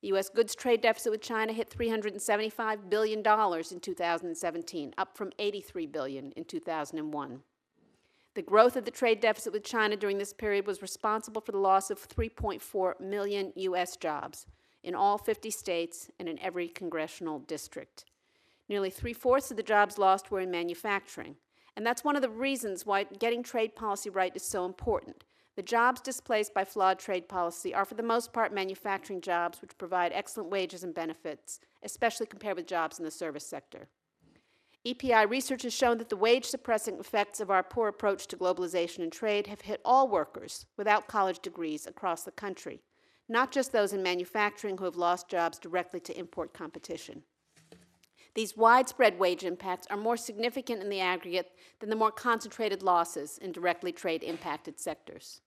The 0.00 0.08
U.S. 0.08 0.28
goods 0.28 0.56
trade 0.56 0.80
deficit 0.80 1.12
with 1.12 1.22
China 1.22 1.52
hit 1.52 1.70
$375 1.70 2.90
billion 2.90 3.20
in 3.20 3.80
2017, 3.80 4.94
up 4.98 5.16
from 5.16 5.30
83 5.38 5.86
billion 5.86 6.32
in 6.32 6.44
2001. 6.44 7.40
The 8.34 8.42
growth 8.42 8.74
of 8.74 8.84
the 8.84 8.90
trade 8.90 9.20
deficit 9.20 9.52
with 9.52 9.62
China 9.62 9.96
during 9.96 10.18
this 10.18 10.32
period 10.32 10.66
was 10.66 10.82
responsible 10.82 11.42
for 11.42 11.52
the 11.52 11.58
loss 11.58 11.92
of 11.92 12.08
3.4 12.08 12.98
million 12.98 13.52
U.S. 13.54 13.96
jobs 13.96 14.46
in 14.82 14.96
all 14.96 15.16
50 15.16 15.48
states 15.52 16.10
and 16.18 16.28
in 16.28 16.40
every 16.40 16.66
congressional 16.66 17.38
district. 17.38 18.04
Nearly 18.68 18.90
three 18.90 19.12
fourths 19.12 19.52
of 19.52 19.56
the 19.56 19.62
jobs 19.62 19.96
lost 19.96 20.32
were 20.32 20.40
in 20.40 20.50
manufacturing. 20.50 21.36
And 21.76 21.84
that's 21.84 22.04
one 22.04 22.16
of 22.16 22.22
the 22.22 22.28
reasons 22.28 22.86
why 22.86 23.04
getting 23.04 23.42
trade 23.42 23.74
policy 23.74 24.10
right 24.10 24.34
is 24.34 24.42
so 24.42 24.64
important. 24.64 25.24
The 25.56 25.62
jobs 25.62 26.00
displaced 26.00 26.52
by 26.52 26.64
flawed 26.64 26.98
trade 26.98 27.28
policy 27.28 27.74
are, 27.74 27.84
for 27.84 27.94
the 27.94 28.02
most 28.02 28.32
part, 28.32 28.52
manufacturing 28.52 29.20
jobs 29.20 29.60
which 29.62 29.78
provide 29.78 30.12
excellent 30.12 30.50
wages 30.50 30.82
and 30.82 30.94
benefits, 30.94 31.60
especially 31.82 32.26
compared 32.26 32.56
with 32.56 32.66
jobs 32.66 32.98
in 32.98 33.04
the 33.04 33.10
service 33.10 33.46
sector. 33.46 33.88
EPI 34.86 35.26
research 35.26 35.62
has 35.62 35.72
shown 35.72 35.96
that 35.98 36.10
the 36.10 36.16
wage 36.16 36.44
suppressing 36.44 36.98
effects 36.98 37.40
of 37.40 37.50
our 37.50 37.62
poor 37.62 37.88
approach 37.88 38.26
to 38.26 38.36
globalization 38.36 38.98
and 38.98 39.12
trade 39.12 39.46
have 39.46 39.62
hit 39.62 39.80
all 39.84 40.08
workers 40.08 40.66
without 40.76 41.08
college 41.08 41.38
degrees 41.38 41.86
across 41.86 42.24
the 42.24 42.30
country, 42.32 42.82
not 43.28 43.50
just 43.50 43.72
those 43.72 43.94
in 43.94 44.02
manufacturing 44.02 44.76
who 44.76 44.84
have 44.84 44.96
lost 44.96 45.28
jobs 45.28 45.58
directly 45.58 46.00
to 46.00 46.18
import 46.18 46.52
competition. 46.52 47.22
These 48.34 48.56
widespread 48.56 49.18
wage 49.18 49.44
impacts 49.44 49.86
are 49.90 49.96
more 49.96 50.16
significant 50.16 50.82
in 50.82 50.88
the 50.88 51.00
aggregate 51.00 51.52
than 51.78 51.88
the 51.88 51.96
more 51.96 52.10
concentrated 52.10 52.82
losses 52.82 53.38
in 53.38 53.52
directly 53.52 53.92
trade 53.92 54.24
impacted 54.24 54.80
sectors. 54.80 55.40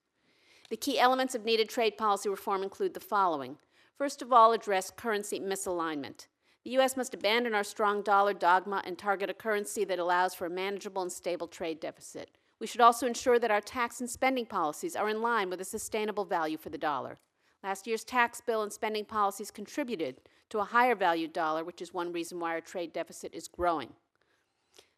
The 0.70 0.78
key 0.78 1.00
elements 1.00 1.36
of 1.36 1.44
needed 1.44 1.70
trade 1.70 1.98
policy 1.98 2.30
reform 2.30 2.64
include 2.64 2.94
the 2.94 3.00
following. 3.00 3.58
First 3.98 4.22
of 4.22 4.32
all, 4.32 4.54
address 4.54 4.92
currency 4.92 5.40
misalignment. 5.40 6.28
The 6.64 6.72
U.S. 6.72 6.98
must 6.98 7.14
abandon 7.14 7.54
our 7.54 7.64
strong 7.64 8.02
dollar 8.02 8.34
dogma 8.34 8.82
and 8.86 8.98
target 8.98 9.30
a 9.30 9.34
currency 9.34 9.86
that 9.86 10.00
allows 10.00 10.34
for 10.34 10.46
a 10.46 10.50
manageable 10.50 11.02
and 11.02 11.12
stable 11.12 11.48
trade 11.48 11.80
deficit. 11.80 12.32
We 12.60 12.68
should 12.68 12.82
also 12.82 13.08
ensure 13.08 13.40
that 13.40 13.52
our 13.52 13.62
tax 13.62 14.02
and 14.02 14.10
spending 14.10 14.46
policies 14.46 14.96
are 14.96 15.10
in 15.10 15.22
line 15.22 15.50
with 15.50 15.62
a 15.62 15.66
sustainable 15.66 16.26
value 16.26 16.58
for 16.58 16.70
the 16.70 16.78
dollar. 16.78 17.20
Last 17.64 17.88
year's 17.88 18.04
tax 18.04 18.42
bill 18.42 18.64
and 18.64 18.72
spending 18.72 19.06
policies 19.06 19.52
contributed 19.52 20.22
to 20.50 20.60
a 20.60 20.66
higher 20.66 20.96
valued 20.96 21.34
dollar, 21.34 21.64
which 21.64 21.82
is 21.82 21.94
one 21.94 22.12
reason 22.12 22.40
why 22.40 22.52
our 22.52 22.62
trade 22.62 22.94
deficit 22.94 23.34
is 23.34 23.48
growing. 23.48 23.94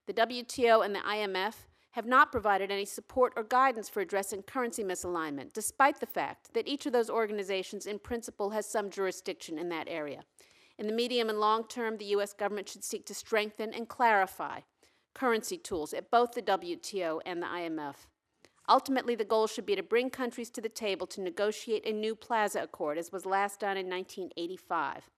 The 0.07 0.13
WTO 0.13 0.84
and 0.84 0.95
the 0.95 0.99
IMF 0.99 1.53
have 1.91 2.05
not 2.05 2.31
provided 2.31 2.71
any 2.71 2.85
support 2.85 3.34
or 3.35 3.43
guidance 3.43 3.89
for 3.89 4.01
addressing 4.01 4.43
currency 4.43 4.84
misalignment, 4.84 5.53
despite 5.53 5.99
the 5.99 6.05
fact 6.05 6.53
that 6.53 6.67
each 6.67 6.85
of 6.85 6.93
those 6.93 7.09
organizations, 7.09 7.85
in 7.85 7.99
principle, 7.99 8.51
has 8.51 8.65
some 8.65 8.89
jurisdiction 8.89 9.57
in 9.57 9.69
that 9.69 9.88
area. 9.89 10.21
In 10.77 10.88
the 10.88 10.93
medium 10.93 11.30
and 11.30 11.39
long 11.39 11.67
term, 11.67 11.97
the 11.97 12.05
U.S. 12.05 12.34
government 12.34 12.69
should 12.69 12.84
seek 12.84 13.05
to 13.07 13.13
strengthen 13.13 13.73
and 13.73 13.89
clarify 13.89 14.59
currency 15.13 15.57
tools 15.57 15.93
at 15.93 16.11
both 16.11 16.31
the 16.31 16.41
WTO 16.41 17.19
and 17.26 17.41
the 17.41 17.47
IMF. 17.47 17.95
Ultimately, 18.69 19.15
the 19.15 19.26
goal 19.26 19.47
should 19.47 19.65
be 19.65 19.76
to 19.76 19.84
bring 19.84 20.09
countries 20.09 20.51
to 20.51 20.61
the 20.61 20.69
table 20.69 21.07
to 21.07 21.21
negotiate 21.21 21.85
a 21.85 21.91
new 21.91 22.15
Plaza 22.15 22.61
Accord, 22.61 22.97
as 22.99 23.11
was 23.11 23.26
last 23.26 23.59
done 23.59 23.77
in 23.77 23.89
1985. 23.89 25.09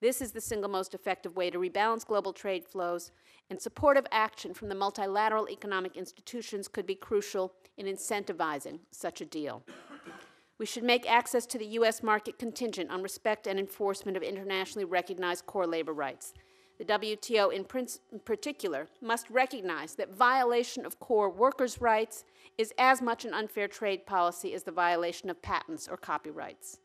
This 0.00 0.22
is 0.22 0.32
the 0.32 0.40
single 0.40 0.70
most 0.70 0.94
effective 0.94 1.36
way 1.36 1.50
to 1.50 1.58
rebalance 1.58 2.06
global 2.06 2.32
trade 2.32 2.64
flows, 2.64 3.10
and 3.50 3.60
supportive 3.60 4.06
action 4.10 4.54
from 4.54 4.68
the 4.68 4.74
multilateral 4.74 5.48
economic 5.50 5.96
institutions 5.96 6.68
could 6.68 6.86
be 6.86 6.94
crucial 6.94 7.52
in 7.76 7.86
incentivizing 7.86 8.78
such 8.90 9.20
a 9.20 9.26
deal. 9.26 9.62
We 10.58 10.66
should 10.66 10.84
make 10.84 11.10
access 11.10 11.46
to 11.46 11.58
the 11.58 11.66
U.S. 11.66 12.02
market 12.02 12.38
contingent 12.38 12.90
on 12.90 13.02
respect 13.02 13.46
and 13.46 13.58
enforcement 13.58 14.16
of 14.16 14.22
internationally 14.22 14.84
recognized 14.84 15.46
core 15.46 15.66
labor 15.66 15.92
rights. 15.92 16.32
The 16.78 16.84
WTO, 16.86 17.52
in, 17.52 17.66
in, 18.10 18.20
particular, 18.20 18.88
must 19.02 19.28
recognize 19.28 19.94
that 19.96 20.14
violation 20.14 20.86
of 20.86 20.98
core 20.98 21.28
workers' 21.28 21.80
rights 21.80 22.24
is 22.56 22.72
as 22.78 23.02
much 23.02 23.26
an 23.26 23.34
unfair 23.34 23.68
trade 23.68 24.06
policy 24.06 24.54
as 24.54 24.62
the 24.62 24.72
violation 24.72 25.28
of 25.28 25.42
patents 25.42 25.88
or 25.88 25.98
copyrights. 25.98 26.78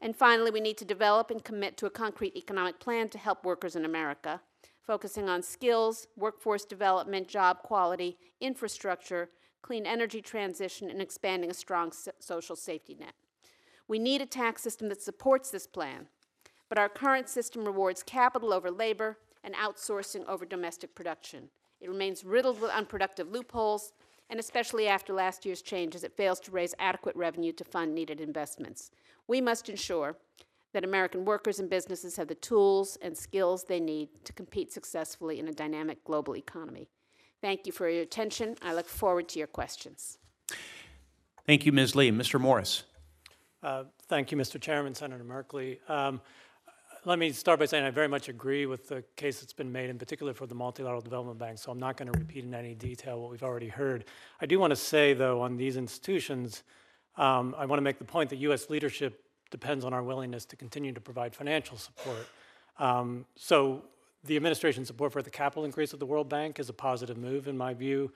And 0.00 0.16
finally, 0.16 0.50
we 0.50 0.60
need 0.60 0.78
to 0.78 0.84
develop 0.84 1.30
and 1.30 1.44
commit 1.44 1.76
to 1.78 1.86
a 1.86 1.90
concrete 1.90 2.36
economic 2.36 2.80
plan 2.80 3.08
to 3.10 3.18
help 3.18 3.44
workers 3.44 3.76
in 3.76 3.84
America, 3.84 4.40
focusing 4.82 5.28
on 5.28 5.42
skills, 5.42 6.06
workforce 6.16 6.64
development, 6.64 7.28
job 7.28 7.62
quality, 7.62 8.16
infrastructure, 8.40 9.28
clean 9.62 9.86
energy 9.86 10.22
transition, 10.22 10.90
and 10.90 11.02
expanding 11.02 11.50
a 11.50 11.54
strong 11.54 11.92
so 11.92 12.12
social 12.18 12.56
safety 12.56 12.96
net. 12.98 13.12
We 13.88 13.98
need 13.98 14.22
a 14.22 14.26
tax 14.26 14.62
system 14.62 14.88
that 14.88 15.02
supports 15.02 15.50
this 15.50 15.66
plan, 15.66 16.06
but 16.68 16.78
our 16.78 16.88
current 16.88 17.28
system 17.28 17.64
rewards 17.64 18.02
capital 18.02 18.52
over 18.52 18.70
labor 18.70 19.18
and 19.44 19.54
outsourcing 19.54 20.26
over 20.26 20.46
domestic 20.46 20.94
production. 20.94 21.50
It 21.80 21.88
remains 21.88 22.24
riddled 22.24 22.60
with 22.60 22.70
unproductive 22.70 23.30
loopholes, 23.30 23.92
and 24.30 24.38
especially 24.40 24.86
after 24.86 25.12
last 25.12 25.44
year's 25.44 25.60
changes, 25.60 26.04
it 26.04 26.16
fails 26.16 26.40
to 26.40 26.50
raise 26.50 26.74
adequate 26.78 27.16
revenue 27.16 27.52
to 27.52 27.64
fund 27.64 27.94
needed 27.94 28.20
investments. 28.20 28.90
We 29.26 29.40
must 29.40 29.68
ensure 29.68 30.16
that 30.72 30.84
American 30.84 31.24
workers 31.24 31.58
and 31.58 31.68
businesses 31.68 32.16
have 32.16 32.28
the 32.28 32.36
tools 32.36 32.96
and 33.02 33.16
skills 33.18 33.64
they 33.64 33.80
need 33.80 34.08
to 34.24 34.32
compete 34.32 34.72
successfully 34.72 35.40
in 35.40 35.48
a 35.48 35.52
dynamic 35.52 36.04
global 36.04 36.36
economy. 36.36 36.88
Thank 37.40 37.66
you 37.66 37.72
for 37.72 37.88
your 37.88 38.02
attention. 38.02 38.54
I 38.62 38.72
look 38.72 38.88
forward 38.88 39.28
to 39.30 39.38
your 39.38 39.48
questions. 39.48 40.18
Thank 41.46 41.66
you, 41.66 41.72
Ms. 41.72 41.96
Lee. 41.96 42.12
Mr. 42.12 42.40
Morris. 42.40 42.84
Uh, 43.62 43.84
thank 44.08 44.30
you, 44.30 44.38
Mr. 44.38 44.60
Chairman, 44.60 44.94
Senator 44.94 45.24
Merkley. 45.24 45.78
Um, 45.90 46.20
let 47.04 47.18
me 47.18 47.32
start 47.32 47.58
by 47.58 47.64
saying 47.64 47.84
I 47.84 47.90
very 47.90 48.08
much 48.08 48.28
agree 48.28 48.66
with 48.66 48.88
the 48.88 49.02
case 49.16 49.40
that's 49.40 49.52
been 49.52 49.72
made, 49.72 49.88
in 49.88 49.98
particular 49.98 50.34
for 50.34 50.46
the 50.46 50.54
multilateral 50.54 51.00
development 51.00 51.38
bank, 51.38 51.58
so 51.58 51.72
I'm 51.72 51.78
not 51.78 51.96
going 51.96 52.12
to 52.12 52.18
repeat 52.18 52.44
in 52.44 52.54
any 52.54 52.74
detail 52.74 53.20
what 53.20 53.30
we've 53.30 53.42
already 53.42 53.68
heard. 53.68 54.04
I 54.40 54.46
do 54.46 54.58
want 54.58 54.70
to 54.72 54.76
say, 54.76 55.14
though, 55.14 55.40
on 55.40 55.56
these 55.56 55.76
institutions, 55.76 56.62
um, 57.16 57.54
I 57.56 57.64
want 57.64 57.78
to 57.78 57.82
make 57.82 57.98
the 57.98 58.04
point 58.04 58.28
that 58.30 58.36
U.S. 58.36 58.68
leadership 58.68 59.24
depends 59.50 59.84
on 59.84 59.94
our 59.94 60.02
willingness 60.02 60.44
to 60.46 60.56
continue 60.56 60.92
to 60.92 61.00
provide 61.00 61.34
financial 61.34 61.76
support. 61.76 62.28
Um, 62.78 63.24
so 63.34 63.82
the 64.24 64.36
administration's 64.36 64.86
support 64.86 65.12
for 65.12 65.22
the 65.22 65.30
capital 65.30 65.64
increase 65.64 65.92
of 65.92 66.00
the 66.00 66.06
World 66.06 66.28
Bank 66.28 66.60
is 66.60 66.68
a 66.68 66.72
positive 66.72 67.16
move 67.16 67.48
in 67.48 67.56
my 67.56 67.72
view. 67.74 68.12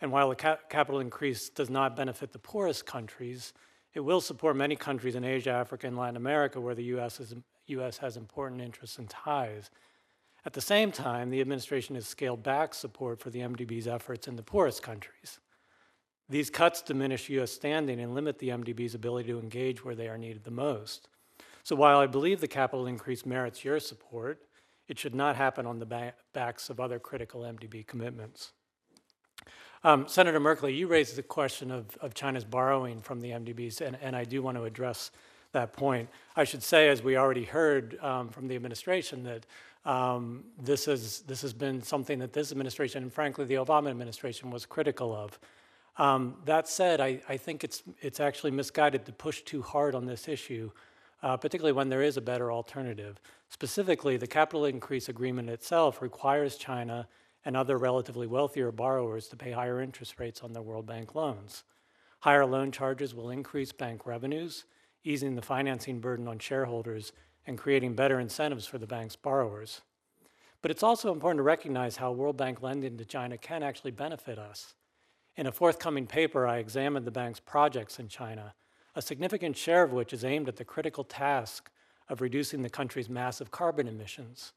And 0.00 0.12
while 0.12 0.28
the 0.28 0.36
ca 0.36 0.58
capital 0.68 1.00
increase 1.00 1.48
does 1.48 1.70
not 1.70 1.96
benefit 1.96 2.32
the 2.32 2.38
poorest 2.38 2.84
countries, 2.84 3.54
it 3.94 4.00
will 4.00 4.20
support 4.20 4.56
many 4.56 4.76
countries 4.76 5.14
in 5.14 5.24
Asia, 5.24 5.50
Africa, 5.50 5.86
and 5.86 5.96
Latin 5.96 6.16
America 6.16 6.60
where 6.60 6.74
the 6.74 6.84
US, 6.84 7.18
is, 7.18 7.34
US 7.66 7.98
has 7.98 8.16
important 8.16 8.60
interests 8.60 8.98
and 8.98 9.08
ties. 9.08 9.70
At 10.44 10.52
the 10.52 10.60
same 10.60 10.92
time, 10.92 11.30
the 11.30 11.40
administration 11.40 11.94
has 11.96 12.06
scaled 12.06 12.42
back 12.42 12.74
support 12.74 13.20
for 13.20 13.30
the 13.30 13.40
MDB's 13.40 13.88
efforts 13.88 14.28
in 14.28 14.36
the 14.36 14.42
poorest 14.42 14.82
countries. 14.82 15.40
These 16.28 16.50
cuts 16.50 16.82
diminish 16.82 17.28
U.S. 17.30 17.52
standing 17.52 18.00
and 18.00 18.14
limit 18.14 18.38
the 18.38 18.48
MDB's 18.48 18.94
ability 18.94 19.28
to 19.28 19.38
engage 19.38 19.84
where 19.84 19.94
they 19.94 20.08
are 20.08 20.18
needed 20.18 20.44
the 20.44 20.50
most. 20.50 21.08
So 21.62 21.76
while 21.76 21.98
I 21.98 22.06
believe 22.06 22.40
the 22.40 22.48
capital 22.48 22.86
increase 22.86 23.26
merits 23.26 23.64
your 23.64 23.80
support, 23.80 24.42
it 24.88 24.98
should 24.98 25.14
not 25.14 25.36
happen 25.36 25.66
on 25.66 25.78
the 25.78 25.86
ba 25.86 26.12
backs 26.32 26.70
of 26.70 26.78
other 26.78 26.98
critical 26.98 27.42
MDB 27.42 27.86
commitments. 27.86 28.52
Um, 29.84 30.08
Senator 30.08 30.40
Merkley, 30.40 30.76
you 30.76 30.88
raised 30.88 31.16
the 31.16 31.22
question 31.22 31.70
of, 31.70 31.96
of 32.00 32.14
China's 32.14 32.44
borrowing 32.44 33.00
from 33.00 33.20
the 33.20 33.30
MDBs, 33.30 33.80
and, 33.80 33.96
and, 34.00 34.16
I 34.16 34.24
do 34.24 34.42
want 34.42 34.56
to 34.56 34.64
address 34.64 35.10
that 35.56 35.72
point. 35.72 36.08
I 36.36 36.44
should 36.44 36.62
say, 36.62 36.88
as 36.88 37.02
we 37.02 37.16
already 37.16 37.44
heard 37.44 37.98
um, 38.02 38.28
from 38.28 38.46
the 38.46 38.54
administration, 38.54 39.24
that 39.24 39.46
um, 39.90 40.44
this, 40.62 40.86
is, 40.86 41.20
this 41.26 41.40
has 41.42 41.54
been 41.54 41.82
something 41.82 42.18
that 42.18 42.32
this 42.34 42.52
administration, 42.52 43.02
and 43.02 43.12
frankly 43.12 43.46
the 43.46 43.54
Obama 43.54 43.88
administration, 43.88 44.50
was 44.50 44.66
critical 44.66 45.14
of. 45.14 45.38
Um, 45.96 46.36
that 46.44 46.68
said, 46.68 47.00
I, 47.00 47.22
I, 47.26 47.38
think 47.38 47.64
it's, 47.64 47.82
it's 48.02 48.20
actually 48.20 48.50
misguided 48.50 49.06
to 49.06 49.12
push 49.12 49.42
too 49.42 49.62
hard 49.62 49.94
on 49.94 50.04
this 50.04 50.28
issue, 50.28 50.70
uh, 51.22 51.38
particularly 51.38 51.72
when 51.72 51.88
there 51.88 52.02
is 52.02 52.18
a 52.18 52.20
better 52.20 52.52
alternative. 52.52 53.18
Specifically, 53.48 54.18
the 54.18 54.26
capital 54.26 54.66
increase 54.66 55.08
agreement 55.08 55.48
itself 55.48 56.02
requires 56.02 56.56
China 56.56 57.08
and 57.46 57.56
other 57.56 57.78
relatively 57.78 58.26
wealthier 58.26 58.70
borrowers 58.72 59.28
to 59.28 59.36
pay 59.36 59.52
higher 59.52 59.80
interest 59.80 60.20
rates 60.20 60.42
on 60.42 60.52
their 60.52 60.62
World 60.62 60.84
Bank 60.84 61.14
loans. 61.14 61.64
Higher 62.20 62.44
loan 62.44 62.72
charges 62.72 63.14
will 63.14 63.30
increase 63.30 63.72
bank 63.72 64.04
revenues, 64.04 64.64
easing 65.06 65.34
the 65.34 65.42
financing 65.42 66.00
burden 66.00 66.26
on 66.26 66.38
shareholders 66.38 67.12
and 67.46 67.58
creating 67.58 67.94
better 67.94 68.18
incentives 68.18 68.66
for 68.66 68.78
the 68.78 68.86
bank's 68.86 69.16
borrowers. 69.16 69.82
But 70.62 70.70
it's 70.70 70.82
also 70.82 71.12
important 71.12 71.38
to 71.38 71.44
recognize 71.44 71.96
how 71.96 72.10
World 72.10 72.36
Bank 72.36 72.60
lending 72.60 72.98
to 72.98 73.04
China 73.04 73.38
can 73.38 73.62
actually 73.62 73.92
benefit 73.92 74.38
us. 74.38 74.74
In 75.36 75.46
a 75.46 75.52
forthcoming 75.52 76.06
paper, 76.06 76.46
I 76.46 76.58
examined 76.58 77.06
the 77.06 77.10
bank's 77.10 77.40
projects 77.40 77.98
in 77.98 78.08
China, 78.08 78.54
a 78.94 79.02
significant 79.02 79.56
share 79.56 79.82
of 79.82 79.92
which 79.92 80.12
is 80.12 80.24
aimed 80.24 80.48
at 80.48 80.56
the 80.56 80.64
critical 80.64 81.04
task 81.04 81.70
of 82.08 82.20
reducing 82.20 82.62
the 82.62 82.70
country's 82.70 83.08
massive 83.08 83.50
carbon 83.50 83.86
emissions. 83.86 84.54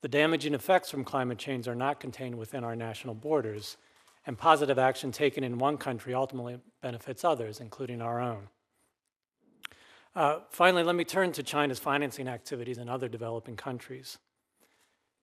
The 0.00 0.08
damaging 0.08 0.52
effects 0.52 0.90
from 0.90 1.04
climate 1.04 1.38
change 1.38 1.68
are 1.68 1.74
not 1.74 2.00
contained 2.00 2.36
within 2.36 2.64
our 2.64 2.74
national 2.74 3.14
borders, 3.14 3.76
and 4.26 4.36
positive 4.36 4.78
action 4.78 5.12
taken 5.12 5.44
in 5.44 5.58
one 5.58 5.78
country 5.78 6.12
ultimately 6.12 6.58
benefits 6.80 7.24
others, 7.24 7.60
including 7.60 8.02
our 8.02 8.20
own. 8.20 8.48
Uh, 10.14 10.40
finally, 10.50 10.82
let 10.82 10.94
me 10.94 11.04
turn 11.04 11.32
to 11.32 11.42
China's 11.42 11.78
financing 11.78 12.28
activities 12.28 12.78
in 12.78 12.88
other 12.88 13.08
developing 13.08 13.56
countries. 13.56 14.18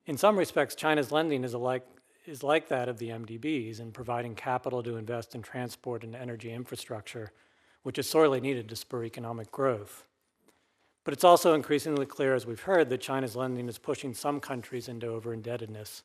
In 0.07 0.17
some 0.17 0.37
respects, 0.37 0.73
China's 0.73 1.11
lending 1.11 1.43
is 1.43 1.53
alike 1.53 1.85
is 2.25 2.43
like 2.43 2.67
that 2.67 2.89
of 2.89 2.99
the 2.99 3.09
MDBs 3.09 3.79
in 3.79 3.91
providing 3.91 4.35
capital 4.35 4.83
to 4.83 4.97
invest 4.97 5.33
in 5.33 5.41
transport 5.41 6.03
and 6.03 6.15
energy 6.15 6.51
infrastructure, 6.51 7.31
which 7.81 7.97
is 7.97 8.07
sorely 8.07 8.39
needed 8.39 8.69
to 8.69 8.75
spur 8.75 9.03
economic 9.03 9.51
growth. 9.51 10.05
But 11.03 11.13
it's 11.13 11.23
also 11.23 11.53
increasingly 11.55 12.05
clear, 12.05 12.35
as 12.35 12.45
we've 12.45 12.59
heard, 12.59 12.89
that 12.89 13.01
China's 13.01 13.35
lending 13.35 13.67
is 13.67 13.79
pushing 13.79 14.13
some 14.13 14.39
countries 14.39 14.87
into 14.87 15.07
over-indebtedness. 15.07 16.03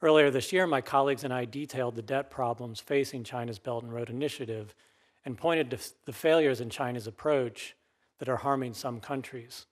Earlier 0.00 0.30
this 0.30 0.52
year, 0.52 0.66
my 0.66 0.80
colleagues 0.80 1.24
and 1.24 1.34
I 1.34 1.44
detailed 1.44 1.96
the 1.96 2.02
debt 2.02 2.30
problems 2.30 2.80
facing 2.80 3.24
China's 3.24 3.58
Belt 3.58 3.82
and 3.82 3.92
Road 3.92 4.08
Initiative 4.08 4.74
and 5.24 5.36
pointed 5.36 5.70
to 5.72 5.78
the 6.06 6.12
failures 6.12 6.62
in 6.62 6.70
China's 6.70 7.06
approach 7.06 7.74
that 8.18 8.28
are 8.28 8.36
harming 8.36 8.74
some 8.74 9.00
countries. 9.00 9.66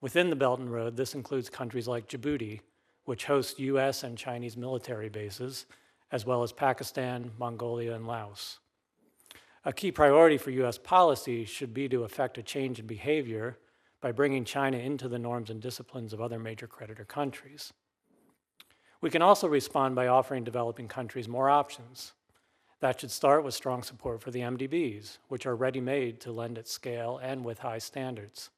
Within 0.00 0.30
the 0.30 0.36
Belt 0.36 0.60
and 0.60 0.70
Road, 0.70 0.96
this 0.96 1.14
includes 1.14 1.48
countries 1.48 1.88
like 1.88 2.08
Djibouti, 2.08 2.60
which 3.04 3.24
hosts 3.24 3.58
US 3.58 4.02
and 4.02 4.18
Chinese 4.18 4.56
military 4.56 5.08
bases, 5.08 5.66
as 6.12 6.26
well 6.26 6.42
as 6.42 6.52
Pakistan, 6.52 7.32
Mongolia, 7.38 7.94
and 7.94 8.06
Laos. 8.06 8.58
A 9.64 9.72
key 9.72 9.90
priority 9.90 10.38
for 10.38 10.50
US 10.50 10.78
policy 10.78 11.44
should 11.44 11.74
be 11.74 11.88
to 11.88 12.04
effect 12.04 12.38
a 12.38 12.42
change 12.42 12.78
in 12.78 12.86
behavior 12.86 13.58
by 14.00 14.12
bringing 14.12 14.44
China 14.44 14.76
into 14.76 15.08
the 15.08 15.18
norms 15.18 15.50
and 15.50 15.60
disciplines 15.60 16.12
of 16.12 16.20
other 16.20 16.38
major 16.38 16.66
creditor 16.66 17.04
countries. 17.04 17.72
We 19.00 19.10
can 19.10 19.22
also 19.22 19.48
respond 19.48 19.94
by 19.94 20.06
offering 20.06 20.44
developing 20.44 20.88
countries 20.88 21.28
more 21.28 21.50
options. 21.50 22.12
That 22.80 23.00
should 23.00 23.10
start 23.10 23.42
with 23.42 23.54
strong 23.54 23.82
support 23.82 24.20
for 24.20 24.30
the 24.30 24.40
MDBs, 24.40 25.18
which 25.28 25.46
are 25.46 25.56
ready 25.56 25.80
made 25.80 26.20
to 26.20 26.32
lend 26.32 26.58
at 26.58 26.68
scale 26.68 27.18
and 27.22 27.44
with 27.44 27.60
high 27.60 27.78
standards. 27.78 28.50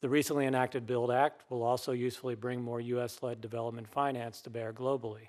The 0.00 0.08
recently 0.08 0.46
enacted 0.46 0.86
BUILD 0.86 1.12
Act 1.12 1.44
will 1.48 1.62
also 1.62 1.92
usefully 1.92 2.34
bring 2.34 2.60
more 2.60 2.80
US 2.80 3.22
led 3.22 3.40
development 3.40 3.88
finance 3.88 4.40
to 4.42 4.50
bear 4.50 4.72
globally. 4.72 5.28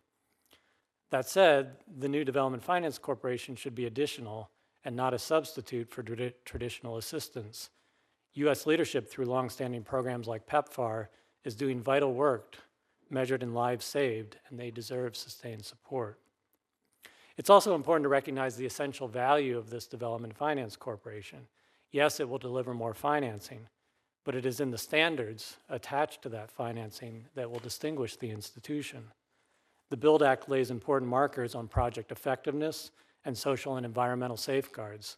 That 1.11 1.29
said, 1.29 1.75
the 1.99 2.09
new 2.09 2.25
Development 2.25 2.63
Finance 2.63 2.97
Corporation 2.97 3.55
should 3.55 3.75
be 3.75 3.85
additional 3.85 4.49
and 4.83 4.95
not 4.95 5.13
a 5.13 5.19
substitute 5.19 5.91
for 5.91 6.03
traditional 6.43 6.97
assistance, 6.97 7.69
U.S. 8.33 8.65
leadership 8.65 9.09
through 9.09 9.25
longstanding 9.25 9.83
programs 9.83 10.27
like 10.27 10.47
PEPFAR 10.47 11.07
is 11.43 11.53
doing 11.53 11.79
vital 11.79 12.13
work 12.13 12.57
measured 13.09 13.43
in 13.43 13.53
lives 13.53 13.85
saved, 13.85 14.37
and 14.49 14.59
they 14.59 14.71
deserve 14.71 15.15
sustained 15.15 15.63
support. 15.63 16.19
It's 17.37 17.49
also 17.49 17.73
important 17.73 18.03
to 18.03 18.09
recognize 18.09 18.55
the 18.55 18.65
essential 18.65 19.07
value 19.07 19.57
of 19.57 19.69
this 19.69 19.87
Development 19.87 20.35
Finance 20.35 20.75
Corporation. 20.75 21.47
Yes, 21.91 22.19
it 22.19 22.29
will 22.29 22.37
deliver 22.37 22.73
more 22.73 22.93
financing, 22.93 23.67
but 24.23 24.35
it 24.35 24.45
is 24.45 24.59
in 24.59 24.71
the 24.71 24.77
standards 24.77 25.57
attached 25.69 26.21
to 26.23 26.29
that 26.29 26.51
financing 26.51 27.25
that 27.35 27.49
will 27.49 27.59
distinguish 27.59 28.15
the 28.15 28.29
institution. 28.29 29.05
The 29.89 29.97
BUILD 29.97 30.23
Act 30.23 30.49
lays 30.49 30.71
important 30.71 31.09
markers 31.09 31.55
on 31.55 31.67
project 31.67 32.11
effectiveness 32.11 32.91
and 33.25 33.37
social 33.37 33.77
and 33.77 33.85
environmental 33.85 34.37
safeguards. 34.37 35.17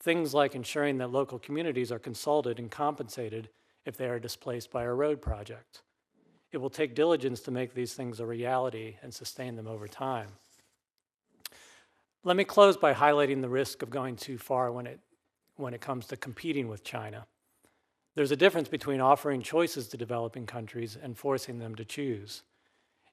Things 0.00 0.34
like 0.34 0.54
ensuring 0.54 0.98
that 0.98 1.12
local 1.12 1.38
communities 1.38 1.92
are 1.92 1.98
consulted 1.98 2.58
and 2.58 2.70
compensated 2.70 3.48
if 3.84 3.96
they 3.96 4.08
are 4.08 4.18
displaced 4.18 4.70
by 4.70 4.84
a 4.84 4.92
road 4.92 5.20
project. 5.20 5.82
It 6.50 6.58
will 6.58 6.70
take 6.70 6.94
diligence 6.94 7.40
to 7.40 7.50
make 7.50 7.74
these 7.74 7.94
things 7.94 8.20
a 8.20 8.26
reality 8.26 8.96
and 9.02 9.12
sustain 9.12 9.56
them 9.56 9.66
over 9.66 9.88
time. 9.88 10.28
Let 12.24 12.36
me 12.36 12.44
close 12.44 12.76
by 12.76 12.94
highlighting 12.94 13.40
the 13.40 13.48
risk 13.48 13.82
of 13.82 13.90
going 13.90 14.14
too 14.14 14.38
far 14.38 14.70
when 14.70 14.86
it, 14.86 15.00
when 15.56 15.74
it 15.74 15.80
comes 15.80 16.06
to 16.06 16.16
competing 16.16 16.68
with 16.68 16.84
China. 16.84 17.26
There's 18.14 18.30
a 18.30 18.36
difference 18.36 18.68
between 18.68 19.00
offering 19.00 19.42
choices 19.42 19.88
to 19.88 19.96
developing 19.96 20.46
countries 20.46 20.96
and 21.02 21.18
forcing 21.18 21.58
them 21.58 21.74
to 21.74 21.84
choose. 21.84 22.42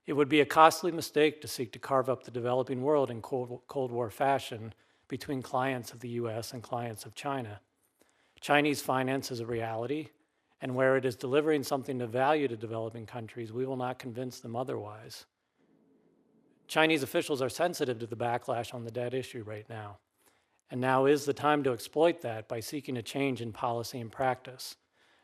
It 0.05 0.13
would 0.13 0.29
be 0.29 0.41
a 0.41 0.45
costly 0.45 0.91
mistake 0.91 1.41
to 1.41 1.47
seek 1.47 1.71
to 1.73 1.79
carve 1.79 2.07
up 2.07 2.23
the 2.23 2.31
developing 2.31 2.83
world 2.83 3.09
in 3.09 3.21
Cold, 3.21 3.61
Cold 3.67 3.91
War 3.91 4.11
fashion 4.11 4.73
between 5.07 5.41
clients 5.41 5.91
of 5.91 6.01
the 6.01 6.09
US 6.09 6.53
and 6.53 6.61
clients 6.61 7.05
of 7.05 7.15
China. 7.15 7.61
Chinese 8.41 8.81
finance 8.81 9.31
is 9.31 9.39
a 9.39 9.45
reality, 9.45 10.09
and 10.61 10.75
where 10.75 10.97
it 10.97 11.05
is 11.05 11.15
delivering 11.15 11.63
something 11.63 11.99
of 12.01 12.11
value 12.11 12.47
to 12.47 12.55
developing 12.55 13.05
countries, 13.05 13.51
we 13.51 13.65
will 13.65 13.75
not 13.75 13.97
convince 13.97 14.39
them 14.39 14.55
otherwise. 14.55 15.25
Chinese 16.69 17.01
officials 17.01 17.41
are 17.41 17.49
sensitive 17.49 17.97
to 17.97 18.05
the 18.05 18.15
backlash 18.15 18.75
on 18.75 18.83
the 18.83 18.91
debt 18.91 19.15
issue 19.15 19.43
right 19.43 19.67
now. 19.69 19.97
And 20.69 20.79
now 20.79 21.07
is 21.07 21.25
the 21.25 21.33
time 21.33 21.63
to 21.63 21.73
exploit 21.73 22.21
that 22.21 22.47
by 22.47 22.59
seeking 22.59 22.95
a 22.95 23.01
change 23.01 23.41
in 23.41 23.51
policy 23.51 23.99
and 23.99 24.11
practice, 24.11 24.75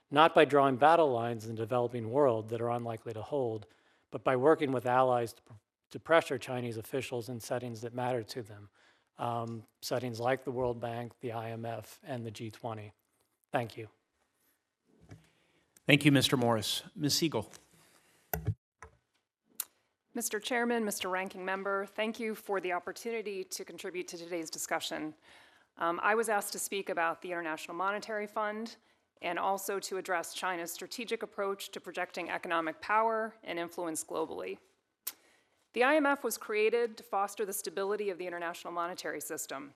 not 0.09 0.34
by 0.34 0.43
drawing 0.43 0.76
battle 0.77 1.11
lines 1.11 1.45
in 1.45 1.51
the 1.51 1.61
developing 1.61 2.09
world 2.09 2.49
that 2.49 2.61
are 2.61 2.72
unlikely 2.72 3.13
to 3.13 3.22
hold, 3.22 3.67
but 4.11 4.23
by 4.23 4.35
working 4.35 4.72
with 4.72 4.88
allies 4.88 5.34
to, 5.34 5.41
to 5.91 5.99
pressure 5.99 6.39
Chinese 6.39 6.77
officials 6.77 7.30
in 7.30 7.39
settings 7.39 7.81
that 7.81 7.93
matter 7.93 8.23
to 8.23 8.41
them, 8.41 8.69
um, 9.19 9.63
settings 9.84 10.19
like 10.19 10.45
the 10.45 10.51
World 10.51 10.81
Bank, 10.81 11.11
the 11.22 11.30
IMF, 11.30 11.85
and 12.03 12.26
the 12.26 12.31
G20. 12.31 12.91
Thank 13.51 13.77
you. 13.77 13.88
Thank 15.85 16.05
you, 16.05 16.11
Mr. 16.11 16.39
Morris. 16.39 16.81
Ms. 16.95 17.13
Segal. 17.13 17.45
Mr. 20.15 20.41
Chairman, 20.41 20.85
Mr. 20.85 21.11
Ranking 21.11 21.43
Member, 21.43 21.85
thank 21.85 22.21
you 22.21 22.35
for 22.35 22.61
the 22.61 22.71
opportunity 22.71 23.43
to 23.43 23.65
contribute 23.65 24.07
to 24.07 24.17
today's 24.17 24.49
discussion. 24.49 25.13
Um, 25.77 25.99
I 26.01 26.15
was 26.15 26.29
asked 26.29 26.53
to 26.53 26.59
speak 26.59 26.87
about 26.87 27.21
the 27.21 27.31
International 27.31 27.75
Monetary 27.75 28.25
Fund 28.25 28.77
and 29.21 29.37
also 29.37 29.77
to 29.79 29.97
address 29.97 30.33
China's 30.33 30.71
strategic 30.71 31.21
approach 31.21 31.69
to 31.71 31.81
projecting 31.81 32.29
economic 32.29 32.79
power 32.79 33.35
and 33.43 33.59
influence 33.59 34.05
globally. 34.05 34.57
The 35.73 35.81
IMF 35.81 36.23
was 36.23 36.37
created 36.37 36.95
to 36.95 37.03
foster 37.03 37.45
the 37.45 37.51
stability 37.51 38.09
of 38.09 38.17
the 38.17 38.25
international 38.25 38.71
monetary 38.71 39.19
system, 39.19 39.73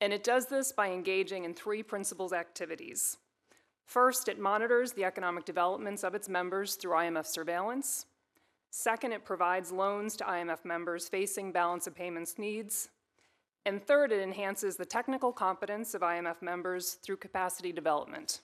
and 0.00 0.10
it 0.10 0.24
does 0.24 0.46
this 0.46 0.72
by 0.72 0.90
engaging 0.90 1.44
in 1.44 1.52
three 1.52 1.82
principles 1.82 2.32
activities 2.32 3.18
First, 3.84 4.28
it 4.28 4.38
monitors 4.38 4.92
the 4.92 5.04
economic 5.04 5.44
developments 5.44 6.04
of 6.04 6.14
its 6.14 6.28
members 6.28 6.76
through 6.76 6.92
IMF 6.92 7.26
surveillance. 7.26 8.06
Second, 8.74 9.12
it 9.12 9.22
provides 9.22 9.70
loans 9.70 10.16
to 10.16 10.24
IMF 10.24 10.64
members 10.64 11.06
facing 11.06 11.52
balance 11.52 11.86
of 11.86 11.94
payments 11.94 12.38
needs. 12.38 12.88
And 13.66 13.86
third, 13.86 14.12
it 14.12 14.22
enhances 14.22 14.76
the 14.76 14.86
technical 14.86 15.30
competence 15.30 15.92
of 15.92 16.00
IMF 16.00 16.40
members 16.40 16.94
through 16.94 17.18
capacity 17.18 17.70
development. 17.70 18.40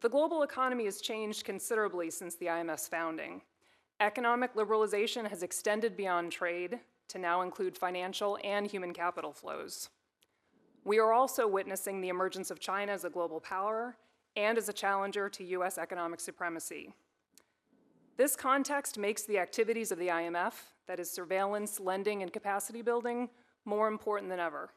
The 0.00 0.08
global 0.08 0.42
economy 0.42 0.86
has 0.86 1.00
changed 1.00 1.44
considerably 1.44 2.10
since 2.10 2.34
the 2.34 2.46
IMF's 2.46 2.88
founding. 2.88 3.42
Economic 4.00 4.54
liberalization 4.54 5.30
has 5.30 5.44
extended 5.44 5.96
beyond 5.96 6.32
trade 6.32 6.80
to 7.06 7.18
now 7.18 7.42
include 7.42 7.78
financial 7.78 8.38
and 8.42 8.66
human 8.66 8.92
capital 8.92 9.32
flows. 9.32 9.88
We 10.84 10.98
are 10.98 11.12
also 11.12 11.46
witnessing 11.46 12.00
the 12.00 12.08
emergence 12.08 12.50
of 12.50 12.58
China 12.58 12.90
as 12.90 13.04
a 13.04 13.10
global 13.10 13.38
power 13.38 13.96
and 14.34 14.58
as 14.58 14.68
a 14.68 14.72
challenger 14.72 15.28
to 15.28 15.44
U.S. 15.44 15.78
economic 15.78 16.18
supremacy. 16.18 16.92
This 18.16 18.34
context 18.34 18.98
makes 18.98 19.24
the 19.24 19.38
activities 19.38 19.92
of 19.92 19.98
the 19.98 20.08
IMF, 20.08 20.54
that 20.86 20.98
is, 20.98 21.10
surveillance, 21.10 21.78
lending, 21.78 22.22
and 22.22 22.32
capacity 22.32 22.80
building, 22.80 23.28
more 23.66 23.88
important 23.88 24.30
than 24.30 24.40
ever. 24.40 24.70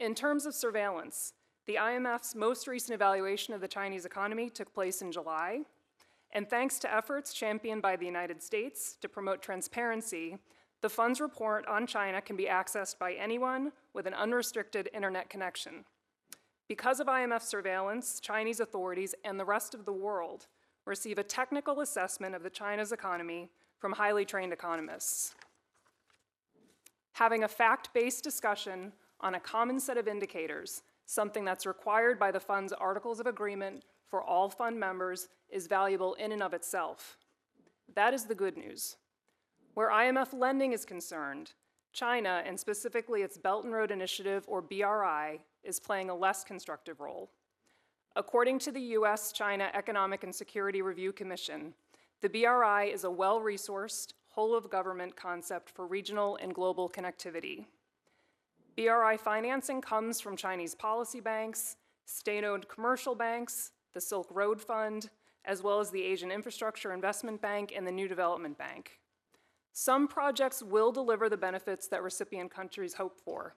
In 0.00 0.16
terms 0.16 0.46
of 0.46 0.54
surveillance, 0.54 1.34
the 1.66 1.76
IMF's 1.76 2.34
most 2.34 2.66
recent 2.66 2.94
evaluation 2.94 3.54
of 3.54 3.60
the 3.60 3.68
Chinese 3.68 4.04
economy 4.04 4.50
took 4.50 4.74
place 4.74 5.00
in 5.00 5.12
July, 5.12 5.60
and 6.32 6.48
thanks 6.48 6.80
to 6.80 6.92
efforts 6.92 7.32
championed 7.32 7.82
by 7.82 7.94
the 7.94 8.06
United 8.06 8.42
States 8.42 8.96
to 9.00 9.08
promote 9.08 9.42
transparency, 9.42 10.38
the 10.80 10.88
fund's 10.88 11.20
report 11.20 11.66
on 11.68 11.86
China 11.86 12.20
can 12.20 12.36
be 12.36 12.46
accessed 12.46 12.98
by 12.98 13.12
anyone 13.12 13.70
with 13.94 14.06
an 14.06 14.14
unrestricted 14.14 14.88
internet 14.92 15.30
connection. 15.30 15.84
Because 16.66 16.98
of 16.98 17.06
IMF 17.06 17.42
surveillance, 17.42 18.18
Chinese 18.20 18.58
authorities 18.58 19.14
and 19.24 19.38
the 19.38 19.44
rest 19.44 19.74
of 19.74 19.84
the 19.84 19.92
world 19.92 20.46
receive 20.84 21.18
a 21.18 21.22
technical 21.22 21.80
assessment 21.80 22.34
of 22.34 22.42
the 22.42 22.50
China's 22.50 22.92
economy 22.92 23.50
from 23.78 23.92
highly 23.92 24.24
trained 24.24 24.52
economists. 24.52 25.34
Having 27.12 27.44
a 27.44 27.48
fact-based 27.48 28.24
discussion 28.24 28.92
on 29.20 29.34
a 29.34 29.40
common 29.40 29.78
set 29.80 29.98
of 29.98 30.08
indicators, 30.08 30.82
something 31.06 31.44
that's 31.44 31.66
required 31.66 32.18
by 32.18 32.30
the 32.30 32.40
fund's 32.40 32.72
articles 32.72 33.20
of 33.20 33.26
agreement 33.26 33.84
for 34.08 34.22
all 34.22 34.48
fund 34.48 34.78
members, 34.78 35.28
is 35.50 35.66
valuable 35.66 36.14
in 36.14 36.32
and 36.32 36.42
of 36.42 36.54
itself. 36.54 37.18
That 37.94 38.14
is 38.14 38.24
the 38.24 38.34
good 38.34 38.56
news. 38.56 38.96
Where 39.74 39.90
IMF 39.90 40.32
lending 40.32 40.72
is 40.72 40.84
concerned, 40.84 41.52
China, 41.92 42.42
and 42.46 42.58
specifically 42.58 43.22
its 43.22 43.38
Belt 43.38 43.64
and 43.64 43.72
Road 43.72 43.90
Initiative, 43.90 44.44
or 44.46 44.62
BRI, 44.62 45.40
is 45.64 45.80
playing 45.80 46.10
a 46.10 46.14
less 46.14 46.44
constructive 46.44 47.00
role. 47.00 47.30
According 48.16 48.58
to 48.60 48.72
the 48.72 48.80
US 48.80 49.30
China 49.30 49.70
Economic 49.72 50.24
and 50.24 50.34
Security 50.34 50.82
Review 50.82 51.12
Commission, 51.12 51.74
the 52.20 52.28
BRI 52.28 52.90
is 52.92 53.04
a 53.04 53.10
well 53.10 53.40
resourced, 53.40 54.14
whole 54.30 54.54
of 54.54 54.68
government 54.68 55.14
concept 55.14 55.70
for 55.70 55.86
regional 55.86 56.36
and 56.42 56.52
global 56.52 56.88
connectivity. 56.88 57.66
BRI 58.76 59.16
financing 59.16 59.80
comes 59.80 60.20
from 60.20 60.36
Chinese 60.36 60.74
policy 60.74 61.20
banks, 61.20 61.76
state 62.04 62.44
owned 62.44 62.68
commercial 62.68 63.14
banks, 63.14 63.72
the 63.94 64.00
Silk 64.00 64.28
Road 64.30 64.60
Fund, 64.60 65.10
as 65.44 65.62
well 65.62 65.78
as 65.78 65.90
the 65.90 66.02
Asian 66.02 66.32
Infrastructure 66.32 66.92
Investment 66.92 67.40
Bank 67.40 67.72
and 67.74 67.86
the 67.86 67.92
New 67.92 68.08
Development 68.08 68.58
Bank. 68.58 68.98
Some 69.72 70.08
projects 70.08 70.62
will 70.62 70.90
deliver 70.90 71.28
the 71.28 71.36
benefits 71.36 71.86
that 71.88 72.02
recipient 72.02 72.52
countries 72.52 72.94
hope 72.94 73.16
for, 73.24 73.54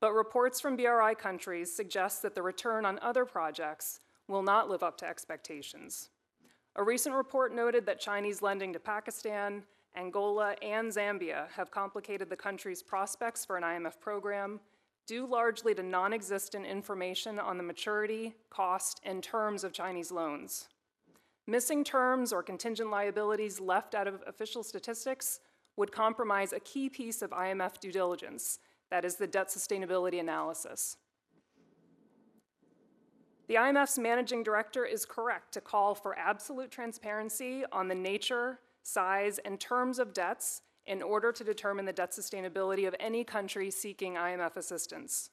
but 0.00 0.12
reports 0.12 0.60
from 0.60 0.76
BRI 0.76 1.14
countries 1.14 1.74
suggest 1.74 2.22
that 2.22 2.34
the 2.34 2.42
return 2.42 2.84
on 2.84 2.98
other 3.00 3.24
projects 3.24 4.00
will 4.28 4.42
not 4.42 4.70
live 4.70 4.82
up 4.82 4.96
to 4.98 5.06
expectations. 5.06 6.08
A 6.76 6.82
recent 6.82 7.14
report 7.14 7.54
noted 7.54 7.84
that 7.86 8.00
Chinese 8.00 8.42
lending 8.42 8.72
to 8.72 8.80
Pakistan, 8.80 9.64
Angola, 9.96 10.54
and 10.62 10.90
Zambia 10.90 11.48
have 11.50 11.70
complicated 11.70 12.30
the 12.30 12.36
country's 12.36 12.82
prospects 12.82 13.44
for 13.44 13.56
an 13.56 13.64
IMF 13.64 14.00
program 14.00 14.60
due 15.06 15.26
largely 15.26 15.74
to 15.74 15.82
non 15.82 16.12
existent 16.12 16.64
information 16.64 17.38
on 17.38 17.58
the 17.58 17.64
maturity, 17.64 18.34
cost, 18.48 19.00
and 19.04 19.22
terms 19.22 19.64
of 19.64 19.72
Chinese 19.72 20.12
loans. 20.12 20.68
Missing 21.46 21.82
terms 21.82 22.32
or 22.32 22.44
contingent 22.44 22.90
liabilities 22.90 23.60
left 23.60 23.96
out 23.96 24.06
of 24.06 24.22
official 24.28 24.62
statistics 24.62 25.40
would 25.76 25.90
compromise 25.90 26.52
a 26.52 26.60
key 26.60 26.88
piece 26.88 27.22
of 27.22 27.30
IMF 27.30 27.80
due 27.80 27.90
diligence, 27.90 28.60
that 28.90 29.04
is, 29.04 29.16
the 29.16 29.26
debt 29.26 29.48
sustainability 29.48 30.20
analysis. 30.20 30.96
The 33.48 33.56
IMF's 33.56 33.98
managing 33.98 34.44
director 34.44 34.84
is 34.84 35.04
correct 35.04 35.52
to 35.54 35.60
call 35.60 35.94
for 35.94 36.16
absolute 36.16 36.70
transparency 36.70 37.64
on 37.72 37.88
the 37.88 37.94
nature, 37.94 38.60
size, 38.84 39.38
and 39.38 39.58
terms 39.58 39.98
of 39.98 40.14
debts 40.14 40.62
in 40.86 41.02
order 41.02 41.32
to 41.32 41.42
determine 41.42 41.84
the 41.84 41.92
debt 41.92 42.12
sustainability 42.12 42.86
of 42.86 42.94
any 43.00 43.24
country 43.24 43.70
seeking 43.70 44.14
IMF 44.14 44.56
assistance. 44.56 45.30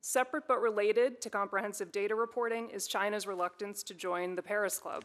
Separate 0.00 0.44
but 0.46 0.60
related 0.60 1.20
to 1.20 1.30
comprehensive 1.30 1.90
data 1.92 2.14
reporting 2.14 2.70
is 2.70 2.86
China's 2.86 3.26
reluctance 3.26 3.82
to 3.82 3.94
join 3.94 4.36
the 4.36 4.42
Paris 4.42 4.78
Club. 4.78 5.04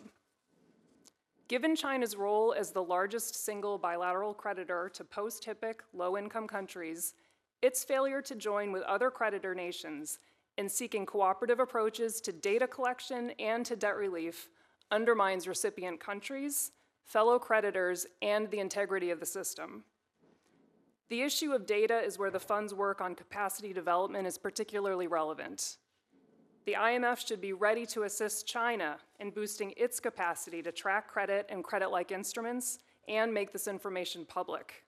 Given 1.51 1.75
China's 1.75 2.15
role 2.15 2.55
as 2.57 2.71
the 2.71 2.81
largest 2.81 3.35
single 3.35 3.77
bilateral 3.77 4.33
creditor 4.33 4.89
to 4.93 5.03
post 5.03 5.45
HIPC 5.45 5.81
low 5.93 6.17
income 6.17 6.47
countries, 6.47 7.13
its 7.61 7.83
failure 7.83 8.21
to 8.21 8.35
join 8.35 8.71
with 8.71 8.83
other 8.83 9.11
creditor 9.11 9.53
nations 9.53 10.19
in 10.57 10.69
seeking 10.69 11.05
cooperative 11.05 11.59
approaches 11.59 12.21
to 12.21 12.31
data 12.31 12.67
collection 12.67 13.31
and 13.31 13.65
to 13.65 13.75
debt 13.75 13.97
relief 13.97 14.47
undermines 14.91 15.45
recipient 15.45 15.99
countries, 15.99 16.71
fellow 17.03 17.37
creditors, 17.37 18.05
and 18.21 18.49
the 18.49 18.59
integrity 18.59 19.09
of 19.11 19.19
the 19.19 19.25
system. 19.25 19.83
The 21.09 21.21
issue 21.21 21.51
of 21.51 21.65
data 21.65 21.99
is 21.99 22.17
where 22.17 22.31
the 22.31 22.39
fund's 22.39 22.73
work 22.73 23.01
on 23.01 23.13
capacity 23.13 23.73
development 23.73 24.25
is 24.25 24.37
particularly 24.37 25.07
relevant. 25.07 25.79
The 26.65 26.73
IMF 26.73 27.27
should 27.27 27.41
be 27.41 27.53
ready 27.53 27.87
to 27.87 28.03
assist 28.03 28.47
China 28.47 28.97
in 29.19 29.31
boosting 29.31 29.73
its 29.77 29.99
capacity 29.99 30.61
to 30.61 30.71
track 30.71 31.07
credit 31.07 31.47
and 31.49 31.63
credit 31.63 31.89
like 31.89 32.11
instruments 32.11 32.79
and 33.07 33.33
make 33.33 33.51
this 33.51 33.67
information 33.67 34.25
public. 34.25 34.83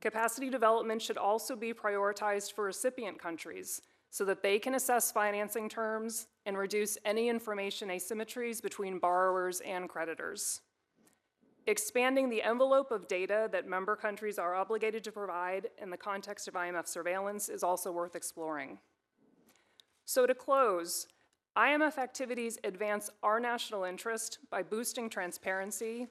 Capacity 0.00 0.48
development 0.48 1.02
should 1.02 1.18
also 1.18 1.56
be 1.56 1.74
prioritized 1.74 2.52
for 2.52 2.64
recipient 2.64 3.18
countries 3.18 3.82
so 4.10 4.24
that 4.24 4.42
they 4.42 4.58
can 4.58 4.74
assess 4.76 5.10
financing 5.12 5.68
terms 5.68 6.28
and 6.46 6.56
reduce 6.56 6.96
any 7.04 7.28
information 7.28 7.88
asymmetries 7.88 8.62
between 8.62 8.98
borrowers 8.98 9.60
and 9.60 9.88
creditors. 9.88 10.60
Expanding 11.66 12.30
the 12.30 12.42
envelope 12.42 12.90
of 12.90 13.06
data 13.08 13.48
that 13.52 13.68
member 13.68 13.94
countries 13.94 14.38
are 14.38 14.54
obligated 14.54 15.04
to 15.04 15.12
provide 15.12 15.68
in 15.80 15.90
the 15.90 15.96
context 15.96 16.48
of 16.48 16.54
IMF 16.54 16.88
surveillance 16.88 17.48
is 17.48 17.62
also 17.62 17.92
worth 17.92 18.16
exploring. 18.16 18.78
So, 20.10 20.26
to 20.26 20.34
close, 20.34 21.06
IMF 21.56 21.96
activities 21.96 22.58
advance 22.64 23.10
our 23.22 23.38
national 23.38 23.84
interest 23.84 24.40
by 24.50 24.60
boosting 24.60 25.08
transparency, 25.08 26.08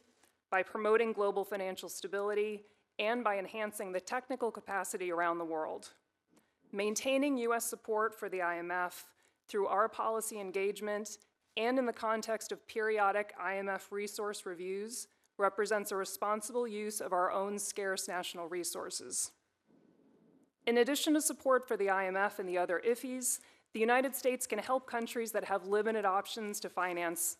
by 0.49 0.63
promoting 0.63 1.11
global 1.11 1.43
financial 1.43 1.89
stability, 1.89 2.63
and 2.97 3.25
by 3.25 3.37
enhancing 3.37 3.91
the 3.91 3.99
technical 3.99 4.51
capacity 4.51 5.11
around 5.11 5.37
the 5.37 5.43
world. 5.43 5.89
Maintaining 6.71 7.37
U.S. 7.39 7.65
support 7.65 8.17
for 8.17 8.29
the 8.29 8.39
IMF 8.39 9.03
through 9.49 9.67
our 9.67 9.89
policy 9.89 10.39
engagement 10.39 11.17
and 11.57 11.77
in 11.77 11.85
the 11.85 11.91
context 11.91 12.53
of 12.53 12.65
periodic 12.69 13.33
IMF 13.37 13.91
resource 13.91 14.45
reviews 14.45 15.09
represents 15.37 15.91
a 15.91 15.97
responsible 15.97 16.65
use 16.65 17.01
of 17.01 17.11
our 17.11 17.33
own 17.33 17.59
scarce 17.59 18.07
national 18.07 18.47
resources. 18.47 19.33
In 20.65 20.77
addition 20.77 21.15
to 21.15 21.21
support 21.21 21.67
for 21.67 21.75
the 21.75 21.87
IMF 21.87 22.39
and 22.39 22.47
the 22.47 22.57
other 22.57 22.81
IFIs, 22.87 23.39
the 23.73 23.79
United 23.79 24.15
States 24.15 24.47
can 24.47 24.59
help 24.59 24.89
countries 24.89 25.31
that 25.31 25.45
have 25.45 25.67
limited 25.67 26.05
options 26.05 26.59
to 26.61 26.69
finance 26.69 27.37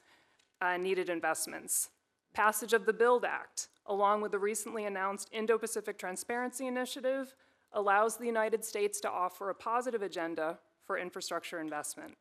uh, 0.62 0.78
needed 0.78 1.10
investments. 1.10 1.90
Passage 2.34 2.74
of 2.74 2.86
the 2.86 2.94
BUILD 2.94 3.26
Act, 3.26 3.70
along 3.88 4.22
with 4.22 4.32
the 4.32 4.40
recently 4.40 4.86
announced 4.86 5.30
Indo 5.32 5.58
Pacific 5.58 5.98
Transparency 5.98 6.68
Initiative, 6.68 7.34
allows 7.74 8.18
the 8.18 8.26
United 8.26 8.64
States 8.64 9.00
to 9.02 9.10
offer 9.10 9.50
a 9.50 9.56
positive 9.56 10.02
agenda 10.02 10.60
for 10.86 10.98
infrastructure 10.98 11.60
investment. 11.60 12.16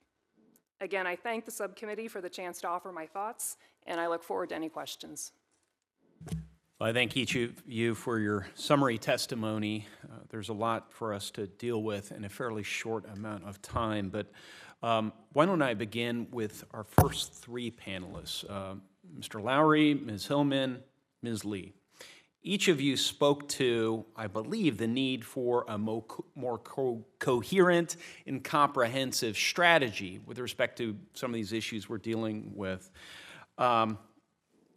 Again, 0.81 1.07
I 1.07 1.17
thank 1.17 1.45
the 1.45 1.51
subcommittee 1.51 2.09
for 2.09 2.21
the 2.21 2.31
chance 2.31 2.61
to 2.61 2.69
offer 2.69 2.93
my 2.93 3.07
thoughts, 3.07 3.57
and 3.87 4.01
I 4.01 4.07
look 4.07 4.23
forward 4.23 4.51
to 4.51 4.55
any 4.55 4.69
questions. 4.69 5.33
Well, 6.81 6.89
I 6.89 6.93
thank 6.93 7.17
each 7.17 7.35
of 7.35 7.61
you 7.67 7.97
for 7.97 8.21
your 8.21 8.47
summary 8.55 8.99
testimony. 8.99 9.89
Uh, 10.05 10.19
there's 10.29 10.49
a 10.49 10.53
lot 10.53 10.93
for 10.93 11.13
us 11.13 11.29
to 11.33 11.49
deal 11.49 11.83
with 11.83 12.13
in 12.13 12.25
a 12.25 12.29
fairly 12.29 12.63
short 12.63 13.05
amount 13.13 13.43
of 13.43 13.61
time, 13.61 14.11
but 14.11 14.29
um, 14.81 15.13
why 15.33 15.45
don't 15.47 15.61
I 15.61 15.75
begin 15.75 16.29
with 16.31 16.63
our 16.73 16.85
first 16.85 17.35
three 17.35 17.73
panelists 17.73 18.49
uh, 18.49 18.77
Mr. 19.19 19.43
Lowery, 19.43 19.95
Ms. 19.95 20.29
Hillman, 20.29 20.79
Ms. 21.21 21.45
Lee. 21.45 21.73
Each 22.45 22.69
of 22.69 22.81
you 22.81 22.97
spoke 22.97 23.49
to, 23.49 24.05
I 24.15 24.29
believe, 24.29 24.79
the 24.79 24.87
need 24.87 25.25
for 25.25 25.65
a 25.67 25.77
mo- 25.77 26.07
more 26.37 26.59
co- 26.59 27.05
coherent 27.19 27.97
and 28.25 28.45
comprehensive 28.45 29.37
strategy 29.37 30.21
with 30.25 30.39
respect 30.39 30.79
to 30.79 30.97
some 31.15 31.33
of 31.33 31.35
these 31.35 31.53
issues 31.53 31.89
we're 31.89 31.99
dealing 31.99 32.53
with. 32.55 32.89
Um, 33.57 33.99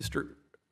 Mr. 0.02 0.30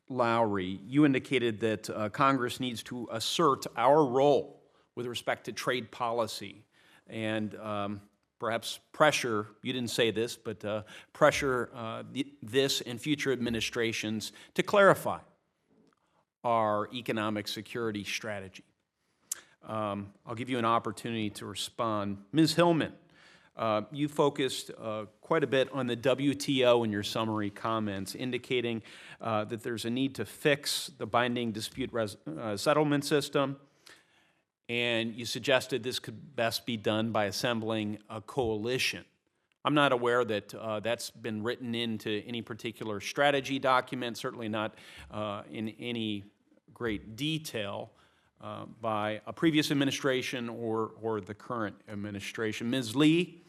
Lowery, 0.10 0.80
you 0.88 1.06
indicated 1.06 1.60
that 1.62 1.90
uh, 1.90 2.10
Congress 2.10 2.60
needs 2.60 2.84
to 2.84 3.08
assert 3.12 3.66
our 3.78 4.04
role 4.04 4.62
with 4.96 5.06
respect 5.06 5.46
to 5.46 5.52
trade 5.52 5.92
policy 5.92 6.64
and 7.08 7.56
um, 7.56 8.02
perhaps 8.40 8.80
pressure, 8.92 9.48
you 9.62 9.74
didn't 9.74 9.90
say 9.90 10.12
this, 10.12 10.36
but 10.36 10.64
uh, 10.64 10.84
pressure 11.14 11.70
uh, 11.76 12.04
this 12.42 12.82
and 12.82 13.00
future 13.00 13.32
administrations 13.32 14.32
to 14.56 14.64
clarify 14.64 15.20
our 16.44 16.90
economic 16.94 17.48
security 17.48 18.04
strategy. 18.04 18.64
Um, 19.68 20.14
I'll 20.26 20.36
give 20.36 20.50
you 20.50 20.58
an 20.58 20.66
opportunity 20.66 21.30
to 21.32 21.46
respond. 21.46 22.18
Ms. 22.32 22.56
Hillman, 22.56 22.94
uh, 23.58 23.82
you 23.92 24.08
focused 24.08 24.72
uh, 24.82 25.06
quite 25.30 25.44
a 25.44 25.48
bit 25.48 25.70
on 25.72 25.86
the 25.86 25.96
WTO 25.96 26.84
in 26.84 26.92
your 26.92 27.04
summary 27.04 27.52
comments, 27.52 28.16
indicating 28.16 28.82
uh, 29.22 29.44
that 29.44 29.62
there's 29.62 29.86
a 29.86 29.90
need 29.92 30.16
to 30.16 30.26
fix 30.26 30.90
the 30.98 31.06
binding 31.06 31.52
dispute 31.52 31.94
res- 31.94 32.18
uh, 32.42 32.58
settlement 32.58 33.06
system. 33.06 33.56
And 34.70 35.14
you 35.14 35.26
suggested 35.26 35.84
this 35.84 36.00
could 36.00 36.36
best 36.36 36.66
be 36.66 36.78
done 36.78 37.12
by 37.12 37.26
assembling 37.26 38.00
a 38.10 38.22
coalition. 38.22 39.06
I'm 39.64 39.76
not 39.76 39.92
aware 39.92 40.26
that 40.26 40.52
uh, 40.56 40.80
that's 40.80 41.12
been 41.12 41.44
written 41.44 41.76
into 41.76 42.24
any 42.26 42.42
particular 42.42 43.00
strategy 43.00 43.60
document, 43.60 44.18
certainly 44.18 44.50
not 44.50 44.74
uh, 45.12 45.44
in 45.52 45.70
any 45.80 46.24
great 46.74 47.16
detail 47.16 47.92
uh, 48.42 48.66
by 48.82 49.22
a 49.28 49.34
previous 49.34 49.70
administration 49.70 50.50
or, 50.50 50.94
or 51.00 51.22
the 51.22 51.36
current 51.36 51.76
administration. 51.88 52.72
Ms. 52.72 52.96
Lee, 52.96 53.44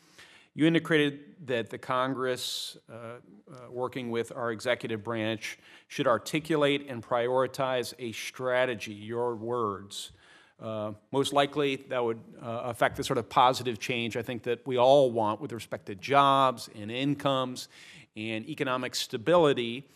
you 0.54 0.66
indicated 0.66 1.20
that 1.46 1.70
the 1.70 1.78
Congress, 1.78 2.76
uh, 2.90 2.94
uh, 2.94 3.70
working 3.70 4.10
with 4.10 4.32
our 4.34 4.50
executive 4.50 5.02
branch, 5.04 5.58
should 5.88 6.06
articulate 6.06 6.86
and 6.88 7.02
prioritize 7.02 7.94
a 7.98 8.12
strategy, 8.12 8.92
your 8.92 9.36
words. 9.36 10.12
Uh, 10.60 10.92
most 11.12 11.32
likely, 11.32 11.76
that 11.88 12.04
would 12.04 12.20
uh, 12.42 12.62
affect 12.64 12.96
the 12.96 13.04
sort 13.04 13.18
of 13.18 13.28
positive 13.28 13.78
change 13.78 14.16
I 14.16 14.22
think 14.22 14.42
that 14.42 14.66
we 14.66 14.76
all 14.76 15.10
want 15.10 15.40
with 15.40 15.52
respect 15.52 15.86
to 15.86 15.94
jobs 15.94 16.68
and 16.78 16.90
incomes 16.90 17.68
and 18.16 18.46
economic 18.48 18.94
stability 18.94 19.88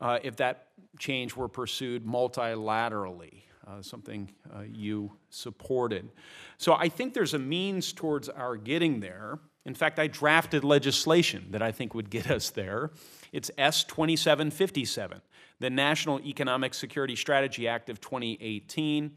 uh, 0.00 0.18
if 0.22 0.36
that 0.36 0.68
change 0.98 1.34
were 1.36 1.48
pursued 1.48 2.04
multilaterally 2.04 3.42
uh, 3.66 3.80
something 3.80 4.30
uh, 4.54 4.62
you 4.70 5.10
supported. 5.30 6.10
So 6.58 6.74
I 6.74 6.88
think 6.88 7.14
there's 7.14 7.34
a 7.34 7.38
means 7.38 7.92
towards 7.92 8.28
our 8.28 8.56
getting 8.56 9.00
there. 9.00 9.38
In 9.66 9.74
fact, 9.74 9.98
I 9.98 10.06
drafted 10.06 10.62
legislation 10.62 11.46
that 11.50 11.62
I 11.62 11.72
think 11.72 11.94
would 11.94 12.10
get 12.10 12.30
us 12.30 12.50
there. 12.50 12.90
It's 13.32 13.50
S 13.56 13.84
2757, 13.84 15.20
the 15.58 15.70
National 15.70 16.20
Economic 16.20 16.74
Security 16.74 17.16
Strategy 17.16 17.66
Act 17.66 17.88
of 17.88 18.00
2018. 18.00 19.12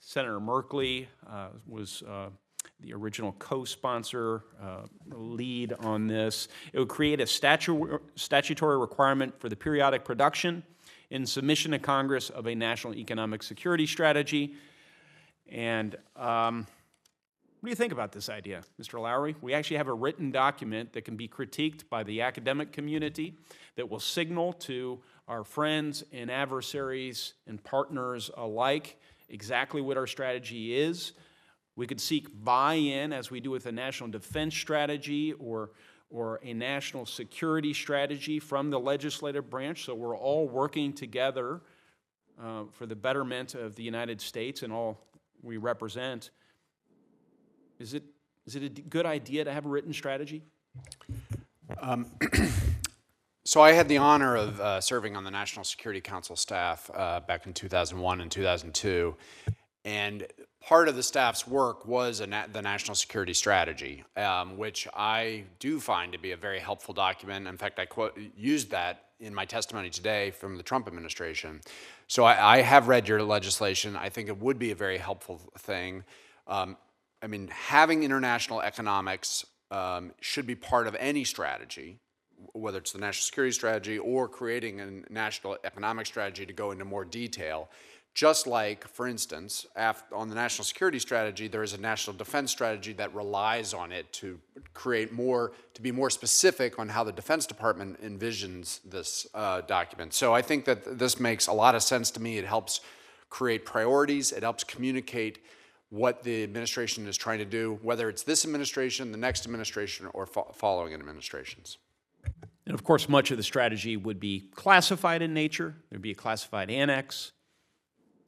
Senator 0.00 0.40
Merkley 0.40 1.06
uh, 1.30 1.48
was 1.66 2.02
uh, 2.02 2.30
the 2.80 2.92
original 2.92 3.32
co 3.38 3.64
sponsor, 3.64 4.42
uh, 4.60 4.82
lead 5.10 5.72
on 5.80 6.08
this. 6.08 6.48
It 6.72 6.80
would 6.80 6.88
create 6.88 7.20
a 7.20 7.26
statu- 7.26 8.00
statutory 8.16 8.78
requirement 8.78 9.40
for 9.40 9.48
the 9.48 9.56
periodic 9.56 10.04
production 10.04 10.64
in 11.10 11.24
submission 11.26 11.70
to 11.70 11.78
Congress 11.78 12.30
of 12.30 12.46
a 12.46 12.54
national 12.54 12.94
economic 12.96 13.42
security 13.42 13.86
strategy. 13.86 14.54
And 15.48 15.96
um, 16.16 16.66
what 17.62 17.68
do 17.68 17.70
you 17.70 17.76
think 17.76 17.92
about 17.92 18.10
this 18.10 18.28
idea, 18.28 18.62
Mr. 18.80 19.00
Lowery? 19.00 19.36
We 19.40 19.54
actually 19.54 19.76
have 19.76 19.86
a 19.86 19.94
written 19.94 20.32
document 20.32 20.94
that 20.94 21.04
can 21.04 21.14
be 21.14 21.28
critiqued 21.28 21.88
by 21.88 22.02
the 22.02 22.22
academic 22.22 22.72
community 22.72 23.38
that 23.76 23.88
will 23.88 24.00
signal 24.00 24.52
to 24.54 24.98
our 25.28 25.44
friends 25.44 26.02
and 26.12 26.28
adversaries 26.28 27.34
and 27.46 27.62
partners 27.62 28.32
alike 28.36 28.98
exactly 29.28 29.80
what 29.80 29.96
our 29.96 30.08
strategy 30.08 30.76
is. 30.76 31.12
We 31.76 31.86
could 31.86 32.00
seek 32.00 32.26
buy 32.42 32.74
in, 32.74 33.12
as 33.12 33.30
we 33.30 33.38
do 33.38 33.52
with 33.52 33.66
a 33.66 33.72
national 33.72 34.10
defense 34.10 34.56
strategy 34.56 35.32
or 35.34 35.70
or 36.10 36.40
a 36.42 36.52
national 36.52 37.06
security 37.06 37.72
strategy 37.72 38.40
from 38.40 38.70
the 38.70 38.80
legislative 38.80 39.48
branch. 39.48 39.84
So 39.84 39.94
we're 39.94 40.16
all 40.16 40.48
working 40.48 40.92
together 40.92 41.60
uh, 42.42 42.64
for 42.72 42.86
the 42.86 42.96
betterment 42.96 43.54
of 43.54 43.76
the 43.76 43.84
United 43.84 44.20
States 44.20 44.64
and 44.64 44.72
all 44.72 44.98
we 45.42 45.58
represent. 45.58 46.30
Is 47.82 47.94
it, 47.94 48.04
is 48.46 48.54
it 48.54 48.62
a 48.62 48.68
good 48.68 49.06
idea 49.06 49.44
to 49.44 49.52
have 49.52 49.66
a 49.66 49.68
written 49.68 49.92
strategy? 49.92 50.44
Um, 51.80 52.06
so 53.44 53.60
I 53.60 53.72
had 53.72 53.88
the 53.88 53.98
honor 53.98 54.36
of 54.36 54.60
uh, 54.60 54.80
serving 54.80 55.16
on 55.16 55.24
the 55.24 55.32
National 55.32 55.64
Security 55.64 56.00
Council 56.00 56.36
staff 56.36 56.88
uh, 56.94 57.18
back 57.26 57.44
in 57.44 57.52
2001 57.52 58.20
and 58.20 58.30
2002. 58.30 59.16
And 59.84 60.24
part 60.60 60.86
of 60.86 60.94
the 60.94 61.02
staff's 61.02 61.44
work 61.44 61.84
was 61.84 62.20
na 62.24 62.44
the 62.52 62.62
national 62.62 62.94
security 62.94 63.34
strategy, 63.34 64.04
um, 64.16 64.56
which 64.56 64.86
I 64.94 65.42
do 65.58 65.80
find 65.80 66.12
to 66.12 66.18
be 66.18 66.30
a 66.30 66.36
very 66.36 66.60
helpful 66.60 66.94
document. 66.94 67.48
In 67.48 67.56
fact, 67.56 67.80
I 67.80 67.86
quote, 67.86 68.16
used 68.36 68.70
that 68.70 69.06
in 69.18 69.34
my 69.34 69.44
testimony 69.44 69.90
today 69.90 70.30
from 70.30 70.56
the 70.56 70.62
Trump 70.62 70.86
administration. 70.86 71.60
So 72.06 72.22
I, 72.22 72.58
I, 72.58 72.60
have 72.60 72.86
read 72.86 73.08
your 73.08 73.22
legislation. 73.24 73.96
I 73.96 74.08
think 74.08 74.28
it 74.28 74.38
would 74.38 74.58
be 74.58 74.70
a 74.70 74.74
very 74.76 74.98
helpful 74.98 75.40
thing. 75.58 76.04
Um, 76.46 76.76
I 77.22 77.28
mean, 77.28 77.48
having 77.48 78.02
international 78.02 78.60
economics 78.60 79.46
um, 79.70 80.12
should 80.20 80.46
be 80.46 80.56
part 80.56 80.86
of 80.86 80.96
any 80.98 81.24
strategy, 81.24 81.98
whether 82.52 82.78
it's 82.78 82.92
the 82.92 82.98
national 82.98 83.22
security 83.22 83.52
strategy 83.52 83.98
or 83.98 84.28
creating 84.28 84.80
a 84.80 85.12
national 85.12 85.56
economic 85.64 86.06
strategy 86.06 86.44
to 86.44 86.52
go 86.52 86.72
into 86.72 86.84
more 86.84 87.04
detail. 87.04 87.70
Just 88.14 88.46
like, 88.46 88.86
for 88.86 89.08
instance, 89.08 89.64
on 90.12 90.28
the 90.28 90.34
national 90.34 90.66
security 90.66 90.98
strategy, 90.98 91.48
there 91.48 91.62
is 91.62 91.72
a 91.72 91.80
national 91.80 92.14
defense 92.14 92.50
strategy 92.50 92.92
that 92.94 93.14
relies 93.14 93.72
on 93.72 93.90
it 93.90 94.12
to 94.14 94.38
create 94.74 95.12
more, 95.12 95.52
to 95.72 95.80
be 95.80 95.90
more 95.90 96.10
specific 96.10 96.78
on 96.78 96.90
how 96.90 97.04
the 97.04 97.12
Defense 97.12 97.46
Department 97.46 98.02
envisions 98.02 98.80
this 98.84 99.26
uh, 99.32 99.62
document. 99.62 100.12
So 100.12 100.34
I 100.34 100.42
think 100.42 100.66
that 100.66 100.98
this 100.98 101.18
makes 101.18 101.46
a 101.46 101.54
lot 101.54 101.74
of 101.74 101.82
sense 101.82 102.10
to 102.10 102.20
me. 102.20 102.36
It 102.36 102.44
helps 102.44 102.82
create 103.30 103.64
priorities, 103.64 104.30
it 104.30 104.42
helps 104.42 104.62
communicate 104.62 105.38
what 105.92 106.22
the 106.22 106.42
administration 106.42 107.06
is 107.06 107.18
trying 107.18 107.38
to 107.38 107.44
do, 107.44 107.78
whether 107.82 108.08
it's 108.08 108.22
this 108.22 108.46
administration, 108.46 109.12
the 109.12 109.18
next 109.18 109.44
administration, 109.44 110.08
or 110.14 110.24
fo 110.24 110.50
following 110.54 110.94
administrations. 110.94 111.76
And 112.64 112.72
of 112.72 112.82
course, 112.82 113.10
much 113.10 113.30
of 113.30 113.36
the 113.36 113.42
strategy 113.42 113.98
would 113.98 114.18
be 114.18 114.48
classified 114.54 115.20
in 115.20 115.34
nature. 115.34 115.74
There'd 115.90 116.00
be 116.00 116.12
a 116.12 116.14
classified 116.14 116.70
annex. 116.70 117.32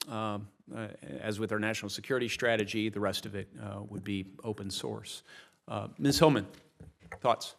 Um, 0.07 0.47
uh, 0.75 0.89
as 1.19 1.39
with 1.39 1.51
our 1.51 1.57
national 1.57 1.89
security 1.89 2.27
strategy, 2.27 2.89
the 2.89 2.99
rest 2.99 3.25
of 3.25 3.33
it 3.33 3.47
uh, 3.59 3.81
would 3.89 4.03
be 4.03 4.27
open 4.43 4.69
source. 4.69 5.23
Uh, 5.67 5.87
Ms. 5.97 6.19
Hillman, 6.19 6.45
thoughts? 7.19 7.55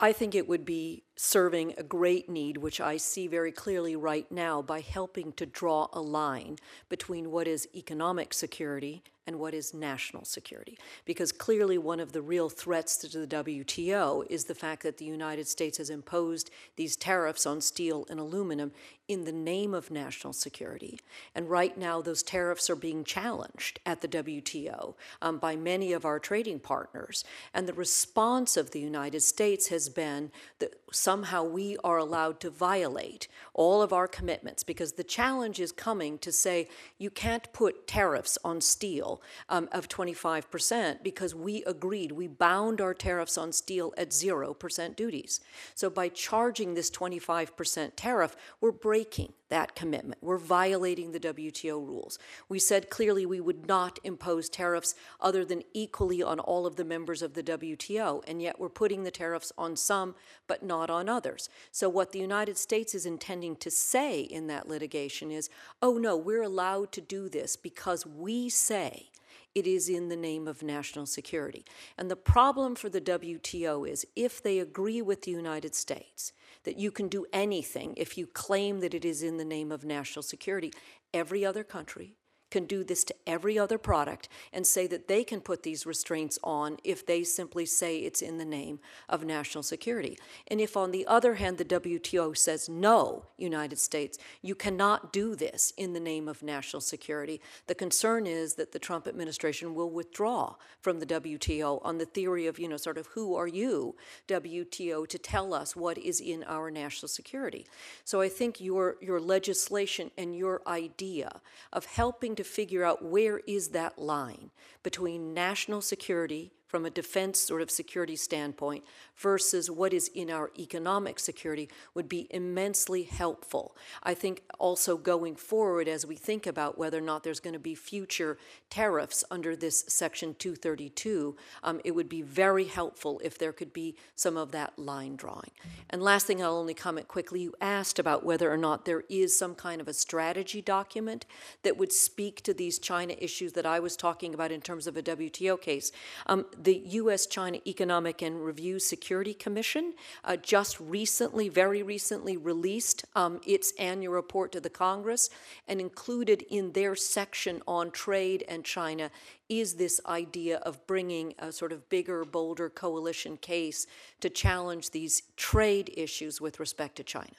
I 0.00 0.12
think 0.12 0.34
it 0.34 0.48
would 0.48 0.64
be 0.64 1.04
serving 1.16 1.74
a 1.76 1.82
great 1.82 2.28
need, 2.28 2.58
which 2.58 2.80
I 2.80 2.98
see 2.98 3.26
very 3.26 3.52
clearly 3.52 3.96
right 3.96 4.30
now, 4.30 4.62
by 4.62 4.80
helping 4.80 5.32
to 5.32 5.46
draw 5.46 5.88
a 5.92 6.00
line 6.00 6.58
between 6.88 7.30
what 7.30 7.48
is 7.48 7.68
economic 7.74 8.34
security 8.34 9.02
and 9.26 9.40
what 9.40 9.54
is 9.54 9.74
national 9.74 10.24
security. 10.24 10.78
Because 11.04 11.32
clearly, 11.32 11.78
one 11.78 11.98
of 11.98 12.12
the 12.12 12.22
real 12.22 12.48
threats 12.48 12.96
to 12.98 13.18
the 13.18 13.26
WTO 13.26 14.24
is 14.30 14.44
the 14.44 14.54
fact 14.54 14.82
that 14.84 14.98
the 14.98 15.04
United 15.04 15.48
States 15.48 15.78
has 15.78 15.90
imposed 15.90 16.50
these 16.76 16.96
tariffs 16.96 17.44
on 17.44 17.60
steel 17.60 18.06
and 18.08 18.20
aluminum 18.20 18.70
in 19.08 19.24
the 19.24 19.32
name 19.32 19.74
of 19.74 19.90
national 19.90 20.32
security. 20.32 21.00
And 21.34 21.50
right 21.50 21.76
now, 21.76 22.00
those 22.00 22.22
tariffs 22.22 22.70
are 22.70 22.76
being 22.76 23.04
challenged 23.04 23.80
at 23.84 24.00
the 24.00 24.08
WTO 24.08 24.94
um, 25.22 25.38
by 25.38 25.56
many 25.56 25.92
of 25.92 26.04
our 26.04 26.18
trading 26.18 26.60
partners. 26.60 27.24
And 27.52 27.68
the 27.68 27.72
response 27.72 28.56
of 28.56 28.70
the 28.70 28.80
United 28.80 29.20
States 29.20 29.68
has 29.68 29.88
been 29.88 30.30
that 30.60 30.74
somehow 31.06 31.44
we 31.44 31.76
are 31.84 31.98
allowed 31.98 32.40
to 32.40 32.50
violate 32.50 33.28
all 33.54 33.80
of 33.80 33.92
our 33.92 34.08
commitments 34.08 34.64
because 34.64 34.94
the 34.94 35.04
challenge 35.04 35.60
is 35.60 35.70
coming 35.70 36.18
to 36.18 36.32
say 36.32 36.66
you 36.98 37.10
can't 37.10 37.52
put 37.52 37.86
tariffs 37.86 38.36
on 38.42 38.60
steel 38.60 39.22
um, 39.48 39.68
of 39.70 39.88
25% 39.88 41.04
because 41.04 41.32
we 41.32 41.62
agreed, 41.62 42.10
we 42.10 42.26
bound 42.26 42.80
our 42.80 42.92
tariffs 42.92 43.38
on 43.38 43.52
steel 43.52 43.94
at 43.96 44.10
0% 44.10 44.96
duties. 44.96 45.38
So 45.76 45.88
by 45.88 46.08
charging 46.08 46.74
this 46.74 46.90
25% 46.90 47.92
tariff, 47.94 48.34
we're 48.60 48.72
breaking 48.72 49.32
that 49.48 49.76
commitment. 49.76 50.18
We're 50.22 50.38
violating 50.38 51.12
the 51.12 51.20
WTO 51.20 51.74
rules. 51.74 52.18
We 52.48 52.58
said 52.58 52.90
clearly 52.90 53.24
we 53.26 53.40
would 53.40 53.68
not 53.68 53.98
impose 54.02 54.48
tariffs 54.48 54.94
other 55.20 55.44
than 55.44 55.62
equally 55.72 56.22
on 56.22 56.40
all 56.40 56.66
of 56.66 56.74
the 56.74 56.84
members 56.84 57.22
of 57.22 57.34
the 57.34 57.42
WTO, 57.42 58.24
and 58.26 58.42
yet 58.42 58.58
we're 58.58 58.68
putting 58.68 59.04
the 59.04 59.10
tariffs 59.10 59.52
on 59.56 59.76
some 59.76 60.16
but 60.48 60.64
not 60.64 60.90
on 60.90 60.95
others. 61.08 61.48
So, 61.70 61.88
what 61.88 62.12
the 62.12 62.18
United 62.18 62.56
States 62.56 62.94
is 62.94 63.06
intending 63.06 63.56
to 63.56 63.70
say 63.70 64.20
in 64.20 64.46
that 64.48 64.68
litigation 64.68 65.30
is 65.30 65.50
oh, 65.82 65.98
no, 65.98 66.16
we're 66.16 66.42
allowed 66.42 66.92
to 66.92 67.00
do 67.00 67.28
this 67.28 67.56
because 67.56 68.06
we 68.06 68.48
say 68.48 69.10
it 69.54 69.66
is 69.66 69.88
in 69.88 70.10
the 70.10 70.16
name 70.16 70.46
of 70.46 70.62
national 70.62 71.06
security. 71.06 71.64
And 71.96 72.10
the 72.10 72.16
problem 72.16 72.74
for 72.74 72.90
the 72.90 73.00
WTO 73.00 73.88
is 73.88 74.06
if 74.14 74.42
they 74.42 74.58
agree 74.58 75.00
with 75.00 75.22
the 75.22 75.30
United 75.30 75.74
States 75.74 76.32
that 76.64 76.78
you 76.78 76.90
can 76.90 77.08
do 77.08 77.24
anything 77.32 77.94
if 77.96 78.18
you 78.18 78.26
claim 78.26 78.80
that 78.80 78.92
it 78.92 79.04
is 79.04 79.22
in 79.22 79.38
the 79.38 79.44
name 79.44 79.72
of 79.72 79.84
national 79.84 80.22
security, 80.22 80.72
every 81.14 81.44
other 81.44 81.64
country 81.64 82.16
can 82.50 82.64
do 82.64 82.84
this 82.84 83.04
to 83.04 83.14
every 83.26 83.58
other 83.58 83.78
product 83.78 84.28
and 84.52 84.66
say 84.66 84.86
that 84.86 85.08
they 85.08 85.24
can 85.24 85.40
put 85.40 85.62
these 85.62 85.86
restraints 85.86 86.38
on 86.44 86.76
if 86.84 87.04
they 87.04 87.24
simply 87.24 87.66
say 87.66 87.98
it's 87.98 88.22
in 88.22 88.38
the 88.38 88.44
name 88.44 88.78
of 89.08 89.24
national 89.24 89.62
security. 89.62 90.18
And 90.48 90.60
if, 90.60 90.76
on 90.76 90.90
the 90.90 91.06
other 91.06 91.34
hand, 91.34 91.58
the 91.58 91.64
WTO 91.64 92.36
says, 92.36 92.68
no, 92.68 93.24
United 93.36 93.78
States, 93.78 94.18
you 94.42 94.54
cannot 94.54 95.12
do 95.12 95.34
this 95.34 95.72
in 95.76 95.92
the 95.92 96.00
name 96.00 96.28
of 96.28 96.42
national 96.42 96.80
security, 96.80 97.40
the 97.66 97.74
concern 97.74 98.26
is 98.26 98.54
that 98.54 98.72
the 98.72 98.78
Trump 98.78 99.06
administration 99.06 99.74
will 99.74 99.90
withdraw 99.90 100.54
from 100.80 101.00
the 101.00 101.06
WTO 101.06 101.80
on 101.84 101.98
the 101.98 102.06
theory 102.06 102.46
of, 102.46 102.58
you 102.58 102.68
know, 102.68 102.76
sort 102.76 102.98
of, 102.98 103.08
who 103.08 103.34
are 103.34 103.48
you, 103.48 103.96
WTO, 104.28 105.06
to 105.08 105.18
tell 105.18 105.52
us 105.52 105.74
what 105.74 105.98
is 105.98 106.20
in 106.20 106.44
our 106.44 106.70
national 106.70 107.08
security. 107.08 107.66
So 108.04 108.20
I 108.20 108.28
think 108.28 108.60
your, 108.60 108.96
your 109.00 109.20
legislation 109.20 110.10
and 110.16 110.36
your 110.36 110.62
idea 110.66 111.40
of 111.72 111.86
helping 111.86 112.35
to 112.36 112.44
figure 112.44 112.84
out 112.84 113.04
where 113.04 113.40
is 113.46 113.68
that 113.68 113.98
line 113.98 114.50
between 114.82 115.34
national 115.34 115.80
security 115.80 116.52
from 116.66 116.84
a 116.84 116.90
defense 116.90 117.38
sort 117.38 117.62
of 117.62 117.70
security 117.70 118.16
standpoint 118.16 118.84
versus 119.16 119.70
what 119.70 119.92
is 119.92 120.08
in 120.14 120.30
our 120.30 120.50
economic 120.58 121.18
security 121.18 121.68
would 121.94 122.08
be 122.08 122.26
immensely 122.30 123.04
helpful. 123.04 123.74
I 124.02 124.14
think 124.14 124.42
also 124.58 124.96
going 124.96 125.36
forward, 125.36 125.88
as 125.88 126.04
we 126.04 126.16
think 126.16 126.46
about 126.46 126.76
whether 126.76 126.98
or 126.98 127.02
not 127.02 127.22
there's 127.22 127.40
going 127.40 127.54
to 127.54 127.58
be 127.58 127.74
future 127.74 128.36
tariffs 128.68 129.24
under 129.30 129.56
this 129.56 129.84
Section 129.88 130.34
232, 130.38 131.36
um, 131.62 131.80
it 131.84 131.92
would 131.92 132.08
be 132.08 132.22
very 132.22 132.64
helpful 132.64 133.20
if 133.24 133.38
there 133.38 133.52
could 133.52 133.72
be 133.72 133.96
some 134.14 134.36
of 134.36 134.52
that 134.52 134.78
line 134.78 135.16
drawing. 135.16 135.50
And 135.88 136.02
last 136.02 136.26
thing, 136.26 136.42
I'll 136.42 136.56
only 136.56 136.74
comment 136.74 137.08
quickly 137.08 137.40
you 137.40 137.54
asked 137.60 137.98
about 137.98 138.24
whether 138.24 138.52
or 138.52 138.56
not 138.56 138.84
there 138.84 139.04
is 139.08 139.36
some 139.36 139.54
kind 139.54 139.80
of 139.80 139.88
a 139.88 139.94
strategy 139.94 140.60
document 140.60 141.24
that 141.62 141.78
would 141.78 141.92
speak 141.92 142.42
to 142.42 142.52
these 142.52 142.78
China 142.78 143.14
issues 143.18 143.54
that 143.54 143.64
I 143.64 143.80
was 143.80 143.96
talking 143.96 144.34
about 144.34 144.52
in 144.52 144.60
terms 144.60 144.86
of 144.86 144.96
a 144.96 145.02
WTO 145.02 145.60
case. 145.60 145.90
Um, 146.26 146.46
the 146.56 146.82
U.S. 146.86 147.26
China 147.26 147.58
Economic 147.66 148.20
and 148.20 148.44
Review 148.44 148.78
Security 148.78 149.05
Commission 149.34 149.94
uh, 150.24 150.36
just 150.36 150.78
recently, 150.80 151.48
very 151.48 151.82
recently, 151.82 152.36
released 152.36 153.04
um, 153.14 153.40
its 153.46 153.72
annual 153.78 154.14
report 154.14 154.52
to 154.52 154.60
the 154.60 154.70
Congress, 154.70 155.30
and 155.68 155.80
included 155.80 156.42
in 156.50 156.72
their 156.72 156.94
section 156.94 157.62
on 157.66 157.90
trade 157.90 158.44
and 158.48 158.64
China 158.64 159.10
is 159.48 159.74
this 159.74 160.00
idea 160.06 160.58
of 160.58 160.84
bringing 160.86 161.34
a 161.38 161.52
sort 161.52 161.72
of 161.72 161.88
bigger, 161.88 162.24
bolder 162.24 162.68
coalition 162.68 163.36
case 163.36 163.86
to 164.20 164.28
challenge 164.28 164.90
these 164.90 165.22
trade 165.36 165.92
issues 165.96 166.40
with 166.40 166.58
respect 166.58 166.96
to 166.96 167.04
China. 167.04 167.36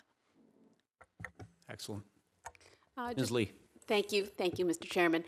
Excellent. 1.69 2.03
Uh, 2.97 3.13
Ms. 3.15 3.31
Lee. 3.31 3.51
Thank 3.87 4.11
you, 4.11 4.25
thank 4.25 4.59
you, 4.59 4.65
Mr. 4.65 4.89
Chairman. 4.89 5.23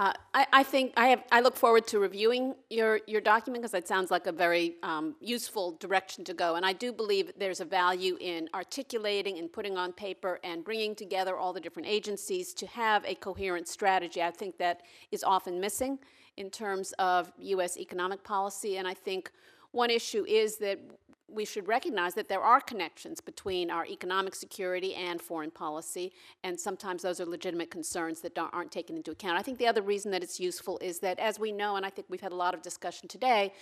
Uh, 0.00 0.14
I, 0.32 0.46
I, 0.50 0.62
think 0.62 0.94
I, 0.96 1.08
have, 1.08 1.24
I 1.30 1.40
look 1.40 1.54
forward 1.54 1.86
to 1.88 1.98
reviewing 1.98 2.54
your, 2.70 3.00
your 3.06 3.20
document 3.20 3.62
because 3.62 3.74
it 3.74 3.86
sounds 3.86 4.10
like 4.10 4.26
a 4.26 4.32
very 4.32 4.76
um, 4.82 5.14
useful 5.20 5.72
direction 5.72 6.24
to 6.24 6.32
go. 6.32 6.54
And 6.54 6.64
I 6.64 6.72
do 6.72 6.90
believe 6.90 7.30
there's 7.38 7.60
a 7.60 7.66
value 7.66 8.16
in 8.18 8.48
articulating 8.54 9.38
and 9.38 9.52
putting 9.52 9.76
on 9.76 9.92
paper 9.92 10.40
and 10.42 10.64
bringing 10.64 10.94
together 10.94 11.36
all 11.36 11.52
the 11.52 11.60
different 11.60 11.86
agencies 11.86 12.54
to 12.54 12.66
have 12.68 13.04
a 13.04 13.14
coherent 13.14 13.68
strategy. 13.68 14.22
I 14.22 14.30
think 14.30 14.56
that 14.56 14.80
is 15.10 15.22
often 15.22 15.60
missing 15.60 15.98
in 16.38 16.48
terms 16.48 16.92
of 16.92 17.30
U.S. 17.38 17.76
economic 17.76 18.24
policy. 18.24 18.78
And 18.78 18.88
I 18.88 18.94
think 18.94 19.30
one 19.72 19.90
issue 19.90 20.24
is 20.26 20.56
that 20.58 20.78
we 21.32 21.44
should 21.44 21.68
recognize 21.68 22.14
that 22.14 22.28
there 22.28 22.40
are 22.40 22.60
connections 22.60 23.20
between 23.20 23.70
our 23.70 23.86
economic 23.86 24.34
security 24.34 24.94
and 24.94 25.20
foreign 25.20 25.50
policy, 25.50 26.12
and 26.42 26.58
sometimes 26.58 27.02
those 27.02 27.20
are 27.20 27.26
legitimate 27.26 27.70
concerns 27.70 28.20
that 28.20 28.36
aren't 28.36 28.72
taken 28.72 28.96
into 28.96 29.12
account. 29.12 29.38
I 29.38 29.42
think 29.42 29.58
the 29.58 29.66
other 29.66 29.82
reason 29.82 30.10
that 30.10 30.22
it's 30.22 30.40
useful 30.40 30.78
is 30.78 30.98
that, 31.00 31.18
as 31.18 31.38
we 31.38 31.52
know, 31.52 31.76
and 31.76 31.86
I 31.86 31.90
think 31.90 32.08
we've 32.10 32.20
had 32.20 32.32
a 32.32 32.36
lot 32.36 32.52
of 32.52 32.62
discussion 32.62 33.08
today, 33.08 33.52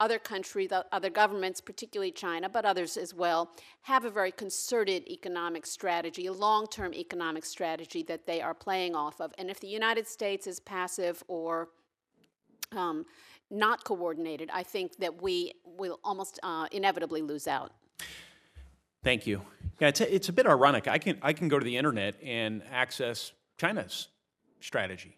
other 0.00 0.18
countries, 0.18 0.70
other 0.92 1.10
governments, 1.10 1.60
particularly 1.60 2.12
China, 2.12 2.48
but 2.48 2.64
others 2.64 2.96
as 2.96 3.12
well, 3.12 3.50
have 3.82 4.04
a 4.04 4.10
very 4.10 4.32
concerted 4.32 5.06
economic 5.08 5.66
strategy, 5.66 6.26
a 6.26 6.32
long-term 6.32 6.94
economic 6.94 7.44
strategy 7.44 8.02
that 8.04 8.26
they 8.26 8.40
are 8.40 8.54
playing 8.54 8.94
off 8.94 9.20
of. 9.20 9.34
And 9.38 9.50
if 9.50 9.60
the 9.60 9.68
United 9.68 10.06
States 10.06 10.46
is 10.46 10.60
passive 10.60 11.22
or 11.28 11.68
um, 12.72 13.06
not 13.50 13.84
coordinated, 13.84 14.50
I 14.52 14.62
think 14.62 14.96
that 14.98 15.22
we 15.22 15.52
will 15.64 16.00
almost 16.04 16.38
uh, 16.42 16.66
inevitably 16.72 17.22
lose 17.22 17.46
out. 17.46 17.72
Thank 19.02 19.26
you. 19.26 19.42
Yeah, 19.80 19.88
it's 19.88 20.00
a, 20.00 20.14
it's 20.14 20.28
a 20.28 20.32
bit 20.32 20.46
ironic. 20.46 20.88
I 20.88 20.98
can, 20.98 21.18
I 21.22 21.32
can 21.32 21.48
go 21.48 21.58
to 21.58 21.64
the 21.64 21.76
internet 21.76 22.16
and 22.22 22.62
access 22.70 23.32
China's 23.56 24.08
strategy. 24.60 25.16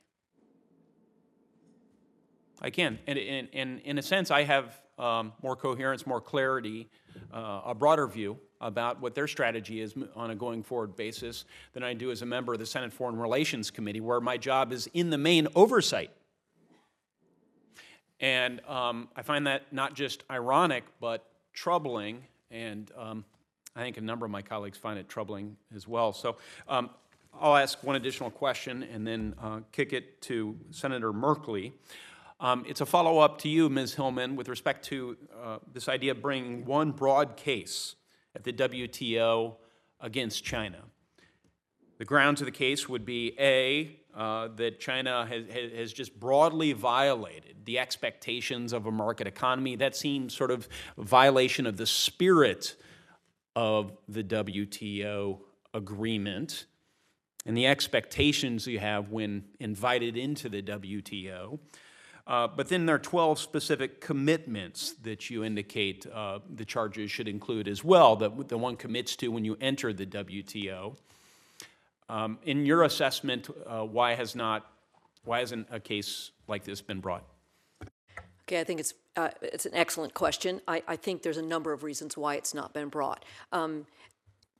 I 2.61 2.70
can. 2.70 2.98
And 3.07 3.19
in, 3.19 3.47
in, 3.48 3.78
in 3.81 3.98
a 3.98 4.02
sense, 4.02 4.31
I 4.31 4.43
have 4.43 4.78
um, 4.98 5.32
more 5.43 5.57
coherence, 5.57 6.07
more 6.07 6.20
clarity, 6.20 6.90
uh, 7.32 7.62
a 7.65 7.74
broader 7.74 8.07
view 8.07 8.39
about 8.61 9.01
what 9.01 9.15
their 9.15 9.27
strategy 9.27 9.81
is 9.81 9.94
on 10.15 10.31
a 10.31 10.35
going 10.35 10.62
forward 10.62 10.94
basis 10.94 11.47
than 11.73 11.82
I 11.82 11.94
do 11.94 12.11
as 12.11 12.20
a 12.20 12.27
member 12.27 12.52
of 12.52 12.59
the 12.59 12.66
Senate 12.66 12.93
Foreign 12.93 13.16
Relations 13.16 13.70
Committee, 13.70 14.02
where 14.02 14.20
my 14.20 14.36
job 14.36 14.73
is 14.73 14.89
in 14.93 15.09
the 15.09 15.16
main 15.16 15.48
oversight 15.55 16.11
And 18.20 18.60
um, 18.68 19.09
I 19.16 19.22
find 19.22 19.47
that 19.47 19.72
not 19.72 19.94
just 19.94 20.24
ironic, 20.30 20.84
but 21.01 21.26
troubling, 21.52 22.22
and 22.51 22.90
um, 22.97 23.24
I 23.74 23.80
think 23.80 23.97
a 23.97 24.01
number 24.01 24.26
of 24.26 24.32
my 24.32 24.42
colleagues 24.42 24.76
find 24.76 24.98
it 24.98 25.09
troubling 25.09 25.56
as 25.74 25.88
well. 25.88 26.12
So 26.12 26.36
um, 26.68 26.90
I'll 27.38 27.56
ask 27.56 27.82
one 27.82 27.97
additional 27.97 28.30
question 28.30 28.82
and 28.82 29.06
then 29.06 29.34
uh, 29.40 29.60
kick 29.72 29.92
it 29.92 30.20
to 30.22 30.56
Senator 30.70 31.12
Merkley. 31.12 31.72
Um, 32.40 32.64
It's 32.66 32.80
a 32.80 32.86
follow-up 32.86 33.38
to 33.42 33.48
you, 33.48 33.68
Ms. 33.68 33.94
Hillman, 33.94 34.36
with 34.36 34.48
respect 34.48 34.84
to 34.86 35.16
uh, 35.42 35.59
this 35.72 35.88
idea 35.88 36.12
of 36.12 36.22
bringing 36.22 36.64
one 36.64 36.90
broad 36.90 37.36
case 37.36 37.97
at 38.34 38.44
the 38.44 38.52
WTO 38.52 39.56
against 40.01 40.44
China. 40.44 40.78
The 41.98 42.05
grounds 42.05 42.40
of 42.40 42.47
the 42.47 42.52
case 42.52 42.88
would 42.88 43.05
be 43.05 43.34
A, 43.38 43.99
uh, 44.20 44.48
that 44.56 44.78
China 44.78 45.24
has, 45.24 45.47
has 45.74 45.94
just 45.94 46.20
broadly 46.20 46.74
violated 46.74 47.56
the 47.64 47.78
expectations 47.78 48.74
of 48.74 48.84
a 48.84 48.90
market 48.90 49.26
economy. 49.26 49.76
That 49.76 49.97
seems 49.97 50.36
sort 50.36 50.51
of 50.51 50.68
violation 50.98 51.64
of 51.66 51.78
the 51.78 51.86
spirit 51.86 52.76
of 53.56 53.97
the 54.09 54.22
WTO 54.22 55.38
agreement 55.72 56.66
and 57.47 57.56
the 57.56 57.66
expectations 57.66 58.66
you 58.66 58.78
have 58.78 59.09
when 59.09 59.44
invited 59.59 60.18
into 60.18 60.51
the 60.51 60.60
WTO. 60.60 61.59
Uh, 62.26 62.47
but 62.47 62.68
then 62.68 62.84
there 62.84 62.97
are 62.97 62.98
12 62.98 63.38
specific 63.38 64.02
commitments 64.02 64.92
that 65.02 65.30
you 65.30 65.42
indicate 65.42 66.06
uh, 66.12 66.40
the 66.55 66.66
charges 66.66 67.10
should 67.10 67.26
include 67.26 67.66
as 67.66 67.82
well, 67.82 68.16
that 68.16 68.48
the 68.48 68.59
one 68.59 68.76
commits 68.76 69.16
to 69.16 69.28
when 69.28 69.47
you 69.47 69.56
enter 69.62 69.94
the 69.94 70.05
WTO. 70.05 70.94
Um, 72.10 72.38
in 72.42 72.66
your 72.66 72.82
assessment, 72.82 73.48
uh, 73.66 73.82
why 73.84 74.14
has 74.14 74.34
not, 74.34 74.66
why 75.24 75.38
hasn't 75.38 75.68
a 75.70 75.78
case 75.78 76.32
like 76.48 76.64
this 76.64 76.82
been 76.82 76.98
brought? 76.98 77.22
Okay, 78.48 78.58
I 78.58 78.64
think 78.64 78.80
it's, 78.80 78.94
uh, 79.16 79.28
it's 79.42 79.64
an 79.64 79.74
excellent 79.74 80.12
question. 80.12 80.60
I, 80.66 80.82
I 80.88 80.96
think 80.96 81.22
there's 81.22 81.36
a 81.36 81.42
number 81.42 81.72
of 81.72 81.84
reasons 81.84 82.16
why 82.16 82.34
it's 82.34 82.52
not 82.52 82.74
been 82.74 82.88
brought. 82.88 83.24
Um, 83.52 83.86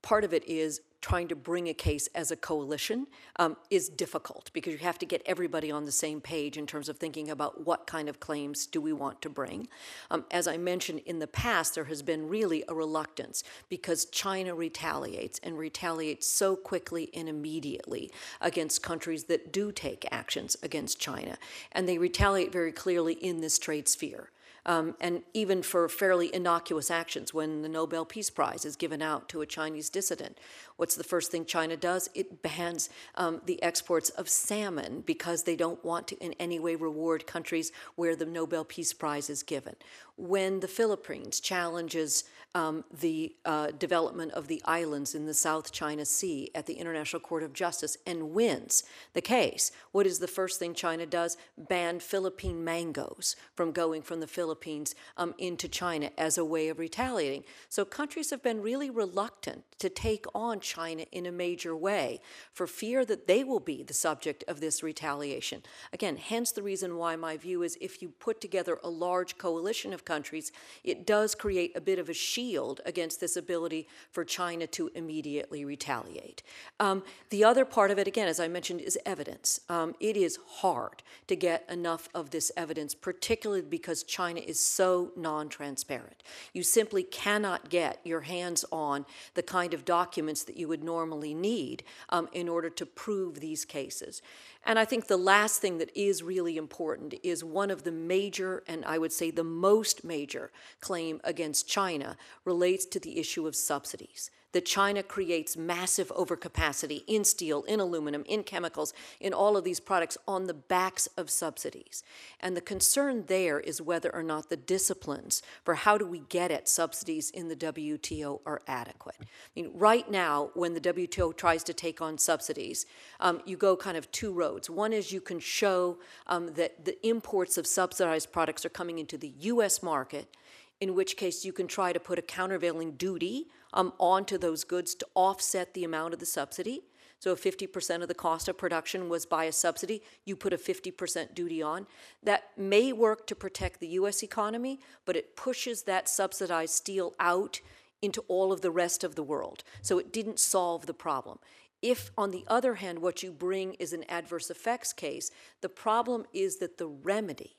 part 0.03 0.25
of 0.25 0.33
it 0.33 0.45
is 0.49 0.81
trying 1.01 1.29
to 1.29 1.37
bring 1.37 1.69
a 1.69 1.75
case 1.75 2.09
as 2.15 2.31
a 2.31 2.37
coalition 2.37 3.07
um, 3.37 3.57
is 3.71 3.89
difficult 3.89 4.51
because 4.53 4.73
you 4.73 4.79
have 4.79 4.99
to 4.99 5.07
get 5.07 5.23
everybody 5.25 5.71
on 5.71 5.87
the 5.87 5.93
same 5.93 6.21
page 6.21 6.59
in 6.59 6.67
terms 6.67 6.89
of 6.89 6.99
thinking 6.99 7.31
about 7.31 7.65
what 7.65 7.87
kind 7.87 8.09
of 8.09 8.21
claims 8.21 8.67
do 8.67 8.81
we 8.81 8.93
want 8.93 9.21
to 9.23 9.31
bring. 9.31 9.67
Um, 10.11 10.25
as 10.31 10.47
I 10.47 10.59
mentioned 10.59 11.01
in 11.07 11.19
the 11.19 11.27
past, 11.27 11.75
there 11.75 11.85
has 11.85 12.03
been 12.03 12.29
really 12.29 12.65
a 12.69 12.75
reluctance 12.75 13.43
because 13.69 14.05
China 14.07 14.55
retaliates 14.55 15.41
and 15.43 15.57
retaliates 15.57 16.27
so 16.27 16.55
quickly 16.55 17.09
and 17.15 17.29
immediately 17.29 18.11
against 18.41 18.83
countries 18.83 19.25
that 19.25 19.53
do 19.53 19.73
take 19.73 20.07
actions 20.11 20.57
against 20.63 21.01
China. 21.01 21.39
And 21.73 21.89
they 21.89 21.97
retaliate 21.97 22.53
very 22.53 22.73
clearly 22.73 23.15
in 23.15 23.41
this 23.41 23.59
trade 23.59 23.89
sphere 23.89 24.31
um, 24.67 24.95
and 25.01 25.23
even 25.35 25.63
for 25.63 25.89
fairly 25.89 26.35
innocuous 26.35 26.91
actions. 26.91 27.33
When 27.35 27.63
the 27.63 27.69
Nobel 27.69 28.05
Peace 28.05 28.31
Prize 28.31 28.65
is 28.65 28.77
given 28.77 29.03
out 29.03 29.29
to 29.31 29.41
a 29.41 29.47
Chinese 29.47 29.91
dissident, 29.91 30.39
what's 30.77 30.95
the 30.95 31.05
first 31.05 31.31
thing 31.31 31.45
China 31.45 31.77
does? 31.77 32.09
It 32.15 32.43
bans 32.43 32.91
um, 33.15 33.41
the 33.47 33.63
exports 33.63 34.11
of 34.11 34.29
salmon 34.29 35.03
because 35.07 35.45
they 35.45 35.57
don't 35.57 35.85
want 35.85 36.09
to 36.09 36.17
in 36.25 36.35
any 36.41 36.59
way 36.59 36.75
reward 36.75 37.27
countries 37.27 37.73
where 37.97 38.17
the 38.17 38.27
Nobel 38.27 38.65
Peace 38.65 38.93
Prize 38.93 39.31
is 39.31 39.43
given. 39.43 39.77
When 40.21 40.61
the 40.61 40.69
Philippines 40.69 41.41
challenges 41.41 42.25
um, 42.55 42.85
the 42.93 43.35
uh, 43.45 43.69
development 43.71 44.33
of 44.33 44.49
the 44.49 44.61
islands 44.67 45.15
in 45.15 45.25
the 45.25 45.33
South 45.33 45.73
China 45.73 46.05
Sea 46.05 46.51
at 46.55 46.67
the 46.67 46.75
International 46.75 47.21
Court 47.21 47.43
of 47.43 47.55
Justice 47.55 47.97
and 48.07 48.33
wins 48.33 48.83
the 49.15 49.23
case, 49.23 49.73
what 49.93 50.07
is 50.07 50.19
the 50.19 50.27
first 50.29 50.59
thing 50.59 50.75
China 50.75 51.07
does? 51.07 51.39
Ban 51.57 52.01
Philippine 52.01 52.63
mangoes 52.63 53.35
from 53.55 53.73
going 53.73 54.03
from 54.03 54.21
the 54.21 54.27
Philippines 54.27 54.95
um, 55.17 55.35
into 55.39 55.69
China 55.69 56.11
as 56.19 56.37
a 56.37 56.45
way 56.45 56.69
of 56.69 56.79
retaliating. 56.79 57.45
So 57.71 57.87
countries 57.87 58.29
have 58.29 58.43
been 58.43 58.61
really 58.61 58.91
reluctant 58.91 59.65
to 59.79 59.89
take 59.89 60.27
on 60.35 60.61
China 60.61 61.05
in 61.13 61.25
a 61.25 61.33
major 61.33 61.75
way 61.75 62.21
for 62.53 62.67
fear 62.67 63.07
that 63.07 63.27
they 63.27 63.43
will 63.43 63.61
be 63.61 63.83
the 63.83 63.95
subject 63.95 64.45
of 64.49 64.61
this 64.61 64.83
retaliation. 64.83 65.63
Again, 65.93 66.19
hence 66.19 66.51
the 66.51 66.63
reason 66.63 66.97
why 66.97 67.17
my 67.17 67.39
view 67.39 67.63
is 67.63 67.79
if 67.81 68.03
you 68.03 68.11
put 68.11 68.41
together 68.41 68.79
a 68.83 68.91
large 68.91 69.39
coalition 69.39 69.93
of 69.95 70.05
countries, 70.11 70.51
it 70.83 71.07
does 71.07 71.37
create 71.37 71.73
a 71.77 71.81
bit 71.81 72.01
of 72.01 72.09
a 72.09 72.13
shield 72.13 72.81
against 72.85 73.21
this 73.21 73.37
ability 73.37 73.87
for 74.11 74.25
China 74.25 74.67
to 74.67 74.91
immediately 74.97 75.65
retaliate. 75.65 76.43
Um, 76.81 77.05
the 77.29 77.45
other 77.45 77.65
part 77.65 77.93
of 77.93 77.99
it, 78.01 78.09
again, 78.09 78.27
as 78.27 78.41
I 78.41 78.49
mentioned, 78.49 78.81
is 78.81 78.99
evidence. 79.07 79.61
Um, 79.69 79.95
it 80.01 80.17
is 80.17 80.37
hard 80.63 81.05
to 81.29 81.37
get 81.37 81.65
enough 81.71 82.09
of 82.13 82.31
this 82.31 82.51
evidence, 82.57 82.93
particularly 82.93 83.63
because 83.63 84.03
China 84.03 84.41
is 84.41 84.59
so 84.59 85.13
non 85.17 85.49
transparent. 85.49 86.25
You 86.53 86.65
simply 86.65 87.05
cannot 87.05 87.71
get 87.71 88.01
your 88.03 88.23
hands 88.23 88.65
on 88.73 89.07
the 89.35 89.45
kind 89.45 89.75
of 89.75 89.85
documents 89.85 90.43
that 90.45 90.57
you 90.57 90.67
would 90.67 90.83
normally 90.83 91.35
need 91.35 91.85
um, 92.09 92.29
in 92.33 92.49
order 92.49 92.71
to 92.71 92.85
prove 92.85 93.39
these 93.39 93.65
cases. 93.65 94.23
And 94.65 94.79
I 94.79 94.85
think 94.85 95.07
the 95.07 95.17
last 95.17 95.61
thing 95.61 95.79
that 95.79 95.91
is 95.99 96.23
really 96.23 96.57
important 96.57 97.15
is 97.23 97.43
one 97.43 97.71
of 97.71 97.83
the 97.83 97.93
major, 97.93 98.63
and 98.69 98.85
I 98.85 98.99
would 98.99 99.13
say 99.13 99.31
the 99.31 99.43
most 99.45 100.05
major, 100.05 100.51
claim 100.81 101.21
against 101.25 101.69
China 101.69 102.17
relates 102.45 102.85
to 102.87 103.01
the 103.01 103.19
issue 103.19 103.47
of 103.47 103.57
subsidies 103.57 104.31
that 104.53 104.67
China 104.67 105.03
creates 105.03 105.57
massive 105.57 106.09
overcapacity 106.09 107.03
in 107.07 107.25
steel, 107.25 107.63
in 107.63 107.81
aluminum, 107.81 108.25
in 108.27 108.43
chemicals, 108.43 108.93
in 109.21 109.33
all 109.33 109.57
of 109.57 109.65
these 109.65 109.81
products 109.81 110.19
on 110.27 110.47
the 110.47 110.55
backs 110.55 111.09
of 111.17 111.31
subsidies. 111.31 112.03
And 112.41 112.57
the 112.57 112.61
concern 112.61 113.25
there 113.27 113.61
is 113.61 113.81
whether 113.81 114.15
or 114.15 114.23
not 114.23 114.49
the 114.49 114.57
disciplines 114.57 115.43
for 115.65 115.75
how 115.75 115.99
do 115.99 116.07
we 116.07 116.21
get 116.29 116.51
at 116.51 116.69
subsidies 116.69 117.31
in 117.31 117.49
the 117.49 117.57
WTO 117.57 118.41
are 118.45 118.63
adequate. 118.67 119.17
I 119.21 119.27
mean, 119.55 119.71
right 119.75 120.11
now, 120.11 120.51
when 120.55 120.75
the 120.75 120.81
WTO 120.81 121.37
tries 121.37 121.63
to 121.65 121.73
take 121.73 122.01
on 122.01 122.19
subsidies, 122.19 122.87
um, 123.21 123.41
you 123.45 123.57
go 123.57 123.77
kind 123.77 123.97
of 123.97 124.11
two 124.11 124.33
roads. 124.33 124.69
One 124.69 124.93
is 124.93 125.13
you 125.13 125.21
can 125.21 125.39
show 125.39 125.99
um, 126.27 126.55
that 126.55 126.85
the 126.85 127.07
imports 127.07 127.57
of 127.57 127.67
subsidized 127.67 128.33
products 128.33 128.65
are 128.65 128.71
coming 128.71 128.99
into 128.99 129.17
the 129.17 129.33
US 129.41 129.83
market 129.83 130.35
in 130.81 130.95
which 130.95 131.17
case 131.17 131.45
you 131.45 131.53
can 131.53 131.67
try 131.67 131.93
to 131.93 132.01
put 132.01 132.19
a 132.19 132.23
countervailing 132.23 132.93
duty 132.93 133.49
um, 133.73 133.93
onto 133.99 134.39
those 134.39 134.65
goods 134.65 134.95
to 134.97 135.07
offset 135.15 135.75
the 135.75 135.85
amount 135.85 136.15
of 136.15 136.21
the 136.21 136.27
subsidy. 136.27 136.83
So 137.19 137.33
if 137.33 137.43
50% 137.43 138.01
of 138.01 138.09
the 138.09 138.15
cost 138.15 138.49
of 138.49 138.57
production 138.57 139.11
was 139.11 139.27
by 139.27 139.45
a 139.45 139.53
subsidy, 139.53 140.03
you 140.25 140.37
put 140.37 140.55
a 140.55 140.57
50% 140.57 141.35
duty 141.35 141.61
on. 141.61 141.87
That 142.23 142.45
may 142.57 142.93
work 142.93 143.27
to 143.27 143.35
protect 143.35 143.79
the 143.79 143.89
US 143.89 144.23
economy, 144.23 144.81
but 145.05 145.17
it 145.17 145.37
pushes 145.37 145.83
that 145.83 146.09
subsidized 146.09 146.75
steel 146.75 147.15
out 147.21 147.61
into 148.01 148.23
all 148.23 148.53
of 148.53 148.63
the 148.63 148.71
rest 148.71 149.05
of 149.05 149.15
the 149.15 149.23
world. 149.23 149.63
So 149.83 149.99
it 149.99 150.13
didn't 150.13 150.41
solve 150.41 150.87
the 150.87 150.95
problem. 150.95 151.39
If, 151.83 152.11
on 152.17 152.31
the 152.31 152.45
other 152.47 152.75
hand, 152.75 153.01
what 153.01 153.23
you 153.23 153.33
bring 153.33 153.75
is 153.75 153.93
an 153.93 154.05
adverse 154.09 154.51
effects 154.51 154.95
case, 154.95 155.31
the 155.61 155.69
problem 155.69 156.25
is 156.33 156.59
that 156.59 156.79
the 156.79 156.89
remedy 156.89 157.57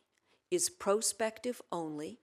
is 0.49 0.69
prospective 0.69 1.61
only 1.71 2.19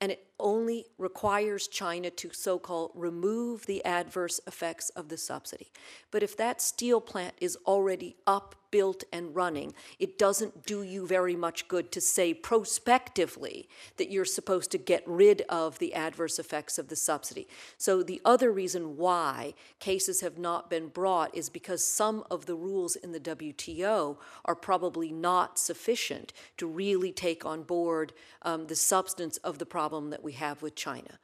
and 0.00 0.12
it 0.12 0.27
only 0.40 0.86
requires 0.98 1.68
China 1.68 2.10
to 2.10 2.30
so 2.32 2.58
called 2.58 2.92
remove 2.94 3.66
the 3.66 3.84
adverse 3.84 4.40
effects 4.46 4.88
of 4.90 5.08
the 5.08 5.16
subsidy. 5.16 5.70
But 6.10 6.22
if 6.22 6.36
that 6.36 6.60
steel 6.60 7.00
plant 7.00 7.34
is 7.40 7.56
already 7.66 8.16
up, 8.26 8.54
built, 8.70 9.04
and 9.12 9.34
running, 9.34 9.72
it 9.98 10.18
doesn't 10.18 10.66
do 10.66 10.82
you 10.82 11.06
very 11.06 11.36
much 11.36 11.68
good 11.68 11.90
to 11.92 12.00
say 12.00 12.34
prospectively 12.34 13.68
that 13.96 14.10
you're 14.10 14.24
supposed 14.24 14.70
to 14.70 14.78
get 14.78 15.02
rid 15.06 15.42
of 15.48 15.78
the 15.78 15.94
adverse 15.94 16.38
effects 16.38 16.78
of 16.78 16.88
the 16.88 16.96
subsidy. 16.96 17.48
So 17.76 18.02
the 18.02 18.20
other 18.24 18.52
reason 18.52 18.96
why 18.96 19.54
cases 19.78 20.20
have 20.20 20.38
not 20.38 20.68
been 20.70 20.88
brought 20.88 21.34
is 21.34 21.48
because 21.48 21.86
some 21.86 22.24
of 22.30 22.46
the 22.46 22.54
rules 22.54 22.96
in 22.96 23.12
the 23.12 23.20
WTO 23.20 24.16
are 24.44 24.54
probably 24.54 25.12
not 25.12 25.58
sufficient 25.58 26.32
to 26.58 26.66
really 26.66 27.12
take 27.12 27.44
on 27.44 27.62
board 27.62 28.12
um, 28.42 28.66
the 28.66 28.76
substance 28.76 29.36
of 29.38 29.58
the 29.58 29.66
problem 29.66 30.10
that 30.10 30.22
we 30.22 30.27
have 30.32 30.62
with 30.62 30.74
China. 30.74 31.18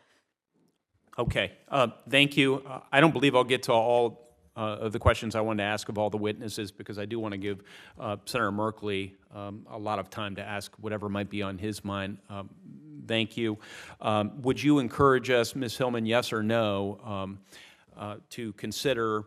Okay, 1.19 1.53
uh, 1.69 1.89
thank 2.09 2.37
you. 2.37 2.57
Uh, 2.67 2.81
I 2.91 3.01
don't 3.01 3.13
believe 3.13 3.37
I'll 3.37 3.45
get 3.45 3.65
to 3.65 3.73
all 3.73 4.25
uh, 4.57 4.79
of 4.81 4.93
the 4.93 4.99
questions 4.99 5.35
I 5.35 5.41
wanted 5.41 5.63
to 5.63 5.69
ask 5.69 5.89
of 5.89 5.99
all 5.99 6.11
the 6.11 6.17
witnesses 6.17 6.71
because 6.71 6.99
I 6.99 7.05
do 7.05 7.19
want 7.19 7.33
to 7.33 7.39
give 7.39 7.63
uh, 7.99 8.17
Senator 8.25 8.53
Merkley 8.53 9.13
um, 9.35 9.67
a 9.71 9.79
lot 9.79 9.99
of 9.99 10.11
time 10.11 10.37
to 10.37 10.43
ask 10.43 10.73
whatever 10.81 11.09
might 11.09 11.29
be 11.29 11.43
on 11.43 11.59
his 11.59 11.85
mind. 11.85 12.19
Um, 12.29 12.51
thank 13.07 13.37
you. 13.37 13.59
Um, 14.01 14.43
would 14.43 14.63
you 14.63 14.79
encourage 14.79 15.31
us, 15.31 15.55
Ms. 15.55 15.77
Hillman, 15.77 16.07
yes 16.07 16.33
or 16.33 16.43
no, 16.43 17.01
um, 17.05 17.39
uh, 17.97 18.17
to 18.31 18.53
consider 18.55 19.25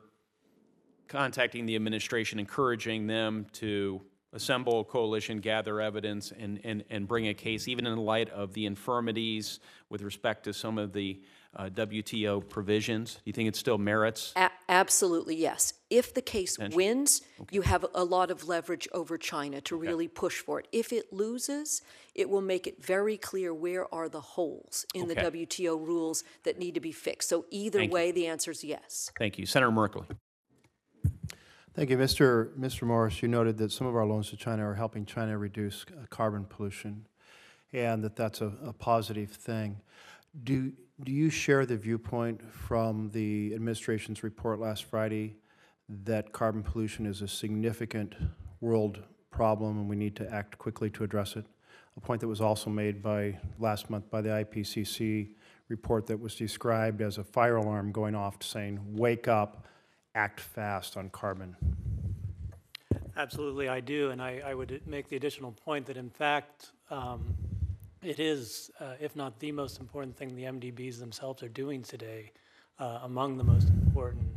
contacting 1.08 1.66
the 1.66 1.76
administration, 1.76 2.40
encouraging 2.40 3.08
them 3.08 3.48
to 3.54 4.02
assemble 4.38 4.80
a 4.80 4.84
coalition, 4.84 5.40
gather 5.40 5.82
evidence, 5.82 6.32
and, 6.32 6.62
and, 6.64 6.84
and 6.90 7.08
bring 7.08 7.28
a 7.28 7.34
case, 7.34 7.68
even 7.68 7.86
in 7.86 7.98
light 7.98 8.30
of 8.30 8.54
the 8.54 8.66
infirmities 8.66 9.60
with 9.90 10.02
respect 10.02 10.44
to 10.46 10.54
some 10.54 10.78
of 10.78 10.94
the 10.94 11.20
uh, 11.56 11.70
WTO 11.70 12.48
provisions? 12.48 13.16
Do 13.16 13.22
you 13.26 13.34
think 13.34 13.50
it 13.50 13.56
still 13.56 13.78
merits? 13.78 14.34
A- 14.36 14.52
absolutely, 14.70 15.36
yes. 15.36 15.74
If 15.90 16.14
the 16.14 16.22
case 16.22 16.58
wins, 16.60 17.24
you 17.52 17.64
have 17.64 17.86
a 17.96 18.04
lot 18.04 18.30
of 18.30 18.48
leverage 18.48 18.88
over 18.94 19.18
China 19.18 19.60
to 19.62 19.76
really 19.76 20.08
push 20.08 20.40
for 20.40 20.60
it. 20.60 20.68
If 20.72 20.94
it 20.94 21.12
loses, 21.12 21.82
it 22.14 22.30
will 22.30 22.42
make 22.42 22.68
it 22.68 22.84
very 22.84 23.18
clear 23.18 23.54
where 23.54 23.92
are 23.94 24.08
the 24.08 24.22
holes 24.22 24.86
in 24.94 25.08
the 25.08 25.16
WTO 25.16 25.84
rules 25.84 26.24
that 26.44 26.60
need 26.60 26.76
to 26.76 26.80
be 26.80 26.92
fixed. 26.92 27.28
So 27.28 27.46
either 27.50 27.80
Thank 27.80 27.90
you. 27.90 27.96
way, 27.96 28.12
the 28.12 28.28
answer 28.28 28.52
is 28.52 28.64
yes. 28.64 29.12
Thank 29.18 29.40
you. 29.40 29.46
Senator 29.46 29.72
Merkley. 29.72 30.06
Thank 31.78 31.92
you. 31.92 31.98
Mr. 32.00 32.58
Mr. 32.58 32.88
Morris, 32.88 33.22
you 33.22 33.28
noted 33.28 33.60
that 33.60 33.72
some 33.72 33.86
of 33.86 33.96
our 33.96 34.04
loans 34.04 34.32
to 34.32 34.36
China 34.36 34.68
are 34.68 34.74
helping 34.74 35.06
China 35.06 35.38
reduce 35.38 35.86
uh, 35.92 36.08
carbon 36.10 36.44
pollution 36.44 37.06
and 37.72 38.04
that 38.04 38.16
that's 38.16 38.42
a, 38.42 38.52
a 38.66 38.74
positive 38.74 39.30
thing. 39.30 39.80
Do, 40.44 40.74
do 41.04 41.12
you 41.12 41.30
share 41.30 41.68
the 41.68 41.78
viewpoint 41.78 42.42
from 42.52 43.12
the 43.12 43.54
administration's 43.54 44.24
report 44.24 44.60
last 44.60 44.86
Friday 44.86 45.36
that 45.88 46.34
carbon 46.34 46.64
pollution 46.64 47.06
is 47.06 47.22
a 47.22 47.28
significant 47.28 48.16
world 48.60 49.04
problem 49.30 49.78
and 49.78 49.88
we 49.88 49.96
need 49.96 50.16
to 50.16 50.34
act 50.34 50.58
quickly 50.58 50.90
to 50.90 51.04
address 51.04 51.36
it? 51.36 51.46
A 51.96 52.00
point 52.00 52.22
that 52.22 52.28
was 52.28 52.42
also 52.42 52.72
made 52.72 53.04
by, 53.04 53.38
last 53.60 53.92
month 53.92 54.10
by 54.10 54.22
the 54.22 54.30
IPCC 54.30 55.30
report 55.68 56.08
that 56.08 56.20
was 56.20 56.34
described 56.34 57.04
as 57.04 57.20
a 57.20 57.24
fire 57.24 57.58
alarm 57.58 57.92
going 57.92 58.16
off 58.16 58.42
saying, 58.42 58.80
wake 58.96 59.28
up, 59.28 59.68
act 60.18 60.40
fast 60.40 60.98
on 60.98 61.10
carbon. 61.10 61.56
Absolutely, 63.16 63.70
I 63.70 63.80
do, 63.80 64.10
and 64.10 64.22
I, 64.22 64.42
I 64.46 64.54
would 64.54 64.82
make 64.86 65.08
the 65.10 65.16
additional 65.16 65.52
point 65.52 65.86
that 65.86 65.98
in 65.98 66.10
fact, 66.10 66.72
um, 66.90 67.36
it 68.04 68.20
is, 68.20 68.72
uh, 68.80 68.94
if 69.00 69.16
not 69.16 69.40
the 69.40 69.52
most 69.52 69.80
important 69.80 70.16
thing 70.16 70.36
the 70.36 70.44
MDBs 70.44 71.00
themselves 71.00 71.44
are 71.44 71.50
doing 71.50 71.82
today, 71.82 72.32
uh, 72.80 73.00
among 73.04 73.38
the 73.38 73.44
most 73.44 73.70
important. 73.70 74.28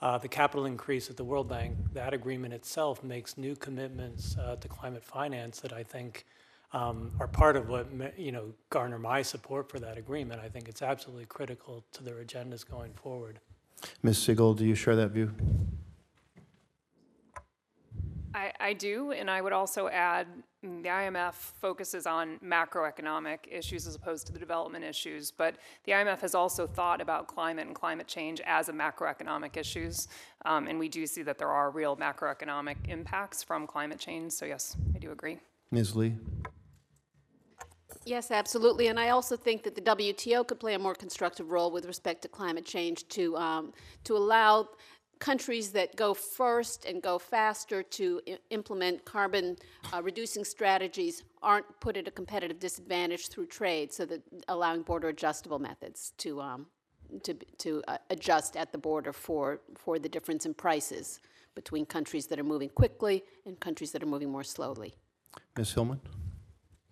Uh, 0.00 0.16
the 0.16 0.28
capital 0.28 0.66
increase 0.66 1.10
at 1.10 1.16
the 1.16 1.24
World 1.24 1.48
Bank, 1.48 1.76
that 1.92 2.14
agreement 2.14 2.54
itself 2.54 3.02
makes 3.02 3.36
new 3.36 3.56
commitments 3.56 4.36
uh, 4.38 4.56
to 4.56 4.68
climate 4.68 5.02
finance 5.02 5.60
that 5.60 5.72
I 5.72 5.82
think 5.82 6.24
um, 6.72 7.10
are 7.18 7.26
part 7.26 7.56
of 7.56 7.68
what, 7.68 7.86
you 8.16 8.30
know, 8.30 8.52
garner 8.70 8.98
my 8.98 9.22
support 9.22 9.68
for 9.70 9.78
that 9.80 9.98
agreement. 9.98 10.40
I 10.40 10.48
think 10.48 10.68
it's 10.68 10.82
absolutely 10.82 11.26
critical 11.26 11.82
to 11.92 12.04
their 12.04 12.22
agendas 12.22 12.68
going 12.68 12.92
forward. 12.92 13.40
Ms. 14.02 14.18
Segal, 14.18 14.56
do 14.56 14.64
you 14.64 14.74
share 14.74 14.96
that 14.96 15.10
view? 15.10 15.32
I, 18.34 18.52
I 18.60 18.72
do, 18.72 19.12
and 19.12 19.30
I 19.30 19.40
would 19.40 19.52
also 19.52 19.88
add, 19.88 20.26
mm, 20.64 20.82
the 20.82 20.88
IMF 20.88 21.34
focuses 21.34 22.06
on 22.06 22.38
macroeconomic 22.44 23.38
issues 23.50 23.86
as 23.86 23.94
opposed 23.94 24.26
to 24.28 24.32
the 24.32 24.38
development 24.38 24.84
issues, 24.84 25.30
but 25.30 25.56
the 25.84 25.92
IMF 25.92 26.20
has 26.20 26.34
also 26.34 26.66
thought 26.66 27.00
about 27.00 27.26
climate 27.26 27.66
and 27.66 27.74
climate 27.74 28.06
change 28.06 28.40
as 28.46 28.68
a 28.68 28.72
macroeconomic 28.72 29.56
issues, 29.56 30.08
um, 30.44 30.68
and 30.68 30.78
we 30.78 30.88
do 30.88 31.06
see 31.06 31.22
that 31.22 31.38
there 31.38 31.50
are 31.50 31.70
real 31.70 31.96
macroeconomic 31.96 32.76
impacts 32.88 33.42
from 33.42 33.66
climate 33.66 33.98
change, 33.98 34.32
so 34.32 34.44
yes, 34.44 34.76
I 34.94 34.98
do 34.98 35.10
agree. 35.10 35.38
Ms. 35.70 35.96
Lee? 35.96 36.14
Yes, 38.08 38.30
absolutely. 38.30 38.86
And 38.86 38.98
I 38.98 39.10
also 39.10 39.36
think 39.36 39.62
that 39.64 39.74
the 39.74 39.82
WTO 39.82 40.46
could 40.46 40.58
play 40.58 40.72
a 40.72 40.78
more 40.78 40.94
constructive 40.94 41.52
role 41.52 41.70
with 41.70 41.84
respect 41.84 42.22
to 42.22 42.28
climate 42.28 42.64
change 42.64 43.06
to, 43.08 43.36
um, 43.36 43.74
to 44.04 44.16
allow 44.16 44.70
countries 45.18 45.72
that 45.72 45.94
go 45.94 46.14
first 46.14 46.86
and 46.86 47.02
go 47.02 47.18
faster 47.18 47.82
to 47.82 48.22
implement 48.48 49.04
carbon 49.04 49.58
uh, 49.92 50.00
reducing 50.02 50.42
strategies 50.42 51.22
aren't 51.42 51.66
put 51.80 51.98
at 51.98 52.08
a 52.08 52.10
competitive 52.10 52.58
disadvantage 52.58 53.28
through 53.28 53.44
trade, 53.44 53.92
so 53.92 54.06
that 54.06 54.22
allowing 54.48 54.80
border 54.80 55.08
adjustable 55.08 55.58
methods 55.58 56.14
to, 56.16 56.40
um, 56.40 56.66
to, 57.22 57.34
to 57.58 57.82
uh, 57.88 57.98
adjust 58.08 58.56
at 58.56 58.72
the 58.72 58.78
border 58.78 59.12
for, 59.12 59.60
for 59.76 59.98
the 59.98 60.08
difference 60.08 60.46
in 60.46 60.54
prices 60.54 61.20
between 61.54 61.84
countries 61.84 62.26
that 62.28 62.40
are 62.40 62.44
moving 62.44 62.70
quickly 62.70 63.22
and 63.44 63.60
countries 63.60 63.92
that 63.92 64.02
are 64.02 64.06
moving 64.06 64.30
more 64.30 64.44
slowly. 64.44 64.94
Ms. 65.58 65.74
Hillman? 65.74 66.00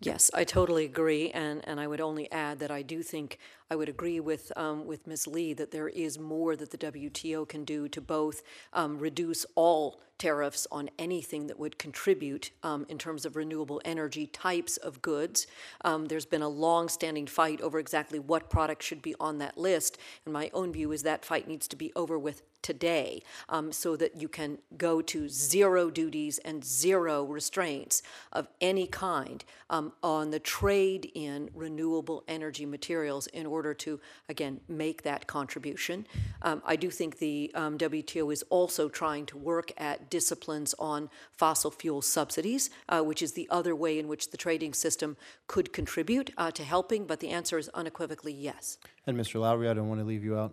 Yes, 0.01 0.31
I 0.35 0.44
totally 0.44 0.85
agree, 0.85 1.31
and, 1.31 1.66
and 1.66 1.81
I 1.81 1.86
would 1.86 2.02
only 2.02 2.31
add 2.31 2.59
that 2.59 2.70
I 2.70 2.82
do 2.82 3.02
think, 3.02 3.39
I 3.70 3.77
would 3.77 3.89
agree 3.89 4.20
with, 4.20 4.52
um, 4.55 4.86
with 4.86 5.06
Ms. 5.06 5.27
Lee 5.27 5.55
that 5.55 5.70
there 5.70 5.89
is 5.89 6.18
more 6.18 6.55
that 6.55 6.70
the 6.70 6.77
WTO 6.77 7.48
can 7.48 7.64
do 7.64 7.89
to 7.89 8.01
both 8.02 8.43
um, 8.74 8.98
reduce 8.98 9.47
all 9.55 10.02
tariffs 10.18 10.66
on 10.70 10.90
anything 10.98 11.47
that 11.47 11.59
would 11.59 11.78
contribute 11.78 12.51
um, 12.62 12.85
in 12.90 12.98
terms 12.98 13.24
of 13.24 13.36
renewable 13.36 13.81
energy 13.86 14.27
types 14.27 14.77
of 14.78 15.01
goods. 15.01 15.47
Um, 15.82 16.06
there's 16.06 16.27
been 16.27 16.43
a 16.43 16.48
long-standing 16.48 17.27
fight 17.27 17.62
over 17.62 17.78
exactly 17.78 18.18
what 18.18 18.51
products 18.51 18.85
should 18.85 19.02
be 19.02 19.14
on 19.18 19.39
that 19.39 19.56
list, 19.56 19.97
and 20.27 20.32
my 20.32 20.51
own 20.52 20.73
view 20.73 20.93
is 20.93 21.05
that 21.05 21.24
fight 21.24 21.48
needs 21.48 21.66
to 21.68 21.77
be 21.77 21.90
over 21.97 22.18
with 22.18 22.43
today 22.66 23.22
um, 23.48 23.70
so 23.70 23.94
that 23.94 24.20
you 24.20 24.28
can 24.28 24.59
go 24.76 25.01
to 25.01 25.28
zero 25.28 25.88
duties 25.88 26.38
and 26.38 26.64
zero 26.64 27.22
restraints 27.22 28.02
of 28.32 28.48
any 28.60 28.88
kind 28.88 29.44
um, 29.70 29.93
on 30.02 30.32
the 30.32 30.40
trade 30.40 31.09
in 31.14 31.48
renewable 31.55 32.24
energy 32.26 32.66
materials 32.66 33.28
in 33.28 33.47
order 33.47 33.72
to, 33.72 34.01
again, 34.28 34.60
make 34.68 35.05
that 35.05 35.28
contribution. 35.28 36.09
Um, 36.43 36.60
I 36.66 36.74
do 36.74 36.90
think 36.90 37.18
the 37.18 37.52
um, 37.55 37.78
WTO 37.78 38.32
is 38.32 38.43
also 38.51 38.88
trying 38.88 39.26
to 39.26 39.38
work 39.38 39.70
at 39.76 40.10
disciplines 40.10 40.74
on 40.80 41.09
fossil 41.30 41.70
fuel 41.70 42.02
subsidies, 42.02 42.68
uh, 42.88 43.01
which 43.01 43.22
is 43.22 43.34
the 43.34 43.47
other 43.48 43.76
way 43.76 43.97
in 43.97 44.09
which 44.09 44.32
the 44.32 44.36
trading 44.36 44.74
system 44.74 45.16
could 45.47 45.72
contribute 45.72 46.32
uh, 46.36 46.51
to 46.51 46.64
helping, 46.64 47.06
but 47.06 47.20
the 47.20 47.30
answer 47.30 47.59
is 47.59 47.68
unequivocally 47.74 48.32
yes. 48.32 48.78
And 49.06 49.16
Mr. 49.16 49.40
Lowery, 49.40 49.68
I 49.68 49.74
don't 49.74 49.88
want 49.88 50.01
to 50.01 50.05
leave 50.05 50.24
you 50.24 50.36
out. 50.36 50.52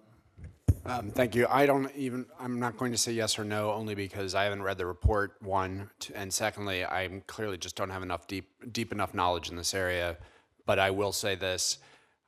Um, 0.85 1.11
Thank 1.11 1.33
you. 1.33 1.47
I 1.49 1.65
don't 1.65 1.89
even, 1.95 2.25
I'm 2.39 2.59
not 2.59 2.77
going 2.77 2.91
to 2.91 2.97
say 2.97 3.13
yes 3.13 3.39
or 3.39 3.45
no, 3.45 3.71
only 3.71 3.95
because 3.95 4.35
I 4.35 4.43
haven't 4.43 4.63
read 4.63 4.77
the 4.77 4.85
report, 4.85 5.35
one, 5.41 5.89
and 6.13 6.33
secondly, 6.33 6.83
I 6.83 7.21
clearly 7.25 7.57
just 7.57 7.75
don't 7.77 7.89
have 7.89 8.03
enough 8.03 8.27
deep, 8.27 8.49
deep 8.73 8.91
enough 8.91 9.13
knowledge 9.13 9.49
in 9.49 9.55
this 9.55 9.73
area. 9.73 10.17
But 10.65 10.79
I 10.79 10.91
will 10.91 11.13
say 11.13 11.35
this, 11.35 11.77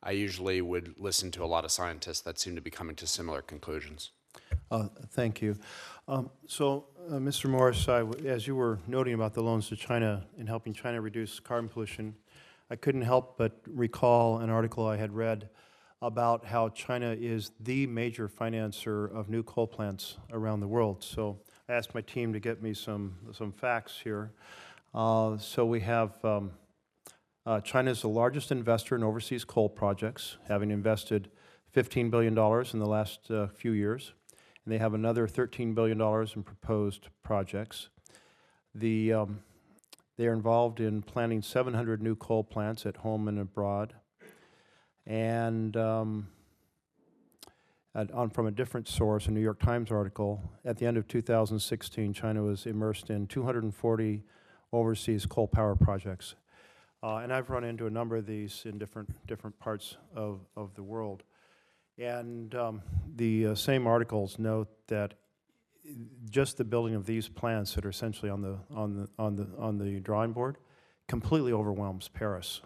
I 0.01 0.11
usually 0.11 0.61
would 0.61 0.95
listen 0.97 1.31
to 1.31 1.43
a 1.43 1.47
lot 1.47 1.65
of 1.65 1.71
scientists 1.71 2.21
that 2.21 2.39
seem 2.39 2.55
to 2.55 2.61
be 2.61 2.69
coming 2.69 2.95
to 2.97 3.07
similar 3.07 3.41
conclusions. 3.41 4.11
Uh, 4.71 4.87
Thank 5.11 5.41
you. 5.41 5.57
Um, 6.07 6.29
So, 6.47 6.85
uh, 7.09 7.13
Mr. 7.13 7.49
Morris, 7.49 7.89
I 7.89 8.03
as 8.25 8.47
you 8.47 8.55
were 8.55 8.79
noting 8.87 9.15
about 9.15 9.33
the 9.33 9.41
loans 9.41 9.67
to 9.69 9.75
China 9.75 10.25
and 10.37 10.47
helping 10.47 10.73
China 10.73 11.01
reduce 11.01 11.39
carbon 11.39 11.69
pollution, 11.69 12.15
I 12.69 12.75
couldn't 12.75 13.01
help 13.01 13.37
but 13.37 13.59
recall 13.67 14.39
an 14.39 14.49
article 14.49 14.87
I 14.87 14.97
had 14.97 15.13
read 15.13 15.49
about 16.01 16.45
how 16.45 16.69
China 16.69 17.15
is 17.17 17.51
the 17.59 17.87
major 17.87 18.27
financer 18.27 19.13
of 19.15 19.29
new 19.29 19.43
coal 19.43 19.67
plants 19.67 20.17
around 20.31 20.59
the 20.59 20.67
world. 20.67 21.03
So 21.03 21.39
I 21.69 21.73
asked 21.73 21.95
my 21.95 22.01
team 22.01 22.33
to 22.33 22.39
get 22.39 22.61
me 22.61 22.73
some, 22.73 23.15
some 23.33 23.51
facts 23.51 23.99
here. 24.03 24.31
Uh, 24.93 25.37
So 25.37 25.65
we 25.65 25.79
have, 25.81 26.23
um, 26.23 26.51
uh, 27.45 27.61
China 27.61 27.91
is 27.91 28.01
the 28.01 28.09
largest 28.09 28.51
investor 28.51 28.95
in 28.95 29.03
overseas 29.03 29.43
coal 29.45 29.69
projects, 29.69 30.37
having 30.47 30.71
invested 30.71 31.29
$15 31.75 32.11
billion 32.11 32.33
in 32.37 32.79
the 32.79 32.85
last 32.85 33.31
uh, 33.31 33.47
few 33.47 33.71
years. 33.71 34.13
And 34.63 34.73
they 34.73 34.77
have 34.77 34.93
another 34.93 35.27
$13 35.27 35.75
billion 35.75 35.99
in 36.01 36.43
proposed 36.43 37.09
projects. 37.23 37.89
The, 38.73 39.13
um, 39.13 39.39
they 40.17 40.27
are 40.27 40.33
involved 40.33 40.79
in 40.79 41.01
planning 41.01 41.41
700 41.41 42.01
new 42.01 42.15
coal 42.15 42.43
plants 42.43 42.85
at 42.85 42.97
home 42.97 43.27
and 43.27 43.39
abroad. 43.39 43.95
And 45.07 45.77
um, 45.77 46.27
on, 47.93 48.29
from 48.29 48.47
a 48.47 48.51
different 48.51 48.87
source, 48.87 49.27
a 49.27 49.31
New 49.31 49.41
York 49.41 49.59
Times 49.59 49.91
article, 49.91 50.41
at 50.65 50.77
the 50.77 50.85
end 50.85 50.97
of 50.97 51.07
2016, 51.07 52.13
China 52.13 52.43
was 52.43 52.65
immersed 52.65 53.09
in 53.09 53.27
240 53.27 54.23
overseas 54.73 55.25
coal 55.25 55.47
power 55.47 55.75
projects. 55.75 56.35
Uh, 57.01 57.17
and 57.17 57.31
I've 57.31 57.49
run 57.49 57.63
into 57.63 57.85
a 57.85 57.89
number 57.89 58.15
of 58.15 58.25
these 58.25 58.63
in 58.65 58.79
different, 58.79 59.27
different 59.27 59.59
parts 59.59 59.97
of, 60.15 60.39
of 60.57 60.73
the 60.75 60.83
world. 60.83 61.23
And 61.97 62.53
um, 62.55 62.81
the 63.15 63.47
uh, 63.47 63.55
same 63.55 63.87
articles 63.87 64.39
note 64.39 64.67
that 64.87 65.13
just 66.29 66.57
the 66.57 66.63
building 66.63 66.95
of 66.95 67.05
these 67.05 67.29
plants 67.29 67.75
that 67.75 67.85
are 67.85 67.89
essentially 67.89 68.31
on 68.31 68.41
the, 68.41 68.57
on 68.73 68.95
the, 68.95 69.09
on 69.19 69.35
the, 69.35 69.47
on 69.59 69.77
the 69.77 69.99
drawing 69.99 70.33
board 70.33 70.57
completely 71.07 71.53
overwhelms 71.53 72.07
Paris. 72.07 72.61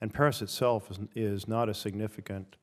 And 0.00 0.12
Paris 0.12 0.42
itself 0.42 0.90
is, 0.90 0.98
is 1.14 1.48
not 1.48 1.68
a 1.68 1.74
significant 1.74 2.56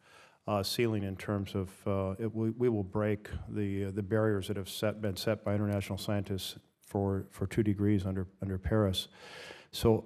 uh, 0.47 0.61
ceiling 0.61 1.03
in 1.03 1.15
terms 1.15 1.55
of, 1.55 1.69
uh, 1.88 2.15
it, 2.19 2.34
we, 2.34 2.49
we 2.51 2.69
will 2.69 2.84
break 2.84 3.30
the, 3.49 3.85
uh, 3.85 3.91
the 3.91 4.03
barriers 4.03 4.47
that 4.47 4.57
have 4.57 4.69
set, 4.69 5.01
been 5.01 5.15
set 5.15 5.43
by 5.43 5.55
international 5.55 5.97
scientists 5.97 6.57
for, 6.85 7.26
for 7.31 7.47
two 7.47 7.64
degrees 7.64 8.05
under, 8.05 8.27
under 8.41 8.57
Paris. 8.57 9.07
So 9.72 10.05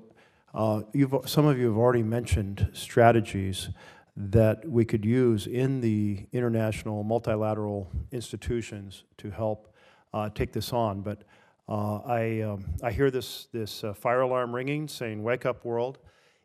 uh, 0.54 0.84
you've, 0.94 1.14
some 1.26 1.46
of 1.46 1.58
you 1.58 1.68
have 1.68 1.78
already 1.78 2.04
mentioned 2.04 2.70
strategies 2.74 3.70
that 4.16 4.68
we 4.68 4.86
could 4.86 5.04
use 5.06 5.48
in 5.48 5.82
the 5.82 6.28
international 6.32 7.04
multilateral 7.04 7.92
institutions 8.12 9.04
to 9.18 9.30
help 9.30 9.74
uh, 10.14 10.30
take 10.30 10.54
this 10.54 10.72
on. 10.72 11.02
But 11.02 11.24
uh, 11.68 11.98
I, 11.98 12.42
um, 12.42 12.66
I 12.82 12.92
hear 12.92 13.12
this, 13.12 13.48
this 13.52 13.84
fire 13.96 14.22
alarm 14.22 14.56
ringing 14.56 14.88
saying, 14.88 15.22
wake 15.22 15.46
up 15.46 15.66
world. 15.66 16.00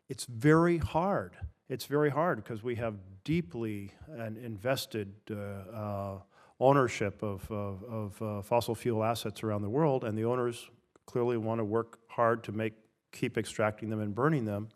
It's 0.09 0.25
very 0.25 0.77
hard 0.77 1.37
it's 1.69 1.85
very 1.85 2.09
hard 2.09 2.43
because 2.43 2.61
we 2.63 2.75
have 2.75 2.95
deeply 3.23 3.91
and 4.07 4.37
invested 4.37 5.13
uh, 5.31 5.35
uh, 5.35 6.17
ownership 6.59 7.23
of, 7.23 7.49
of, 7.51 7.83
of 7.83 8.21
uh, 8.21 8.41
fossil 8.41 8.75
fuel 8.75 9.03
assets 9.03 9.43
around 9.43 9.61
the 9.61 9.69
world, 9.69 10.03
and 10.03 10.17
the 10.17 10.25
owners 10.25 10.69
clearly 11.05 11.37
want 11.37 11.59
to 11.59 11.65
work 11.65 11.99
hard 12.07 12.43
to 12.43 12.51
make 12.51 12.73
keep 13.11 13.37
extracting 13.37 13.89
them 13.89 14.01
and 14.01 14.13
burning 14.13 14.45
them, 14.45 14.69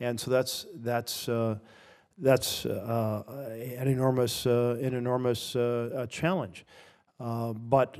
and 0.00 0.18
so 0.18 0.30
that's 0.30 0.66
that's. 0.76 1.28
Uh, 1.28 1.58
that's 2.18 2.64
uh, 2.64 3.22
an 3.78 3.88
enormous, 3.88 4.46
uh, 4.46 4.78
an 4.80 4.94
enormous 4.94 5.54
challenge. 6.08 6.64
But, 7.18 7.98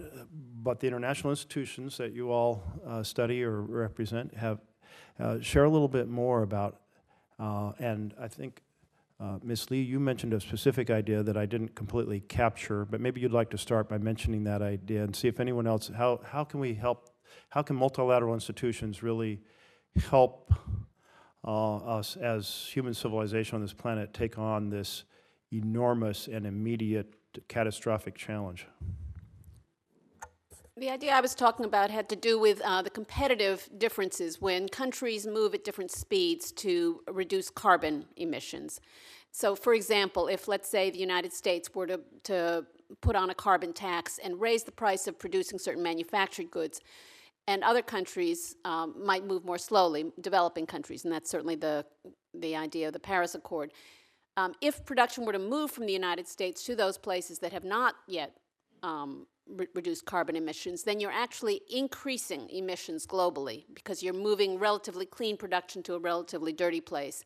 but 0.63 0.81
the 0.81 0.87
international 0.87 1.33
institutions 1.33 1.99
that 1.99 2.15
you 2.15 2.31
all 2.31 2.63
study 3.03 3.45
or 3.45 3.61
represent 3.61 4.35
have 4.35 4.61
uh, 5.19 5.41
share 5.41 5.65
a 5.65 5.71
little 5.71 5.89
bit 5.89 6.09
more 6.09 6.43
about, 6.43 6.81
uh, 7.39 7.73
and 7.79 8.15
I 8.21 8.29
think 8.29 8.63
uh, 9.19 9.39
Ms. 9.43 9.71
Lee, 9.71 9.81
you 9.81 9.99
mentioned 9.99 10.35
a 10.35 10.41
specific 10.41 10.91
idea 10.91 11.23
that 11.23 11.37
I 11.37 11.47
didn't 11.47 11.75
completely 11.75 12.21
capture, 12.21 12.85
but 12.85 13.01
maybe 13.01 13.21
you'd 13.21 13.33
like 13.33 13.49
to 13.51 13.59
start 13.59 13.89
by 13.89 13.97
mentioning 13.97 14.45
that 14.45 14.61
idea 14.61 15.05
and 15.05 15.17
see 15.17 15.27
if 15.27 15.41
anyone 15.41 15.67
else, 15.67 15.91
how, 15.97 16.21
how 16.23 16.45
can 16.45 16.61
we 16.61 16.75
help, 16.75 17.11
how 17.49 17.63
can 17.63 17.77
multilateral 17.77 18.35
institutions 18.35 19.03
really 19.03 19.41
help 20.11 20.53
uh, 21.45 21.77
us 21.77 22.17
as 22.17 22.69
human 22.71 22.93
civilization 22.93 23.55
on 23.57 23.63
this 23.63 23.73
planet 23.73 24.13
take 24.13 24.39
on 24.39 24.69
this 24.69 25.05
enormous 25.51 26.29
and 26.29 26.45
immediate 26.45 27.15
catastrophic 27.49 28.17
challenge? 28.17 28.67
The 30.79 30.91
idea 30.91 31.13
I 31.13 31.23
was 31.23 31.35
talking 31.35 31.65
about 31.65 31.91
had 31.91 32.07
to 32.11 32.17
do 32.17 32.39
with 32.39 32.61
uh, 32.61 32.83
the 32.83 32.91
competitive 32.91 33.67
differences 33.79 34.43
when 34.43 34.69
countries 34.69 35.27
move 35.27 35.55
at 35.55 35.65
different 35.65 35.91
speeds 35.91 36.53
to 36.53 37.01
reduce 37.11 37.49
carbon 37.49 38.05
emissions. 38.19 38.83
So, 39.33 39.57
for 39.57 39.73
example, 39.73 40.29
if 40.29 40.49
let's 40.49 40.69
say 40.69 40.91
the 40.91 40.99
United 40.99 41.33
States 41.33 41.75
were 41.75 41.87
to, 41.87 42.01
to 42.25 42.67
put 43.01 43.17
on 43.17 43.31
a 43.31 43.35
carbon 43.35 43.73
tax 43.73 44.19
and 44.23 44.39
raise 44.39 44.65
the 44.65 44.73
price 44.73 45.07
of 45.07 45.19
producing 45.19 45.59
certain 45.59 45.83
manufactured 45.83 46.51
goods, 46.51 46.81
and 47.49 47.65
other 47.65 47.81
countries 47.81 48.57
um, 48.67 48.95
might 49.03 49.25
move 49.25 49.47
more 49.47 49.59
slowly, 49.59 50.13
developing 50.21 50.67
countries, 50.67 51.05
and 51.05 51.13
that's 51.13 51.31
certainly 51.31 51.55
the, 51.55 51.87
the 52.35 52.55
idea 52.55 52.89
of 52.89 52.93
the 52.93 52.99
Paris 52.99 53.35
Accord. 53.35 53.73
Um, 54.37 54.53
if 54.61 54.85
production 54.85 55.25
were 55.25 55.33
to 55.33 55.39
move 55.39 55.71
from 55.71 55.87
the 55.87 55.93
United 55.93 56.29
States 56.29 56.65
to 56.65 56.77
those 56.77 56.99
places 56.99 57.39
that 57.39 57.53
have 57.53 57.65
not 57.65 57.95
yet 58.07 58.33
um, 58.83 59.27
re 59.49 59.67
reduced 59.75 60.05
carbon 60.05 60.37
emissions, 60.37 60.83
then 60.83 61.01
you're 61.01 61.13
actually 61.13 61.63
increasing 61.71 62.49
emissions 62.51 63.07
globally 63.07 63.65
because 63.75 64.03
you're 64.03 64.15
moving 64.15 64.59
relatively 64.59 65.07
clean 65.07 65.37
production 65.37 65.83
to 65.83 65.95
a 65.95 65.99
relatively 65.99 66.53
dirty 66.53 66.81
place. 66.81 67.25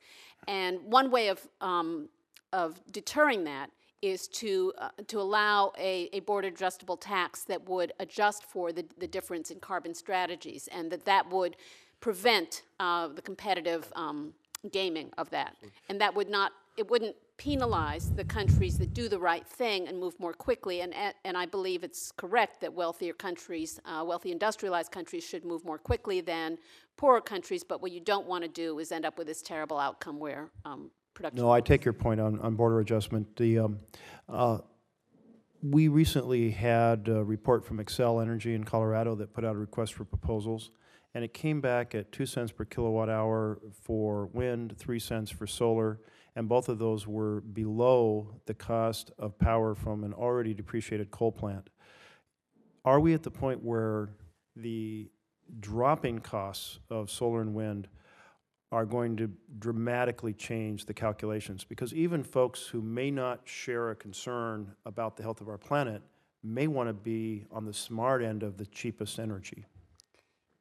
And 0.49 0.81
one 0.85 1.11
way 1.11 1.29
of, 1.29 1.47
um, 1.61 2.09
of 2.53 2.81
deterring 2.93 3.45
that 3.45 3.71
is 4.03 4.29
to, 4.29 4.73
uh, 4.79 4.89
to 5.09 5.21
allow 5.21 5.73
a, 5.79 6.09
a 6.13 6.21
border 6.21 6.49
adjustable 6.49 6.97
tax 6.97 7.45
that 7.45 7.69
would 7.69 7.93
adjust 8.01 8.45
for 8.45 8.73
the, 8.73 8.85
the 8.99 9.07
difference 9.07 9.51
in 9.51 9.61
carbon 9.61 9.95
strategies 9.95 10.69
and 10.73 10.91
that 10.91 11.05
that 11.05 11.29
would 11.31 11.57
prevent 12.01 12.63
uh, 12.81 13.09
the 13.09 13.21
competitive 13.21 13.93
um, 13.95 14.33
gaming 14.73 15.11
of 15.19 15.29
that. 15.31 15.57
And 15.89 16.01
that 16.01 16.15
would 16.15 16.31
not, 16.31 16.53
it 16.77 16.91
wouldn't 16.91 17.15
penalize 17.41 18.11
the 18.11 18.25
countries 18.25 18.77
that 18.77 18.93
do 18.93 19.09
the 19.09 19.19
right 19.19 19.47
thing 19.47 19.89
and 19.89 19.99
move 19.99 20.13
more 20.21 20.35
quickly. 20.35 20.83
And, 20.83 20.93
and 21.25 21.39
I 21.39 21.47
believe 21.47 21.83
it's 21.83 22.13
correct 22.13 22.61
that 22.61 22.75
wealthier 22.75 23.15
countries, 23.15 23.81
uh, 23.87 24.05
wealthy 24.07 24.31
industrialized 24.31 24.93
countries 24.93 25.25
should 25.25 25.47
move 25.47 25.65
more 25.65 25.79
quickly 25.79 26.21
than 26.21 26.59
poorer 26.99 27.23
countries. 27.23 27.65
But 27.65 27.81
what 27.81 27.93
you 27.93 28.01
don't 28.01 28.27
want 28.27 28.45
to 28.45 28.51
do 28.51 28.79
is 28.79 28.93
end 28.93 29.07
up 29.07 29.17
with 29.17 29.27
this 29.27 29.41
terrible 29.41 29.79
outcome 29.79 30.19
where 30.19 30.51
um, 30.67 30.91
production. 31.15 31.41
No, 31.41 31.51
I 31.51 31.63
take 31.63 31.83
your 31.83 31.95
point 31.95 32.21
on, 32.21 32.39
on 32.41 32.57
border 32.57 32.79
adjustment. 32.79 33.35
The, 33.37 33.61
um, 33.61 33.79
uh, 34.29 34.59
we 35.63 35.89
recently 35.89 36.51
had 36.51 37.09
a 37.09 37.25
report 37.25 37.65
from 37.65 37.79
Xcel 37.79 38.21
Energy 38.21 38.55
in 38.55 38.65
Colorado 38.65 39.15
that 39.15 39.33
put 39.33 39.47
out 39.47 39.57
a 39.57 39.59
request 39.59 39.95
for 39.95 40.05
proposals, 40.05 40.73
and 41.15 41.25
it 41.25 41.33
came 41.33 41.63
back 41.63 41.95
at 41.95 42.13
two 42.13 42.27
cents 42.27 42.53
per 42.53 42.67
kilowatt 42.67 43.09
hour 43.09 43.61
for 43.83 44.27
wind, 44.27 44.77
three 44.77 44.99
cents 44.99 45.31
for 45.31 45.47
solar, 45.47 46.01
and 46.37 46.49
both 46.49 46.69
of 46.69 46.79
those 46.79 47.07
were 47.07 47.41
below 47.41 48.35
the 48.47 48.55
cost 48.55 49.11
of 49.19 49.39
power 49.39 49.75
from 49.75 50.05
an 50.05 50.13
already 50.13 50.55
depreciated 50.55 51.11
coal 51.11 51.33
plant. 51.33 51.71
Are 52.85 53.01
we 53.01 53.15
at 53.15 53.23
the 53.23 53.31
point 53.31 53.63
where 53.63 54.11
the 54.57 55.11
dropping 55.59 56.21
costs 56.21 56.79
of 56.89 57.11
solar 57.11 57.41
and 57.41 57.55
wind 57.55 57.89
are 58.73 58.87
going 58.87 59.17
to 59.17 59.31
dramatically 59.59 60.33
change 60.33 60.87
the 60.87 60.95
calculations 60.95 61.65
because 61.65 61.93
even 61.93 62.23
folks 62.23 62.67
who 62.67 62.81
may 62.81 63.11
not 63.11 63.41
share 63.45 63.91
a 63.91 63.97
concern 63.97 64.73
about 64.87 65.17
the 65.17 65.23
health 65.23 65.41
of 65.41 65.49
our 65.49 65.59
planet 65.59 66.03
may 66.43 66.69
want 66.69 66.89
to 66.89 66.93
be 66.93 67.45
on 67.51 67.65
the 67.65 67.75
smart 67.75 68.23
end 68.23 68.43
of 68.43 68.57
the 68.57 68.67
cheapest 68.67 69.19
energy. 69.19 69.67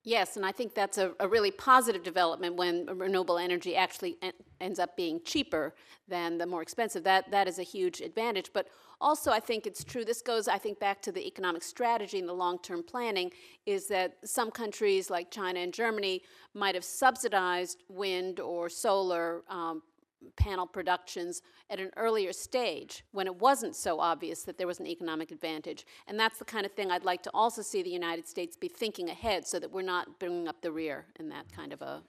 Yes, 0.09 0.37
and 0.37 0.43
I 0.45 0.51
think 0.51 0.73
that's 0.73 0.97
a, 0.97 1.11
a 1.19 1.27
really 1.27 1.51
positive 1.51 2.01
development 2.01 2.55
when 2.55 2.87
renewable 2.87 3.37
energy 3.37 3.75
actually 3.75 4.17
en 4.23 4.33
ends 4.59 4.79
up 4.79 4.97
being 4.97 5.21
cheaper 5.23 5.75
than 6.07 6.39
the 6.39 6.47
more 6.47 6.63
expensive. 6.63 7.03
That, 7.03 7.29
that 7.29 7.47
is 7.47 7.59
a 7.59 7.63
huge 7.63 8.01
advantage. 8.01 8.49
But 8.51 8.69
also, 8.99 9.31
I 9.31 9.39
think 9.39 9.67
it's 9.67 9.83
true, 9.83 10.03
this 10.03 10.23
goes, 10.23 10.47
I 10.47 10.57
think, 10.57 10.79
back 10.79 10.99
to 11.03 11.11
the 11.11 11.25
economic 11.27 11.61
strategy 11.61 12.17
and 12.17 12.27
the 12.27 12.33
long-term 12.33 12.83
planning, 12.83 13.31
is 13.67 13.87
that 13.89 14.17
some 14.25 14.49
countries 14.49 15.11
like 15.11 15.29
China 15.29 15.59
and 15.59 15.71
Germany 15.71 16.23
might 16.55 16.73
have 16.73 16.83
subsidized 16.83 17.83
wind 17.87 18.39
or 18.39 18.67
solar 18.67 19.43
um, 19.47 19.83
panel 20.35 20.67
productions 20.67 21.41
at 21.69 21.79
an 21.79 21.91
earlier 21.97 22.33
stage 22.33 23.03
when 23.11 23.27
it 23.27 23.35
wasn't 23.35 23.75
so 23.75 23.99
obvious 23.99 24.43
that 24.43 24.57
there 24.57 24.67
was 24.67 24.79
an 24.79 24.87
economic 24.87 25.31
advantage. 25.31 25.85
And 26.07 26.19
that's 26.19 26.39
the 26.39 26.45
kind 26.45 26.65
of 26.65 26.71
thing 26.73 26.91
I'd 26.91 27.05
like 27.05 27.23
to 27.23 27.31
also 27.33 27.61
see 27.61 27.81
the 27.81 27.89
United 27.89 28.27
States 28.27 28.55
be 28.55 28.67
thinking 28.67 29.09
ahead 29.09 29.47
so 29.47 29.59
that 29.59 29.71
we're 29.71 29.81
not 29.81 30.19
bringing 30.19 30.47
up 30.47 30.61
the 30.61 30.71
rear 30.71 31.05
in 31.19 31.29
that 31.29 31.51
kind 31.51 31.73
of 31.73 31.81
a 31.81 32.01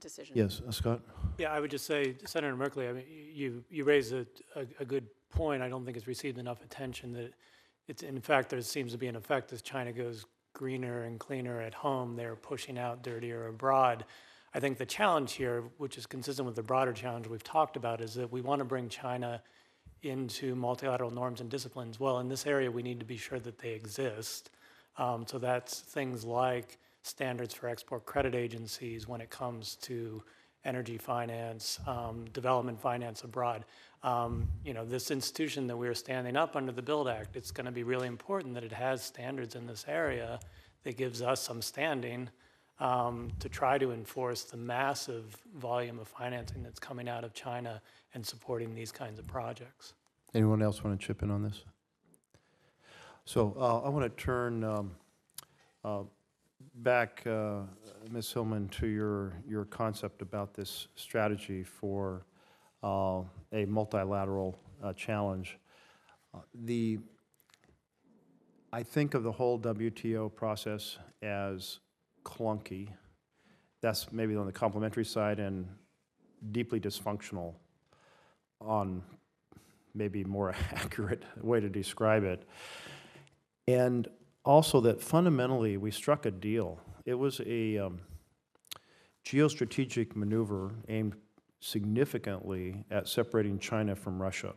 decision. 0.00 0.36
Yes, 0.36 0.60
uh, 0.66 0.70
Scott? 0.70 1.00
Yeah, 1.38 1.52
I 1.52 1.60
would 1.60 1.70
just 1.70 1.86
say, 1.86 2.16
Senator 2.24 2.56
Merkley, 2.56 2.88
I 2.88 2.92
mean, 2.92 3.04
you, 3.08 3.64
you 3.70 3.84
raise 3.84 4.12
a, 4.12 4.26
a, 4.54 4.66
a 4.80 4.84
good 4.84 5.06
point. 5.30 5.62
I 5.62 5.68
don't 5.68 5.84
think 5.84 5.96
it's 5.96 6.06
received 6.06 6.38
enough 6.38 6.62
attention 6.62 7.12
that 7.12 7.32
it's, 7.88 8.02
in 8.02 8.20
fact, 8.20 8.50
there 8.50 8.60
seems 8.60 8.92
to 8.92 8.98
be 8.98 9.06
an 9.06 9.16
effect 9.16 9.52
as 9.52 9.62
China 9.62 9.92
goes 9.92 10.26
greener 10.56 11.02
and 11.02 11.20
cleaner 11.20 11.60
at 11.60 11.74
home, 11.74 12.16
they're 12.16 12.34
pushing 12.34 12.78
out 12.78 13.02
dirtier 13.02 13.48
abroad. 13.48 14.06
I 14.54 14.60
think 14.60 14.78
the 14.78 14.86
challenge 14.86 15.34
here, 15.34 15.64
which 15.78 15.98
is 15.98 16.06
consistent 16.06 16.46
with 16.46 16.56
the 16.56 16.62
broader 16.62 16.92
challenge 16.92 17.26
we've 17.26 17.42
talked 17.42 17.76
about, 17.76 18.00
is 18.00 18.14
that 18.14 18.30
we 18.32 18.40
want 18.40 18.60
to 18.60 18.64
bring 18.64 18.88
China 18.88 19.42
into 20.02 20.54
multilateral 20.54 21.10
norms 21.10 21.40
and 21.40 21.50
disciplines. 21.50 21.98
Well, 22.00 22.20
in 22.20 22.28
this 22.28 22.46
area, 22.46 22.70
we 22.70 22.82
need 22.82 23.00
to 23.00 23.06
be 23.06 23.16
sure 23.16 23.40
that 23.40 23.58
they 23.58 23.72
exist. 23.72 24.50
Um, 24.98 25.26
so 25.26 25.38
that's 25.38 25.80
things 25.80 26.24
like 26.24 26.78
standards 27.02 27.54
for 27.54 27.68
export 27.68 28.06
credit 28.06 28.34
agencies 28.34 29.06
when 29.06 29.20
it 29.20 29.30
comes 29.30 29.76
to 29.76 30.22
energy 30.64 30.98
finance, 30.98 31.78
um, 31.86 32.24
development 32.32 32.80
finance 32.80 33.22
abroad. 33.22 33.64
Um, 34.02 34.48
you 34.64 34.74
know, 34.74 34.84
this 34.84 35.10
institution 35.10 35.66
that 35.68 35.76
we're 35.76 35.94
standing 35.94 36.36
up 36.36 36.56
under 36.56 36.72
the 36.72 36.82
BUILD 36.82 37.08
Act, 37.08 37.36
it's 37.36 37.50
going 37.50 37.66
to 37.66 37.72
be 37.72 37.82
really 37.82 38.08
important 38.08 38.54
that 38.54 38.64
it 38.64 38.72
has 38.72 39.02
standards 39.02 39.54
in 39.54 39.66
this 39.66 39.84
area 39.88 40.40
that 40.82 40.96
gives 40.96 41.22
us 41.22 41.40
some 41.40 41.62
standing 41.62 42.28
um, 42.78 43.30
to 43.40 43.48
try 43.48 43.78
to 43.78 43.92
enforce 43.92 44.44
the 44.44 44.56
massive 44.56 45.36
volume 45.56 45.98
of 45.98 46.08
financing 46.08 46.62
that's 46.62 46.78
coming 46.78 47.08
out 47.08 47.24
of 47.24 47.32
China 47.32 47.80
and 48.14 48.24
supporting 48.24 48.74
these 48.74 48.92
kinds 48.92 49.18
of 49.18 49.26
projects. 49.26 49.94
Anyone 50.34 50.62
else 50.62 50.84
want 50.84 50.98
to 50.98 51.06
chip 51.06 51.22
in 51.22 51.30
on 51.30 51.42
this? 51.42 51.64
So 53.24 53.56
uh, 53.58 53.80
I 53.80 53.88
want 53.88 54.04
to 54.04 54.22
turn 54.22 54.62
um, 54.62 54.92
uh, 55.84 56.02
back, 56.76 57.26
uh, 57.26 57.62
Ms. 58.10 58.32
Hillman, 58.32 58.68
to 58.68 58.86
your, 58.86 59.32
your 59.48 59.64
concept 59.64 60.22
about 60.22 60.54
this 60.54 60.88
strategy 60.94 61.64
for 61.64 62.26
uh, 62.82 63.22
a 63.52 63.64
multilateral 63.66 64.58
uh, 64.82 64.92
challenge. 64.92 65.58
Uh, 66.34 66.38
the, 66.64 66.98
I 68.72 68.82
think 68.82 69.14
of 69.14 69.22
the 69.22 69.32
whole 69.32 69.58
WTO 69.58 70.34
process 70.34 70.98
as 71.22 71.80
clunky. 72.26 72.88
That's 73.80 74.12
maybe 74.12 74.34
on 74.34 74.46
the 74.46 74.52
complementary 74.52 75.04
side 75.04 75.38
and 75.38 75.66
deeply 76.50 76.80
dysfunctional 76.80 77.54
on 78.60 79.02
maybe 79.94 80.24
more 80.24 80.54
accurate 80.72 81.22
way 81.40 81.60
to 81.60 81.68
describe 81.68 82.24
it. 82.24 82.42
And 83.68 84.08
also 84.44 84.80
that 84.80 85.00
fundamentally 85.00 85.76
we 85.76 85.90
struck 85.90 86.26
a 86.26 86.30
deal. 86.30 86.80
It 87.04 87.14
was 87.14 87.40
a 87.46 87.78
um, 87.78 88.00
geostrategic 89.24 90.16
maneuver 90.16 90.72
aimed 90.88 91.14
significantly 91.60 92.84
at 92.90 93.08
separating 93.08 93.58
China 93.58 93.94
from 93.94 94.20
Russia, 94.20 94.52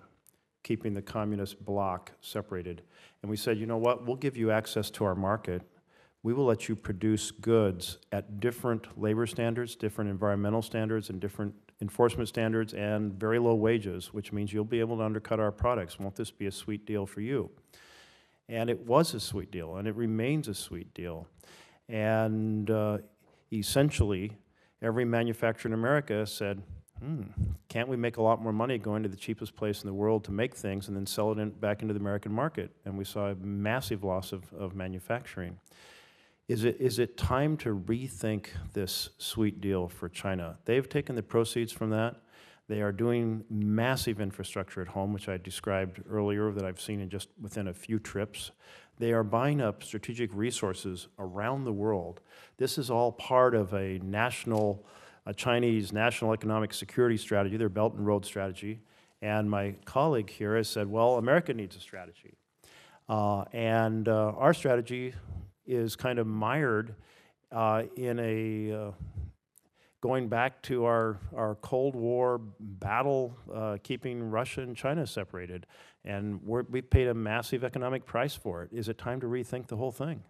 keeping 0.63 0.93
the 0.93 1.01
communist 1.01 1.63
bloc 1.63 2.11
separated. 2.21 2.81
And 3.21 3.29
we 3.29 3.37
said, 3.37 3.57
you 3.57 3.67
know 3.67 3.77
what, 3.77 4.05
we'll 4.05 4.15
give 4.15 4.35
you 4.35 4.51
access 4.51 4.89
to 4.91 5.05
our 5.05 5.15
market, 5.15 5.61
we 6.23 6.33
will 6.33 6.45
let 6.45 6.67
you 6.67 6.75
produce 6.75 7.31
goods 7.31 7.97
at 8.11 8.39
different 8.39 8.99
labor 8.99 9.25
standards, 9.25 9.75
different 9.75 10.09
environmental 10.09 10.61
standards, 10.61 11.09
and 11.09 11.19
different 11.19 11.53
enforcement 11.81 12.27
standards, 12.27 12.73
and 12.73 13.13
very 13.13 13.39
low 13.39 13.55
wages, 13.55 14.13
which 14.13 14.33
means 14.33 14.51
you'll 14.51 14.65
be 14.65 14.81
able 14.81 14.97
to 14.97 15.03
undercut 15.03 15.39
our 15.39 15.51
products. 15.51 15.97
Won't 15.97 16.15
this 16.15 16.31
be 16.31 16.45
a 16.45 16.51
sweet 16.51 16.85
deal 16.85 17.05
for 17.05 17.21
you? 17.21 17.49
And 18.49 18.69
it 18.69 18.85
was 18.85 19.13
a 19.13 19.19
sweet 19.19 19.51
deal, 19.51 19.77
and 19.77 19.87
it 19.87 19.95
remains 19.95 20.47
a 20.47 20.53
sweet 20.53 20.93
deal. 20.93 21.27
And 21.87 22.69
uh, 22.69 22.97
essentially, 23.53 24.37
every 24.81 25.05
manufacturer 25.05 25.69
in 25.69 25.73
America 25.73 26.25
said, 26.25 26.61
hmm, 26.99 27.23
can't 27.69 27.87
we 27.87 27.95
make 27.95 28.17
a 28.17 28.21
lot 28.21 28.41
more 28.41 28.51
money 28.51 28.77
going 28.77 29.03
to 29.03 29.09
the 29.09 29.15
cheapest 29.15 29.55
place 29.55 29.81
in 29.81 29.87
the 29.87 29.93
world 29.93 30.25
to 30.25 30.31
make 30.31 30.53
things 30.55 30.89
and 30.89 30.97
then 30.97 31.05
sell 31.05 31.31
it 31.31 31.37
in, 31.37 31.51
back 31.51 31.81
into 31.81 31.93
the 31.93 31.99
American 31.99 32.33
market? 32.33 32.71
And 32.83 32.97
we 32.97 33.05
saw 33.05 33.27
a 33.27 33.35
massive 33.35 34.03
loss 34.03 34.33
of, 34.33 34.51
of 34.53 34.75
manufacturing. 34.75 35.59
Is 36.49 36.63
it, 36.63 36.77
is 36.79 36.97
it 36.97 37.15
time 37.15 37.57
to 37.57 37.75
rethink 37.75 38.47
this 38.73 39.11
sweet 39.19 39.61
deal 39.61 39.87
for 39.87 40.09
China? 40.09 40.57
They've 40.65 40.89
taken 40.89 41.15
the 41.15 41.21
proceeds 41.21 41.71
from 41.71 41.91
that. 41.91 42.15
They 42.67 42.81
are 42.81 42.91
doing 42.91 43.43
massive 43.51 44.19
infrastructure 44.19 44.81
at 44.81 44.87
home, 44.87 45.13
which 45.13 45.29
I 45.29 45.37
described 45.37 46.01
earlier 46.09 46.51
that 46.51 46.65
I've 46.65 46.81
seen 46.81 47.01
in 47.01 47.09
just 47.09 47.29
within 47.39 47.67
a 47.67 47.73
few 47.73 47.99
trips. 47.99 48.49
They 48.97 49.13
are 49.13 49.23
buying 49.23 49.61
up 49.61 49.83
strategic 49.83 50.33
resources 50.33 51.07
around 51.19 51.65
the 51.65 51.71
world. 51.71 52.19
This 52.57 52.79
is 52.79 52.89
all 52.89 53.11
part 53.11 53.53
of 53.53 53.71
a 53.75 53.99
national, 53.99 54.83
a 55.27 55.35
Chinese 55.35 55.93
national 55.93 56.33
economic 56.33 56.73
security 56.73 57.17
strategy, 57.17 57.57
their 57.57 57.69
Belt 57.69 57.93
and 57.93 58.07
Road 58.07 58.25
strategy. 58.25 58.79
And 59.21 59.51
my 59.51 59.75
colleague 59.85 60.31
here 60.31 60.57
has 60.57 60.67
said, 60.67 60.87
well, 60.87 61.17
America 61.17 61.53
needs 61.53 61.75
a 61.75 61.79
strategy. 61.79 62.37
Uh, 63.07 63.43
and 63.53 64.07
uh, 64.07 64.33
our 64.35 64.55
strategy 64.55 65.13
is 65.69 65.95
kind 65.95 66.19
of 66.19 66.27
mired 66.27 66.95
uh, 67.51 67.83
in 67.95 68.19
a 68.19 68.71
uh, 68.73 68.91
going 70.01 70.29
back 70.29 70.61
to 70.63 70.85
our, 70.85 71.19
our 71.35 71.55
Cold 71.55 71.95
War 71.95 72.39
battle 72.59 73.37
uh, 73.53 73.77
keeping 73.83 74.23
Russia 74.23 74.61
and 74.61 74.75
China 74.75 75.05
separated. 75.05 75.65
And 76.05 76.39
we 76.45 76.81
paid 76.81 77.07
a 77.07 77.13
massive 77.13 77.63
economic 77.63 78.05
price 78.05 78.33
for 78.33 78.63
it. 78.63 78.69
Is 78.71 78.87
it 78.87 78.97
time 78.97 79.19
to 79.21 79.27
rethink 79.27 79.67
the 79.67 79.77
whole 79.77 79.91
thing? 79.91 80.23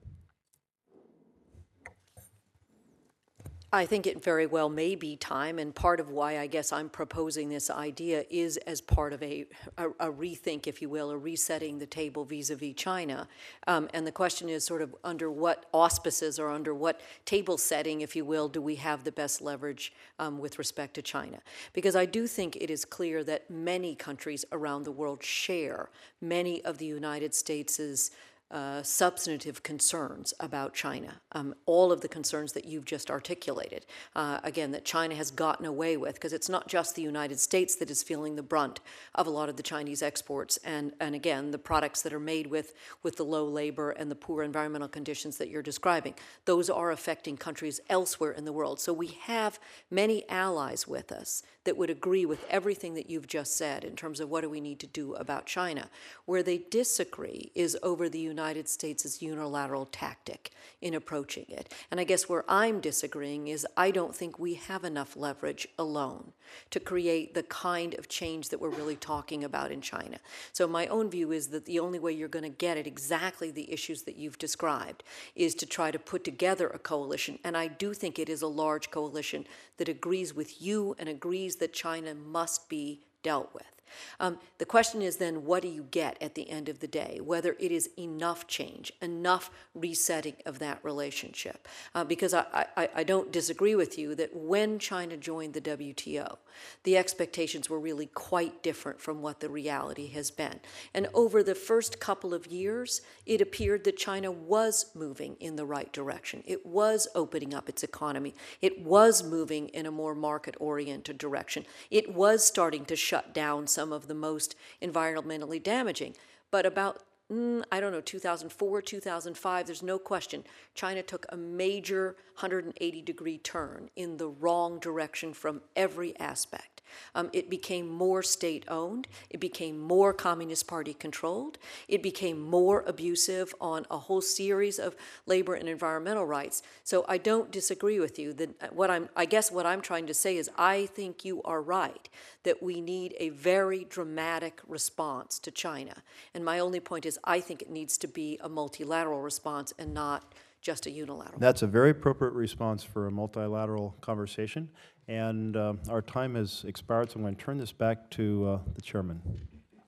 I 3.71 3.85
think 3.85 4.07
it 4.07 4.23
very 4.23 4.47
well 4.47 4.67
may 4.67 4.95
be 4.95 5.15
time, 5.15 5.59
and 5.59 5.75
part 5.75 5.99
of 5.99 6.09
why 6.09 6.39
I 6.39 6.47
guess 6.47 6.73
I'm 6.73 6.89
proposing 6.89 7.49
this 7.49 7.69
idea 7.69 8.25
is 8.31 8.57
as 8.57 8.81
part 8.81 9.13
of 9.13 9.21
a, 9.21 9.45
a, 9.77 9.89
a 9.89 10.11
rethink, 10.11 10.65
if 10.65 10.81
you 10.81 10.89
will, 10.89 11.11
a 11.11 11.17
resetting 11.17 11.77
the 11.77 11.85
table 11.85 12.25
vis-a-vis 12.25 12.73
China. 12.75 13.27
Um, 13.67 13.87
and 13.93 14.07
the 14.07 14.11
question 14.11 14.49
is 14.49 14.65
sort 14.65 14.81
of 14.81 14.95
under 15.03 15.29
what 15.29 15.67
auspices 15.71 16.39
or 16.39 16.49
under 16.49 16.73
what 16.73 16.99
table 17.25 17.59
setting, 17.59 18.01
if 18.01 18.15
you 18.15 18.25
will, 18.25 18.49
do 18.49 18.59
we 18.59 18.73
have 18.75 19.03
the 19.03 19.11
best 19.11 19.39
leverage 19.39 19.93
um, 20.17 20.39
with 20.39 20.57
respect 20.57 20.95
to 20.95 21.03
China? 21.03 21.37
Because 21.73 21.95
I 21.95 22.05
do 22.05 22.25
think 22.25 22.55
it 22.55 22.71
is 22.71 22.85
clear 22.85 23.23
that 23.25 23.51
many 23.51 23.93
countries 23.93 24.45
around 24.51 24.81
the 24.81 24.91
world 24.91 25.23
share 25.23 25.89
many 26.21 26.65
of 26.65 26.79
the 26.79 26.85
United 26.85 27.35
States's 27.35 28.09
uh, 28.51 28.81
substantive 28.81 29.61
concerns 29.61 30.33
about 30.39 30.73
China, 30.73 31.21
um, 31.33 31.53
all 31.65 31.91
of 31.91 32.01
the 32.01 32.07
concerns 32.07 32.53
that 32.53 32.65
you've 32.65 32.85
just 32.85 33.11
articulated. 33.11 33.85
Uh, 34.15 34.39
again, 34.43 34.71
that 34.71 34.83
China 34.83 35.13
has 35.13 35.29
gotten 35.29 35.65
away 35.65 35.97
with, 35.97 36.15
because 36.15 36.33
it's 36.33 36.49
not 36.49 36.67
just 36.67 36.95
the 36.95 37.01
United 37.01 37.39
States 37.39 37.75
that 37.75 37.91
is 37.91 38.01
feeling 38.01 38.35
the 38.35 38.41
brunt 38.41 38.79
of 39.13 39.27
a 39.27 39.29
lot 39.29 39.49
of 39.49 39.55
the 39.55 39.63
Chinese 39.63 40.01
exports, 40.01 40.57
and, 40.63 40.93
and 40.99 41.13
again, 41.13 41.51
the 41.51 41.59
products 41.59 42.01
that 42.01 42.11
are 42.11 42.19
made 42.19 42.47
with, 42.47 42.73
with 43.03 43.17
the 43.17 43.25
low 43.25 43.45
labor 43.45 43.91
and 43.91 44.09
the 44.09 44.15
poor 44.15 44.41
environmental 44.41 44.87
conditions 44.87 45.37
that 45.37 45.49
you're 45.49 45.61
describing. 45.61 46.15
Those 46.45 46.69
are 46.71 46.89
affecting 46.89 47.37
countries 47.37 47.79
elsewhere 47.87 48.31
in 48.31 48.45
the 48.45 48.53
world. 48.53 48.79
So 48.79 48.93
we 48.93 49.17
have 49.23 49.59
many 49.91 50.27
allies 50.27 50.87
with 50.87 51.11
us 51.11 51.43
that 51.65 51.77
would 51.77 51.89
agree 51.91 52.25
with 52.25 52.43
everything 52.49 52.95
that 52.95 53.09
you've 53.09 53.27
just 53.27 53.55
said 53.55 53.83
in 53.83 53.95
terms 53.95 54.19
of 54.19 54.29
what 54.29 54.41
do 54.41 54.49
we 54.49 54.61
need 54.61 54.79
to 54.79 54.87
do 54.87 55.13
about 55.13 55.45
China. 55.45 55.89
Where 56.25 56.41
they 56.41 56.57
disagree 56.71 57.51
is 57.53 57.77
over 57.83 58.09
the 58.09 58.17
United 58.17 58.38
States' 58.67 59.21
unilateral 59.21 59.85
tactic 59.85 60.51
in 60.81 60.93
approaching 60.93 61.45
it. 61.49 61.73
And 61.91 61.99
I 61.99 62.03
guess 62.03 62.29
where 62.29 62.45
I'm 62.47 62.79
disagreeing 62.79 63.47
is 63.47 63.67
I 63.75 63.91
don't 63.91 64.15
think 64.15 64.39
we 64.39 64.55
have 64.55 64.83
enough 64.83 65.15
leverage 65.15 65.67
alone 65.77 66.33
to 66.71 66.79
create 66.79 67.33
the 67.33 67.43
kind 67.43 67.93
of 67.95 68.07
change 68.07 68.49
that 68.49 68.59
we're 68.59 68.69
really 68.69 68.95
talking 68.95 69.43
about 69.43 69.71
in 69.71 69.81
China. 69.81 70.19
So 70.53 70.67
my 70.67 70.87
own 70.87 71.09
view 71.09 71.31
is 71.31 71.47
that 71.49 71.65
the 71.65 71.79
only 71.79 71.99
way 71.99 72.11
you're 72.11 72.27
going 72.27 72.43
to 72.43 72.49
get 72.49 72.77
at 72.77 72.87
exactly 72.87 73.51
the 73.51 73.71
issues 73.71 74.03
that 74.03 74.15
you've 74.15 74.37
described 74.37 75.03
is 75.35 75.53
to 75.55 75.65
try 75.65 75.91
to 75.91 75.99
put 75.99 76.23
together 76.23 76.67
a 76.67 76.79
coalition. 76.79 77.39
And 77.43 77.57
I 77.57 77.67
do 77.67 77.93
think 77.93 78.17
it 78.17 78.29
is 78.29 78.41
a 78.41 78.47
large 78.47 78.91
coalition 78.91 79.45
that 79.77 79.89
agrees 79.89 80.33
with 80.33 80.61
you 80.61 80.95
and 80.97 81.09
agrees 81.09 81.57
that 81.57 81.73
China 81.73 82.15
must 82.15 82.69
be 82.69 83.01
dealt 83.21 83.53
with. 83.53 83.78
Um, 84.19 84.39
the 84.57 84.65
question 84.65 85.01
is 85.01 85.17
then, 85.17 85.45
what 85.45 85.61
do 85.61 85.67
you 85.67 85.83
get 85.91 86.17
at 86.21 86.35
the 86.35 86.49
end 86.49 86.69
of 86.69 86.79
the 86.79 86.87
day? 86.87 87.19
Whether 87.23 87.55
it 87.59 87.71
is 87.71 87.89
enough 87.97 88.47
change, 88.47 88.91
enough 89.01 89.49
resetting 89.75 90.35
of 90.45 90.59
that 90.59 90.79
relationship. 90.83 91.67
Uh, 91.95 92.03
because 92.03 92.33
I, 92.33 92.67
I, 92.75 92.89
I, 92.95 93.03
don't 93.03 93.31
disagree 93.31 93.75
with 93.75 93.97
you 93.97 94.15
that 94.15 94.35
when 94.35 94.79
China 94.79 95.17
joined 95.17 95.53
the 95.53 95.61
WTO, 95.61 96.37
the 96.83 96.97
expectations 96.97 97.69
were 97.69 97.79
really 97.79 98.07
quite 98.07 98.61
different 98.61 98.99
from 98.99 99.21
what 99.21 99.39
the 99.39 99.49
reality 99.49 100.07
has 100.07 100.31
been. 100.31 100.59
And 100.93 101.07
over 101.13 101.43
the 101.43 101.55
first 101.55 101.99
couple 101.99 102.33
of 102.33 102.47
years, 102.47 103.01
it 103.25 103.41
appeared 103.41 103.83
that 103.85 103.97
China 103.97 104.31
was 104.31 104.87
moving 104.93 105.35
in 105.39 105.55
the 105.55 105.65
right 105.65 105.91
direction. 105.93 106.43
It 106.45 106.65
was 106.65 107.07
opening 107.15 107.53
up 107.53 107.69
its 107.69 107.83
economy. 107.83 108.35
It 108.61 108.83
was 108.83 109.23
moving 109.23 109.69
in 109.69 109.85
a 109.85 109.91
more 109.91 110.15
market 110.15 110.55
oriented 110.59 111.17
direction. 111.17 111.65
It 111.89 112.13
was 112.13 112.45
starting 112.45 112.85
to 112.85 112.95
shut 112.95 113.33
down 113.33 113.67
some 113.79 113.93
of 113.93 114.09
the 114.09 114.13
most 114.13 114.57
environmentally 114.81 115.63
damaging. 115.63 116.13
But 116.51 116.65
about 116.65 117.01
mm, 117.31 117.63
I 117.71 117.79
don't 117.79 117.91
know, 117.91 118.01
2004, 118.01 118.81
2005, 118.81 119.65
there's 119.65 119.83
no 119.83 119.99
question, 119.99 120.43
China 120.73 121.01
took 121.03 121.25
a 121.29 121.37
major 121.37 122.15
180 122.39 123.01
degree 123.01 123.37
turn 123.37 123.89
in 123.95 124.17
the 124.17 124.27
wrong 124.27 124.79
direction 124.79 125.33
from 125.33 125.61
every 125.75 126.17
aspect. 126.19 126.79
Um, 127.15 127.29
it 127.33 127.49
became 127.49 127.87
more 127.87 128.23
state 128.23 128.65
owned, 128.67 129.07
it 129.29 129.39
became 129.39 129.79
more 129.79 130.13
Communist 130.13 130.67
Party 130.67 130.93
controlled, 130.93 131.57
it 131.87 132.01
became 132.01 132.41
more 132.41 132.83
abusive 132.87 133.53
on 133.59 133.85
a 133.89 133.97
whole 133.97 134.21
series 134.21 134.79
of 134.79 134.95
labor 135.25 135.53
and 135.55 135.67
environmental 135.67 136.25
rights. 136.25 136.61
So 136.83 137.05
I 137.07 137.17
don't 137.17 137.51
disagree 137.51 137.99
with 137.99 138.19
you. 138.19 138.33
That 138.33 138.49
uh, 138.61 138.67
what 138.67 138.89
I'm, 138.89 139.09
I 139.15 139.25
guess 139.25 139.51
what 139.51 139.65
I'm 139.65 139.81
trying 139.81 140.07
to 140.07 140.13
say 140.13 140.37
is 140.37 140.49
I 140.57 140.87
think 140.87 141.25
you 141.25 141.41
are 141.43 141.61
right 141.61 142.09
that 142.43 142.63
we 142.63 142.81
need 142.81 143.15
a 143.19 143.29
very 143.29 143.83
dramatic 143.83 144.61
response 144.67 145.39
to 145.39 145.51
China. 145.51 146.03
And 146.33 146.45
my 146.45 146.59
only 146.59 146.79
point 146.79 147.05
is 147.05 147.18
I 147.23 147.39
think 147.39 147.61
it 147.61 147.69
needs 147.69 147.97
to 147.99 148.07
be 148.07 148.39
a 148.41 148.49
multilateral 148.49 149.21
response 149.21 149.73
and 149.77 149.93
not 149.93 150.33
just 150.61 150.85
a 150.85 150.91
unilateral. 150.91 151.39
That's 151.39 151.61
a 151.61 151.67
very 151.67 151.91
appropriate 151.91 152.33
response 152.33 152.83
for 152.83 153.07
a 153.07 153.11
multilateral 153.11 153.95
conversation. 154.01 154.69
And 155.07 155.55
uh, 155.55 155.73
our 155.89 156.01
time 156.01 156.35
has 156.35 156.63
expired, 156.67 157.11
so 157.11 157.15
I'm 157.15 157.23
going 157.23 157.35
to 157.35 157.43
turn 157.43 157.57
this 157.57 157.71
back 157.71 158.09
to 158.11 158.47
uh, 158.47 158.59
the 158.75 158.81
chairman. 158.81 159.21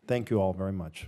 Thank 0.07 0.29
you 0.29 0.41
all 0.41 0.53
very 0.53 0.71
much. 0.71 1.07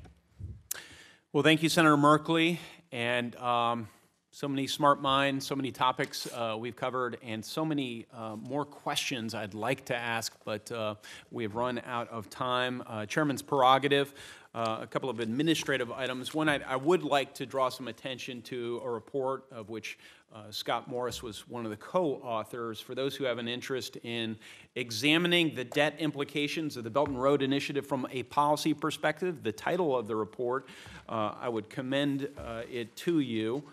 Well, 1.32 1.44
thank 1.44 1.64
you, 1.64 1.70
Senator 1.70 1.98
Merkley. 1.98 2.60
And 2.92 3.36
um, 3.38 3.88
so 4.30 4.48
many 4.48 4.68
smart 4.68 5.02
minds, 5.02 5.48
so 5.48 5.56
many 5.56 5.72
topics 5.72 6.28
uh, 6.32 6.56
we've 6.60 6.76
covered, 6.76 7.18
and 7.24 7.44
so 7.44 7.64
many 7.64 8.06
uh, 8.14 8.36
more 8.36 8.66
questions 8.66 9.34
I'd 9.34 9.54
like 9.54 9.86
to 9.86 9.96
ask, 9.96 10.36
but 10.44 10.72
uh, 10.72 10.96
we 11.32 11.44
have 11.44 11.56
run 11.56 11.82
out 11.86 12.10
of 12.10 12.30
time. 12.30 12.84
Uh, 12.86 13.06
Chairman's 13.06 13.42
prerogative. 13.42 14.14
Uh, 14.56 14.78
a 14.82 14.86
couple 14.86 15.10
of 15.10 15.20
administrative 15.20 15.92
items. 15.92 16.32
One, 16.32 16.48
I, 16.48 16.60
I, 16.60 16.76
would 16.76 17.02
like 17.02 17.34
to 17.36 17.46
draw 17.48 17.70
some 17.70 17.88
attention 17.88 18.44
to 18.44 18.84
a 18.86 18.90
report 18.90 19.46
of 19.52 19.70
which 19.70 19.98
uh, 20.32 20.44
Scott 20.52 20.88
Morris 20.88 21.24
was 21.24 21.48
one 21.50 21.66
of 21.66 21.72
the 21.72 21.78
co-authors. 21.78 22.80
For 22.80 22.94
those 22.94 23.16
who 23.16 23.24
have 23.24 23.40
an 23.40 23.48
interest 23.48 23.98
in 24.04 24.38
examining 24.76 25.56
the 25.56 25.64
debt 25.64 25.96
implications 25.98 26.78
of 26.78 26.84
the 26.84 26.92
Belt 26.92 27.08
and 27.08 27.20
Road 27.20 27.42
Initiative 27.42 27.88
from 27.88 28.06
a 28.12 28.22
policy 28.22 28.76
perspective, 28.76 29.42
the 29.42 29.52
title 29.52 29.98
of 29.98 30.06
the 30.06 30.16
report, 30.16 30.68
uh, 31.10 31.34
I 31.42 31.50
would 31.50 31.68
commend 31.68 32.30
uh, 32.38 32.62
it 32.72 32.96
to 32.98 33.22
you. 33.22 33.64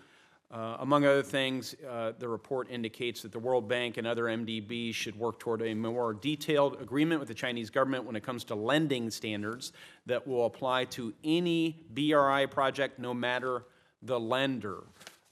Uh, 0.51 0.75
among 0.79 1.05
other 1.05 1.23
things, 1.23 1.75
uh, 1.89 2.11
the 2.19 2.27
report 2.27 2.69
indicates 2.69 3.21
that 3.21 3.31
the 3.31 3.39
World 3.39 3.69
Bank 3.69 3.95
and 3.95 4.05
other 4.05 4.23
MDBs 4.25 4.93
should 4.93 5.17
work 5.17 5.39
toward 5.39 5.61
a 5.61 5.73
more 5.73 6.13
detailed 6.13 6.81
agreement 6.81 7.19
with 7.19 7.29
the 7.29 7.33
Chinese 7.33 7.69
government 7.69 8.03
when 8.03 8.17
it 8.17 8.23
comes 8.23 8.43
to 8.45 8.55
lending 8.55 9.09
standards 9.09 9.71
that 10.07 10.27
will 10.27 10.45
apply 10.45 10.85
to 10.85 11.13
any 11.23 11.85
BRI 11.93 12.47
project, 12.47 12.99
no 12.99 13.13
matter 13.13 13.63
the 14.01 14.19
lender. 14.19 14.79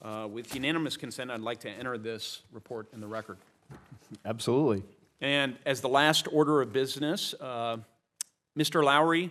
Uh, 0.00 0.26
with 0.30 0.54
unanimous 0.54 0.96
consent, 0.96 1.30
I'd 1.30 1.40
like 1.40 1.60
to 1.60 1.70
enter 1.70 1.98
this 1.98 2.40
report 2.50 2.88
in 2.94 3.00
the 3.00 3.06
record. 3.06 3.36
Absolutely. 4.24 4.82
And 5.20 5.56
as 5.66 5.82
the 5.82 5.88
last 5.90 6.28
order 6.32 6.62
of 6.62 6.72
business, 6.72 7.34
uh, 7.38 7.76
Mr. 8.58 8.82
Lowery, 8.82 9.30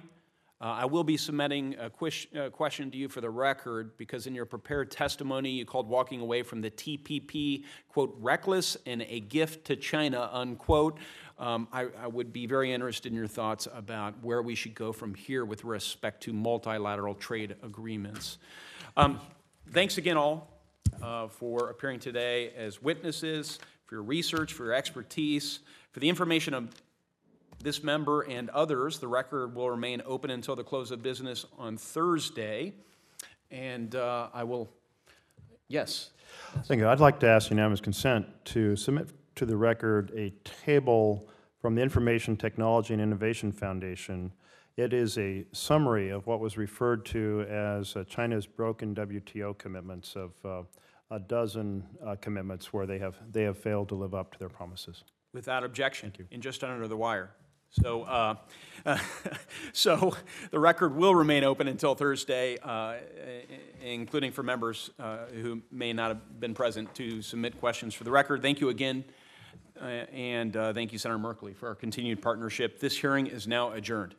Uh, 0.61 0.65
I 0.79 0.85
will 0.85 1.05
be 1.05 1.15
submitting 1.15 1.77
a 1.79 1.89
question 1.89 2.91
to 2.91 2.97
you 2.97 3.07
for 3.07 3.21
the 3.21 3.29
record 3.29 3.95
because 3.95 4.27
in 4.27 4.35
your 4.35 4.45
prepared 4.45 4.91
testimony, 4.91 5.51
you 5.51 5.65
called 5.65 5.87
walking 5.87 6.19
away 6.19 6.43
from 6.43 6.59
the 6.59 6.69
TPP, 6.69 7.63
quote, 7.87 8.13
reckless 8.19 8.75
and 8.85 9.01
a 9.03 9.21
gift 9.21 9.65
to 9.67 9.77
China, 9.77 10.29
unquote. 10.33 10.97
Um, 11.37 11.69
I, 11.71 11.87
I 11.97 12.07
would 12.07 12.33
be 12.33 12.45
very 12.45 12.73
interested 12.73 13.09
in 13.09 13.17
your 13.17 13.27
thoughts 13.27 13.69
about 13.73 14.21
where 14.21 14.41
we 14.41 14.53
should 14.53 14.75
go 14.75 14.91
from 14.91 15.13
here 15.13 15.45
with 15.45 15.63
respect 15.63 16.23
to 16.23 16.33
multilateral 16.33 17.15
trade 17.15 17.55
agreements. 17.63 18.37
Um, 18.97 19.21
thanks 19.71 19.97
again, 19.97 20.17
all, 20.17 20.49
uh, 21.01 21.29
for 21.29 21.69
appearing 21.69 22.01
today 22.01 22.51
as 22.57 22.81
witnesses, 22.81 23.59
for 23.85 23.95
your 23.95 24.03
research, 24.03 24.51
for 24.51 24.65
your 24.65 24.73
expertise, 24.73 25.59
for 25.93 26.01
the 26.01 26.09
information 26.09 26.53
this 27.61 27.83
member 27.83 28.21
and 28.21 28.49
others. 28.49 28.99
The 28.99 29.07
record 29.07 29.55
will 29.55 29.69
remain 29.69 30.01
open 30.05 30.29
until 30.29 30.55
the 30.55 30.63
close 30.63 30.91
of 30.91 31.01
business 31.03 31.45
on 31.57 31.77
Thursday. 31.77 32.73
And 33.51 33.95
uh, 33.95 34.29
I 34.33 34.43
will, 34.43 34.69
yes, 35.67 36.11
Thank 36.63 36.79
you. 36.79 36.87
I'd 36.87 36.99
like 36.99 37.19
to 37.21 37.27
ask 37.27 37.49
unanimous 37.49 37.81
consent 37.81 38.25
to 38.45 38.75
submit 38.75 39.09
to 39.35 39.45
the 39.45 39.55
record 39.55 40.11
a 40.15 40.31
table 40.43 41.29
from 41.61 41.75
the 41.75 41.81
Information 41.81 42.37
Technology 42.37 42.93
and 42.93 43.01
Innovation 43.01 43.51
Foundation. 43.51 44.31
It 44.77 44.93
is 44.93 45.17
a 45.17 45.45
summary 45.51 46.09
of 46.09 46.25
what 46.27 46.39
was 46.39 46.57
referred 46.57 47.05
to 47.07 47.45
as 47.49 47.95
uh, 47.95 48.03
China's 48.05 48.45
broken 48.45 48.95
WTO 48.95 49.57
commitments 49.57 50.15
of 50.15 50.31
uh, 50.45 50.63
a 51.11 51.19
dozen 51.19 51.83
uh, 52.05 52.15
commitments 52.21 52.71
where 52.71 52.85
they 52.85 52.99
have, 52.99 53.17
they 53.31 53.43
have 53.43 53.57
failed 53.57 53.89
to 53.89 53.95
live 53.95 54.13
up 54.13 54.31
to 54.33 54.39
their 54.39 54.49
promises. 54.49 55.03
without 55.33 55.63
objection, 55.63 56.13
and 56.31 56.41
just 56.41 56.63
under 56.63 56.87
the 56.87 56.97
wire. 56.97 57.31
So, 57.71 58.03
uh, 58.03 58.35
so 59.73 60.15
the 60.51 60.59
record 60.59 60.95
will 60.95 61.13
remain 61.13 61.43
open 61.43 61.67
until 61.67 61.93
Thursday, 61.95 62.57
uh, 62.63 62.95
including 63.83 64.31
for 64.31 64.41
members 64.41 64.89
uh, 64.99 65.25
who 65.41 65.61
may 65.71 65.93
not 65.93 66.09
have 66.09 66.39
been 66.39 66.53
present 66.53 66.93
to 66.95 67.21
submit 67.21 67.59
questions 67.59 67.93
for 67.93 68.03
the 68.03 68.11
record. 68.11 68.41
Thank 68.41 68.59
you 68.59 68.69
again, 68.69 69.03
uh, 69.79 69.85
and 69.85 70.57
uh, 70.57 70.73
thank 70.73 70.91
you, 70.91 70.97
Senator 70.97 71.19
Merkley, 71.19 71.55
for 71.55 71.67
our 71.67 71.75
continued 71.75 72.21
partnership. 72.21 72.79
This 72.79 72.97
hearing 72.97 73.27
is 73.27 73.47
now 73.47 73.71
adjourned. 73.71 74.15